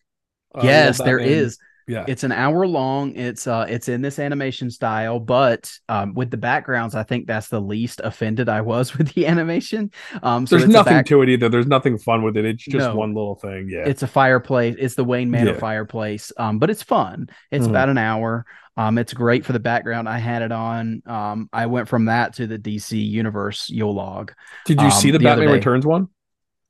Uh, 0.53 0.61
yes, 0.63 0.97
there 0.99 1.17
is. 1.17 1.17
there 1.17 1.17
Batman. 1.17 1.37
is. 1.37 1.57
Yeah. 1.87 2.03
It's 2.07 2.23
an 2.23 2.31
hour 2.31 2.65
long. 2.65 3.15
It's 3.15 3.45
uh 3.45 3.65
it's 3.69 3.87
in 3.89 4.01
this 4.01 4.17
animation 4.17 4.71
style, 4.71 5.19
but 5.19 5.71
um 5.87 6.13
with 6.15 6.31
the 6.31 6.37
backgrounds, 6.37 6.95
I 6.95 7.03
think 7.03 7.27
that's 7.27 7.47
the 7.49 7.61
least 7.61 8.01
offended 8.03 8.49
I 8.49 8.61
was 8.61 8.93
with 8.97 9.13
the 9.13 9.27
animation. 9.27 9.91
Um 10.23 10.47
so 10.47 10.57
There's 10.57 10.69
nothing 10.69 10.93
back- 10.93 11.05
to 11.07 11.21
it 11.21 11.29
either. 11.29 11.47
There's 11.49 11.67
nothing 11.67 11.97
fun 11.97 12.23
with 12.23 12.37
it. 12.37 12.45
It's 12.45 12.63
just 12.65 12.87
No. 12.87 12.95
one 12.95 13.13
little 13.13 13.35
thing. 13.35 13.69
Yeah. 13.69 13.83
it's 13.85 14.01
a 14.03 14.07
fireplace. 14.07 14.75
It's 14.79 14.95
the 14.95 15.03
Wayne 15.03 15.29
Manor 15.29 15.51
Yeah. 15.53 15.57
fireplace. 15.59 16.31
Um, 16.37 16.57
but 16.59 16.69
it's 16.69 16.81
fun. 16.83 17.27
It's 17.51 17.65
Mhm. 17.67 17.69
about 17.69 17.89
an 17.89 17.97
hour. 17.99 18.45
Um, 18.77 18.97
it's 18.97 19.13
great 19.13 19.45
for 19.45 19.53
the 19.53 19.59
background. 19.59 20.09
I 20.09 20.17
had 20.17 20.41
it 20.41 20.51
on. 20.51 21.01
Um, 21.05 21.49
I 21.53 21.67
went 21.67 21.87
from 21.87 22.05
that 22.05 22.33
to 22.35 22.47
the 22.47 22.57
DC 22.57 22.97
Universe 22.99 23.69
Yule 23.69 23.93
log. 23.93 24.33
Did 24.65 24.79
you 24.81 24.87
um, 24.87 24.91
see 24.91 25.11
the, 25.11 25.17
the 25.17 25.23
Batman. 25.23 25.49
Returns 25.51 25.85
one? 25.85 26.07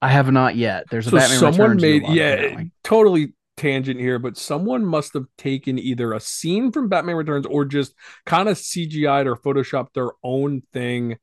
I 0.04 0.10
have 0.10 0.32
not 0.32 0.56
yet. 0.56 0.84
There's 0.92 1.08
a 1.08 1.10
So 1.10 1.18
Batman 1.18 1.40
someone 1.40 1.60
Returns 1.78 1.82
made 1.82 2.04
yeah, 2.10 2.64
totally 2.84 3.34
tangent 3.58 4.00
here, 4.00 4.20
but 4.20 4.38
someone 4.38 4.86
must 4.86 5.14
have 5.14 5.26
taken 5.38 5.80
either 5.80 6.14
a 6.14 6.20
scene 6.20 6.72
from 6.72 6.90
Batman 6.90 7.16
Returns 7.16 7.46
or 7.46 7.66
just 7.66 7.94
kind 8.26 8.50
of 8.50 8.58
CGI'd 8.58 9.28
or 9.28 9.36
photoshopped 9.36 9.94
their 9.94 10.12
own 10.24 10.62
thing 10.74 11.18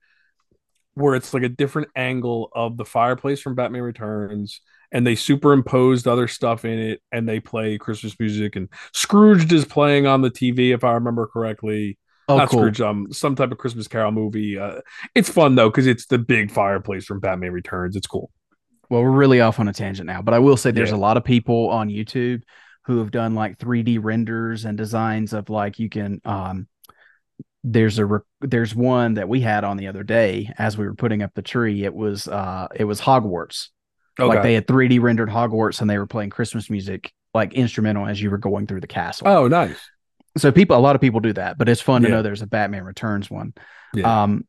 where 0.94 1.14
it's 1.14 1.32
like 1.32 1.42
a 1.42 1.48
different 1.48 1.88
angle 1.96 2.50
of 2.54 2.76
the 2.76 2.84
fireplace 2.84 3.40
from 3.40 3.54
Batman 3.54 3.82
Returns 3.82 4.60
and 4.92 5.06
they 5.06 5.14
superimposed 5.14 6.06
other 6.06 6.28
stuff 6.28 6.64
in 6.64 6.78
it 6.78 7.02
and 7.10 7.28
they 7.28 7.40
play 7.40 7.78
Christmas 7.78 8.18
music 8.20 8.56
and 8.56 8.68
Scrooged 8.92 9.50
is 9.52 9.64
playing 9.64 10.06
on 10.06 10.20
the 10.20 10.30
TV 10.30 10.74
if 10.74 10.84
I 10.84 10.92
remember 10.92 11.26
correctly. 11.26 11.98
Oh, 12.28 12.36
not 12.36 12.50
cool. 12.50 12.60
Scrooge, 12.60 12.80
um, 12.80 13.12
some 13.12 13.34
type 13.34 13.50
of 13.52 13.58
Christmas 13.58 13.88
Carol 13.88 14.12
movie. 14.12 14.58
Uh, 14.58 14.80
it's 15.14 15.30
fun 15.30 15.54
though 15.54 15.70
because 15.70 15.86
it's 15.86 16.06
the 16.06 16.18
big 16.18 16.50
fireplace 16.50 17.04
from 17.04 17.20
Batman 17.20 17.52
Returns. 17.52 17.96
It's 17.96 18.06
cool. 18.06 18.30
Well, 18.92 19.02
we're 19.02 19.10
really 19.10 19.40
off 19.40 19.58
on 19.58 19.68
a 19.68 19.72
tangent 19.72 20.06
now, 20.06 20.20
but 20.20 20.34
I 20.34 20.38
will 20.38 20.58
say 20.58 20.70
there's 20.70 20.90
Yeah. 20.90 20.96
a 20.96 20.98
lot 20.98 21.16
of 21.16 21.24
people 21.24 21.70
on 21.70 21.88
YouTube 21.88 22.42
who 22.84 22.98
have 22.98 23.10
done 23.10 23.34
like 23.34 23.56
3D 23.58 23.96
renders 23.98 24.66
and 24.66 24.76
designs 24.76 25.32
of 25.32 25.48
like 25.48 25.78
you 25.78 25.88
can 25.88 26.20
um 26.26 26.66
there's 27.64 27.98
a 27.98 28.04
re- 28.04 28.18
there's 28.42 28.74
one 28.74 29.14
that 29.14 29.30
we 29.30 29.40
had 29.40 29.64
on 29.64 29.78
the 29.78 29.86
other 29.86 30.02
day 30.02 30.52
as 30.58 30.76
we 30.76 30.84
were 30.86 30.94
putting 30.94 31.22
up 31.22 31.30
the 31.34 31.40
tree. 31.40 31.84
It 31.84 31.94
was 31.94 32.28
uh 32.28 32.68
it 32.74 32.84
was 32.84 33.00
Hogwarts. 33.00 33.68
Okay. 34.20 34.28
Like 34.28 34.42
they 34.42 34.52
had 34.52 34.66
3D 34.66 35.00
rendered 35.00 35.30
Hogwarts 35.30 35.80
and 35.80 35.88
they 35.88 35.96
were 35.96 36.06
playing 36.06 36.28
Christmas 36.28 36.68
music 36.68 37.12
like 37.32 37.54
instrumental 37.54 38.06
as 38.06 38.20
you 38.20 38.28
were 38.30 38.36
going 38.36 38.66
through 38.66 38.82
the 38.82 38.86
castle. 38.86 39.26
oh, 39.26 39.48
nice. 39.48 39.78
So 40.36 40.52
people 40.52 40.76
a 40.76 40.80
lot 40.80 40.96
of 40.96 41.00
people 41.00 41.20
do 41.20 41.32
that, 41.32 41.56
but 41.56 41.66
it's 41.70 41.80
fun 41.80 42.02
to 42.02 42.10
know 42.10 42.20
there's 42.20 42.42
a 42.42 42.46
Batman 42.46 42.84
Returns 42.84 43.30
one. 43.30 43.54
Yeah. 43.94 44.24
Um 44.24 44.46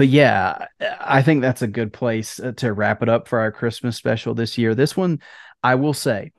but 0.00 0.08
yeah, 0.08 0.66
I 0.98 1.20
think 1.20 1.42
that's 1.42 1.60
a 1.60 1.66
good 1.66 1.92
place 1.92 2.40
uh, 2.40 2.52
to 2.56 2.72
wrap 2.72 3.02
it 3.02 3.10
up 3.10 3.28
for 3.28 3.38
our 3.38 3.52
Christmas 3.52 3.98
special 3.98 4.32
this 4.32 4.56
year. 4.56 4.74
This 4.74 4.96
one, 4.96 5.20
I 5.62 5.74
will 5.74 5.92
say, 5.92 6.32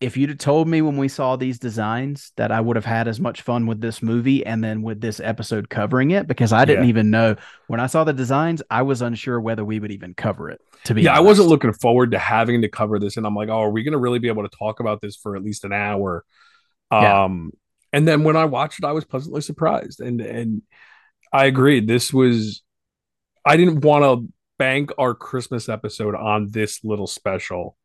if 0.00 0.16
you'd 0.16 0.30
have 0.30 0.38
told 0.38 0.68
me 0.68 0.80
when 0.80 0.96
we 0.96 1.08
saw 1.08 1.36
these 1.36 1.58
designs 1.58 2.32
that 2.36 2.50
I 2.50 2.62
would 2.62 2.76
have 2.76 2.86
had 2.86 3.06
as 3.06 3.20
much 3.20 3.42
fun 3.42 3.66
with 3.66 3.82
this 3.82 4.02
movie 4.02 4.46
and 4.46 4.64
then 4.64 4.80
with 4.80 5.02
this 5.02 5.20
episode 5.20 5.68
covering 5.68 6.12
it, 6.12 6.26
because 6.26 6.50
I 6.50 6.64
didn't 6.64 6.84
Yeah. 6.84 6.88
even 6.88 7.10
know 7.10 7.36
when 7.66 7.78
I 7.78 7.88
saw 7.88 8.04
the 8.04 8.14
designs, 8.14 8.62
I 8.70 8.80
was 8.80 9.02
unsure 9.02 9.38
whether 9.38 9.66
we 9.66 9.80
would 9.80 9.92
even 9.92 10.14
cover 10.14 10.48
it. 10.48 10.62
To 10.84 10.94
be 10.94 11.02
yeah, 11.02 11.14
I 11.14 11.20
wasn't 11.20 11.48
looking 11.48 11.74
forward 11.74 12.12
to 12.12 12.18
having 12.18 12.62
to 12.62 12.70
cover 12.70 12.98
this, 12.98 13.18
and 13.18 13.26
I'm 13.26 13.36
like, 13.36 13.50
oh, 13.50 13.60
are 13.64 13.70
we 13.70 13.82
going 13.82 13.92
to 13.92 13.98
really 13.98 14.18
be 14.18 14.28
able 14.28 14.48
to 14.48 14.56
talk 14.56 14.80
about 14.80 15.02
this 15.02 15.14
for 15.14 15.36
at 15.36 15.44
least 15.44 15.64
an 15.64 15.74
hour? 15.74 16.24
Yeah. 16.90 17.24
Um, 17.24 17.52
and 17.92 18.08
then 18.08 18.24
when 18.24 18.36
I 18.36 18.46
watched 18.46 18.78
it, 18.78 18.86
I 18.86 18.92
was 18.92 19.04
pleasantly 19.04 19.42
surprised, 19.42 20.00
and 20.00 20.22
and 20.22 20.62
I 21.34 21.44
agreed. 21.44 21.86
This 21.86 22.14
was, 22.14 22.62
I 23.44 23.56
didn't 23.56 23.80
want 23.80 24.04
to 24.04 24.32
bank 24.58 24.90
our 24.98 25.14
Christmas 25.14 25.68
episode 25.68 26.14
on 26.14 26.50
this 26.50 26.82
little 26.84 27.06
special, 27.06 27.76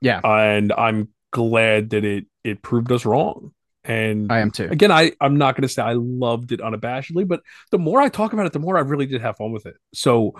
Yeah, 0.00 0.20
and 0.22 0.72
I'm 0.72 1.08
glad 1.32 1.90
that 1.90 2.04
it 2.04 2.26
it 2.44 2.62
proved 2.62 2.92
us 2.92 3.04
wrong. 3.04 3.52
And 3.84 4.30
I 4.30 4.40
am 4.40 4.50
too. 4.50 4.64
again, 4.70 4.92
I 4.92 5.12
I'm 5.20 5.38
not 5.38 5.54
going 5.56 5.62
to 5.62 5.68
say 5.68 5.82
I 5.82 5.94
loved 5.94 6.52
it 6.52 6.60
unabashedly, 6.60 7.26
but 7.26 7.40
the 7.70 7.78
more 7.78 8.00
I 8.00 8.08
talk 8.08 8.32
about 8.32 8.46
it, 8.46 8.52
the 8.52 8.58
more 8.58 8.76
I 8.76 8.80
really 8.82 9.06
did 9.06 9.22
have 9.22 9.36
fun 9.38 9.52
with 9.52 9.66
it. 9.66 9.76
So 9.94 10.34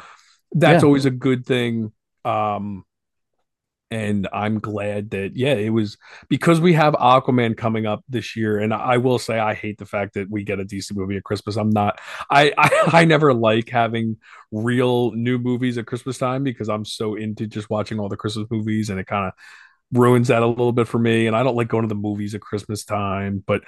that's 0.53 0.83
Yeah. 0.83 0.87
always 0.87 1.07
a 1.07 1.11
good 1.11 1.47
thing. 1.47 1.93
Um, 2.25 2.85
and 3.91 4.29
I'm 4.33 4.61
glad 4.61 5.11
that 5.11 5.37
yeah, 5.37 5.55
it 5.55 5.71
was 5.71 5.99
because 6.29 6.61
we 6.61 6.75
have 6.75 6.95
Aquaman 6.95 7.57
coming 7.57 7.87
up 7.87 8.05
this 8.09 8.37
year, 8.37 8.59
and 8.59 8.73
I 8.73 8.99
will 8.99 9.19
say 9.19 9.39
I 9.39 9.55
hate 9.55 9.79
the 9.79 9.87
fact 9.87 10.15
that 10.15 10.31
we 10.31 10.45
get 10.45 10.61
a 10.61 10.65
DC 10.65 10.95
movie 10.95 11.17
at 11.17 11.25
Christmas. 11.25 11.57
I'm 11.57 11.71
not, 11.71 12.01
I 12.31 12.53
I, 12.59 13.01
I 13.01 13.05
never 13.05 13.35
like 13.35 13.69
having 13.69 14.19
real 14.53 15.11
new 15.13 15.39
movies 15.39 15.77
at 15.77 15.87
Christmas 15.87 16.19
time 16.19 16.45
because 16.45 16.69
I'm 16.69 16.85
so 16.85 17.17
into 17.17 17.47
just 17.47 17.69
watching 17.69 17.99
all 17.99 18.09
the 18.09 18.17
Christmas 18.17 18.47
movies, 18.51 18.91
and 18.91 19.01
it 19.01 19.07
kind 19.07 19.27
of 19.27 19.33
ruins 19.93 20.29
that 20.29 20.43
a 20.43 20.47
little 20.47 20.73
bit 20.73 20.87
for 20.87 20.99
me. 20.99 21.27
And 21.27 21.35
I 21.35 21.43
don't 21.43 21.57
like 21.57 21.69
going 21.69 21.83
to 21.83 21.89
the 21.89 21.95
movies 21.95 22.35
at 22.35 22.41
Christmas 22.41 22.85
time, 22.85 23.43
but 23.45 23.63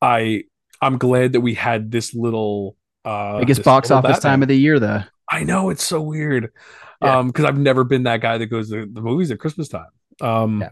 I 0.00 0.44
I'm 0.80 0.98
glad 0.98 1.32
that 1.32 1.40
we 1.40 1.54
had 1.54 1.90
this 1.90 2.14
little 2.14 2.76
uh 3.04 3.40
Biggest 3.40 3.58
this 3.58 3.64
box 3.64 3.90
office 3.90 4.16
Batman. 4.16 4.30
time 4.32 4.42
of 4.42 4.48
the 4.48 4.56
year, 4.58 4.78
though. 4.78 5.02
I 5.30 5.42
know 5.42 5.70
it's 5.70 5.84
so 5.84 6.00
weird. 6.00 6.52
Yeah. 7.04 7.18
Um, 7.18 7.26
because 7.28 7.44
I've 7.44 7.58
never 7.58 7.84
been 7.84 8.04
that 8.04 8.20
guy 8.20 8.38
that 8.38 8.46
goes 8.46 8.70
to 8.70 8.86
the 8.86 9.00
movies 9.02 9.30
at 9.30 9.38
Christmas 9.38 9.68
time. 9.68 9.86
Um, 10.20 10.60
Yeah. 10.60 10.70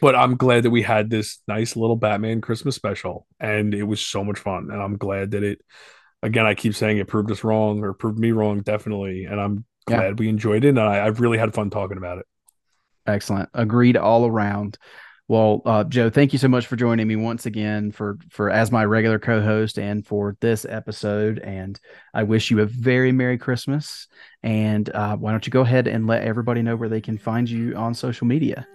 but 0.00 0.14
I'm 0.14 0.36
glad 0.36 0.62
that 0.62 0.70
we 0.70 0.82
had 0.82 1.10
this 1.10 1.40
nice 1.48 1.76
little 1.76 1.96
Batman 1.96 2.40
Christmas 2.40 2.74
special, 2.76 3.26
and 3.40 3.74
it 3.74 3.82
was 3.82 4.00
so 4.00 4.24
much 4.24 4.38
fun. 4.38 4.70
And 4.70 4.80
I'm 4.80 4.96
glad 4.96 5.32
that 5.32 5.42
it, 5.42 5.60
again, 6.22 6.46
I 6.46 6.54
keep 6.54 6.74
saying 6.74 6.98
it 6.98 7.08
proved 7.08 7.30
us 7.30 7.44
wrong 7.44 7.82
or 7.84 7.92
proved 7.92 8.18
me 8.18 8.32
wrong, 8.32 8.60
definitely. 8.60 9.24
And 9.24 9.40
I'm 9.40 9.64
Yeah. 9.88 9.96
glad 9.96 10.18
we 10.18 10.28
enjoyed 10.28 10.64
it, 10.64 10.70
and 10.70 10.80
I, 10.80 11.06
I've 11.06 11.20
really 11.20 11.38
had 11.38 11.54
fun 11.54 11.70
talking 11.70 11.96
about 11.98 12.18
it. 12.18 12.26
Excellent. 13.06 13.48
Agreed 13.54 13.96
all 13.96 14.26
around. 14.26 14.78
Well, 15.28 15.60
uh, 15.66 15.84
Joe, 15.84 16.08
thank 16.08 16.32
you 16.32 16.38
so 16.38 16.48
much 16.48 16.66
for 16.66 16.76
joining 16.76 17.06
me 17.06 17.14
once 17.14 17.44
again 17.44 17.92
for 17.92 18.18
for 18.30 18.48
as 18.48 18.72
my 18.72 18.84
regular 18.86 19.18
co-host 19.18 19.78
and 19.78 20.06
for 20.06 20.36
this 20.40 20.64
episode. 20.64 21.38
And 21.40 21.78
I 22.14 22.22
wish 22.22 22.50
you 22.50 22.60
a 22.60 22.66
very 22.66 23.12
Merry 23.12 23.36
Christmas. 23.36 24.08
And 24.42 24.88
uh, 24.94 25.16
why 25.16 25.32
don't 25.32 25.46
you 25.46 25.50
go 25.50 25.60
ahead 25.60 25.86
and 25.86 26.06
let 26.06 26.22
everybody 26.22 26.62
know 26.62 26.76
where 26.76 26.88
they 26.88 27.02
can 27.02 27.18
find 27.18 27.48
you 27.48 27.76
on 27.76 27.92
social 27.92 28.26
media? 28.26 28.66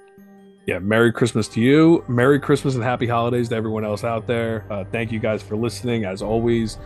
yeah, 0.65 0.79
Merry 0.79 1.11
Christmas 1.11 1.47
to 1.49 1.61
you. 1.61 2.05
Merry 2.07 2.39
Christmas 2.39 2.75
and 2.75 2.83
Happy 2.83 3.07
Holidays 3.07 3.49
to 3.49 3.55
everyone 3.55 3.83
else 3.83 4.03
out 4.03 4.27
there. 4.27 4.65
Uh, 4.69 4.85
thank 4.85 5.11
you 5.11 5.19
guys 5.19 5.43
for 5.43 5.57
listening. 5.57 6.05
As 6.05 6.21
always, 6.21 6.77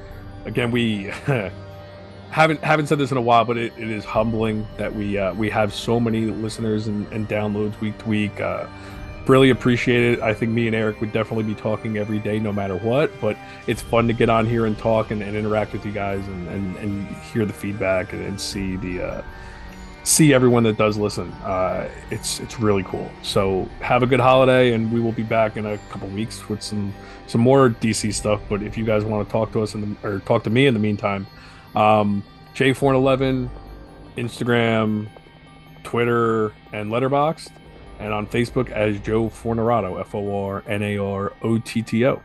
again, 0.45 0.71
we 0.71 1.11
haven't 2.31 2.61
haven't 2.63 2.87
said 2.87 2.97
this 2.97 3.11
in 3.11 3.17
a 3.17 3.21
while, 3.21 3.45
but 3.45 3.57
it, 3.57 3.73
it 3.77 3.89
is 3.89 4.03
humbling 4.03 4.67
that 4.77 4.95
we 4.95 5.17
uh, 5.17 5.33
we 5.35 5.49
have 5.51 5.73
so 5.73 5.99
many 5.99 6.21
listeners 6.21 6.87
and, 6.87 7.05
and 7.13 7.29
downloads 7.29 7.79
week 7.79 7.97
to 7.99 8.09
week. 8.09 8.39
Really 9.27 9.49
appreciate 9.49 10.13
it. 10.13 10.21
I 10.21 10.33
think 10.33 10.51
me 10.51 10.67
and 10.67 10.75
Eric 10.75 11.01
would 11.01 11.11
definitely 11.11 11.43
be 11.43 11.55
talking 11.55 11.97
every 11.97 12.19
day, 12.19 12.39
no 12.39 12.53
matter 12.53 12.77
what. 12.77 13.19
But 13.19 13.37
it's 13.67 13.81
fun 13.81 14.07
to 14.07 14.13
get 14.13 14.29
on 14.29 14.45
here 14.45 14.65
and 14.65 14.77
talk 14.77 15.11
and, 15.11 15.21
and 15.21 15.35
interact 15.35 15.73
with 15.73 15.85
you 15.85 15.91
guys 15.91 16.25
and, 16.27 16.47
and, 16.47 16.77
and 16.77 17.07
hear 17.17 17.45
the 17.45 17.53
feedback 17.53 18.13
and, 18.13 18.23
and 18.23 18.39
see 18.39 18.77
the 18.77 19.03
uh, 19.05 19.21
see 20.07 20.33
everyone 20.33 20.63
that 20.63 20.77
does 20.77 20.97
listen. 20.97 21.31
Uh, 21.43 21.89
it's 22.09 22.39
it's 22.39 22.59
really 22.59 22.83
cool. 22.83 23.11
So 23.21 23.67
have 23.81 24.01
a 24.01 24.07
good 24.07 24.21
holiday, 24.21 24.73
and 24.73 24.91
we 24.91 25.01
will 25.01 25.11
be 25.11 25.23
back 25.23 25.57
in 25.57 25.65
a 25.65 25.77
couple 25.89 26.07
weeks 26.09 26.47
with 26.47 26.63
some 26.63 26.93
some 27.27 27.41
more 27.41 27.69
DC 27.69 28.13
stuff. 28.13 28.41
But 28.47 28.63
if 28.63 28.77
you 28.77 28.85
guys 28.85 29.03
want 29.03 29.27
to 29.27 29.31
talk 29.31 29.51
to 29.51 29.61
us 29.61 29.75
in 29.75 29.81
the, 29.81 30.07
or 30.07 30.19
talk 30.19 30.45
to 30.45 30.49
me 30.49 30.67
in 30.67 30.73
the 30.73 30.79
meantime, 30.79 31.27
um, 31.75 32.23
J411, 32.55 33.49
Instagram, 34.15 35.09
Twitter, 35.83 36.53
and 36.71 36.89
Letterboxd, 36.89 37.51
and 37.99 38.13
on 38.13 38.27
Facebook 38.27 38.69
as 38.71 38.99
Joe 38.99 39.29
Fornarotto, 39.29 39.99
F 39.99 40.13
O 40.15 40.45
R 40.45 40.63
N 40.67 40.83
A 40.83 40.97
R 40.97 41.33
O 41.41 41.57
T 41.57 41.81
T 41.81 42.05
O. 42.05 42.21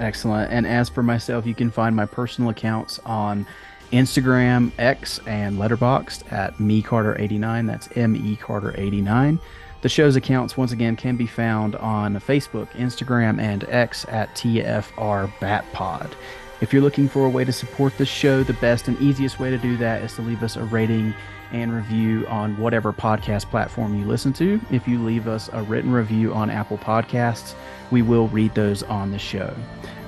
Excellent. 0.00 0.52
And 0.52 0.66
as 0.66 0.88
for 0.88 1.02
myself, 1.02 1.46
you 1.46 1.54
can 1.54 1.70
find 1.70 1.94
my 1.94 2.06
personal 2.06 2.50
accounts 2.50 2.98
on 3.04 3.46
Instagram, 3.92 4.72
X, 4.78 5.20
and 5.26 5.56
Letterboxd 5.56 6.32
at 6.32 6.56
mecarter89. 6.56 7.66
That's 7.66 7.88
M 7.96 8.16
E 8.16 8.36
Carter89. 8.36 9.38
The 9.82 9.88
show's 9.88 10.16
accounts, 10.16 10.56
once 10.56 10.72
again, 10.72 10.96
can 10.96 11.16
be 11.16 11.26
found 11.26 11.76
on 11.76 12.14
Facebook, 12.16 12.70
Instagram, 12.70 13.38
and 13.38 13.64
X 13.68 14.06
at 14.08 14.34
TFR 14.34 15.28
Batpod. 15.38 16.12
If 16.60 16.72
you're 16.72 16.80
looking 16.80 17.08
for 17.08 17.26
a 17.26 17.28
way 17.28 17.44
to 17.44 17.52
support 17.52 17.96
the 17.98 18.06
show, 18.06 18.42
the 18.42 18.54
best 18.54 18.88
and 18.88 18.98
easiest 18.98 19.38
way 19.38 19.50
to 19.50 19.58
do 19.58 19.76
that 19.76 20.02
is 20.02 20.14
to 20.14 20.22
leave 20.22 20.42
us 20.42 20.56
a 20.56 20.64
rating 20.64 21.14
and 21.54 21.72
review 21.72 22.26
on 22.26 22.58
whatever 22.58 22.92
podcast 22.92 23.48
platform 23.48 23.98
you 23.98 24.04
listen 24.04 24.32
to. 24.34 24.60
If 24.72 24.88
you 24.88 24.98
leave 25.02 25.28
us 25.28 25.48
a 25.52 25.62
written 25.62 25.92
review 25.92 26.34
on 26.34 26.50
Apple 26.50 26.78
Podcasts, 26.78 27.54
we 27.92 28.02
will 28.02 28.26
read 28.28 28.54
those 28.54 28.82
on 28.82 29.12
the 29.12 29.18
show. 29.18 29.54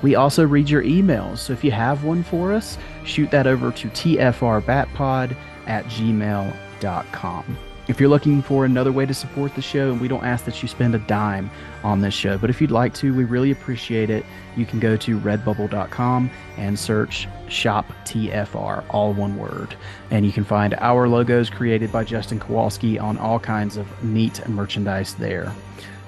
We 0.01 0.15
also 0.15 0.45
read 0.45 0.69
your 0.69 0.83
emails, 0.83 1.37
so 1.37 1.53
if 1.53 1.63
you 1.63 1.71
have 1.71 2.03
one 2.03 2.21
for 2.21 2.51
us, 2.51 2.77
shoot 3.05 3.31
that 3.31 3.47
over 3.47 3.71
to 3.71 3.87
tfrbatpod 3.87 5.35
at 5.67 5.85
gmail.com. 5.85 7.57
If 7.87 8.01
you're 8.01 8.09
looking 8.09 8.41
for 8.41 8.65
another 8.65 8.91
way 8.91 9.05
to 9.05 9.13
support 9.13 9.55
the 9.55 9.61
show, 9.61 9.91
and 9.91 10.01
we 10.01 10.09
don't 10.09 10.23
ask 10.23 10.43
that 10.43 10.61
you 10.61 10.67
spend 10.67 10.93
a 10.93 10.99
dime 10.99 11.49
on 11.85 12.01
this 12.01 12.13
show, 12.13 12.37
but 12.37 12.49
if 12.49 12.59
you'd 12.59 12.69
like 12.71 12.93
to, 12.95 13.15
we 13.15 13.23
really 13.23 13.51
appreciate 13.51 14.09
it. 14.09 14.25
You 14.57 14.65
can 14.65 14.79
go 14.79 14.97
to 14.97 15.17
redbubble.com 15.17 16.29
and 16.57 16.77
search 16.77 17.29
Shop 17.47 17.85
TFR, 18.03 18.83
all 18.89 19.13
one 19.13 19.37
word. 19.37 19.75
And 20.11 20.25
you 20.25 20.33
can 20.33 20.43
find 20.43 20.73
our 20.75 21.07
logos 21.07 21.49
created 21.49 21.89
by 21.89 22.03
Justin 22.03 22.39
Kowalski 22.39 22.99
on 22.99 23.17
all 23.17 23.39
kinds 23.39 23.77
of 23.77 24.03
neat 24.03 24.45
merchandise 24.49 25.15
there. 25.15 25.53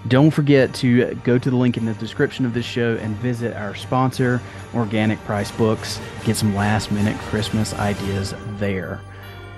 Don't 0.07 0.31
forget 0.31 0.73
to 0.75 1.13
go 1.15 1.37
to 1.37 1.49
the 1.49 1.55
link 1.55 1.77
in 1.77 1.85
the 1.85 1.93
description 1.93 2.45
of 2.45 2.53
this 2.53 2.65
show 2.65 2.97
and 2.97 3.15
visit 3.17 3.55
our 3.55 3.75
sponsor, 3.75 4.41
Organic 4.73 5.19
Priced 5.25 5.57
Books. 5.57 5.99
Get 6.23 6.35
some 6.35 6.55
last 6.55 6.91
minute 6.91 7.17
Christmas 7.19 7.73
ideas 7.73 8.33
there. 8.57 9.01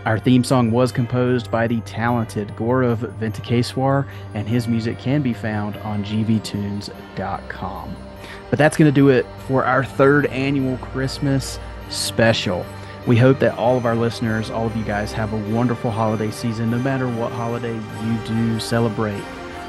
Our 0.05 0.17
theme 0.17 0.43
song 0.43 0.71
was 0.71 0.91
composed 0.91 1.51
by 1.51 1.67
the 1.67 1.79
talented 1.81 2.47
Gaurav 2.55 2.97
Venkateswar, 3.19 4.07
and 4.33 4.47
his 4.47 4.67
music 4.67 4.97
can 4.97 5.21
be 5.21 5.33
found 5.33 5.77
on 5.77 6.03
gvtunes.com. 6.03 7.95
But 8.49 8.57
that's 8.57 8.77
going 8.77 8.91
to 8.91 8.95
do 8.95 9.09
it 9.09 9.27
for 9.47 9.63
our 9.63 9.83
third 9.83 10.25
annual 10.27 10.77
Christmas 10.77 11.59
special. 11.89 12.65
We 13.05 13.15
hope 13.15 13.37
that 13.39 13.57
all 13.57 13.77
of 13.77 13.85
our 13.85 13.95
listeners, 13.95 14.49
all 14.49 14.65
of 14.65 14.75
you 14.75 14.83
guys, 14.83 15.11
have 15.11 15.33
a 15.33 15.53
wonderful 15.53 15.91
holiday 15.91 16.31
season, 16.31 16.71
no 16.71 16.79
matter 16.79 17.07
what 17.07 17.31
holiday 17.31 17.75
you 17.75 18.17
do 18.25 18.59
celebrate. 18.59 19.23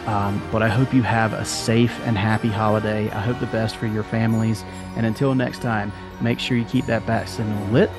Um, 0.06 0.42
but 0.50 0.62
I 0.62 0.68
hope 0.68 0.94
you 0.94 1.02
have 1.02 1.34
a 1.34 1.44
safe 1.44 1.96
and 2.04 2.16
happy 2.16 2.48
holiday. 2.48 3.08
I 3.10 3.20
hope 3.20 3.38
the 3.38 3.46
best 3.46 3.76
for 3.76 3.86
your 3.86 4.02
families. 4.02 4.64
And 4.96 5.04
until 5.04 5.34
next 5.34 5.60
time, 5.60 5.92
make 6.22 6.40
sure 6.40 6.56
you 6.56 6.64
keep 6.64 6.86
that 6.86 7.06
bat 7.06 7.28
signal 7.28 7.66
lit 7.68 7.90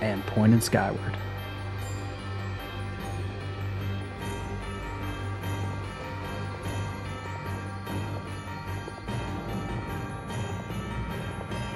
and 0.00 0.24
pointed 0.26 0.62
skyward. 0.62 1.16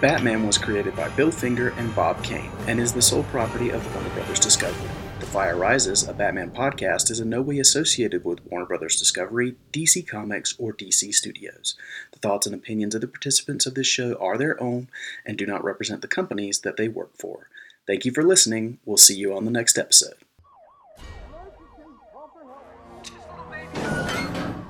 Batman 0.01 0.47
was 0.47 0.59
created 0.59 0.95
by 0.95 1.09
Bill 1.11 1.33
Finger 1.33 1.71
and 1.71 1.93
Bob 1.93 2.23
Kane 2.23 2.53
and 2.69 2.79
is 2.79 2.93
the 2.93 3.03
sole 3.03 3.25
property 3.25 3.71
of 3.71 3.95
Warner 3.95 4.11
Brothers 4.11 4.39
Discovery. 4.39 4.89
The 5.19 5.27
Fire 5.27 5.57
Rises, 5.57 6.07
a 6.07 6.13
Batman 6.13 6.53
podcast, 6.53 7.11
is 7.11 7.19
in 7.19 7.29
no 7.29 7.43
way 7.43 7.59
associated 7.59 8.25
with 8.25 8.47
Warner 8.47 8.67
Brothers 8.67 8.97
Discovery, 8.97 9.57
DC 9.73 10.07
Comics, 10.07 10.55
or 10.57 10.73
DC 10.73 11.13
Studios. 11.13 11.75
The 12.13 12.21
thoughts 12.21 12.47
and 12.47 12.55
opinions 12.55 12.95
of 12.95 13.01
the 13.01 13.09
participants 13.09 13.67
of 13.67 13.75
this 13.75 13.89
show 13.89 14.15
are 14.21 14.39
their 14.39 14.63
own 14.63 14.87
and 15.27 15.37
do 15.37 15.47
not 15.47 15.65
represent 15.65 16.01
the 16.03 16.07
companies 16.07 16.61
that 16.61 16.77
they 16.77 16.87
work 16.87 17.17
for. 17.17 17.49
Thank 17.89 18.05
you 18.05 18.13
for 18.13 18.23
listening. 18.23 18.79
We'll 18.85 18.99
see 18.99 19.17
you 19.17 19.37
on 19.37 19.47
the 19.47 19.51
next 19.51 19.79
episode. 19.79 20.15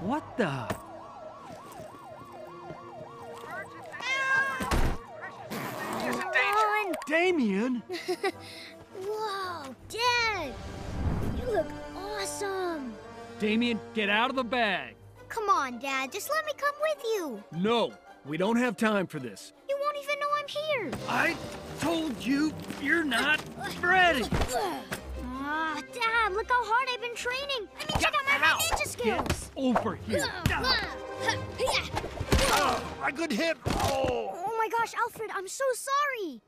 What 0.00 0.38
the? 0.38 0.88
On. 6.48 6.94
Damian? 7.08 7.82
Whoa, 9.00 9.74
Dad! 9.88 10.52
You 11.38 11.52
look 11.52 11.66
awesome! 11.96 12.92
Damian, 13.38 13.80
get 13.94 14.10
out 14.10 14.28
of 14.28 14.36
the 14.36 14.44
bag. 14.44 14.94
Come 15.30 15.48
on, 15.48 15.78
Dad. 15.78 16.12
Just 16.12 16.28
let 16.28 16.44
me 16.44 16.52
come 16.58 16.74
with 16.82 17.02
you. 17.04 17.42
No, 17.58 17.94
we 18.26 18.36
don't 18.36 18.56
have 18.56 18.76
time 18.76 19.06
for 19.06 19.18
this. 19.20 19.54
You 19.70 19.78
won't 19.80 19.96
even 20.02 20.20
know 20.20 20.26
I'm 20.38 20.48
here. 20.48 20.90
I 21.08 21.36
told 21.80 22.22
you 22.22 22.52
you're 22.82 23.04
not 23.04 23.40
ready. 23.80 24.24
Ah, 25.24 25.80
Dad, 25.94 26.32
look 26.34 26.50
how 26.50 26.62
hard 26.62 26.88
I've 26.92 27.00
been 27.00 27.14
training. 27.14 27.68
Let 27.78 27.88
me 27.88 28.02
check 28.02 28.14
out 28.14 28.24
my 28.26 28.46
Ow. 28.46 28.58
ninja 28.58 28.86
skills. 28.86 29.50
Get 29.54 29.62
Over 29.62 29.94
here. 29.94 30.26
Ah, 30.28 30.42
oh, 30.50 30.60
my 30.60 31.36
ah, 32.50 32.84
ah, 33.02 33.10
good 33.10 33.32
hip. 33.32 33.56
Oh. 33.66 34.34
Oh 34.46 34.54
my 34.58 34.68
gosh, 34.68 34.92
Alfred, 34.94 35.30
I'm 35.34 35.48
so 35.48 35.64
sorry. 35.72 36.42